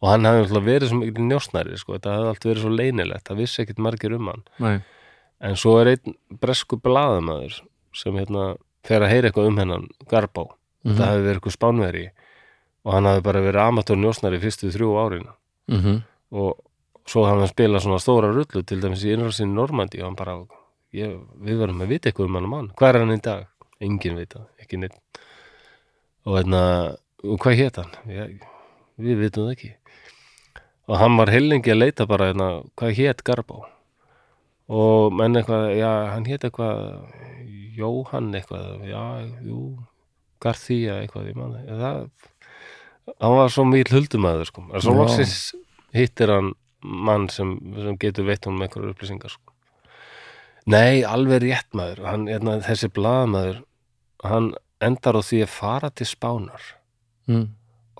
og 0.02 0.08
hann 0.10 0.26
alltaf 0.26 0.64
verið 0.64 0.88
sem 0.88 1.02
ekki 1.02 1.22
njósnæri, 1.22 1.78
sko, 1.78 1.94
þetta 1.94 2.16
hafði 2.16 2.28
allt 2.28 2.44
verið 2.44 2.62
svo 2.62 2.70
leynilegt 2.70 3.28
það 3.28 3.38
vissi 3.38 3.62
ekkit 3.62 3.78
margir 3.78 4.16
um 4.16 4.26
hann. 4.26 4.42
Nei, 4.58 4.80
en 5.42 5.56
svo 5.58 5.76
er 5.82 5.92
einn 5.96 6.14
bresku 6.40 6.78
blaðamaður 6.80 7.60
sem 7.94 8.14
hérna 8.16 8.56
fer 8.86 9.02
að 9.04 9.12
heyra 9.12 9.30
eitthvað 9.30 9.48
um 9.52 9.58
hennan 9.62 9.88
Garbá 10.10 10.46
Mhm. 10.84 10.96
það 10.98 11.06
hefði 11.12 11.24
verið 11.28 11.38
eitthvað 11.40 11.56
spánveri 11.58 12.04
og 12.84 12.92
hann 12.96 13.04
hefði 13.06 13.22
bara 13.22 13.40
verið 13.44 13.60
amatör 13.68 13.98
njósnari 14.02 14.40
fyrstu 14.42 14.70
þrjú 14.74 14.88
árin 14.98 15.28
Mhm. 15.68 16.02
og 16.32 16.58
svo 17.06 17.24
hann 17.26 17.46
spilað 17.46 17.82
svona 17.84 18.00
stóra 18.02 18.32
rullu 18.34 18.62
til 18.66 18.80
dæmis 18.80 19.04
í 19.04 19.12
innræðsinn 19.14 19.50
í 19.52 19.54
Normandi 19.54 20.00
og 20.00 20.06
hann 20.10 20.16
bara, 20.16 20.34
ég, 20.92 21.20
við 21.38 21.58
verðum 21.58 21.82
að 21.82 21.88
vita 21.88 22.10
eitthvað 22.10 22.24
um 22.26 22.34
hann 22.34 22.48
mann, 22.48 22.68
hvað 22.76 22.88
er 22.94 22.98
hann 22.98 23.14
í 23.18 23.22
dag? 23.22 23.46
Engin 23.80 24.16
vita, 24.16 24.46
ekki 24.60 24.78
neitt 24.78 24.98
og 26.26 26.36
hérna, 26.38 26.96
og 27.24 27.38
hvað 27.38 27.56
hét 27.58 27.76
hann? 27.76 27.90
Ég, 28.08 28.40
við 28.98 29.18
vitum 29.18 29.46
það 29.46 29.52
ekki 29.56 29.72
og 30.88 30.98
hann 30.98 31.16
var 31.16 31.26
heilengi 31.30 31.70
að 31.72 31.78
leita 31.78 32.06
bara 32.06 32.32
hérna, 32.32 32.64
hvað 32.76 32.94
hét 32.98 33.22
Garbá 33.22 33.62
og 34.68 35.12
menn 35.18 35.36
eitthvað, 35.40 35.70
já, 35.78 35.90
hann 36.14 36.26
hét 36.28 36.44
eitthvað 36.48 37.08
Jóhann 37.72 38.34
eitthvað, 38.36 38.82
já, 38.84 39.02
jú 39.46 39.78
Garþía 40.42 40.98
eitthvað, 41.02 41.30
ég 41.30 41.36
man 41.38 41.54
það 41.66 42.10
hann 43.18 43.36
var 43.38 43.50
svo 43.50 43.64
mýl 43.66 43.88
huldumæður 43.90 44.46
sko. 44.50 44.66
en 44.72 44.84
svo 44.84 44.94
loksins 44.94 45.54
hittir 45.94 46.30
hann 46.30 46.52
mann 46.82 47.28
sem, 47.30 47.54
sem 47.78 47.96
getur 47.98 48.26
veitt 48.26 48.44
honum 48.46 48.62
einhverjar 48.66 48.92
upplýsingar 48.94 49.30
sko. 49.32 49.52
nei, 50.66 51.02
alveg 51.02 51.42
rétt 51.46 51.70
maður 51.74 52.04
hann, 52.06 52.28
hérna, 52.30 52.60
þessi 52.62 52.90
blaðamaður 52.94 53.62
hann 54.22 54.52
endar 54.82 55.18
á 55.18 55.22
því 55.22 55.42
að 55.46 55.52
fara 55.58 55.90
til 55.90 56.06
Spánar 56.10 56.62
Mm. 57.30 57.52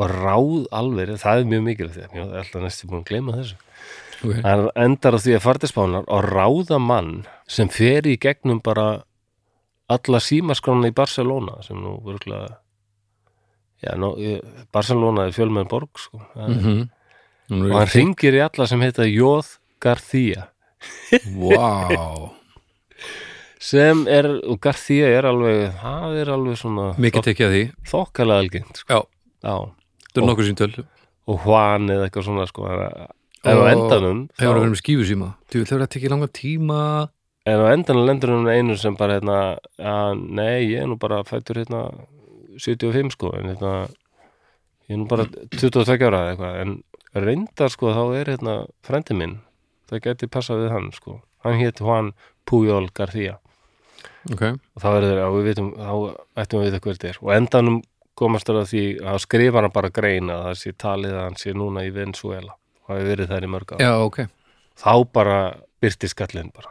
og 0.03 0.11
ráð 0.11 0.65
alveg, 0.75 1.13
það 1.23 1.41
er 1.41 1.45
mjög 1.47 1.61
mikilvægt 1.63 2.15
ég 2.17 2.33
alltaf 2.35 2.63
næstu 2.65 2.89
búin 2.91 3.05
að 3.05 3.11
gleyma 3.13 3.37
þessu 3.37 3.55
Ok. 4.23 4.37
hann 4.45 4.69
endar 4.77 5.17
á 5.17 5.19
því 5.19 5.37
að 5.37 5.43
fara 5.45 5.59
til 5.63 5.69
Spánar 5.73 6.05
og 6.07 6.25
ráða 6.31 6.79
mann 6.81 7.25
sem 7.51 7.69
fer 7.69 8.07
í 8.07 8.17
gegnum 8.23 8.61
bara 8.63 9.03
alla 9.93 10.21
símaskrána 10.23 10.89
í 10.89 10.95
Barcelona 10.95 11.59
sem 11.67 11.77
nú 11.77 11.97
vörglega 12.05 12.59
já, 13.83 13.97
nú, 13.99 14.13
Barcelona 14.73 15.27
er 15.27 15.35
fjölmenn 15.35 15.69
borg 15.69 15.91
sko. 15.99 16.21
mm. 16.37 16.89
Nú 17.53 17.67
og 17.73 17.79
hann 17.81 17.91
ringir 17.93 18.37
í 18.39 18.41
alla 18.45 18.67
sem 18.71 18.81
heita 18.81 19.03
Jóð 19.09 19.57
Garþía 19.83 20.47
Vá, 21.37 22.31
sem 23.63 24.07
er, 24.11 24.27
og 24.49 24.59
Garþía 24.63 25.11
er 25.19 25.27
alveg 25.29 25.75
það 25.83 26.17
er 26.23 26.31
alveg 26.35 26.57
svona 26.59 26.87
mikið 26.99 27.27
tekið 27.29 27.47
að 27.49 27.53
því 27.57 27.65
þokkalega 27.93 28.45
algengt 28.45 28.81
sko. 28.83 29.03
Já, 29.43 29.55
þetta 30.07 30.17
er 30.19 30.23
Og- 30.23 30.29
nokkuð 30.31 30.49
síntöl 30.49 30.85
og 31.31 31.45
Juan 31.47 31.87
eða 31.95 32.09
eitthvað 32.09 32.25
svona 32.27 32.47
sko. 32.51 32.67
En 33.45 33.59
á 33.59 33.65
endanum 33.73 34.21
þá- 34.39 34.47
verið 34.55 34.71
með 34.73 34.81
skífusíma. 34.83 35.29
Þú 35.51 35.63
hefur 35.65 35.83
að 35.85 35.93
tekið 35.95 36.11
langa 36.15 36.29
tíma. 36.29 36.81
En 37.45 37.59
á 37.59 37.67
endanum 37.75 38.07
lendur 38.07 38.31
hún 38.31 38.47
einu 38.51 38.77
sem 38.79 38.95
bara 38.97 39.19
hérna, 39.19 39.59
ja, 39.79 40.15
nei, 40.15 40.69
ég 40.71 40.83
er 40.83 40.87
nú 40.87 40.99
bara 40.99 41.23
fættur 41.27 41.59
hérna 41.59 41.91
75 42.57 43.11
sko, 43.17 43.33
en 43.35 43.49
hérna, 43.51 43.89
ég 44.89 44.95
er 44.95 45.01
nú 45.01 45.09
bara 45.11 45.27
22 45.27 46.07
ára 46.07 46.21
eða 46.23 46.37
eitthvað, 46.37 46.61
en 46.63 47.25
reyndar 47.27 47.71
sko 47.73 47.91
þá 47.93 48.03
er 48.21 48.31
hérna 48.37 48.55
frendi 48.87 49.15
minn, 49.19 49.41
það 49.91 50.05
geti 50.07 50.27
passað 50.31 50.63
við 50.67 50.71
hann 50.77 50.91
sko, 50.95 51.19
hann 51.43 51.59
hétt 51.59 51.81
Juan 51.83 52.13
Pujol 52.47 52.89
García. 52.95 53.39
Ok, 54.31 54.43
og 54.55 54.79
þá 54.79 54.89
er 54.95 55.03
þeir, 55.09 55.19
já 55.19 55.29
við 55.35 55.47
vitum, 55.51 55.73
þá 55.75 55.95
ættum 56.39 56.61
við 56.61 56.63
að 56.63 56.71
vita 56.71 56.81
hver 56.87 56.95
þetta 57.01 57.09
er. 57.11 57.19
Og 57.27 57.31
endanum 57.35 57.83
komast 58.15 58.47
þar 58.47 58.61
að 58.63 58.71
því 58.71 58.85
að 59.03 59.19
skrifa 59.27 59.61
hann 59.63 59.73
bara 59.75 59.91
grein 59.91 60.31
að 60.31 60.43
það 60.47 60.59
sé 60.63 60.73
talið 60.79 61.15
að 61.17 61.25
hann 61.27 61.39
sé 61.43 61.55
núna 61.57 61.83
í 61.89 61.91
Venezuela 61.91 62.55
hafi 62.93 63.09
verið 63.09 63.33
þær 63.33 63.47
í 63.49 63.51
mörg 63.57 63.75
ár. 63.75 63.83
Já, 63.83 63.93
ok. 64.07 64.21
Þá 64.83 64.93
bara 65.17 65.39
byrti 65.83 66.11
skallinn 66.13 66.53
bara. 66.55 66.71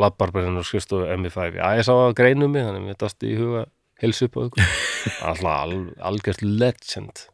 Labbar 0.00 0.32
bara 0.34 0.48
hennar 0.48 0.66
skristofu 0.66 1.06
MI5 1.14 1.60
já 1.60 1.68
ég 1.78 1.86
sá 1.86 1.92
að 1.94 2.16
greinum 2.18 2.50
mig 2.50 2.64
þannig 2.66 2.82
að 2.82 2.88
mér 2.88 2.98
dasti 3.04 3.30
í 3.30 3.36
huga 3.38 3.66
helsu 4.02 4.26
upp 4.26 4.36
á 4.36 4.40
ykkur. 4.48 4.72
Alltaf 5.30 5.46
al, 5.54 5.76
algjört 6.10 6.42
legend 6.42 7.24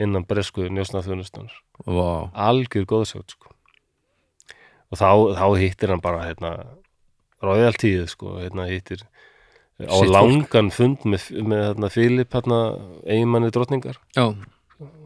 innan 0.00 0.24
bresku 0.26 0.64
njósnaþjónustunar 0.72 1.52
Vá, 1.84 2.30
algjör 2.48 2.86
góðsjótt 2.88 3.34
sko. 3.36 3.50
og 4.90 4.98
þá, 4.98 5.08
þá 5.38 5.46
hittir 5.60 5.92
hann 5.92 6.02
bara 6.02 6.24
hérna, 6.26 6.50
royaltíð 7.44 8.06
sko, 8.10 8.38
hérna, 8.40 8.66
hittir 8.70 9.04
á 9.80 9.92
Sitt 9.92 10.10
fólk. 10.10 10.14
langan 10.16 10.70
fund 10.74 11.04
með, 11.08 11.28
með 11.44 11.62
hérna, 11.68 11.90
Filip 11.92 12.34
hérna, 12.36 12.58
eiginmanni 13.06 13.52
drottningar. 13.54 14.00
Já 14.16 14.32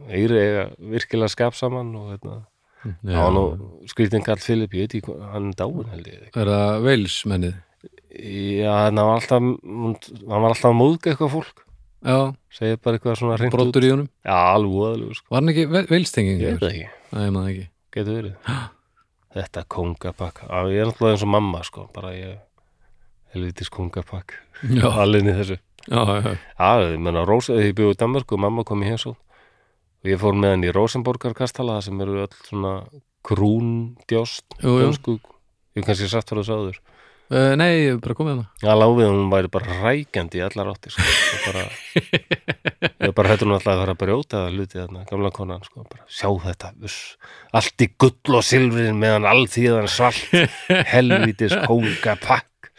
Eiri 0.09 0.39
eiga 0.41 0.65
virkilega 0.79 1.31
skap 1.33 1.55
saman 1.59 1.95
og 1.97 2.11
hérna, 2.15 2.41
Já, 2.85 3.15
Já, 3.17 3.23
nú 3.33 3.45
skrítin 3.89 4.25
kall 4.25 4.37
Filip, 4.45 4.75
ég 4.77 4.85
veit 4.85 4.95
ekki, 4.99 5.07
hvað- 5.09 5.31
hann 5.33 5.47
er 5.49 5.55
dáin 5.57 5.89
held 5.89 6.07
ég 6.07 6.37
Er 6.37 6.47
það 6.53 6.83
veilsmennið? 6.85 7.55
Já, 8.15 8.73
hann 8.85 8.95
var 9.01 9.15
alltaf 9.19 9.41
hann 9.41 10.43
var 10.43 10.51
alltaf 10.53 10.69
að 10.71 10.77
móðga 10.79 11.13
eitthvað 11.15 11.33
fólk. 11.33 11.63
Já, 12.05 12.19
segir 12.53 12.77
bara 12.85 12.99
eitthvað 12.99 13.17
svona 13.19 13.39
hreint 13.39 13.55
út. 13.55 13.57
brotur 13.57 13.83
í 13.83 13.91
honum? 13.91 14.09
Já, 14.25 14.37
alveg 14.55 14.75
voðalegu 14.77 15.15
sko. 15.17 15.27
Var 15.31 15.41
hann 15.41 15.49
ekki 15.55 15.65
ve- 15.73 15.87
veilstenging? 15.89 16.41
Ég 16.45 16.59
veit 16.61 16.69
ekki, 16.71 16.89
Nei, 17.15 17.31
maður 17.31 17.49
ekki. 17.55 17.69
Getur 17.97 18.19
verið. 18.21 18.37
Þetta 19.35 19.65
kongapakk. 19.69 20.45
Já, 20.45 20.59
ég 20.69 20.81
er 20.83 20.87
náttúrulega 20.93 21.15
eins 21.17 21.23
og 21.25 21.29
mamma 21.33 21.63
sko 21.65 21.89
bara 21.95 22.13
ég 22.13 22.39
helvitis 23.35 23.71
kongapakk. 23.73 24.37
Já, 24.69 24.87
allinni 24.93 25.33
þessu. 25.35 25.57
Já, 25.89 26.05
já, 26.21 26.37
Já, 26.61 26.69
ég 26.93 27.01
menna, 27.01 27.25
Rósa, 27.27 27.57
ég 27.59 27.75
bjóði 27.75 27.97
í 27.97 28.01
Danmörku 28.05 28.37
og 28.37 28.41
mamma 28.45 28.65
kom 28.65 28.81
í 28.85 28.89
heimsóð 28.93 29.17
og 30.05 30.11
ég 30.13 30.21
fór 30.21 30.37
með 30.37 30.55
hann 30.55 30.67
í 30.69 30.73
Rosenborgar 30.77 31.35
kastala 31.37 31.79
það 31.81 31.87
sem 31.89 32.01
eru 32.05 32.19
öll 32.27 32.35
svona 32.45 32.75
jú 34.61 34.75
dönsku, 34.83 35.15
ég 35.79 35.87
kannski 35.87 36.11
sagt 36.13 36.29
fyrir 36.29 36.45
þessu 36.45 36.59
áður. 36.61 36.83
Uh, 37.33 37.55
Nei, 37.57 37.71
ég 37.87 37.95
hef 37.95 38.01
bara 38.05 38.15
komið 38.19 38.35
hana 38.35 38.45
Já, 38.61 38.73
láfið 38.77 39.07
hún 39.09 39.31
væri 39.33 39.49
bara 39.49 39.77
rækjandi 39.81 40.37
í 40.37 40.43
allar 40.45 40.69
áttir 40.75 40.93
sko. 40.93 41.07
bara, 41.47 41.63
ég 43.09 43.15
bara 43.17 43.31
hættur 43.33 43.49
hún 43.49 43.55
alltaf 43.57 43.73
að 43.73 43.81
fara 43.81 43.95
að 43.97 44.01
brjóta 44.03 44.43
hluti 44.53 44.77
þarna, 44.77 45.07
gamla 45.09 45.31
konan 45.33 45.65
sko. 45.65 45.87
bara, 45.89 46.05
sjá 46.13 46.29
þetta, 46.45 46.75
uss, 46.85 46.99
allt 47.57 47.81
í 47.87 47.89
gull 47.97 48.37
og 48.37 48.45
silfrin 48.45 49.01
meðan 49.01 49.25
allþýðan 49.33 49.89
svalt 49.89 50.21
helvítis 50.93 51.57
kónga 51.65 52.19
pakk 52.21 52.71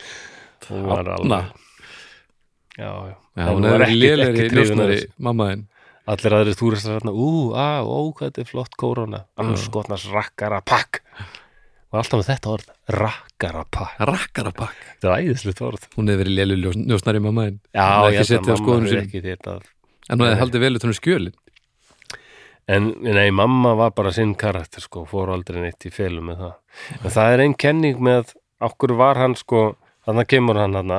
hún 0.69 0.85
var 0.93 1.09
alveg 1.17 1.49
já, 2.77 2.91
já, 3.09 3.15
Já, 3.35 3.49
hún 3.49 3.65
er 3.67 3.81
ekki- 3.89 4.13
ekki 4.29 4.49
hrifin 4.53 4.85
af 4.85 4.93
allir 6.11 6.35
aðrir 6.37 6.57
túristar 6.59 6.99
hérna, 6.99 7.13
ú, 7.13 7.53
á, 7.57 7.81
ó, 7.81 7.97
hvað 8.13 8.29
þetta 8.29 8.43
er 8.43 8.49
flott 8.51 8.77
kóróna, 8.79 9.23
anskotnars 9.41 10.05
rakkara 10.13 10.61
pakk 10.65 11.01
og 11.91 12.01
alltaf 12.01 12.19
með 12.19 12.29
þetta 12.29 12.51
orð 12.51 12.73
rakkara 12.91 13.63
pakk, 13.71 14.03
Rakkarapakk 14.09 14.83
þetta 14.91 15.09
er 15.11 15.23
æðislegt 15.23 15.63
orð. 15.65 15.87
Hún 15.95 16.11
hefur 16.11 16.25
verið 16.25 16.37
lélu 16.41 16.75
njósnari, 16.83 17.23
mamma 17.23 17.47
Hún 17.55 18.13
ég 18.13 18.19
ekki 18.19 18.29
setið 18.33 18.51
á 18.51 18.57
að 18.59 18.99
ekki 18.99 19.23
þetta 19.23 19.57
En 20.05 20.19
hún 20.19 20.29
hefði 20.29 20.41
haldið 20.43 20.65
vel 20.65 20.77
utan 20.77 20.91
um 20.91 20.97
skjölin. 20.99 21.35
En 22.65 22.89
nei, 23.05 23.29
mamma 23.33 23.75
var 23.77 23.93
bara 23.97 24.11
sinn 24.13 24.33
karakter 24.37 24.81
sko, 24.81 25.03
fór 25.09 25.31
aldrei 25.33 25.61
neitt 25.61 25.85
í 25.85 25.91
felum 25.93 26.31
með 26.31 26.41
það. 26.41 26.53
En 27.01 27.13
það 27.13 27.33
er 27.33 27.43
ein 27.43 27.57
kenning 27.61 28.01
með 28.01 28.33
okkur 28.65 28.95
var 28.97 29.21
hann 29.21 29.37
sko, 29.37 29.75
þannig 30.05 30.29
kemur 30.33 30.59
hann 30.61 30.77
hann 30.79 30.93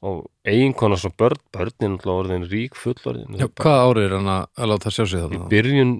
og 0.00 0.20
eiginkona 0.48 0.96
svo 0.96 1.10
börn, 1.20 1.36
börnin 1.52 1.98
orðin 2.08 2.46
rík 2.48 2.76
fullorðin 2.78 3.36
Já, 3.40 3.48
hvað 3.60 3.82
árið 3.90 4.06
er 4.08 4.14
hann 4.16 4.30
að 4.32 4.46
að 4.56 4.70
láta 4.72 4.92
sjá 4.94 5.02
sig 5.04 5.18
í 5.18 5.22
þarna? 5.26 5.48
byrjun 5.50 5.90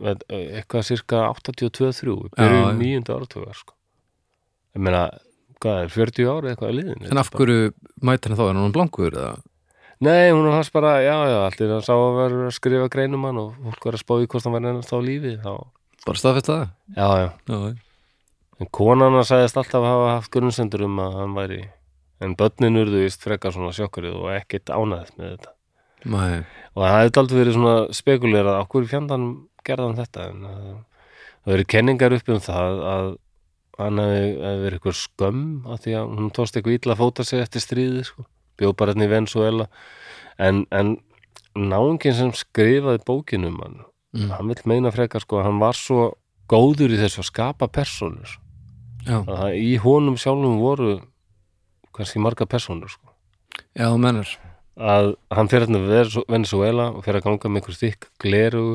eh, 0.00 0.46
eitthvað 0.60 0.86
cirka 0.88 1.24
82-3 1.34 2.14
í 2.14 2.30
byrjun 2.38 2.78
nýjunda 2.80 3.18
áratugar 3.18 3.58
sko. 3.58 3.74
ég 4.76 4.80
meina, 4.86 5.02
hvað 5.60 5.82
er 5.84 5.92
40 5.98 6.30
ári 6.32 6.52
eitthvað 6.54 6.70
að 6.72 6.78
liðin 6.78 7.10
En 7.10 7.20
af 7.20 7.30
hverju 7.34 7.70
mætir 8.00 8.32
hann 8.32 8.40
þá? 8.40 8.44
Er 8.48 8.60
hann 8.62 8.72
blankur 8.78 9.12
eða? 9.12 9.34
Nei, 10.00 10.30
hún 10.32 10.46
er 10.48 10.54
hans 10.56 10.70
bara, 10.72 10.94
já, 11.04 11.12
já, 11.28 11.38
allir 11.50 11.74
hann 11.74 11.84
sá 11.84 11.92
að 11.92 12.14
vera 12.16 12.46
að 12.48 12.54
skrifa 12.56 12.86
greinum 12.88 13.26
hann 13.28 13.36
og 13.42 13.50
fólk 13.66 13.84
var 13.90 13.98
að 13.98 14.04
spá 14.06 14.14
í 14.24 14.24
hvort 14.32 14.46
hann 14.48 14.54
var 14.56 14.64
ennast 14.70 14.94
á 14.96 14.98
lífi 15.04 15.34
þá, 15.44 15.52
Bara 16.06 16.16
staðfest 16.22 16.48
það? 16.48 16.62
já, 16.96 17.08
já 17.20 17.28
Já. 17.52 17.74
En 18.60 18.68
konan 18.72 19.12
hann 19.18 19.24
sagðist 19.28 19.56
alltaf 19.60 19.84
að 19.84 19.90
hafa 19.92 20.08
haft 20.16 20.32
grunnsendur 20.32 20.86
um 20.88 20.96
að 21.04 21.14
hann 21.20 21.36
væri 21.36 21.60
en 22.20 22.36
börnin 22.38 22.80
urðu 22.80 23.04
vist 23.04 23.24
frekar 23.24 23.54
svona 23.54 23.72
sjokkarið 23.76 24.18
og 24.20 24.30
ekkert 24.34 24.72
ánæðið 24.72 25.16
með 25.16 25.32
þetta. 25.32 25.54
Nei, 26.10 26.36
og 26.74 26.84
það 26.84 26.94
hefði 26.96 27.20
aldrei 27.22 27.40
verið 27.40 27.56
svona 27.56 27.74
spekulerað 27.96 28.60
okkur 28.64 28.86
fjandan 28.88 29.26
gerði 29.66 29.88
hann 29.88 29.98
þetta? 29.98 30.28
En 30.30 30.46
uh, 30.48 30.78
það 31.44 31.54
verið 31.54 31.70
kenningar 31.74 32.16
upp 32.16 32.32
um 32.32 32.40
það 32.44 32.84
að 32.90 33.10
hann 33.80 34.02
hefði, 34.02 34.32
verið 34.64 34.78
eitthvað 34.78 34.98
skömm 34.98 35.44
af 35.70 35.84
því 35.84 35.96
að 35.98 36.14
hún 36.16 36.32
tókst 36.36 36.58
eitthvað 36.58 36.76
illa 36.76 36.96
að 36.96 37.02
fóta 37.02 37.26
sig 37.26 37.44
eftir 37.44 37.64
stríði 37.64 38.04
sko. 38.08 38.26
bjóð 38.60 38.74
bara 38.80 38.94
hérna 38.94 39.06
í 39.06 39.12
Venezuela 39.14 39.66
en, 40.40 40.64
en 40.70 40.96
náungin 41.56 42.16
sem 42.16 42.32
skrifaði 42.36 43.02
bókinum 43.06 43.60
hann 43.62 43.78
mm. 44.16 44.32
hann 44.34 44.52
vil 44.52 44.66
meina 44.68 44.92
frekar 44.94 45.24
sko 45.24 45.40
að 45.40 45.48
hann 45.48 45.62
var 45.62 45.78
svo 45.78 46.10
góður 46.50 46.92
í 46.92 47.00
þessu 47.00 47.22
að 47.24 47.30
skapa 47.30 47.70
personur 47.72 48.36
að 49.08 49.56
í 49.56 49.76
honum 49.80 50.18
sjálfum 50.20 50.60
voru 50.60 50.98
kannski 52.00 52.22
marga 52.24 52.46
personur 52.50 52.90
sko. 52.92 53.12
já, 53.76 53.86
þú 53.90 53.98
mennar 54.02 54.30
að 54.80 55.10
hann 55.36 55.50
fyrir 55.52 55.66
hérna 55.68 56.24
Venezuela 56.30 56.86
og 56.94 57.04
fyrir 57.04 57.20
að 57.20 57.26
ganga 57.28 57.50
með 57.52 57.60
einhver 57.60 57.76
stykk 57.76 58.06
gleru 58.22 58.66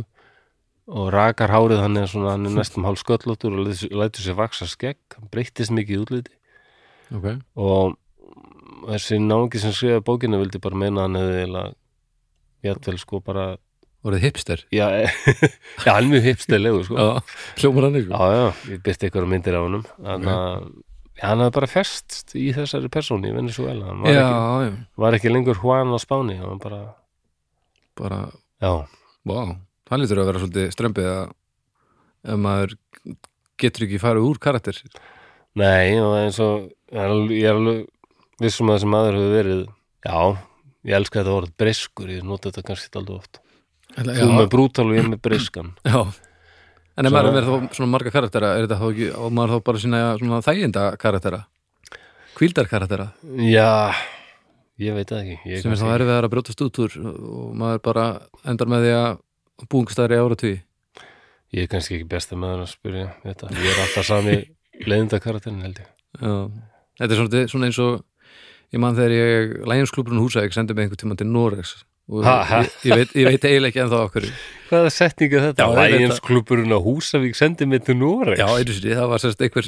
og 0.85 1.07
rakar 1.15 1.49
hárið 1.49 1.79
hann 1.81 1.97
er 1.97 2.05
svona, 2.11 2.35
hann 2.35 2.45
er 2.45 2.53
næstum 2.53 2.85
hálf 2.85 3.01
sköllóttur 3.01 3.55
og 3.57 3.65
lætur- 3.65 4.21
sér 4.21 4.35
vaksa 4.37 4.67
skegg, 4.69 4.99
hann 5.17 5.29
breyttist 5.33 5.73
mikið 5.73 5.95
í 5.95 6.01
útliti. 6.03 6.35
Ok, 7.15 7.25
og 7.57 7.95
þessi 8.91 9.17
náungi 9.17 9.57
sem 9.61 9.73
skrifaði 9.73 10.03
bókina 10.05 10.37
vildi 10.37 10.61
bara 10.61 10.77
meina 10.77 11.07
hann 11.07 11.17
hefði 11.17 11.39
eiginlega 11.41 11.73
jafnvel 12.67 12.99
sko 13.01 13.21
bara 13.25 13.45
voruð 14.05 14.21
hipster. 14.27 14.61
Já, 14.69 14.85
já 15.85 15.89
hann 15.89 16.05
er 16.05 16.11
mjög 16.13 16.27
hipstilegu 16.29 16.83
sko. 16.85 17.07
Hljómar 17.57 17.87
hann 17.89 17.97
já, 18.03 18.21
já, 18.37 18.45
ég 18.75 18.83
byrti 18.85 19.07
eitthvað 19.09 19.29
myndir 19.31 19.57
á 19.57 19.61
honum. 19.65 19.85
Þannig 19.97 20.35
að 20.35 20.69
hann 21.21 21.41
hafði 21.43 21.55
bara 21.55 21.69
festst 21.71 22.33
í 22.35 22.49
þessari 22.55 22.89
persóni 22.91 23.31
í 23.31 23.35
Venezuela 23.35 23.91
hann 23.91 24.03
var, 24.03 24.11
Já, 24.11 24.25
ekki, 24.25 24.65
já, 24.67 24.87
var 25.03 25.17
ekki 25.17 25.31
lengur 25.31 25.61
Juan 25.61 25.93
á 25.95 25.99
Spáni 26.01 26.37
bara, 26.63 26.81
bara, 27.99 28.19
já, 28.63 28.73
vá. 29.23 29.39
Hann 29.91 30.01
lítur 30.01 30.19
að 30.23 30.31
vera 30.31 30.41
svolítið 30.43 30.73
strömpið 30.73 31.09
að 31.11 31.23
ef 32.25 32.41
maður 32.41 32.75
getur 33.61 33.85
ekki 33.87 34.01
farið 34.01 34.27
úr 34.27 34.41
karakter 34.41 34.81
nei 35.55 35.95
og 36.01 36.17
eins 36.19 36.41
og 36.43 36.65
ég 36.91 36.99
er 36.99 37.13
alveg, 37.13 37.45
er 37.45 38.43
vissum 38.43 38.71
að 38.71 38.79
þessi 38.79 38.91
maður 38.91 39.19
hefur 39.19 39.35
verið 39.37 39.63
já, 40.05 40.19
ég 40.89 40.99
elska 40.99 41.21
þetta 41.21 41.37
orð 41.39 41.55
breskur 41.61 42.11
ég 42.11 42.27
nota 42.27 42.51
þetta 42.51 42.67
kannski 42.67 42.99
alltaf 42.99 43.19
oft. 43.21 43.41
Þú 43.95 44.31
með 44.33 44.47
brútal 44.51 44.89
og 44.89 44.97
ég 44.97 45.05
með 45.07 45.21
breskan. 45.23 45.69
Já 45.87 46.01
En 46.95 47.07
ef 47.07 47.11
maður 47.11 47.39
er 47.41 47.47
þá 47.47 47.75
svona 47.75 47.91
marga 47.91 48.11
karaktera 48.13 48.53
er 48.55 48.65
þetta 48.65 48.79
þá 48.79 48.85
ekki, 48.87 49.07
og 49.19 49.33
maður 49.35 49.55
þá 49.55 49.63
bara 49.67 49.81
sína 49.83 50.03
svona 50.19 50.43
þæginda 50.45 50.83
karaktera? 50.99 51.41
Kvíldar 52.35 52.69
karaktera? 52.71 53.09
Já, 53.43 53.91
ég 54.79 54.95
veit 54.95 55.11
það 55.11 55.21
ekki. 55.23 55.35
Ég 55.51 55.63
sem 55.63 55.73
er 55.75 55.81
þá 55.81 55.89
erfiðar 55.95 56.27
að 56.27 56.33
brjótast 56.35 56.63
út 56.63 56.79
úr 56.85 56.95
og 57.03 57.49
maður 57.59 57.83
bara 57.89 58.05
endar 58.47 58.71
með 58.71 58.87
því 58.87 58.93
að 58.99 59.67
búingstæðri 59.71 60.21
ára 60.23 60.39
tví 60.39 60.53
Ég 61.55 61.67
er 61.67 61.71
kannski 61.71 61.99
ekki 61.99 62.07
besta 62.11 62.35
með 62.39 62.63
að 62.65 62.71
spyrja 62.73 63.09
þetta. 63.23 63.49
Ég 63.63 63.69
er 63.69 63.81
alltaf 63.83 64.07
sami 64.07 64.33
leiðinda 64.83 65.19
karakterin 65.23 65.61
held 65.63 65.77
ég. 65.79 65.91
Þetta 66.99 67.07
er 67.07 67.19
svona, 67.19 67.43
svona 67.51 67.69
eins 67.69 67.79
og 67.83 68.01
ég 68.75 68.81
man 68.83 68.97
þegar 68.97 69.13
ég 69.15 69.53
Læginsklúbrun 69.69 70.19
Húsæk 70.23 70.55
sendi 70.55 70.75
mig 70.75 70.87
einhvern 70.87 71.03
tímann 71.03 71.19
til 71.21 71.29
Noregs 71.29 71.77
og 72.05 72.21
Ha, 72.25 72.35
ha. 72.45 72.59
ég, 72.61 72.73
ég, 72.85 72.99
veit, 72.99 73.13
ég 73.17 73.25
veit 73.31 73.45
eiginlega 73.49 73.71
ekki 73.71 73.81
ennþá 73.85 73.99
okkur 74.05 74.27
Hvaða 74.69 74.91
setning 74.93 75.33
er 75.33 75.43
þetta? 75.47 75.65
Veit 75.73 75.93
Læginsklúburinn 75.95 76.73
á 76.73 76.79
Húsavík 76.81 77.37
sendi 77.37 77.67
mig 77.69 77.83
til 77.85 77.97
Noregs. 77.99 78.39
Já, 78.41 78.47
einu 78.49 78.73
sinni, 78.73 78.95
það 78.97 79.09
var 79.11 79.21
sérst 79.21 79.43
einhver 79.45 79.67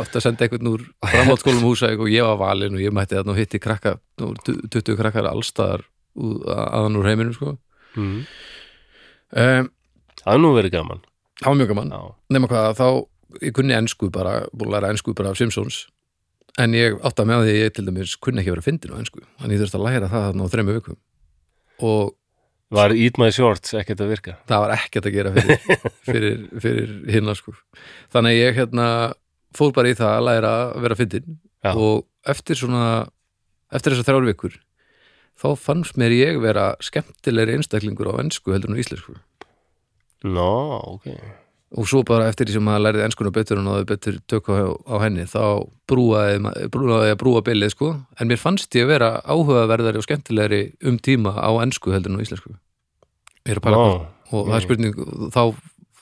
átt 0.00 0.16
að 0.18 0.24
senda 0.24 0.46
einhvern 0.46 0.70
úr 0.72 0.84
framhaldsskólum 1.06 1.66
Húsæk 1.66 2.02
og 2.02 2.10
ég 2.10 2.26
var 2.26 2.40
valinn 2.40 2.74
og 2.78 2.82
ég 2.82 2.94
mætti 2.94 3.14
þarna 3.18 3.34
og 3.34 3.38
hitti 3.38 3.60
krakka, 3.62 3.92
nú, 4.18 4.32
20 4.46 4.98
krakkar 4.98 5.30
allstaðar 5.30 5.84
aðan 6.18 6.98
úr 6.98 7.06
heiminum 7.12 7.36
sko. 7.36 7.52
Mm. 7.94 8.24
um, 9.38 9.70
Það 10.18 10.34
er 10.34 10.42
nú 10.42 10.50
verið 10.56 10.74
gaman. 10.74 11.04
Það 11.38 11.52
var 11.52 11.60
mjög 11.60 11.70
gaman 11.74 11.94
nema 12.34 12.50
hvað, 12.50 12.72
þá, 12.80 12.86
ég 13.46 13.54
kunni 13.54 13.76
ensku 13.78 14.10
bara, 14.14 14.34
búin 14.50 14.72
að 14.72 14.74
læra 14.80 14.90
ensku 14.94 15.14
bara 15.14 15.30
af 15.30 15.38
Simpsons 15.38 15.84
en 16.58 16.74
ég 16.74 16.96
átti 17.06 17.22
að 17.22 17.28
með 17.30 17.44
því 17.44 17.52
að 17.54 17.60
ég 17.62 17.74
til 17.76 17.84
dæmis 17.86 18.16
kunni 18.18 18.42
ekki 18.42 18.50
að 18.50 18.56
vera 18.56 18.66
fyndin 18.66 18.94
á 18.94 18.98
ensku 18.98 19.22
þannig 19.38 19.54
ég 19.54 19.62
þurfti 19.62 19.78
að 19.78 19.86
læra 19.86 20.10
það 20.10 20.24
þarna 20.26 20.48
á 20.48 20.52
þremmu 20.54 20.74
vikum 20.80 20.98
og 21.84 22.14
Var 22.74 22.92
Eat 22.92 23.16
My 23.16 23.30
Shorts 23.32 23.72
ekkert 23.78 24.02
að 24.04 24.10
virka? 24.12 24.32
það 24.50 24.60
var 24.64 24.72
ekkert 24.76 25.06
að 25.08 25.14
gera 25.14 25.30
fyrir, 25.32 25.60
fyrir, 26.08 26.34
fyrir 26.60 26.90
hinna 27.14 27.32
sko 27.38 27.54
þannig 28.12 28.34
að 28.34 28.40
ég 28.42 28.58
hérna 28.60 28.88
fór 29.56 29.72
bara 29.76 29.88
í 29.88 29.96
það 29.96 30.14
að 30.18 30.26
læra 30.28 30.50
að 30.66 30.82
vera 30.84 30.98
fyndin 30.98 31.38
og 31.72 32.04
eftir 32.28 32.60
svona 32.60 32.82
eftir 33.72 33.94
þessar 33.96 34.10
þrjár 34.10 34.28
vikur 34.28 34.58
þá 35.38 35.48
fannst 35.56 35.96
mér 36.00 36.12
ég 36.18 36.38
vera 36.44 36.74
skemmtilegri 36.84 37.56
einstaklingur 37.56 38.10
á 38.12 38.20
ensku 38.20 38.52
heldur 38.52 38.74
en 38.74 38.80
íslensku 38.84 39.16
Nó, 40.26 40.50
ok. 40.98 41.04
Og 41.76 41.88
svo 41.88 42.00
bara 42.06 42.28
eftir 42.30 42.48
því 42.48 42.56
sem 42.56 42.64
maður 42.64 42.84
lærið 42.86 43.04
enskuna 43.04 43.32
betur 43.34 43.60
og 43.60 43.66
náðu 43.66 43.88
betur 43.90 44.16
tökku 44.30 44.56
á, 44.56 44.72
á 44.88 44.94
henni 45.04 45.26
þá 45.28 45.42
brúaði, 45.90 46.38
að 46.48 47.18
brúa 47.20 47.42
bylið 47.44 47.74
sko, 47.74 47.90
en 48.16 48.30
mér 48.30 48.40
fannst 48.40 48.72
ég 48.78 48.86
að 48.86 48.92
vera 48.94 49.10
áhugaverðari 49.28 50.00
og 50.00 50.06
skemmtilegri 50.06 50.62
um 50.88 50.96
tíma 50.96 51.34
á 51.36 51.50
ensku 51.60 51.92
heldur 51.92 52.14
en 52.14 52.20
á 52.20 52.24
íslensku 52.24 52.54
ég 52.54 53.52
er 53.52 53.60
að 53.60 53.66
pæla 53.68 53.82
Nó, 53.82 53.88
og 54.32 54.48
það 54.48 54.56
er 54.58 54.64
spurning 54.64 54.98
þá, 55.34 55.42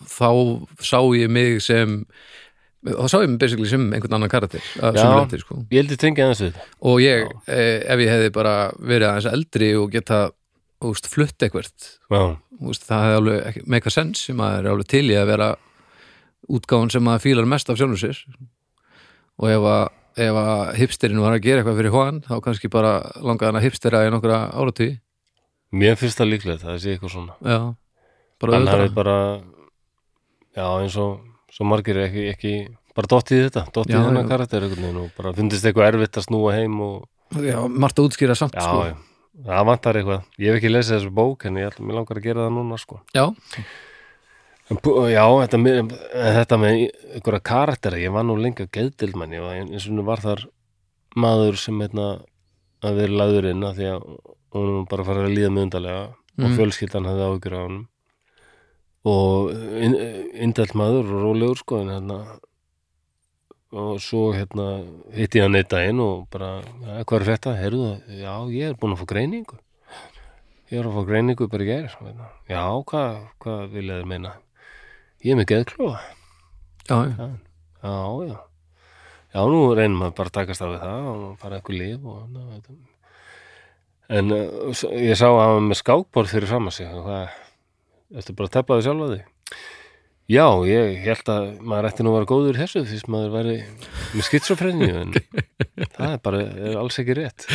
þá 0.06 0.30
sá 0.86 0.98
ég 1.18 1.34
mig 1.34 1.58
sem 1.66 1.98
þá 2.86 3.06
sá 3.10 3.18
ég 3.24 3.30
mig 3.32 3.42
basically 3.42 3.70
sem 3.70 3.90
einhvern 3.90 4.18
annan 4.20 4.30
karakter 4.30 4.62
að 4.78 5.00
Já. 5.02 5.06
leyti, 5.18 5.42
sko. 5.42 5.60
ég 5.66 5.82
held 5.82 5.94
ég 5.96 6.02
tengi 6.02 6.22
aðeins 6.22 6.44
við. 6.46 6.64
og 6.78 7.02
ég, 7.02 7.26
eh, 7.50 7.82
ef 7.82 8.02
ég 8.06 8.12
hefði 8.14 8.32
bara 8.38 8.56
verið 8.78 9.10
aðeins 9.10 9.32
eldri 9.32 9.74
og 9.80 9.90
geta 9.90 10.28
úst, 10.84 11.08
flutt 11.08 11.42
Já, 11.42 12.36
úst, 12.60 12.84
það 12.84 13.04
hefði 13.06 13.20
alveg 13.20 13.62
meika 13.66 13.92
sens 13.92 14.26
sem 14.28 14.40
að 14.42 14.58
er 14.58 14.68
alveg 14.72 14.90
til 14.92 15.06
í 15.08 15.16
að 15.16 15.30
vera 15.32 15.48
útgáfun 16.52 16.92
sem 16.92 17.08
að 17.10 17.22
fílar 17.24 17.48
mest 17.48 17.70
af 17.70 17.78
sjálfum 17.80 17.98
sér 18.00 18.20
og 19.36 19.48
ef 19.50 19.66
að, 19.72 19.88
ef 20.26 20.38
að 20.42 20.62
hipsterinn 20.80 21.22
var 21.24 21.36
að 21.36 21.44
gera 21.46 21.62
eitthvað 21.62 21.80
fyrir 21.80 21.96
hóan 21.96 22.22
þá 22.26 22.34
kannski 22.44 22.70
bara 22.72 22.94
langaði 23.20 23.50
hann 23.50 23.60
að 23.60 23.66
hipstera 23.66 24.04
í 24.06 24.12
nokkra 24.14 24.42
áratví 24.54 24.90
mér 25.76 25.98
finnst 25.98 26.20
það 26.20 26.32
líklegt, 26.32 26.64
það 26.64 26.78
sé 26.82 26.94
eitthvað 26.94 27.14
svona. 27.16 27.36
já, 27.42 27.60
bara 28.42 28.60
auðvitað. 28.60 29.42
já 30.56 30.66
eins 30.68 30.98
og, 31.02 31.18
svo 31.52 31.68
margir 31.68 32.00
ekki, 32.04 32.28
ekki 32.32 32.54
bara 32.96 33.10
dottið 33.12 33.44
þetta, 33.48 33.66
dottið 33.74 33.98
þennan 34.06 34.30
karakter 34.30 34.64
og 34.70 35.10
bara 35.18 35.34
fundist 35.36 35.66
eitthvað 35.66 35.90
erfitt 35.92 36.20
að 36.20 36.28
snúa 36.30 36.54
heim 36.56 36.78
og 36.84 37.42
já, 37.44 37.58
margt 37.68 38.00
að 38.00 38.08
útskýra 38.10 38.36
samt 38.38 38.56
Já, 38.56 38.64
sko. 38.64 38.86
já, 38.88 38.94
það 39.44 39.66
vantar 39.68 39.98
eitthvað. 40.00 40.22
Ég 40.40 40.48
hef 40.52 40.60
ekki 40.60 40.70
lesið 40.72 40.96
þessu 40.96 41.12
bók 41.16 41.44
en 41.48 41.58
ég 41.60 41.68
ætlum, 41.70 41.92
langar 41.96 42.16
að 42.20 42.24
gera 42.28 42.46
það 42.46 42.54
núna 42.56 42.78
sko. 42.80 43.00
já, 43.14 43.26
Já, 44.66 45.22
þetta 45.44 45.58
með, 45.62 45.92
þetta 46.10 46.56
með 46.58 46.72
einhverja 47.14 47.42
karaktera, 47.46 47.98
ég 48.02 48.10
var 48.16 48.24
nú 48.26 48.34
lengi 48.34 48.64
að 48.64 48.72
geðdildmenni 48.74 49.38
og 49.38 49.52
eins 49.54 49.84
og 49.86 49.94
nú 49.94 50.02
var 50.08 50.18
þar 50.24 50.42
maður 51.14 51.58
sem 51.62 51.78
hérna 51.84 52.06
að 52.82 52.98
vera 52.98 53.18
lagður 53.20 53.46
inn 53.52 53.62
því 53.76 53.86
að 53.92 54.08
hún 54.56 54.72
var 54.72 54.88
bara 54.90 55.04
að 55.04 55.10
fara 55.12 55.22
að 55.28 55.36
líða 55.36 55.52
með 55.54 55.66
undarlega 55.68 56.00
og 56.42 56.56
fjölskyldan 56.58 57.06
hefði 57.06 57.28
áhyggjur 57.28 57.54
á 57.54 57.60
honum. 57.62 57.84
Og 59.06 59.52
indelt 60.42 60.74
maður 60.74 61.14
og 61.14 61.22
rólegur 61.28 61.62
sko 61.62 61.78
en 61.84 61.92
hérna 61.94 62.18
og 63.74 64.00
svo 64.02 64.30
hérna 64.36 64.66
hitti 65.14 65.40
ég 65.40 65.46
hann 65.46 65.58
eitt 65.58 65.70
daginn 65.72 66.00
og 66.02 66.26
bara, 66.30 66.60
ja, 66.86 67.02
hvað 67.02 67.20
er 67.20 67.28
þetta? 67.32 67.54
Herðu 67.58 67.86
það? 67.86 68.18
Já, 68.20 68.34
ég 68.54 68.68
er 68.70 68.76
búin 68.78 68.94
að 68.94 69.00
fá 69.02 69.08
greiningu 69.10 69.58
ég 70.70 70.80
er 70.80 70.86
að 70.86 70.98
fá 70.98 71.06
greiningu 71.08 71.48
bara 71.50 71.66
gær 71.66 71.88
hérna. 71.98 72.28
já, 72.50 72.62
hvað, 72.90 73.16
hvað 73.42 73.64
vilja 73.74 74.00
þér 74.00 74.10
meina? 74.12 74.34
Ég 75.24 75.34
er 75.34 75.40
með 75.40 75.48
geðklóa 75.50 75.96
já, 76.86 76.98
já. 77.10 77.26
já, 77.82 77.96
já 78.30 78.36
já, 79.36 79.40
nú 79.50 79.62
reynum 79.74 80.00
maður 80.00 80.18
bara 80.20 80.30
að 80.32 80.36
takast 80.38 80.62
á 80.62 80.66
það 80.70 81.08
og 81.12 81.24
fara 81.40 81.58
eitthvað 81.58 81.80
líf 81.80 82.06
og 82.06 82.36
þetta. 82.36 82.76
en 84.18 84.36
uh, 84.36 84.84
ég 84.94 85.18
sá 85.18 85.26
að 85.28 85.40
hann 85.42 85.56
var 85.58 85.66
með 85.70 85.80
skákborð 85.82 86.36
fyrir 86.36 86.50
fram 86.50 86.70
að 86.70 86.78
sig 86.78 86.92
og 86.92 87.08
hvað, 87.08 87.40
ertu 88.14 88.36
bara 88.38 88.50
að 88.50 88.54
teppa 88.60 88.78
þig 88.78 88.86
sjálf 88.86 89.08
að 89.08 89.16
því? 89.16 89.24
Já, 90.26 90.42
ég 90.66 90.96
held 91.04 91.28
að 91.30 91.44
maður 91.62 91.86
ætti 91.86 92.02
nú 92.02 92.10
að 92.10 92.16
vera 92.16 92.28
góður 92.32 92.56
þessu 92.58 92.80
fyrst 92.88 93.10
maður 93.14 93.34
væri 93.36 93.52
með 94.10 94.24
skitsofrenju 94.26 94.88
en 95.04 95.12
það 95.96 96.08
er 96.08 96.20
bara 96.24 96.40
er 96.66 96.78
alls 96.80 96.98
ekki 97.02 97.14
rétt. 97.20 97.46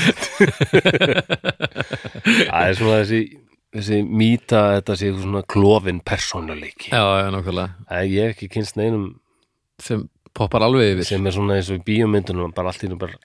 Það 2.22 2.64
er 2.64 2.78
svona 2.78 3.02
þessi 3.02 3.20
þessi 3.76 4.00
mýta 4.08 4.62
þetta 4.78 4.96
sé 5.00 5.12
svona 5.18 5.42
klofin 5.52 6.00
persónuleiki. 6.06 6.92
Já, 6.94 7.04
já, 7.22 7.28
nákvæmlega. 7.36 7.76
Það 7.90 8.00
er 8.00 8.10
ég 8.12 8.26
hef 8.30 8.36
ekki 8.38 8.50
kynst 8.56 8.80
neinum 8.80 9.06
sem 9.82 10.08
poppar 10.38 10.64
alveg 10.64 10.94
yfir. 10.96 11.08
sem 11.12 11.28
er 11.28 11.36
svona 11.36 11.58
eins 11.60 11.72
og 11.72 11.80
í 11.82 11.86
bíómyndunum 11.92 12.56
bara 12.56 12.72
allt 12.72 12.84
í 12.88 12.92
nú 12.92 12.98
bara 13.00 13.20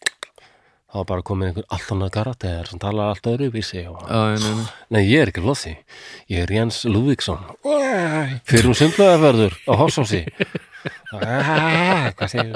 þá 0.86 0.96
er 1.02 1.06
bara 1.10 1.24
komin 1.26 1.48
einhver 1.50 1.66
allt 1.74 1.88
annað 1.92 2.12
karakter 2.14 2.68
sem 2.70 2.78
talar 2.82 3.10
allt 3.12 3.26
öðru 3.28 3.48
vísi 3.54 3.82
og 3.90 3.98
já, 4.06 4.20
nei, 4.36 4.52
nei. 4.54 4.66
Nei, 4.96 5.02
ég 5.10 5.24
er 5.24 5.32
ekki 5.32 5.42
Lossi, 5.44 5.72
ég 6.32 6.44
er 6.46 6.52
Jens 6.54 6.78
Lúvíksson 6.88 7.40
fyrir 8.46 8.68
um 8.70 8.76
sundlaðarverður 8.78 9.54
á 9.66 9.72
Hásósi 9.82 10.22
Hvað 11.16 12.28
segir 12.30 12.54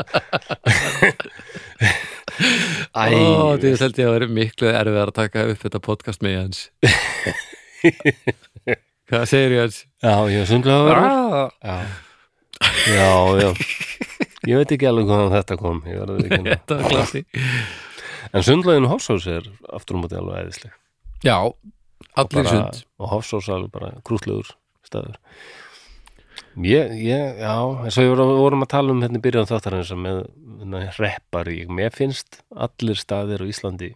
Æ, 2.94 3.02
Ó, 3.18 3.56
því 3.60 3.72
held 3.80 3.98
ég 3.98 4.06
að 4.06 4.14
vera 4.14 4.28
miklu 4.30 4.70
erfið 4.70 5.00
að 5.02 5.12
taka 5.16 5.44
upp 5.50 5.60
þetta 5.64 5.80
podcast 5.82 6.22
með 6.24 6.32
Jens. 6.36 6.60
Hvað 9.10 9.24
segir 9.30 9.56
Jens? 9.58 9.80
Já, 10.02 10.14
ég 10.30 10.44
er 10.44 10.48
sundlaðarverður 10.50 11.50
Ah, 11.66 11.84
Já, 12.86 13.10
já, 13.40 13.42
já. 13.42 13.50
Ég 14.48 14.56
veit 14.62 14.72
ekki 14.76 14.88
alveg 14.88 15.08
hvaðan 15.10 15.32
þetta 15.34 15.56
kom. 15.60 15.78
Ég 15.90 16.00
verður 16.00 16.18
ekki 16.24 16.40
hérna. 16.46 17.89
En 18.36 18.46
sundlaðinu 18.46 18.90
Hásós 18.92 19.26
er 19.30 19.46
aftur 19.74 19.98
um 19.98 20.04
móti 20.04 20.18
alveg 20.18 20.44
æðisleg. 20.44 20.76
Já, 21.26 21.36
allir 22.16 22.44
bara, 22.44 22.52
sund. 22.52 22.84
og 23.00 23.12
Hofsós 23.14 23.48
alveg 23.52 23.72
bara 23.74 23.90
krútlegur 24.06 24.54
staður. 24.86 25.18
Ég, 26.60 26.92
ég, 27.04 27.38
já 27.38 27.54
eins 27.84 27.98
og 28.00 28.10
voru, 28.10 28.26
vorum 28.40 28.64
að 28.64 28.72
tala 28.72 28.94
um 28.94 29.02
hérna 29.04 29.20
í 29.20 29.22
byrjun 29.22 29.48
þáttarins 29.48 29.92
með 29.94 30.24
hérna, 30.60 30.82
reppar 30.98 31.50
ég, 31.52 31.70
mér 31.70 31.94
finnst 31.94 32.40
allir 32.50 32.98
staðir 32.98 33.44
á 33.44 33.46
Íslandi 33.46 33.92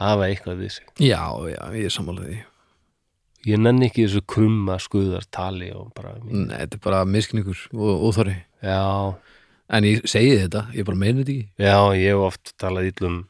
hafa 0.00 0.28
eitthvað 0.30 0.62
við 0.62 0.74
sig. 0.78 0.88
Já, 1.02 1.22
já, 1.50 1.60
ég 1.76 1.88
er 1.88 1.94
sammálaði 1.94 2.32
því. 2.32 2.42
Ég 3.44 3.60
nenni 3.60 3.90
ekki 3.90 4.06
þessu 4.06 4.22
krumma 4.32 4.78
skuðar 4.80 5.26
tali 5.34 5.68
og 5.76 5.90
bara, 5.96 6.14
Nei, 6.24 6.54
þetta 6.54 6.78
er 6.78 6.84
bara 6.86 7.02
miskningur 7.04 7.66
og 7.76 8.06
óþorri 8.08 8.38
já, 8.64 8.80
En 9.72 9.86
ég 9.88 10.02
segi 10.08 10.34
þetta, 10.42 10.66
ég 10.76 10.84
bara 10.84 11.00
meina 11.00 11.22
þetta 11.22 11.34
ekki. 11.34 11.46
Já, 11.64 11.78
ég 11.96 12.10
hef 12.12 12.24
oft 12.26 12.52
talað 12.60 12.90
illum 12.90 13.20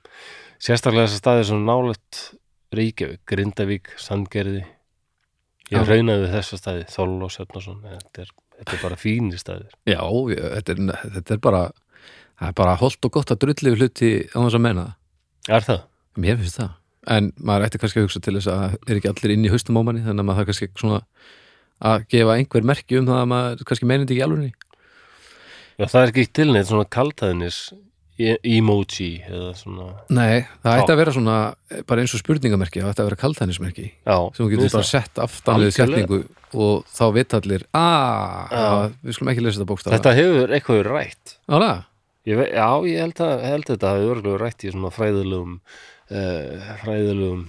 sérstaklega 0.59 1.07
þessar 1.07 1.23
staðir 1.23 1.51
sem 1.51 1.67
nálægt 1.69 2.23
Reykjavík, 2.75 3.21
Grindavík, 3.31 3.93
Sandgerði. 4.03 4.65
Ég 5.71 5.79
Já. 5.79 5.87
raunaði 5.87 6.27
við 6.27 6.35
þessa 6.35 6.59
staði 6.61 6.89
Þóll 6.93 7.23
og 7.25 7.33
Sjöfnason 7.33 7.79
þetta 7.87 8.27
þetta 8.59 8.77
er 8.77 8.83
bara 8.83 8.99
fínir 8.99 9.41
staðir. 9.41 9.73
Já, 9.89 10.01
ég, 10.03 10.43
þetta, 10.59 10.75
er, 10.75 11.11
þetta 11.19 11.37
er 11.37 11.43
bara 11.43 11.63
það 12.35 12.49
er 12.51 12.57
bara 12.61 12.77
holdt 12.81 13.09
og 13.09 13.15
gott 13.15 13.33
að 13.33 13.41
drulli 13.45 13.73
við 13.73 13.83
hluti 13.83 14.11
á 14.35 14.39
þess 14.39 14.59
að 14.59 14.65
menna 14.67 14.87
það. 14.89 15.55
Er 15.55 15.69
það? 15.69 15.81
Mér 16.25 16.41
finnst 16.43 16.61
það. 16.61 16.75
En 17.15 17.31
maður 17.37 17.67
ætti 17.69 17.81
kannski 17.83 18.01
að 18.01 18.07
hugsa 18.09 18.23
til 18.25 18.37
þess 18.39 18.51
að 18.51 18.77
er 18.89 18.99
ekki 18.99 19.11
allir 19.11 19.35
inn 19.35 19.47
í 19.47 19.53
haustum 19.53 19.79
á 19.81 19.83
manni 19.85 20.05
þannig 20.05 20.25
að 20.25 20.29
maður 20.31 20.41
það 20.41 20.51
kannski 20.51 20.71
svona 20.81 21.01
að 21.85 22.07
gefa 22.15 22.37
einhver 22.39 22.69
merki 22.71 22.99
um 23.01 23.09
það 23.09 23.21
að 23.21 23.31
maður 23.35 23.65
kannski 23.69 23.89
meinandi 23.91 24.15
ekki 24.15 24.25
alveg 24.25 24.64
Já, 25.79 25.87
það 25.91 26.01
er 26.05 26.13
ekki 26.13 26.27
til 26.39 26.53
neitt 26.55 26.69
svona 26.71 26.87
kaltæðnis 26.87 27.59
emoji 28.47 29.09
eða 29.27 29.49
svona 29.59 29.87
Nei, 30.15 30.45
það 30.63 30.77
ætti 30.79 30.93
að 30.95 30.99
vera 31.01 31.15
svona 31.17 31.37
bara 31.89 32.05
eins 32.05 32.13
og 32.15 32.21
spurningamerki, 32.23 32.83
það 32.85 32.93
ætti 32.93 33.03
að 33.03 33.09
vera 33.09 33.19
kaltænismerki 33.25 33.87
já, 33.91 34.17
sem 34.37 34.45
þú 34.45 34.51
getur 34.53 34.69
bara 34.71 34.85
það. 34.85 34.91
sett 34.93 35.19
aftan 35.25 35.65
við 35.65 35.73
setningu 35.75 36.19
og 36.55 36.85
þá 36.95 37.03
vita 37.17 37.41
allir 37.43 37.65
að 37.75 38.55
Já. 38.55 38.69
við 39.03 39.17
skulum 39.19 39.33
ekki 39.35 39.43
lesa 39.43 39.59
þetta 39.59 39.69
bókstafa 39.73 39.97
þetta 39.99 40.15
hefur 40.21 40.55
eitthvað 40.55 40.79
verið 40.79 40.95
rætt 40.95 41.35
ve, 42.25 42.47
já, 42.55 42.69
ég 42.89 43.03
held 43.03 43.25
að, 43.27 43.35
held 43.51 43.67
að 43.67 43.75
þetta 43.75 43.91
hafi 43.97 44.09
örgulega 44.15 44.43
rætt 44.45 44.63
í 44.65 44.71
svona 44.73 44.95
fræðilegum 44.95 45.59
uh, 45.59 46.73
fræðilegum 46.85 47.43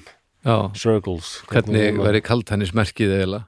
já, 0.50 0.58
circles. 0.82 1.30
Hvernig 1.54 1.86
maður- 1.94 2.10
veri 2.10 2.24
kaltænismerkið 2.26 3.14
eiginlega? 3.20 3.46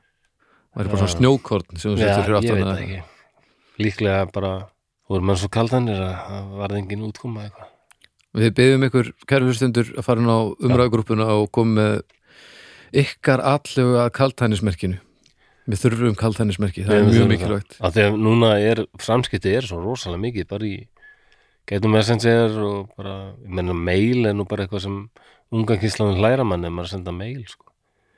Það 0.78 0.86
er 0.86 0.92
bara 0.94 1.02
svona 1.02 1.16
snjókorn 1.18 1.82
sem 1.82 1.90
þú 1.90 1.98
setur 2.06 2.28
fyrir 2.30 2.38
aftan 2.44 2.62
að- 2.62 2.70
það 2.70 2.84
ekki 2.86 3.02
Líklega 3.82 4.28
bara 4.34 4.52
voru 5.10 5.24
mann 5.24 5.40
svo 5.40 5.50
kaldanir 5.54 6.00
að 6.02 6.14
það 6.28 6.54
varði 6.62 6.80
engin 6.84 7.08
útkoma 7.08 7.48
eitthvað 7.48 7.74
Við 8.38 8.52
byggjum 8.54 8.84
ykkur, 8.86 9.08
kæru 9.26 9.48
hlustundur, 9.48 9.88
að 9.98 10.06
fara 10.06 10.22
inn 10.22 10.30
á 10.30 10.40
umræðugrúppuna 10.68 11.26
og 11.40 11.48
koma 11.56 11.74
með 11.80 11.96
ykkar 13.02 13.42
allegu 13.42 13.96
að 13.98 14.12
kaltænismerkinu. 14.14 15.00
Við 15.68 15.82
þurfum 15.82 16.18
kaltænismerki, 16.20 16.84
það 16.86 16.94
Við 16.94 17.02
er 17.02 17.08
mjög 17.16 17.32
mikilvægt. 17.32 17.78
Af 17.82 17.96
því 17.96 18.04
að 18.04 18.20
núna 18.28 18.52
er, 18.62 18.84
samskipti 19.02 19.56
er 19.58 19.66
svo 19.66 19.80
rosalega 19.82 20.22
mikið 20.28 20.48
bara 20.52 20.70
í 20.70 20.76
getum 21.68 21.98
messenger 21.98 22.60
og 22.62 22.94
bara, 23.00 23.16
ég 23.42 23.58
menna 23.58 23.74
mail 23.74 24.30
er 24.30 24.38
nú 24.38 24.46
bara 24.48 24.68
eitthvað 24.68 24.86
sem 24.86 25.00
unga 25.58 25.80
kíslaðum 25.82 26.22
hlæra 26.22 26.46
mann 26.48 26.68
ef 26.68 26.76
maður 26.78 26.94
senda 26.94 27.16
mail 27.16 27.42
sko. 27.50 27.66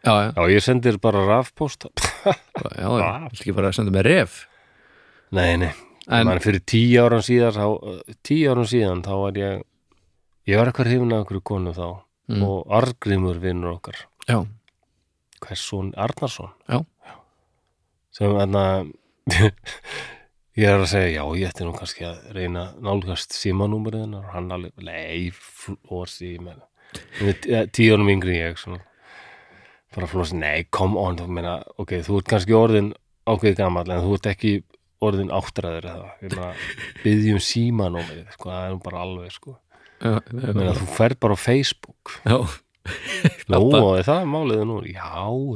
Já, 0.04 0.12
já, 0.12 0.30
Já, 0.36 0.44
ég 0.52 0.64
sendir 0.64 1.00
bara 1.00 1.24
rafpost 1.28 1.88
já, 1.88 2.36
já, 2.76 2.92
já, 2.92 3.10
viltu 3.30 3.42
ekki 3.46 3.56
bara 3.56 3.72
senda 3.76 3.96
með 3.96 4.08
ref. 4.10 4.38
Nei, 5.32 5.58
nei, 5.62 5.72
En, 6.10 6.30
fyrir 6.42 6.64
tíu 6.66 7.04
árum 7.06 7.22
síðan 7.22 7.54
þá, 7.54 7.66
tíu 8.26 8.50
árum 8.50 8.66
síðan 8.66 9.04
þá 9.06 9.12
var 9.22 9.36
ég 9.38 9.60
ég 10.50 10.58
var 10.58 10.72
eitthvað 10.72 10.88
hrifin 10.90 11.14
af 11.14 11.26
okkur 11.28 11.44
konu 11.46 11.74
þá 11.78 11.90
Mm. 12.30 12.44
og 12.46 12.68
Argrimur 12.70 13.40
vinnur 13.42 13.72
okkar. 13.80 14.04
Já, 14.30 14.44
hvers 15.42 15.62
son? 15.66 15.88
Arnarsson 15.98 16.52
Já. 16.70 16.84
sem 18.14 18.36
þarna 18.36 18.62
ég 20.60 20.68
er 20.70 20.78
að 20.78 20.86
segja, 20.92 21.10
já, 21.16 21.24
ég 21.40 21.50
ætti 21.50 21.66
nú 21.66 21.74
kannski 21.74 22.06
að 22.06 22.20
reyna 22.38 22.68
nálgast 22.86 23.34
símanúmerið 23.34 24.04
hennar 24.06 24.28
og 24.28 24.36
hann 24.36 24.52
alveg, 24.54 24.76
nei, 24.86 25.32
flósi 25.34 26.36
eh, 26.38 27.66
tíu 27.74 27.96
árum 27.96 28.12
yngri 28.14 28.38
ég, 28.38 28.62
svona. 28.62 28.84
Bara 29.96 30.10
flósi, 30.12 30.38
nei, 30.38 30.68
come 30.70 31.02
on, 31.02 31.18
þú 31.18 31.32
meina 31.34 31.58
ok, 31.82 31.98
þú 32.06 32.20
ert 32.22 32.30
kannski 32.30 32.58
orðin 32.60 32.92
ákveð 33.26 33.58
gamall 33.58 33.90
en 33.90 34.06
þú 34.06 34.20
ert 34.20 34.30
ekki 34.36 34.54
orðin 35.06 35.32
áttræður 35.34 35.90
eða, 35.94 36.10
ég 36.26 36.36
byggjum 37.04 37.44
símanúmerið, 37.44 38.26
sko, 38.36 38.52
það 38.52 38.66
er 38.66 38.74
nú 38.74 38.82
bara 38.84 39.04
alveg, 39.06 39.36
sko. 39.36 39.56
Já, 40.00 40.16
ég 40.16 40.56
meina, 40.56 40.76
þú 40.78 40.90
ferð 40.96 41.22
bara 41.24 41.36
á 41.36 41.40
Facebook. 41.40 42.18
Já, 42.24 42.38
Nú, 43.50 43.58
og 43.76 43.98
er 44.00 44.06
það 44.08 44.22
er 44.24 44.30
málið 44.30 44.62
nú, 44.66 44.78
já, 44.88 45.10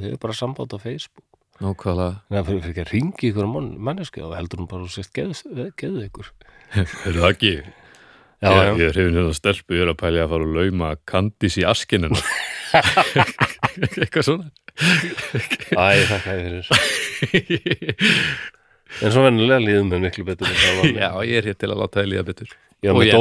hefur 0.04 0.20
bara 0.22 0.36
samband 0.38 0.74
á 0.76 0.80
Facebook. 0.82 1.26
Nákvæmlega. 1.64 2.18
Nei, 2.34 2.42
fyrir, 2.44 2.64
fyrir 2.64 2.74
ekki 2.74 2.84
að 2.84 2.92
ringi 2.92 3.30
ykkur 3.30 3.48
manneski 3.88 4.24
og 4.26 4.34
heldur 4.38 4.64
hún 4.64 4.70
bara 4.70 4.84
að 4.84 4.90
þú 4.90 4.96
sést 4.98 5.14
geðu, 5.16 6.04
ykkur 6.08 6.32
Er 6.74 6.88
það 6.90 7.28
ekki? 7.30 7.54
Já, 8.44 8.50
ég, 8.50 8.58
já. 8.58 8.74
ég 8.76 8.88
er 8.90 8.98
hrifin 8.98 9.20
hérna 9.20 9.36
stelpu, 9.38 9.78
ég 9.78 9.86
er 9.86 9.92
að 9.94 10.00
pæli 10.02 10.20
að 10.20 10.34
fara 10.34 10.48
að 10.50 10.58
lauma 10.58 10.90
kandis 11.08 11.56
í 11.62 11.64
askinina. 11.70 12.24
Eitthvað 14.02 14.26
svona. 14.28 14.50
Æ, 14.74 15.88
þakka 16.10 16.34
þér 16.34 16.68
fyrir 17.22 17.94
En 19.02 19.14
svo 19.14 19.24
vennulega 19.26 19.64
líðum 19.64 19.94
við 19.94 20.04
miklu 20.06 20.26
betur 20.28 20.52
Já, 20.94 21.10
ég 21.26 21.40
er 21.40 21.50
hér 21.50 21.58
til 21.58 21.72
að 21.72 21.80
láta 21.82 22.02
það 22.02 22.10
líða 22.12 22.26
betur. 22.30 22.52
Ég 22.84 22.92
var 22.92 23.00
og 23.00 23.08
ég 23.08 23.16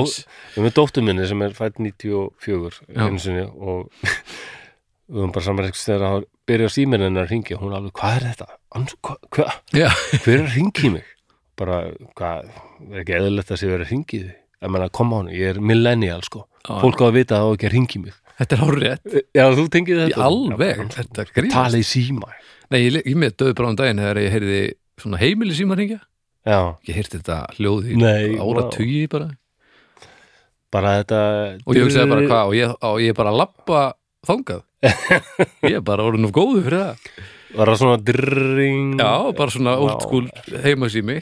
var 0.56 0.66
með 0.66 0.74
dóttur 0.76 1.06
minni 1.06 1.28
sem 1.30 1.42
er 1.46 1.54
fætt 1.54 1.78
94 1.78 2.80
Já. 2.90 3.04
einu 3.06 3.22
sinni 3.22 3.44
og 3.46 3.86
við 5.12 5.20
höfum 5.20 5.34
bara 5.34 5.46
saman 5.46 5.68
eitthvað 5.68 5.86
þegar 5.86 6.06
að 6.08 6.26
byrja 6.50 6.68
á 6.68 6.74
síminn 6.74 7.04
hennar 7.06 7.28
að 7.28 7.34
ringja 7.36 7.58
hún 7.60 7.76
alveg, 7.76 7.94
hvað 8.00 8.16
er 8.18 8.26
þetta? 8.32 8.48
Hva, 9.06 9.16
hva, 9.36 9.48
Já, 9.76 9.88
hver 10.24 10.34
er 10.38 10.46
að 10.48 10.56
ringi 10.56 10.92
mig? 10.96 11.12
Bara, 11.60 11.78
hvað, 12.18 12.50
er 12.90 13.02
ekki 13.04 13.16
eðlilegt 13.18 13.52
að 13.52 13.60
sé 13.60 13.70
verið 13.70 13.86
að 13.86 13.92
ringi 13.94 14.22
þig? 14.24 14.34
Ég 14.62 14.72
meina, 14.72 14.88
koma 14.94 15.20
hann, 15.20 15.30
ég 15.34 15.52
er 15.54 15.62
millennial 15.62 16.20
sko 16.26 16.44
Já. 16.62 16.74
Fólk 16.82 17.02
á 17.02 17.06
að 17.06 17.16
vita 17.18 17.38
að 17.38 17.44
það 17.44 17.50
á 17.50 17.54
ekki 17.56 17.68
að 17.68 17.74
ringi 17.76 18.02
mig 18.02 18.18
þetta 18.42 18.56
er 18.56 18.62
hárrétt. 18.62 19.16
Já, 19.36 19.44
þú 19.54 19.64
tengið 19.70 20.00
þetta 20.02 20.26
alveg, 20.26 20.78
Já, 20.82 20.86
þetta 20.96 21.26
grínast. 21.30 21.54
Tala 21.54 21.78
í 21.78 21.86
síma 21.86 22.30
Nei, 22.72 22.78
ég, 22.86 23.02
ég 23.04 23.18
með 23.20 23.34
döðu 23.42 23.56
bara 23.58 23.70
um 23.70 23.78
daginn 23.78 24.00
þegar 24.00 24.20
ég 24.22 24.32
heyrði 24.32 24.60
svona 25.00 25.20
heimili 25.22 25.54
símaringja. 25.56 26.00
Já, 26.44 26.58
Ég 26.88 26.96
heyrði 26.98 27.20
þetta 27.20 27.36
hljóð 27.56 27.84
í 27.92 27.96
Nei, 28.02 28.34
ára 28.42 28.64
tugi 28.74 29.04
bara. 29.08 29.28
bara 30.72 30.94
þetta 31.02 31.18
Og 31.66 31.76
ég 31.76 31.84
hugsaði 31.86 32.08
bara 32.10 32.24
hvað, 32.26 32.48
og 32.48 32.56
ég, 32.56 32.72
og 32.88 32.96
ég 33.04 33.14
bara 33.18 33.34
lappa 33.36 33.82
þangað. 34.26 34.62
ég 34.82 35.76
er 35.78 35.84
bara 35.86 36.02
orðin 36.08 36.26
of 36.26 36.32
góðu 36.34 36.64
fyrir 36.66 36.80
það. 36.82 37.06
Var 37.52 37.68
það 37.68 37.78
svona 37.82 38.00
drring 38.08 38.94
Já, 38.98 39.12
bara 39.36 39.52
svona 39.54 39.74
old 39.78 40.02
school 40.02 40.26
heima 40.64 40.88
sími. 40.90 41.18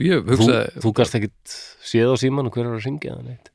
Ég 0.00 0.22
Þú, 0.24 0.32
hugsaði, 0.32 0.80
þú 0.80 0.92
gast 0.96 1.16
ekkit 1.18 1.56
séð 1.84 2.14
á 2.14 2.16
símanu 2.22 2.50
hver 2.54 2.64
er 2.70 2.76
að 2.78 2.86
ringja 2.88 3.14
það 3.18 3.26
neitt 3.30 3.50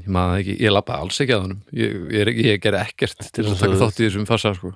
ég 0.00 0.06
maður 0.14 0.38
ekki, 0.40 0.52
ég 0.62 0.70
lappa 0.72 0.96
alls 1.02 1.16
ekki 1.20 1.34
að 1.34 1.40
honum. 1.44 1.60
Ég, 1.74 1.94
ég, 2.14 2.28
ég 2.46 2.60
gerði 2.62 2.80
ekkert 2.86 3.24
til 3.34 3.42
að 3.44 3.56
taka 3.58 3.72
þú- 3.74 3.80
þátt 3.82 3.96
í 4.00 4.04
þessum 4.06 4.26
fassa, 4.28 4.52
sko. 4.54 4.70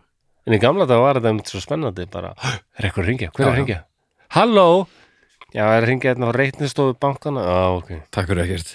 En 0.45 0.57
í 0.57 0.59
gamla 0.61 0.85
dag 0.91 0.99
var 1.01 1.17
þetta 1.21 1.31
einmitt 1.31 1.49
svo 1.53 1.61
spennandi 1.63 2.07
bara, 2.11 2.33
er 2.77 2.89
eitthvað 2.89 3.05
að 3.05 3.09
ringja, 3.13 3.29
hver 3.33 3.47
er 3.47 3.51
að 3.53 3.59
ringja? 3.63 3.79
Halló? 4.35 4.89
Já, 5.55 5.63
er 5.63 5.85
að 5.85 5.85
ringja 5.87 6.11
hérna 6.11 6.27
á 6.27 6.35
reitnistofu 6.35 6.97
bankana 6.99 7.43
Já, 7.47 7.59
ok, 7.79 7.91
Takk 8.11 8.33
fyrir 8.33 8.41
ekkert. 8.43 8.71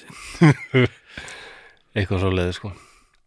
eitthvað 1.99 2.22
svo 2.22 2.30
leiði 2.31 2.53
sko. 2.56 2.69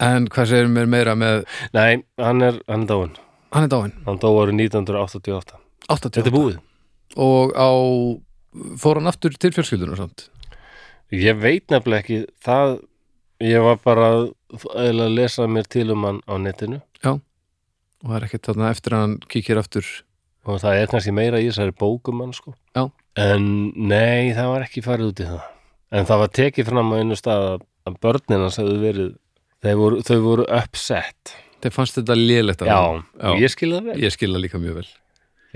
En 0.00 0.30
hvað 0.32 0.46
segir 0.48 0.70
mér 0.72 0.86
meira 0.88 1.12
með, 1.12 1.42
Nei, 1.76 2.00
hann 2.16 2.40
er, 2.40 2.56
hann 2.72 2.86
er 2.86 2.88
dáinn. 2.88 3.10
Hann 3.52 3.66
er 3.66 3.72
dáinn, 3.74 3.92
Hann 4.06 4.20
dó 4.22 4.30
árið 4.40 4.62
1988 4.62 5.58
88. 5.92 6.14
Þetta 6.16 6.30
er 6.30 6.36
búið. 6.38 6.56
Og 7.20 7.52
á, 7.52 7.68
fór 8.80 9.02
hann 9.02 9.12
aftur 9.12 9.36
til 9.36 9.52
fjölskyldunar 9.52 10.00
samt. 10.00 10.24
Ég 11.12 11.36
veit 11.36 11.68
nefnilega 11.68 12.00
ekki 12.00 12.22
það. 12.40 12.78
Ég 13.44 13.66
var 13.66 13.76
bara 13.84 14.08
að 14.72 15.02
lesa 15.12 15.44
mér 15.50 15.68
til 15.68 15.90
um 15.92 16.08
hann 16.08 16.22
á 16.24 16.40
netinu. 16.40 16.80
Og 17.04 18.08
það 18.08 18.16
er 18.22 18.26
ekkert 18.30 18.48
þarna 18.48 18.72
eftir 18.72 18.96
að 18.96 19.04
hann 19.04 19.18
kíkir 19.28 19.60
aftur. 19.60 19.92
Og 20.46 20.58
það 20.62 20.78
er 20.82 20.90
kannski 20.90 21.12
meira 21.14 21.40
í 21.42 21.48
þessari 21.50 21.74
bókum 21.78 22.20
hann 22.24 22.32
sko 22.36 22.54
Já. 22.76 22.86
en 23.22 23.44
nei, 23.76 24.32
það 24.34 24.48
var 24.54 24.64
ekki 24.66 24.82
farið 24.84 25.12
út 25.12 25.22
í 25.22 25.28
það 25.28 25.42
en 25.92 26.08
það 26.08 26.22
var 26.24 26.32
tekið 26.38 26.68
fram 26.70 26.92
á 26.92 26.96
einu 26.98 27.18
stað 27.18 27.46
að, 27.52 27.62
að 27.90 27.98
börnin 28.06 28.42
hans 28.46 28.58
hefðu 28.58 28.78
verið 28.82 29.76
voru, 29.78 30.00
þau 30.02 30.18
voru 30.24 30.48
upset 30.58 31.36
Þeir 31.62 31.74
fannst 31.76 31.94
þetta 32.00 32.14
lélegt 32.18 32.62
af 32.64 32.66
já, 32.72 32.78
og 33.30 33.38
ég 33.38 33.52
skil 33.52 33.68
það 33.76 33.84
vel 33.92 34.00
Ég 34.02 34.10
skilða 34.16 34.40
líka 34.42 34.58
mjög 34.58 34.80
vel. 34.80 34.88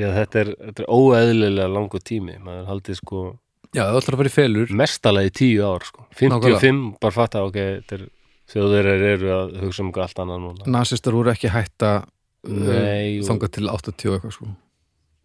að 0.07 0.13
þetta 0.21 0.39
er, 0.45 0.51
þetta 0.69 0.85
er 0.85 0.93
óeðlilega 0.95 1.73
langu 1.73 1.99
tími 2.07 2.37
maður 2.39 2.69
haldið 2.71 3.01
sko 3.01 3.23
Já, 3.75 3.83
það 3.89 3.97
ætlar 3.99 4.15
að 4.15 4.21
fara 4.21 4.31
í 4.31 4.35
felur. 4.37 4.71
mestalagi 4.79 5.33
tíu 5.41 5.65
ár 5.67 5.83
sko 5.89 6.05
55, 6.15 6.31
Nákvæmlega. 6.31 7.01
bara 7.03 7.17
fatta 7.17 7.43
ok 7.49 7.57
þetta 7.59 7.99
er, 7.99 8.05
þjóðverðar 8.53 9.03
eru 9.11 9.33
að 9.35 9.57
hugsa 9.65 9.83
um 9.83 9.91
allt 10.05 10.21
annað 10.23 10.45
núna 10.45 10.71
Nasistar 10.77 11.17
voru 11.19 11.33
ekki 11.35 11.51
hætta 11.51 11.91
Nei, 12.47 13.19
og- 13.19 13.27
þangað 13.27 13.51
til 13.57 13.67
80 13.73 14.07
og 14.13 14.15
eitthvað 14.21 14.37
sko. 14.37 14.53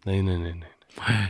Nei, 0.08 0.20
nei, 0.22 0.38
nei, 0.38 0.54
nei. 0.58 1.26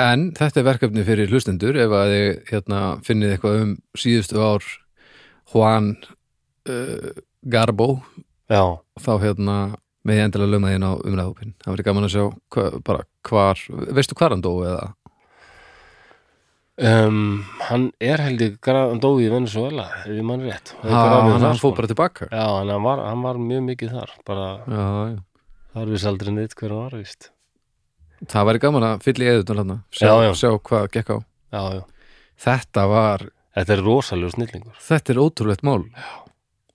En 0.00 0.30
þetta 0.34 0.60
er 0.60 0.66
verkefni 0.66 1.04
fyrir 1.06 1.30
hlustendur 1.30 1.76
ef 1.78 1.92
að 1.94 2.12
þið 2.14 2.26
hérna, 2.50 2.80
finnið 3.06 3.36
eitthvað 3.36 3.60
um 3.62 3.74
síðustu 3.98 4.40
ár 4.42 4.66
Juan 5.52 5.92
uh, 6.68 7.12
Garbo. 7.46 7.88
Já, 8.50 8.64
þá 9.00 9.12
hérna 9.22 9.56
með 10.04 10.18
ég 10.18 10.26
endilega 10.28 10.52
lögma 10.52 10.72
þín 10.74 10.84
á 10.84 10.92
umræðhópin 11.00 11.54
það 11.62 11.70
verður 11.72 11.86
gaman 11.88 12.06
að 12.08 12.12
sjá 12.12 12.24
hva, 12.52 12.64
bara 12.84 13.04
hvar 13.24 13.62
veistu 13.96 14.16
hvar 14.18 14.34
hann 14.34 14.42
dó 14.44 14.52
eða? 14.66 14.88
Um, 16.74 17.44
hann 17.70 17.86
er 18.02 18.18
held 18.18 18.42
ég 18.42 18.56
gra- 18.58 18.88
hann 18.90 18.98
dói 19.00 19.28
í 19.28 19.30
Venezuela, 19.30 19.86
ef 20.02 20.10
ég 20.10 20.26
mann 20.26 20.42
rétt. 20.42 20.72
Ha, 20.82 20.90
hann, 20.90 21.38
hann 21.38 21.54
sko. 21.54 21.68
fór 21.70 21.76
bara 21.78 21.90
tilbaka 21.92 22.26
Já, 22.32 22.42
hann 22.58 22.82
var, 22.82 23.04
hann 23.06 23.22
var 23.22 23.38
mjög 23.38 23.62
mikið 23.70 23.94
þar 23.94 24.14
bara, 24.26 24.48
já, 24.66 24.88
þar 25.76 25.92
við 25.94 26.06
aldrei 26.10 26.34
neitt 26.34 26.56
hver 26.58 26.74
var, 26.74 26.96
víst 26.98 27.30
það 28.30 28.46
væri 28.48 28.62
gaman 28.64 28.86
að 28.88 29.02
fylla 29.06 29.24
í 29.26 29.30
eðutan 29.34 29.60
hann 29.62 29.72
sjá, 29.94 30.06
Já, 30.08 30.14
já. 30.26 30.32
sjá 30.40 30.50
hvað 30.68 30.86
gekk 30.96 31.10
á. 31.14 31.18
Já, 31.54 31.62
já, 31.78 31.82
þetta 32.46 32.86
var, 32.90 33.26
þetta 33.56 33.76
er 33.76 33.82
rosalega 33.86 34.34
snillingur. 34.36 34.78
Þetta 34.88 35.12
er 35.14 35.20
ótrúlegt 35.24 35.66
mál. 35.66 35.82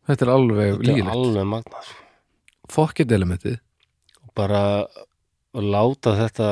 Þetta 0.09 0.25
er 0.25 0.33
alveg 0.33 0.79
lígilegt 0.83 1.13
alveg 1.13 1.49
magnað 1.49 1.87
sko. 1.89 2.05
Fokkit 2.69 3.11
elementið. 3.11 3.57
Bara 4.37 4.61
að 5.57 5.65
láta 5.73 6.13
þetta 6.19 6.49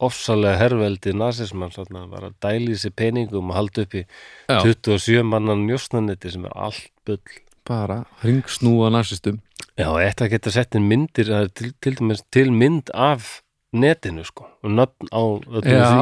ofsalega 0.00 0.56
herveldi 0.62 1.12
nasismann 1.18 1.72
svona, 1.74 2.06
bara 2.08 2.30
dæli 2.40 2.76
sér 2.78 2.94
peningum 2.96 3.50
og 3.52 3.56
halda 3.58 3.84
upp 3.84 3.96
í 3.98 4.04
Já. 4.48 4.62
27 4.64 5.24
mannan 5.28 5.66
njósnanetti 5.68 6.32
sem 6.32 6.46
er 6.48 6.54
allt 6.56 6.86
bull. 7.04 7.20
Bara 7.68 8.04
ringsnúa 8.24 8.88
narsistum 8.90 9.42
Já, 9.76 9.90
þetta 9.92 10.28
geta 10.32 10.50
sett 10.54 10.74
inn 10.78 10.88
myndir 10.88 11.28
til, 11.54 11.74
til, 11.84 11.98
til 12.32 12.48
mynd 12.56 12.88
af 12.96 13.42
netinu 13.76 14.24
sko. 14.26 14.48
Og 14.64 14.74
nöfn 14.74 15.10
á 15.12 15.22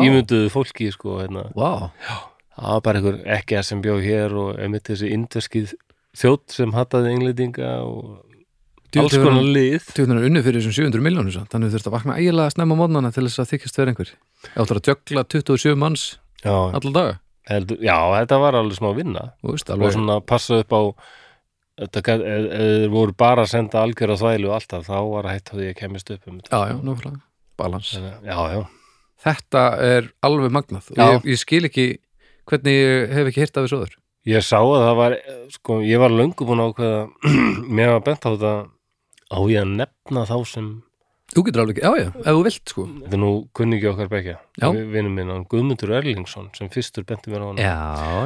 ímynduðu 0.04 0.48
fólki 0.52 0.90
sko 0.94 1.18
hérna. 1.22 1.48
Vá, 1.56 1.90
það 2.56 2.72
var 2.72 2.86
bara 2.86 3.02
einhver 3.02 3.20
ekki 3.38 3.60
sem 3.66 3.82
bjó 3.84 3.98
hér 4.02 4.34
og 4.38 4.62
einmitt 4.62 4.88
þessi 4.88 5.12
indverskið 5.16 5.74
þjótt 6.18 6.56
sem 6.56 6.72
hattaði 6.74 7.12
englendinga 7.14 7.74
og 7.84 8.24
alls 8.98 9.18
konar 9.20 9.44
lið. 9.44 9.90
Tjóðunar 9.92 10.24
unnu 10.30 10.42
fyrir 10.46 10.62
þessum 10.62 10.76
700 10.88 11.04
miljónu 11.04 11.34
samt. 11.34 11.52
Þannig 11.52 11.74
þurft 11.76 11.90
að 11.90 11.96
vakna 11.98 12.18
ægilega 12.18 12.54
snemma 12.54 12.78
á 12.78 12.80
mótnana 12.80 13.12
til 13.14 13.26
þess 13.28 13.44
að 13.44 13.52
þykjast 13.52 13.80
vera 13.80 13.92
einhver. 13.92 14.14
Áttur 14.56 14.80
að 14.80 14.86
djögla 14.88 15.24
27 15.28 15.76
manns 15.78 16.06
Já, 16.44 16.54
allar 16.54 16.92
daga. 16.94 17.14
Heldur, 17.48 17.78
já, 17.80 17.96
þetta 18.12 18.38
var 18.42 18.58
alveg 18.58 18.76
smá 18.76 18.90
vinna. 18.96 19.22
Veist, 19.46 19.70
og 19.72 19.92
svona 19.94 20.18
passa 20.20 20.60
upp 20.62 20.74
á 20.74 20.82
þeir 21.78 22.90
voru 22.92 23.14
bara 23.16 23.44
að 23.46 23.52
senda 23.54 23.80
algjör 23.82 24.12
á 24.14 24.16
þvælu 24.20 24.50
og 24.50 24.56
alltaf, 24.58 24.84
þá 24.88 24.98
var 25.08 25.28
að 25.28 25.34
hætt 25.36 25.52
á 25.52 25.54
því 25.54 25.68
að 25.70 25.78
kemist 25.78 26.12
upp 26.14 26.28
um 26.28 26.38
þetta. 26.40 26.50
Já, 26.52 26.60
já, 26.72 26.76
náttúrulega, 26.82 27.20
balans 27.58 27.92
Já, 27.98 28.38
já, 28.54 28.60
Þetta 29.18 29.62
er 29.82 30.10
alveg 30.22 30.52
magnað 30.54 30.92
og 30.94 31.00
ég, 31.02 31.24
ég 31.34 31.40
skil 31.42 31.64
ekki 31.68 31.86
hvernig 32.48 32.76
ég 32.78 33.14
hef 33.16 33.30
ekki 33.32 33.42
hýrt 33.44 33.58
af 33.58 33.66
þessu 33.66 33.80
öður 33.82 33.96
ég 34.28 34.44
sá 34.44 34.58
að 34.60 34.82
það 34.84 34.96
var 34.98 35.14
sko, 35.54 35.78
ég 35.86 36.02
var 36.02 36.12
löngu 36.14 36.46
búin 36.48 36.62
að 36.62 36.74
ákveða 36.74 37.00
mér 37.78 37.94
var 37.96 38.04
bent 38.06 38.26
á 38.26 38.30
þetta 38.34 38.52
á 39.28 39.38
ég 39.50 39.62
að 39.64 39.72
nefna 39.82 40.26
þá 40.28 40.36
sem 40.48 40.68
Þú 41.28 41.42
getur 41.44 41.60
alveg 41.60 41.76
ekki, 41.76 41.84
já, 41.84 42.06
já, 42.06 42.08
ef 42.22 42.36
þú 42.38 42.42
vilt 42.46 42.70
sko. 42.72 42.82
Þetta 42.88 43.16
er 43.18 43.20
nú 43.20 43.30
kunningi 43.58 43.88
okkar 43.90 44.06
bekja 44.08 44.36
Já. 44.56 44.70
vinnum 44.72 45.12
minn, 45.12 45.28
hann 45.28 45.42
Guðmundur 45.52 45.90
Erlingsson 45.98 46.46
sem 46.56 46.70
fyrstur 46.72 47.04
benti 47.04 47.28
mér 47.28 47.42
á 47.44 47.46
hann 47.50 47.60
Já, 47.60 47.74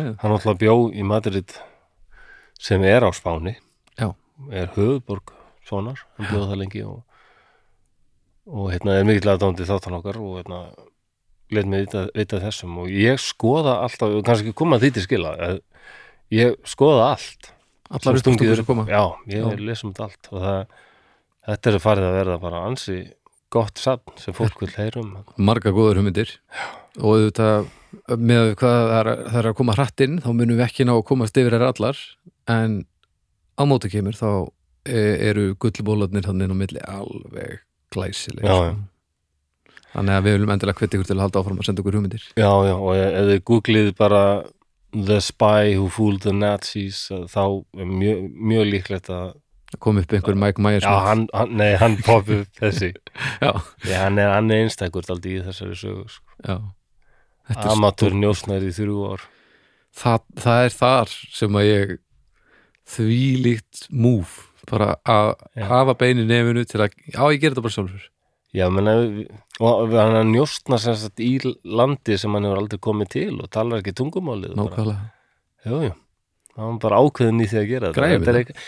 já, 0.07 0.13
hann 0.23 0.35
alltaf 0.37 0.61
bjó 0.61 0.77
í 0.95 1.03
Madrid 1.03 1.51
sem 2.63 2.85
er 2.87 3.03
á 3.03 3.11
Spáni. 3.11 3.57
Já. 3.99 4.13
er 4.55 4.71
höfuborg 4.77 5.33
Spánar, 5.67 5.99
hann 6.15 6.31
bjóð 6.31 6.47
það 6.53 6.61
lengi 6.63 6.85
og, 6.87 7.03
og 8.51 8.73
hérna 8.73 8.99
er 8.99 9.07
mikill 9.07 9.35
aðdándi 9.35 9.67
þáttan 9.69 9.99
okkar 9.99 10.19
og 10.23 10.41
hérna 10.41 10.65
let 11.53 11.69
mig 11.69 11.87
vita, 11.87 12.07
vita 12.17 12.41
þessum. 12.43 12.79
Og 12.83 12.93
ég 12.93 13.21
skoða 13.21 13.79
alltaf, 13.85 14.15
kannski 14.27 14.55
koma 14.57 14.81
því 14.83 14.95
til 14.97 15.05
skila 15.07 15.35
ég 16.33 16.57
skoða 16.69 17.13
allt. 17.13 17.53
Allar 17.93 18.17
sem 18.23 18.65
koma? 18.65 18.87
Já, 18.89 19.03
ég 19.29 19.45
er 19.53 19.61
lesum 19.61 19.93
þetta 19.93 20.09
allt. 20.09 20.31
Og 20.33 20.45
það, 20.47 20.79
þetta 21.49 21.73
er 21.73 21.83
farið 21.85 22.09
að 22.09 22.17
verða 22.21 22.39
bara 22.41 22.63
ansi 22.69 22.99
gott 23.53 23.81
safn 23.81 24.17
sem 24.17 24.33
fólk 24.33 24.63
vil 24.63 24.71
heyrum 24.79 25.11
marga 25.37 25.75
góður 25.77 26.01
hugmyndir. 26.01 26.33
Og 27.03 27.19
auðvitað 27.19 27.69
með 28.17 28.55
hvað 28.61 28.79
það 28.79 28.97
er, 28.97 29.11
það 29.27 29.39
er 29.43 29.51
að 29.51 29.59
koma 29.59 29.77
hratt 29.77 30.05
inn 30.07 30.17
þá 30.25 30.31
munum 30.33 30.57
við 30.57 30.65
ekki 30.65 30.89
ná 30.89 30.95
að 30.95 31.05
komast 31.11 31.37
yfir 31.37 31.59
þær 31.59 31.67
allar. 31.69 32.01
En 32.49 32.79
á 33.61 33.63
móti 33.69 33.93
kemur 33.93 34.17
þá 34.17 34.31
e- 34.89 35.19
eru 35.29 35.53
gullbólarnir 35.61 36.25
þannig 36.25 36.49
inn 36.49 36.57
á 36.57 36.63
milli 36.63 36.87
alveg 36.89 37.61
glæsileg 37.95 38.47
Já, 38.47 38.55
sko. 38.57 38.65
já. 38.71 39.79
þannig 39.93 40.17
að 40.19 40.27
við 40.27 40.37
viljum 40.39 40.53
endilega 40.57 40.81
hvetja 40.81 40.99
ykkur 40.99 41.11
til 41.11 41.17
að 41.19 41.23
halda 41.27 41.43
áfram 41.43 41.61
að 41.63 41.69
senda 41.71 41.85
okkur 41.85 41.99
hugmyndir 42.01 42.27
Já, 42.39 42.51
já, 42.69 42.75
og 42.77 42.91
ef 42.97 43.31
þið 43.31 43.41
googlið 43.53 43.93
bara 44.01 44.23
The 44.93 45.21
Spy 45.25 45.73
Who 45.79 45.87
Fooled 45.93 46.21
the 46.27 46.35
Nazis 46.37 47.07
þá 47.33 47.43
er 47.81 47.89
mjög, 47.89 48.27
mjög 48.53 48.67
líklegt 48.69 49.09
að 49.13 49.31
koma 49.81 50.03
upp 50.05 50.13
einhver 50.13 50.37
Mike 50.37 50.61
Myers 50.61 50.85
já, 50.85 50.93
hann, 51.07 51.23
hann, 51.33 51.55
nei, 51.57 51.71
hann 51.81 51.95
poppi 52.05 52.43
upp 52.43 52.59
þessi 52.61 52.91
já, 52.93 53.53
já, 53.89 53.97
hann 54.03 54.19
er, 54.21 54.35
hann 54.35 54.51
er 54.53 54.67
einstækur 54.67 55.07
daldi 55.09 55.39
í 55.39 55.45
þessari 55.47 55.79
sögu 55.81 56.09
sko. 56.13 56.27
já. 56.45 56.59
Þetta 57.49 57.65
er 57.65 57.73
Amatur 57.73 58.15
njósnari 58.15 58.69
í 58.69 58.75
þrjú 58.77 58.99
ár 59.15 59.25
það, 59.97 60.27
það 60.45 60.67
er 60.67 60.77
þar 60.77 61.15
sem 61.41 61.57
að 61.59 61.67
ég 61.71 61.95
þvílíkt 62.93 63.87
múf 63.93 64.37
bara 64.71 64.97
að 65.09 65.33
hafa 65.69 65.95
bein 65.99 66.21
í 66.23 66.27
nefinu 66.29 66.65
til 66.69 66.81
að, 66.85 66.95
já 67.15 67.23
ég 67.33 67.41
ger 67.43 67.51
þetta 67.55 67.65
bara 67.67 67.77
sjálfur. 67.77 68.05
Já, 68.53 68.67
menna, 68.69 68.93
og 69.65 69.95
hann 69.97 70.19
er 70.19 70.27
njósna 70.29 70.77
sem 70.79 70.95
sagt 71.01 71.21
í 71.25 71.31
landi 71.65 72.19
sem 72.21 72.35
hann 72.37 72.45
hefur 72.45 72.61
aldrei 72.61 72.81
komið 72.85 73.09
til 73.15 73.35
og 73.41 73.49
talar 73.55 73.81
ekki 73.81 73.95
tungumálið 73.97 74.53
nákvæmlega, 74.59 75.07
Jú, 75.65 75.79
jú, 75.87 75.93
hann 76.59 76.75
var 76.77 76.81
bara 76.83 76.99
ákveðin 77.01 77.41
í 77.41 77.47
því 77.49 77.61
að 77.63 77.69
gera 77.71 77.91
þetta. 77.93 78.01
Græfur 78.03 78.27
Þetta 78.27 78.35
er 78.43 78.45
það. 78.45 78.67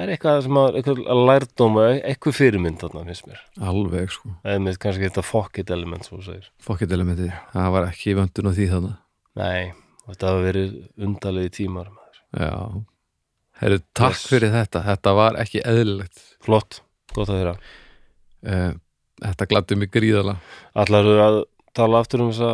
er 0.00 0.10
eitthvað 0.16 0.42
sem 0.46 0.58
að 0.64 0.78
eitthvað 0.80 1.00
lærdóm 1.30 1.78
og 1.78 2.00
eitthvað 2.10 2.36
fyrirmynd 2.40 2.80
þarna 2.82 3.04
finnst 3.06 3.26
mér. 3.30 3.40
Alveg 3.70 4.10
sko. 4.16 4.32
Eða 4.42 4.64
með 4.66 4.78
kannski 4.82 5.06
þetta 5.08 5.24
pocket 5.30 5.70
element 5.76 6.06
svo 6.10 6.18
segir. 6.26 6.50
Fokket 6.66 6.92
elementi, 6.98 7.30
það 7.54 7.70
var 7.76 7.86
ekki 7.92 8.16
vöndun 8.18 8.50
á 8.50 8.52
því 8.58 8.68
þannig 8.74 8.98
Nei, 9.40 9.72
þetta 10.10 10.30
hafa 10.32 10.42
verið 10.48 10.74
undalegi 11.06 11.54
tímar 11.60 11.90
maður. 11.94 12.18
já, 12.34 12.50
herru, 13.60 13.80
takk 13.96 14.16
Yes. 14.16 14.26
fyrir 14.32 14.52
þetta. 14.54 14.82
Þetta 14.88 15.14
var 15.18 15.38
ekki 15.42 15.62
eðlilegt. 15.64 16.20
Flott, 16.44 16.80
gott 17.14 17.28
að 17.28 17.40
þeirra 17.40 17.54
uh, 18.48 18.74
þetta 19.20 19.46
gladdi 19.50 19.76
mig 19.76 19.90
gríðala 19.92 20.38
Allar 20.80 21.08
að 21.26 21.40
tala 21.76 21.98
aftur 22.00 22.22
um 22.24 22.30
þessa 22.32 22.52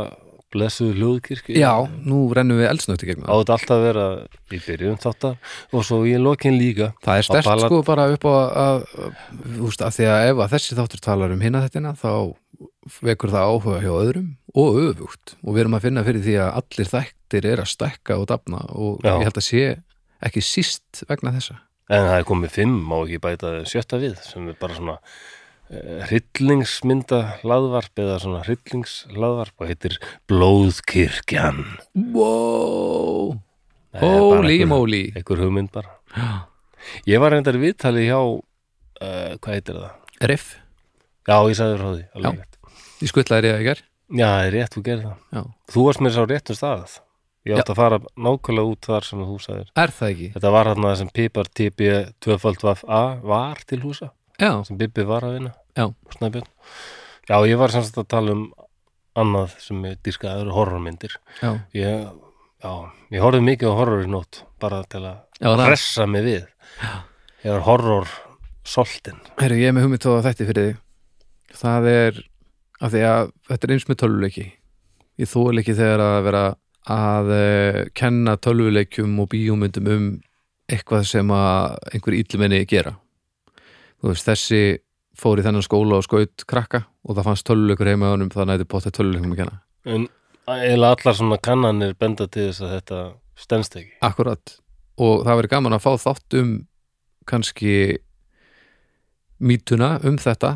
blessuðu 0.57 0.95
hljóðkirkju? 0.97 1.57
Já, 1.59 1.71
nú 2.07 2.25
rennum 2.35 2.59
við 2.59 2.69
eldsnögt 2.71 3.03
í 3.05 3.09
gegnum 3.11 3.27
Á 3.29 3.35
þetta 3.39 3.55
alltaf 3.57 3.83
vera 3.83 4.05
í 4.51 4.61
byrjun 4.65 4.99
þáttar 5.03 5.37
og 5.75 5.85
svo 5.87 5.99
í 6.09 6.15
lokin 6.23 6.57
líka. 6.59 6.93
Það 7.05 7.21
er 7.21 7.27
stert 7.29 7.63
sko 7.67 7.81
bara 7.87 8.07
upp 8.15 8.27
á 8.27 8.33
að, 8.33 8.51
að, 8.65 8.85
úst, 9.67 9.83
að 9.87 9.97
því 9.99 10.07
að 10.15 10.27
ef 10.31 10.43
að 10.47 10.53
þessi 10.57 10.79
þáttur 10.79 11.03
talar 11.07 11.35
um 11.35 11.43
hinna 11.45 11.63
þettina 11.67 11.93
þá 11.99 12.11
vekur 13.05 13.35
það 13.35 13.51
áhuga 13.53 13.81
hjá 13.85 13.93
öðrum 14.01 14.29
og 14.57 14.79
öfugt. 14.87 15.35
Og 15.45 15.55
við 15.57 15.65
erum 15.67 15.77
að 15.79 15.87
finna 15.89 16.05
fyrir 16.07 16.25
því 16.25 16.37
að 16.41 16.55
allir 16.63 16.91
þættir 16.95 17.49
er 17.53 17.63
að 17.67 17.71
stækka 17.75 18.19
og 18.23 18.27
dafna 18.31 18.63
og 18.73 19.03
Já. 19.05 19.13
ég 19.19 19.27
held 19.29 19.41
að 19.43 19.47
sé 19.51 19.65
ekki 20.25 20.43
síst 20.45 21.05
vegna 21.11 21.33
þessa. 21.37 21.59
En 21.93 22.03
það 22.09 22.19
er 22.19 22.27
komið 22.27 22.55
fimm, 22.57 22.77
má 22.89 22.97
ekki 23.05 23.21
bæta 23.23 23.51
sjötta 23.69 23.99
við 24.03 24.17
sem 24.27 24.49
er 24.51 24.57
bara 24.59 24.75
svona 24.75 24.97
uh, 24.97 26.01
hryllingsmynda 26.09 27.21
laðvarp 27.47 28.03
eða 28.03 28.19
svona 28.25 28.43
hryllingslaðvarp 28.47 29.63
og 29.63 29.71
heitir 29.71 29.99
Blóðkirkjan. 30.31 31.63
Wow, 32.17 33.37
holy 34.03 34.59
moly. 34.67 35.05
Einhver 35.15 35.45
hugmynd 35.45 35.71
bara. 35.75 35.95
Ég 37.07 37.23
var 37.23 37.35
reyndar 37.35 37.59
viðtali 37.61 38.07
hjá 38.09 38.19
uh, 38.19 38.41
hvað 39.01 39.53
heitir 39.53 39.79
það? 39.83 39.95
Riff, 40.33 40.53
Já, 41.27 41.41
ég 41.51 41.57
sagði 41.59 41.79
frá 41.81 41.89
því 41.91 42.05
alveg 42.15 42.37
rétt. 42.39 42.59
ég 43.03 43.11
skuttlaði 43.11 43.51
ég 43.51 43.57
ekki 43.61 43.83
Já, 44.17 44.27
það 44.31 44.45
er 44.47 44.53
rétt, 44.55 44.75
þú 44.77 44.83
gerir 44.87 45.03
það. 45.03 45.17
Já. 45.35 45.41
Þú 45.75 45.87
varst 45.89 46.03
mér 46.05 46.15
sá 46.15 46.23
réttum 46.31 46.59
stað 46.59 46.85
Ég 47.47 47.61
átti 47.61 47.75
að 47.75 47.79
fara 47.79 48.01
nákvæmlega 48.19 48.73
út 48.73 48.91
þar 48.91 49.07
sem 49.07 49.23
þú 49.23 49.39
sagðir 49.45 49.73
Er. 49.79 49.95
Það 49.95 50.13
ekki? 50.13 50.29
Þetta 50.35 50.53
var 50.57 50.71
hann 50.73 50.87
að 50.91 50.97
sem 51.01 51.11
Pipar 51.15 51.51
TB 51.61 51.91
2FA 52.27 53.03
var 53.23 53.65
til 53.71 53.81
húsa. 53.85 54.11
Já, 54.41 54.51
sem 54.67 54.79
Bibi 54.81 55.07
var 55.07 55.25
að 55.25 55.39
vinna. 55.39 55.53
Já. 55.79 55.87
Snæbjörn. 56.17 56.51
Já, 57.31 57.37
ég 57.47 57.59
var 57.61 57.75
semst 57.75 57.97
að 57.99 58.09
tala 58.13 58.35
um 58.35 58.47
annað 59.17 59.55
sem 59.63 59.85
ég 59.87 60.01
dýrskaði 60.05 60.51
horrormyndir. 60.53 61.15
Já, 61.41 61.55
ég, 61.77 62.09
Já, 62.67 62.73
ég 63.13 63.21
horfði 63.23 63.45
mikið 63.45 63.69
á 63.69 63.79
horror 63.79 64.03
í 64.03 64.09
nótt 64.11 64.41
bara 64.63 64.81
til 64.89 65.03
að 65.05 65.19
já 65.39 65.49
það 65.51 65.67
hressa 65.69 66.07
mig 66.09 66.25
við. 66.25 66.47
Ég 67.45 67.53
var 67.53 67.65
horror 67.67 68.09
soltin 68.67 69.19
Herru, 69.39 69.59
ég 69.61 69.71
er 69.71 69.77
með 69.77 69.87
hugmynd 69.87 70.07
á 70.09 70.25
þetta 70.25 70.47
fyrir 70.49 70.69
þig. 70.71 70.79
Það 71.61 71.89
er 71.93 72.23
af 72.81 72.93
því 72.95 73.03
að 73.11 73.29
þetta 73.51 73.69
er 73.69 73.75
eins 73.77 73.87
með 73.91 74.01
tölvuleiki. 74.03 74.47
Ég 75.21 75.31
þóla 75.31 75.63
ekki 75.63 75.77
þegar 75.77 76.05
að 76.07 76.17
vera 76.27 76.43
að 76.93 77.33
uh, 77.35 77.81
kenna 77.99 78.37
tölvuleikjum 78.39 79.19
og 79.23 79.31
bíómyndum 79.33 79.91
um 79.91 80.09
eitthvað 80.71 81.07
sem 81.11 81.31
að 81.35 81.77
einhver 81.95 82.17
íllumenni 82.19 82.65
gera. 82.69 82.97
Þú 84.03 84.11
veist, 84.11 84.27
þessi 84.27 84.61
fór 85.17 85.41
í 85.41 85.47
þennan 85.47 85.65
skóla 85.65 86.01
og 86.01 86.07
skaut 86.07 86.45
krakka 86.49 86.85
og 87.07 87.17
það 87.17 87.29
fannst 87.31 87.47
tölvuleikur 87.49 87.91
heima 87.91 88.11
á 88.11 88.15
honum 88.15 88.31
það 88.33 88.51
nætti 88.51 88.69
potið 88.71 88.97
tölvuleikum 88.99 89.35
að 89.35 89.43
kenna. 89.43 89.61
En 89.87 90.09
eiginlega 90.47 90.97
allar 90.97 91.19
svona 91.19 91.39
kannanir 91.43 91.95
benda 91.99 92.27
til 92.29 92.49
þess 92.51 92.65
að 92.65 92.75
þetta 92.77 93.03
stendst 93.47 93.79
ekki. 93.81 93.95
Akkurat. 94.07 94.57
Og 95.03 95.23
það 95.27 95.41
verið 95.41 95.55
gaman 95.55 95.77
að 95.77 95.85
fá 95.87 95.93
þátt 96.07 96.39
um 96.41 96.51
kannski 97.27 97.77
mítuna 99.43 99.97
um 100.07 100.19
þetta 100.21 100.53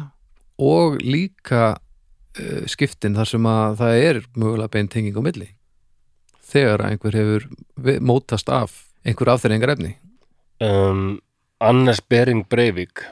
og 0.61 1.01
líka 1.02 1.74
uh, 1.74 2.62
skiptin 2.70 3.16
þar 3.16 3.28
sem 3.28 3.48
að 3.48 3.81
það 3.81 4.05
er 4.05 4.23
mögulega 4.35 4.74
bein 4.77 4.90
tenging 4.93 5.16
á 5.16 5.23
milli 5.24 5.48
þegar 6.51 6.85
einhver 6.89 7.16
hefur 7.18 7.48
mótast 8.05 8.48
af 8.52 8.74
einhver 9.06 9.31
afþreiningar 9.35 9.74
efni 9.77 9.94
um, 10.64 11.18
Annes 11.60 12.01
Bering 12.10 12.44
Breivik 12.51 13.02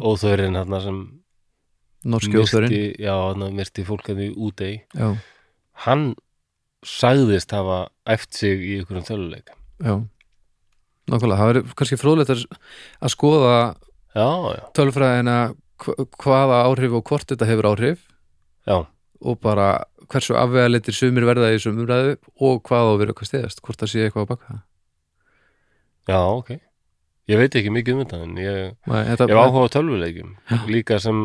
óþörinn 0.00 0.56
sem 0.84 1.00
norski 2.04 2.36
óþörinn. 2.40 2.68
myrti, 2.70 3.02
já, 3.04 3.14
þarna 3.16 3.50
myrti 3.56 3.84
fólk 3.88 4.08
að 4.12 4.20
því 4.22 4.28
útei 4.48 4.72
já, 4.94 5.08
hann 5.86 6.14
sagðist 6.84 7.52
hafa 7.56 7.86
æft 8.12 8.34
sig 8.36 8.60
í 8.60 8.74
einhverjum 8.80 9.06
töluleik 9.08 9.48
já, 9.80 9.94
nákvæmlega, 11.08 11.38
það 11.40 11.50
verður 11.52 11.76
kannski 11.80 11.98
fróðlegt 12.00 12.32
að, 12.34 12.42
skoða 13.12 13.54
já, 14.14 14.28
já, 14.56 14.62
tölfræðina 14.76 15.36
hva- 15.84 15.96
hvaða 16.24 16.58
áhrif 16.68 16.94
og 17.00 17.04
hvort 17.08 17.26
þetta 17.32 17.48
hefur 17.50 17.66
áhrif. 17.72 18.04
Já, 18.68 18.76
og 19.24 19.40
bara 19.42 19.66
hversu 20.12 20.36
afvegalitir 20.38 20.96
sumir 20.96 21.26
verða 21.28 21.50
í 21.52 21.56
þessum 21.58 21.80
umræðu 21.84 22.14
og 22.44 22.62
hvað 22.68 22.84
á 22.84 22.90
að 22.92 23.00
vera 23.02 23.16
hvað 23.18 23.30
stiðast, 23.30 23.62
hvort 23.64 23.80
það 23.82 23.92
sé 23.92 24.04
eitthvað 24.06 24.26
á 24.26 24.32
baka 24.34 24.56
já, 26.08 26.18
ok. 26.20 26.50
Ég 27.32 27.40
veit 27.40 27.54
ekki 27.56 27.72
mikið 27.72 27.94
um 27.96 28.02
þetta 28.02 28.18
en 28.20 28.34
ég, 28.36 28.74
Nei, 28.90 28.98
þetta, 29.08 29.28
ég 29.30 29.38
áhuga 29.40 29.64
á 29.64 29.74
tölvuleikjum. 29.78 30.34
Já. 30.50 30.58
líka 30.68 30.98
sem 31.00 31.22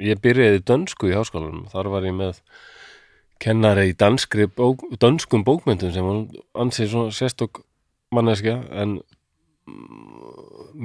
ég 0.00 0.20
byrjaði 0.24 0.62
dönsku 0.64 1.10
í 1.10 1.12
háskólanum. 1.12 1.66
Þar 1.68 1.90
var 1.92 2.06
ég 2.08 2.14
með 2.16 2.38
kennari 3.44 3.90
í 3.90 3.96
danskri 4.00 4.46
bók, 4.48 4.86
dönskum 4.96 5.44
bókmyndum 5.44 5.92
sem 5.92 6.08
ansið 6.56 6.88
svona 6.94 7.12
sérstök 7.12 7.60
manneskja 8.16 8.56
en 8.72 8.96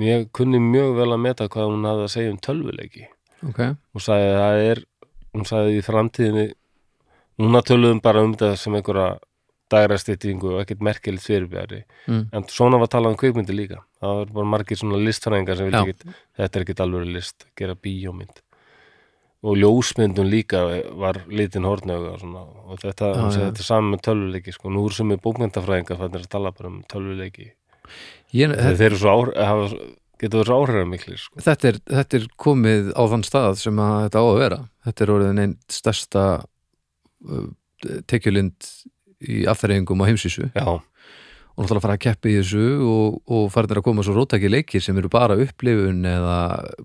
ég 0.03 0.27
kunni 0.35 0.59
mjög 0.59 0.97
vel 0.99 1.11
að 1.13 1.23
meta 1.23 1.47
hvað 1.47 1.71
hún 1.71 1.87
hafði 1.87 2.07
að 2.09 2.13
segja 2.17 2.33
um 2.33 2.41
tölvuleiki. 2.43 3.07
Ok, 3.47 3.61
hún 3.95 4.03
sagði 4.03 4.27
að 4.33 4.41
það 4.41 4.63
er 4.73 4.83
hún 5.31 5.47
sagði 5.47 5.77
í 5.79 5.85
framtíðinni 5.85 6.45
núna 7.41 7.63
töluðum 7.65 8.01
bara 8.03 8.23
um 8.25 8.35
þetta 8.35 8.55
sem 8.59 8.77
einhverja 8.77 9.17
dagrastýttingu 9.71 10.55
og 10.55 10.61
ekkert 10.63 10.83
merkilegt 10.83 11.25
fyrirbjari 11.25 11.81
mm. 12.07 12.23
en 12.35 12.47
svona 12.51 12.79
var 12.81 12.91
talað 12.91 13.15
um 13.15 13.19
kvikmyndi 13.21 13.55
líka 13.55 13.81
það 14.01 14.17
var 14.19 14.31
bara 14.37 14.51
margir 14.55 14.79
svona 14.79 14.99
listfræðingar 15.01 15.59
sem 15.59 15.69
vildi 15.69 15.93
ekki, 15.95 16.15
þetta 16.39 16.59
er 16.59 16.65
ekkert 16.65 16.83
alveg 16.85 17.13
list 17.15 17.45
gera 17.59 17.77
bíómynd 17.77 18.41
og 19.41 19.57
ljósmyndun 19.57 20.29
líka 20.29 20.61
var 21.01 21.23
litin 21.31 21.65
hornöga 21.65 22.13
og, 22.13 22.75
þetta, 22.81 23.07
Já, 23.15 23.23
já. 23.23 23.39
þetta 23.47 23.63
er 23.63 23.67
saman 23.67 23.95
með 23.95 24.03
tölvuleiki 24.05 24.53
sko. 24.53 24.69
nú 24.69 24.85
eru 24.85 24.97
sem 24.99 25.15
er 25.15 25.23
bókmyndafræðingar 25.23 25.97
fannir 25.97 26.27
að 26.27 26.35
tala 26.35 26.53
bara 26.53 26.69
um 26.69 26.83
tölvuleiki 26.91 27.47
ég, 27.49 28.53
þeir 28.53 28.55
þetta, 28.59 28.85
eru 28.89 29.01
svo 29.01 29.15
áhr, 29.15 29.33
hafa, 29.49 29.81
getur 30.21 30.43
verið 30.43 30.51
svo 30.51 30.59
áhrifamiklir 30.61 31.23
sko. 31.23 31.41
þetta, 31.47 31.71
er, 31.71 31.81
þetta 31.89 32.19
er 32.19 32.29
komið 32.45 32.93
á 32.93 33.03
þann 33.15 33.25
stað 33.25 33.57
sem 33.63 33.81
þetta 33.81 34.21
á 34.21 34.25
að 34.27 34.39
vera 34.43 34.61
þetta 34.85 35.05
er 35.05 35.13
orðin 35.15 35.43
einn 35.45 35.57
stærsta 35.73 36.25
tekjulind 38.09 38.71
í 39.21 39.43
afþreyingum 39.49 40.01
á 40.01 40.09
heimsísu 40.09 40.49
já, 40.49 40.65
og 40.65 41.59
náttúrulega 41.59 41.83
fara 41.83 41.97
að 41.97 42.03
keppa 42.07 42.31
í 42.31 42.37
þessu 42.39 42.65
og, 42.87 43.21
og 43.29 43.47
farin 43.53 43.77
að 43.77 43.85
koma 43.85 44.05
svo 44.05 44.15
rótæki 44.17 44.49
leikir 44.49 44.83
sem 44.83 44.97
eru 44.97 45.11
bara 45.11 45.37
upplifun 45.39 46.05
eða 46.07 46.37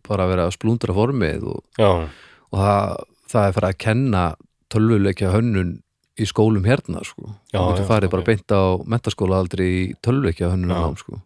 bara 0.07 0.27
að 0.27 0.33
vera 0.35 0.47
að 0.49 0.57
splúndra 0.59 0.97
formið 0.97 1.47
og, 1.53 1.63
og 1.81 2.61
það, 2.61 3.05
það 3.33 3.49
er 3.49 3.57
fara 3.59 3.73
að 3.73 3.81
kenna 3.87 4.25
tölvuleikja 4.73 5.33
hönnun 5.33 5.77
í 6.17 6.27
skólum 6.29 6.65
hérna 6.65 7.03
sko. 7.05 7.35
Já, 7.53 7.61
þú 7.61 7.67
getur 7.71 7.85
já, 7.85 7.89
farið 7.91 8.13
bara 8.15 8.25
ok. 8.25 8.29
beint 8.31 8.55
á 8.57 8.63
mentaskóla 8.89 9.41
aldrei 9.43 9.67
í 9.69 9.83
tölvuleikja 10.05 10.53
hönnun 10.55 10.73
Já. 10.73 10.87
sko. 11.03 11.21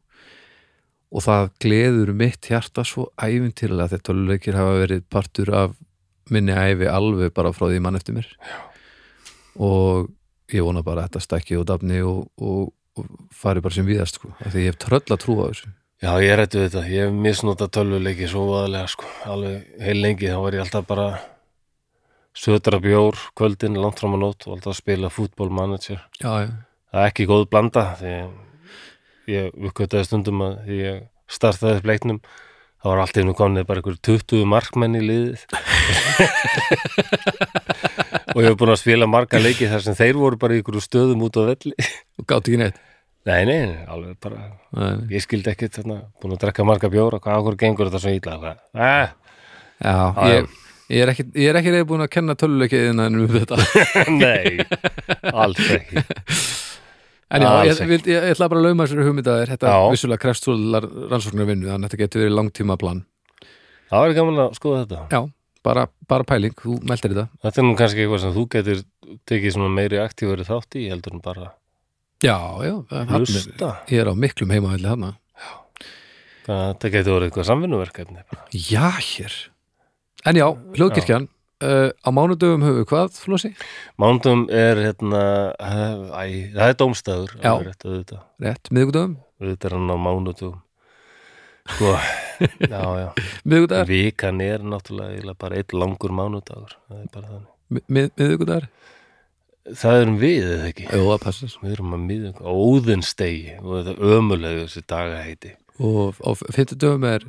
og 1.11 1.25
það 1.27 1.53
gleður 1.63 2.11
mitt 2.15 2.47
hjarta 2.47 2.85
svo 2.87 3.09
æfintýrlega 3.19 3.91
þegar 3.91 4.05
tölvuleikir 4.09 4.59
hafa 4.59 4.75
verið 4.85 5.07
partur 5.11 5.55
af 5.55 5.79
minni 6.31 6.55
æfi 6.55 6.87
alveg 6.91 7.33
bara 7.35 7.51
frá 7.55 7.67
því 7.67 7.81
mann 7.83 7.99
eftir 7.99 8.15
mér 8.19 8.29
já. 8.31 8.70
Og 9.61 10.09
ég 10.55 10.65
vona 10.65 10.83
bara 10.85 11.05
að 11.05 11.11
þetta 11.11 11.25
stakki 11.25 11.59
og 11.61 11.67
dafni 11.69 12.01
og, 12.07 12.25
og, 12.41 12.71
og 12.99 13.05
fari 13.35 13.63
bara 13.65 13.77
sem 13.77 13.87
viðast 13.87 14.19
sko. 14.19 14.33
af 14.39 14.55
því 14.55 14.65
ég 14.65 14.73
hef 14.73 14.81
tröll 14.83 15.05
að 15.05 15.23
trúa 15.25 15.49
þessu 15.51 15.69
já, 16.01 16.11
ég 16.25 16.33
er 16.33 16.41
rættu 16.41 16.63
þetta 16.65 16.83
ég 16.89 17.07
hef 17.07 17.19
misnotað 17.27 17.75
tölvuleiki 17.77 18.31
svo 18.31 18.43
aðlega 18.59 18.89
sko. 18.95 19.07
alveg 19.31 19.57
heil 19.85 19.99
lengi, 20.01 20.31
þá 20.31 20.39
var 20.45 20.57
ég 20.57 20.65
alltaf 20.65 20.85
bara 20.89 21.09
södra 22.41 22.79
bjór 22.83 23.17
kvöldin 23.39 23.81
langt 23.81 23.99
fram 24.01 24.17
að 24.17 24.23
nót 24.25 24.41
og 24.49 24.57
alltaf 24.57 24.75
spila 24.79 25.13
fútbolmanager 25.13 26.01
já, 26.21 26.33
já, 26.47 26.51
það 26.91 27.03
er 27.03 27.11
ekki 27.11 27.31
góð 27.31 27.45
blanda 27.53 27.85
því 28.01 28.15
ég 29.31 29.45
uppkvötaði 29.55 30.09
stundum 30.09 30.47
að 30.47 30.55
því 30.67 30.77
ég 30.87 30.97
startaði 31.31 31.83
upp 31.83 31.91
leiknum 31.91 32.21
það 32.81 32.95
var 32.95 33.03
allt 33.03 33.19
í 33.19 33.23
einu 33.23 33.35
komnið 33.37 33.69
bara 33.69 33.83
einhver 33.83 33.99
20 34.09 34.49
markmenn 34.49 34.99
í 34.99 35.03
liðið 35.05 35.41
og 38.35 38.41
ég 38.43 38.49
hef 38.51 38.59
búin 38.61 38.73
að 38.75 38.81
spila 38.83 39.09
marga 39.11 39.41
leiki 39.43 39.69
þar 39.71 39.85
sem 39.85 39.97
þeir 39.99 40.19
voru 40.21 40.39
bara 40.41 40.57
í 40.57 40.61
einhverju 40.61 40.83
stöðum 40.85 41.27
út 41.27 41.39
á 41.39 41.43
velli. 41.51 41.75
Og 42.21 42.27
gátt 42.29 42.49
ekki 42.49 42.61
neitt? 42.61 42.81
Nei, 43.29 43.43
nei, 43.45 43.61
alveg 43.91 44.17
bara 44.23 44.47
Nei. 44.73 45.05
ég 45.13 45.25
skildi 45.25 45.53
ekkit 45.53 45.77
þarna, 45.77 45.99
búin 46.23 46.35
að 46.35 46.47
drekka 46.47 46.65
marga 46.65 46.89
bjóra 46.93 47.21
hvað 47.21 47.43
okkur 47.43 47.59
gengur 47.61 47.91
þetta 47.91 48.01
svo 48.01 48.15
ítla 48.17 48.39
hvað, 48.41 48.63
eh, 48.81 49.11
Já, 49.81 49.93
Já, 49.93 50.31
ég, 50.31 50.49
ég 50.89 51.05
er 51.05 51.13
ekki, 51.13 51.27
ég 51.37 51.53
er 51.53 51.59
ekki 51.61 51.75
reyð 51.75 51.85
búin 51.91 52.07
að 52.07 52.11
kenna 52.17 52.37
tölvuleikið 52.41 52.89
um 52.95 53.21
þetta. 53.35 53.61
Nei 54.23 54.65
alls 55.35 55.61
ekki. 55.77 56.05
En 57.31 57.45
já, 57.45 57.51
ég, 57.69 57.85
ég, 57.93 58.09
ég, 58.09 58.25
ætla 58.33 58.49
bara 58.51 58.65
að 58.65 58.71
lauma 58.71 58.89
þessari 58.89 59.07
hugmyndaðir 59.07 59.53
þetta 59.53 59.77
vissulega 59.93 60.25
krefst 60.25 60.49
svo 60.49 60.57
rannsóknar 60.57 61.47
vinnu 61.53 61.69
þannig 61.69 61.85
að 61.85 61.93
þetta 61.93 62.03
getur 62.07 62.25
verið 62.25 62.39
langtíma 62.41 62.81
plan 62.81 63.05
það 63.91 64.05
var 64.05 64.17
gaman 64.17 64.43
að 64.45 64.57
skoða 64.59 64.83
þetta. 64.85 65.01
Já, 65.11 65.21
bara, 65.67 65.87
bara 66.09 66.27
pæling, 66.27 66.55
þú 66.57 66.79
meldir 66.89 67.15
þetta. 67.15 67.27
Þetta 67.45 67.63
er 67.63 67.67
nú 67.67 67.79
kannski 67.79 68.05
eitthvað 68.05 68.23
sem 68.25 68.37
þú 68.37 68.45
getur 68.55 68.85
tekið 69.31 69.59
meiri 69.77 70.01
aktífari 70.03 70.47
þátt 70.47 70.79
í 70.81 70.87
heldur 70.91 71.17
en 71.17 71.25
bara 71.25 71.51
Já, 72.21 72.37
já, 72.61 72.75
hlusta. 73.17 73.69
ég 73.89 74.03
er 74.03 74.11
á 74.13 74.15
miklum 74.15 74.51
heimavelli 74.53 74.85
þarna. 74.91 75.15
Það 76.45 76.89
getur 76.93 77.15
verið 77.17 77.29
eitthvað 77.31 77.47
samvinnuverkefni. 77.49 78.25
Já, 78.53 78.91
hér. 79.01 79.37
En 80.29 80.37
já, 80.37 80.47
hljóðkirkjan 80.77 81.29
uh, 81.65 81.89
á 81.97 82.09
mánudöfum 82.13 82.65
höfum 82.65 82.81
við 82.83 82.89
hvað, 82.91 83.17
Flósi? 83.23 83.51
Mándum 84.01 84.47
er 84.53 84.81
hérna 84.85 85.23
æ, 85.57 86.53
það 86.53 86.65
er 86.67 86.75
alveg 87.49 87.71
rétt, 88.41 88.71
miðgudöfum 88.73 89.17
auðvitað 89.41 89.71
er 89.71 89.77
hann 89.79 89.93
á 89.93 89.97
mánudum 89.97 90.59
sko, 91.75 91.95
já, 92.73 92.83
já. 93.01 93.09
Miðgudagar, 93.45 93.89
vikan 93.91 94.43
er 94.45 94.65
náttúrulega 94.65 95.35
bara 95.39 95.61
einn 95.61 95.79
langur 95.83 96.15
mánudagur 96.17 96.77
það 96.89 97.01
er 97.01 97.11
bara 97.15 97.33
þannig. 97.33 97.51
Mið, 97.71 98.13
miðgudagar 98.19 98.69
það 99.71 100.03
erum 100.03 100.17
við 100.21 100.47
eða 100.49 100.71
ekki? 100.71 100.87
Jú, 100.89 101.03
það 101.07 101.21
passar. 101.27 101.57
Við 101.63 101.75
erum 101.77 101.97
að 101.97 102.41
á 102.41 102.51
óðinstegi 102.51 103.59
og 103.61 103.75
þetta 103.77 103.93
er 103.93 104.17
ömulegu 104.17 104.65
þessi 104.65 104.87
daga 104.91 105.21
heiti 105.27 105.55
Og 105.81 106.19
á 106.21 106.31
fimmtudöfum 106.37 107.07
er 107.09 107.25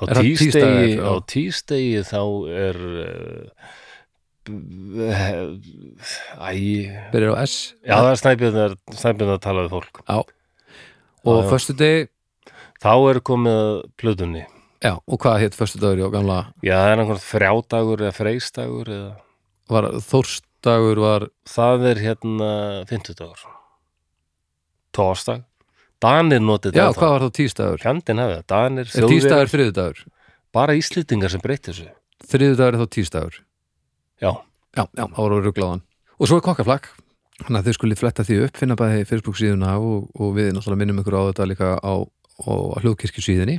á 0.00 0.02
tístegi, 0.16 0.96
á 0.98 1.12
tístegi 1.28 2.00
þá 2.08 2.22
er 2.50 2.78
uh, 3.04 3.44
æ 6.40 6.50
byrjar 7.12 7.36
á 7.36 7.44
S? 7.44 7.74
Já, 7.84 7.94
það 8.00 8.10
er 8.10 8.20
snæbjörn 8.96 9.34
að 9.36 9.42
tala 9.44 9.66
við 9.66 9.74
fólk. 9.76 10.00
Já. 10.02 10.18
Og 11.28 11.44
Já, 11.44 11.44
já. 11.44 12.08
Þá 12.80 12.92
er 13.10 13.20
komið 13.20 13.56
að 13.60 13.78
plötunni. 14.00 14.44
já, 14.80 14.94
og 14.96 15.18
hvað 15.20 15.40
hétt 15.42 15.56
föstudagur 15.58 16.08
á 16.08 16.14
gamla 16.14 16.38
Já, 16.64 16.76
það 16.80 16.92
er 16.94 17.02
einhvern 17.02 17.24
frjádagur 17.24 18.00
eða 18.06 18.14
freistdagur 18.16 18.88
eða... 18.88 19.10
var 19.68 19.88
Þórsdagur 20.06 21.00
var 21.02 21.26
Það 21.48 21.84
er 21.90 22.00
hérna 22.06 22.48
fimmtudagur. 22.88 23.42
Tórsdag. 24.96 25.44
Danir 26.00 26.40
notið 26.40 26.78
Já, 26.80 26.86
hvað 26.96 27.12
var 27.12 27.24
þá 27.26 27.34
tístagur? 27.36 27.82
Kjandinn 27.82 28.22
hefði 28.22 28.38
það. 28.38 28.46
Danir, 28.54 28.88
Er 28.96 29.08
tístagur 29.12 29.50
þriðudagur? 29.52 30.00
bara 30.50 30.74
íslýtingar 30.74 31.30
sem 31.30 31.40
breytti 31.44 31.70
þessu. 31.70 31.90
Þriðudagur 32.26 32.74
er 32.74 32.80
þá 32.80 32.88
tístagur 32.96 33.36
Já, 34.20 34.32
Já, 34.74 34.82
já, 34.96 35.04
þá 35.04 35.20
var 35.20 35.36
ruglaðan 35.44 35.82
Og 36.18 36.26
svo 36.30 36.40
er 36.40 36.46
kokkaflakk 36.48 36.88
Þannig 37.44 37.60
að 37.60 37.68
þau 37.68 37.76
skulið 37.78 38.00
fletta 38.00 38.24
því 38.26 38.38
upp, 38.46 38.56
finna 38.60 38.76
bæði 38.76 39.04
Facebook 39.08 39.36
síðuna 39.38 39.76
og, 39.80 40.08
og 40.20 40.34
við 40.36 40.50
náttúrulega 40.56 40.80
minnum 40.82 40.98
ykkur 41.00 41.16
á 41.16 41.22
þetta 41.30 41.46
líka 41.48 41.68
á, 41.80 41.92
á 42.46 42.52
hljóðkirkju 42.80 43.22
síðinni 43.24 43.58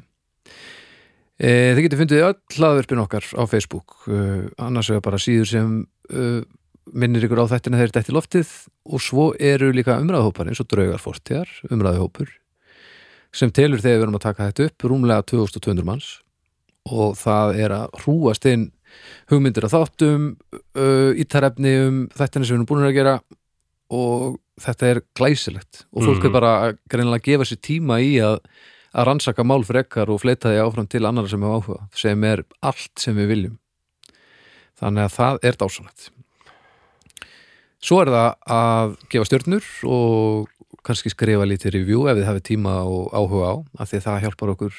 e, 1.41 1.51
Þið 1.75 1.83
getur 1.85 2.01
fundið 2.01 2.25
öll 2.27 2.37
hlaðverfin 2.57 3.03
okkar 3.03 3.27
á 3.37 3.43
Facebook. 3.49 3.95
E, 4.07 4.19
annars 4.61 4.89
er 4.93 5.01
bara 5.03 5.19
síður 5.21 5.49
sem 5.49 5.71
e, 6.11 6.25
minnir 6.93 7.25
ykkur 7.27 7.43
á 7.45 7.51
þættina 7.53 7.79
þeir 7.81 7.93
dætti 7.95 8.15
loftið. 8.15 8.51
Og 8.91 9.01
svo 9.03 9.29
eru 9.39 9.71
líka 9.75 9.99
umræðahópar 10.01 10.49
eins 10.51 10.61
og 10.63 10.69
draugar 10.71 11.01
fórtíðar, 11.01 11.49
umræðahópur 11.71 12.29
sem 13.31 13.47
telur 13.55 13.79
þegar 13.79 13.95
við 14.01 14.03
erum 14.03 14.17
að 14.17 14.25
taka 14.25 14.47
þetta 14.49 14.65
upp 14.67 14.85
rúmlega 14.91 15.23
2200 15.31 15.85
manns. 15.87 16.07
Og 16.91 17.13
það 17.15 17.59
er 17.63 17.71
að 17.77 17.93
hrúast 18.01 18.47
inn 18.49 18.65
hugmyndir 19.31 19.63
að 19.69 19.75
þáttum 19.77 20.25
uh, 20.75 21.11
ítarefni 21.21 21.71
um 21.85 21.99
þættina 22.11 22.43
sem 22.43 22.57
við 22.57 22.57
erum 22.57 22.67
búin 22.67 22.87
að 22.89 22.97
gera. 22.97 23.13
Og 23.91 24.35
þetta 24.59 24.89
er 24.89 24.99
glæsilegt. 25.15 25.85
Og 25.95 26.03
fólk 26.09 26.19
Mhm. 26.19 26.27
er 26.27 26.33
bara 26.35 26.51
að 26.65 26.77
greinilega 26.91 27.23
gefa 27.29 27.47
sér 27.47 27.61
tíma 27.63 28.01
í 28.03 28.11
að, 28.19 28.41
að 28.91 29.07
rannsaka 29.07 29.45
mál 29.47 29.61
frekar 29.67 30.11
og 30.11 30.21
fleita 30.23 30.51
því 30.51 30.63
áfram 30.63 30.89
til 30.91 31.05
annara 31.07 31.31
sem 31.31 31.43
er 31.43 31.57
áhuga 31.57 31.83
sem 31.95 32.25
er 32.27 32.43
allt 32.61 32.95
sem 32.99 33.15
við 33.15 33.31
viljum. 33.35 33.59
Þannig 34.81 35.07
að 35.07 35.15
það 35.19 35.45
er 35.47 35.61
dásanlegt 35.61 36.11
svo 37.81 38.01
er 38.03 38.11
það 38.13 38.51
að 38.55 38.97
gefa 39.11 39.29
stjörnur 39.29 39.69
og 39.89 40.75
kannski 40.85 41.11
skrifa 41.13 41.47
lítið 41.47 41.75
review 41.77 42.05
ef 42.09 42.19
þið 42.19 42.27
hafið 42.29 42.45
tíma 42.51 42.75
og 42.89 43.09
áhuga 43.13 43.53
á 43.53 43.55
af 43.81 43.91
því 43.91 44.03
það 44.05 44.21
hjálpar 44.25 44.53
okkur 44.55 44.77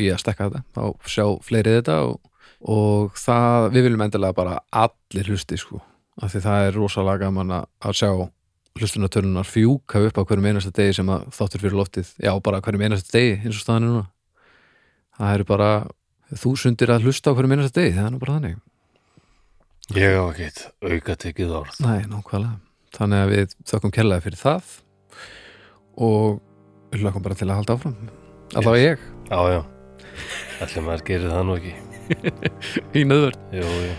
í 0.00 0.10
að 0.10 0.20
stekka 0.22 0.50
þetta 0.50 0.62
þá 0.76 1.10
sjá 1.14 1.24
fleiri 1.46 1.76
þetta 1.78 1.96
og, 2.08 2.18
og 2.60 3.16
það, 3.18 3.70
við 3.74 3.86
viljum 3.86 4.04
endilega 4.06 4.36
bara 4.36 4.58
allir 4.70 5.32
hlusti 5.32 5.58
sko, 5.60 5.80
af 6.20 6.34
því 6.34 6.44
það 6.46 6.66
er 6.66 6.78
rosalega 6.78 7.26
gaman 7.26 7.56
að 7.58 7.98
sjá 7.98 8.12
hlustunartölunar 8.78 9.48
fjúka 9.48 10.00
upp 10.06 10.18
á 10.20 10.22
hverjum 10.22 10.48
einasta 10.50 10.72
degi 10.74 10.96
sem 11.00 11.10
að 11.10 11.26
þáttur 11.34 11.62
fyrir 11.64 11.78
loftið, 11.78 12.10
já 12.22 12.32
bara 12.44 12.60
hverjum 12.64 12.84
einasta 12.86 13.14
degi 13.16 13.38
eins 13.40 13.56
og 13.56 13.64
staðan 13.64 13.86
er 13.86 13.92
núna. 13.94 14.04
Það 15.18 15.34
eru 15.36 15.46
bara 15.50 15.70
þúsundir 16.40 16.92
að 16.94 17.08
hlusta 17.08 17.32
á 17.32 17.36
hverjum 17.36 17.56
einasta 17.56 17.80
degi, 17.80 17.96
það 17.96 18.06
er 18.06 18.14
nú 18.14 18.20
bara 18.22 18.36
þannig. 18.38 18.60
Ég 19.98 20.14
á 20.14 20.24
ekkert 20.30 20.62
auka 20.86 21.16
tekið 21.24 21.56
orð. 21.60 21.80
Nei, 21.82 22.06
nákvæmlega. 22.06 22.60
Þannig 22.94 23.24
að 23.24 23.32
við 23.34 23.56
þökkum 23.70 23.94
kærlega 23.94 24.24
fyrir 24.26 24.40
það 24.40 24.70
og 26.00 26.40
við 26.90 27.04
hlökkum 27.04 27.26
bara 27.26 27.38
til 27.38 27.48
að 27.50 27.58
halda 27.58 27.76
áfram. 27.78 27.98
Allavega 28.58 28.94
ég, 28.94 29.08
Já, 29.30 29.40
já. 29.54 29.60
Allir 30.60 30.86
maður 30.86 31.04
gerir 31.06 31.30
það 31.30 31.44
nú 31.46 31.58
ekki. 31.58 31.74
Í 32.98 33.04
nöðvörn. 33.06 33.44
Jú, 33.54 33.66
jú 33.86 33.98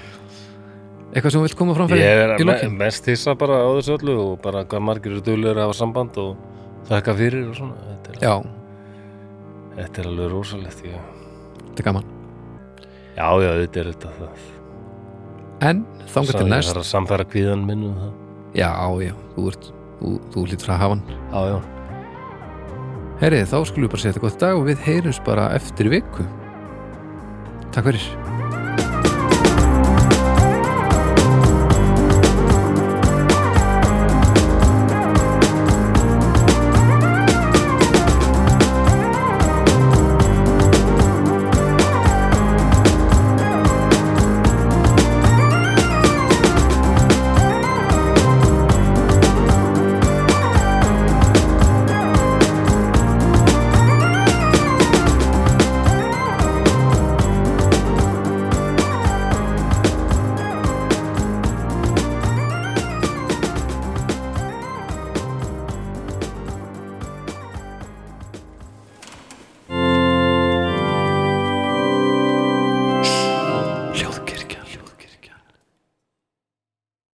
Eitthvað 1.12 1.34
sem 1.34 1.42
þú 1.42 1.44
vilt 1.48 1.58
koma 1.60 1.74
fram 1.76 1.90
fyrir 1.92 2.06
Ég 2.06 2.22
er 2.24 2.34
í 2.40 2.46
me 2.46 2.54
lokin? 2.54 2.78
mest 2.80 3.08
hissa 3.12 3.34
bara 3.36 3.58
á 3.60 3.70
þessu 3.76 3.98
öllu 3.98 4.14
og 4.22 4.38
bara 4.44 4.64
hvað 4.64 4.84
margir 4.88 5.18
eru 5.18 5.50
að 5.52 5.60
hafa 5.66 5.74
samband 5.76 6.18
og 6.24 6.38
þakka 6.88 7.16
fyrir 7.20 7.50
og 7.50 7.56
svona 7.58 7.76
Þetta 7.90 8.14
er, 8.14 8.22
Já, 8.22 8.34
þetta 9.76 10.02
er 10.02 10.08
alveg 10.12 10.32
rosalegt 10.32 10.84
ég. 10.88 10.96
þetta 11.68 11.84
er 11.84 11.88
gaman. 11.90 12.08
Já, 13.18 13.28
já, 13.44 13.52
þetta 13.60 13.80
er 13.84 13.92
þetta 13.92 14.14
það 14.22 14.48
En 15.62 15.86
þangar 16.08 16.38
til 16.40 16.46
Ég 16.48 16.50
næst. 16.56 16.72
þarf 16.72 16.82
að 16.82 16.90
samfæra 16.94 17.26
kvíðan 17.28 17.66
minn 17.68 17.84
um 17.92 18.00
Já, 18.56 18.72
já, 19.04 19.14
þú, 19.36 19.52
þú, 20.00 20.16
þú 20.34 20.46
lítur 20.48 20.72
að 20.74 20.82
hafa 20.82 20.96
hann. 20.96 21.04
Já, 21.32 21.40
já 21.52 21.62
Herri, 23.22 23.44
þá 23.46 23.58
skulum 23.70 23.86
við 23.86 23.92
bara 23.94 24.02
setja 24.02 24.22
gott 24.24 24.40
dag 24.42 24.58
og 24.58 24.66
við 24.66 24.80
heyrums 24.88 25.20
bara 25.22 25.52
eftir 25.54 25.92
viku. 25.94 26.26
Takk 27.72 27.86
fyrir. 27.92 28.41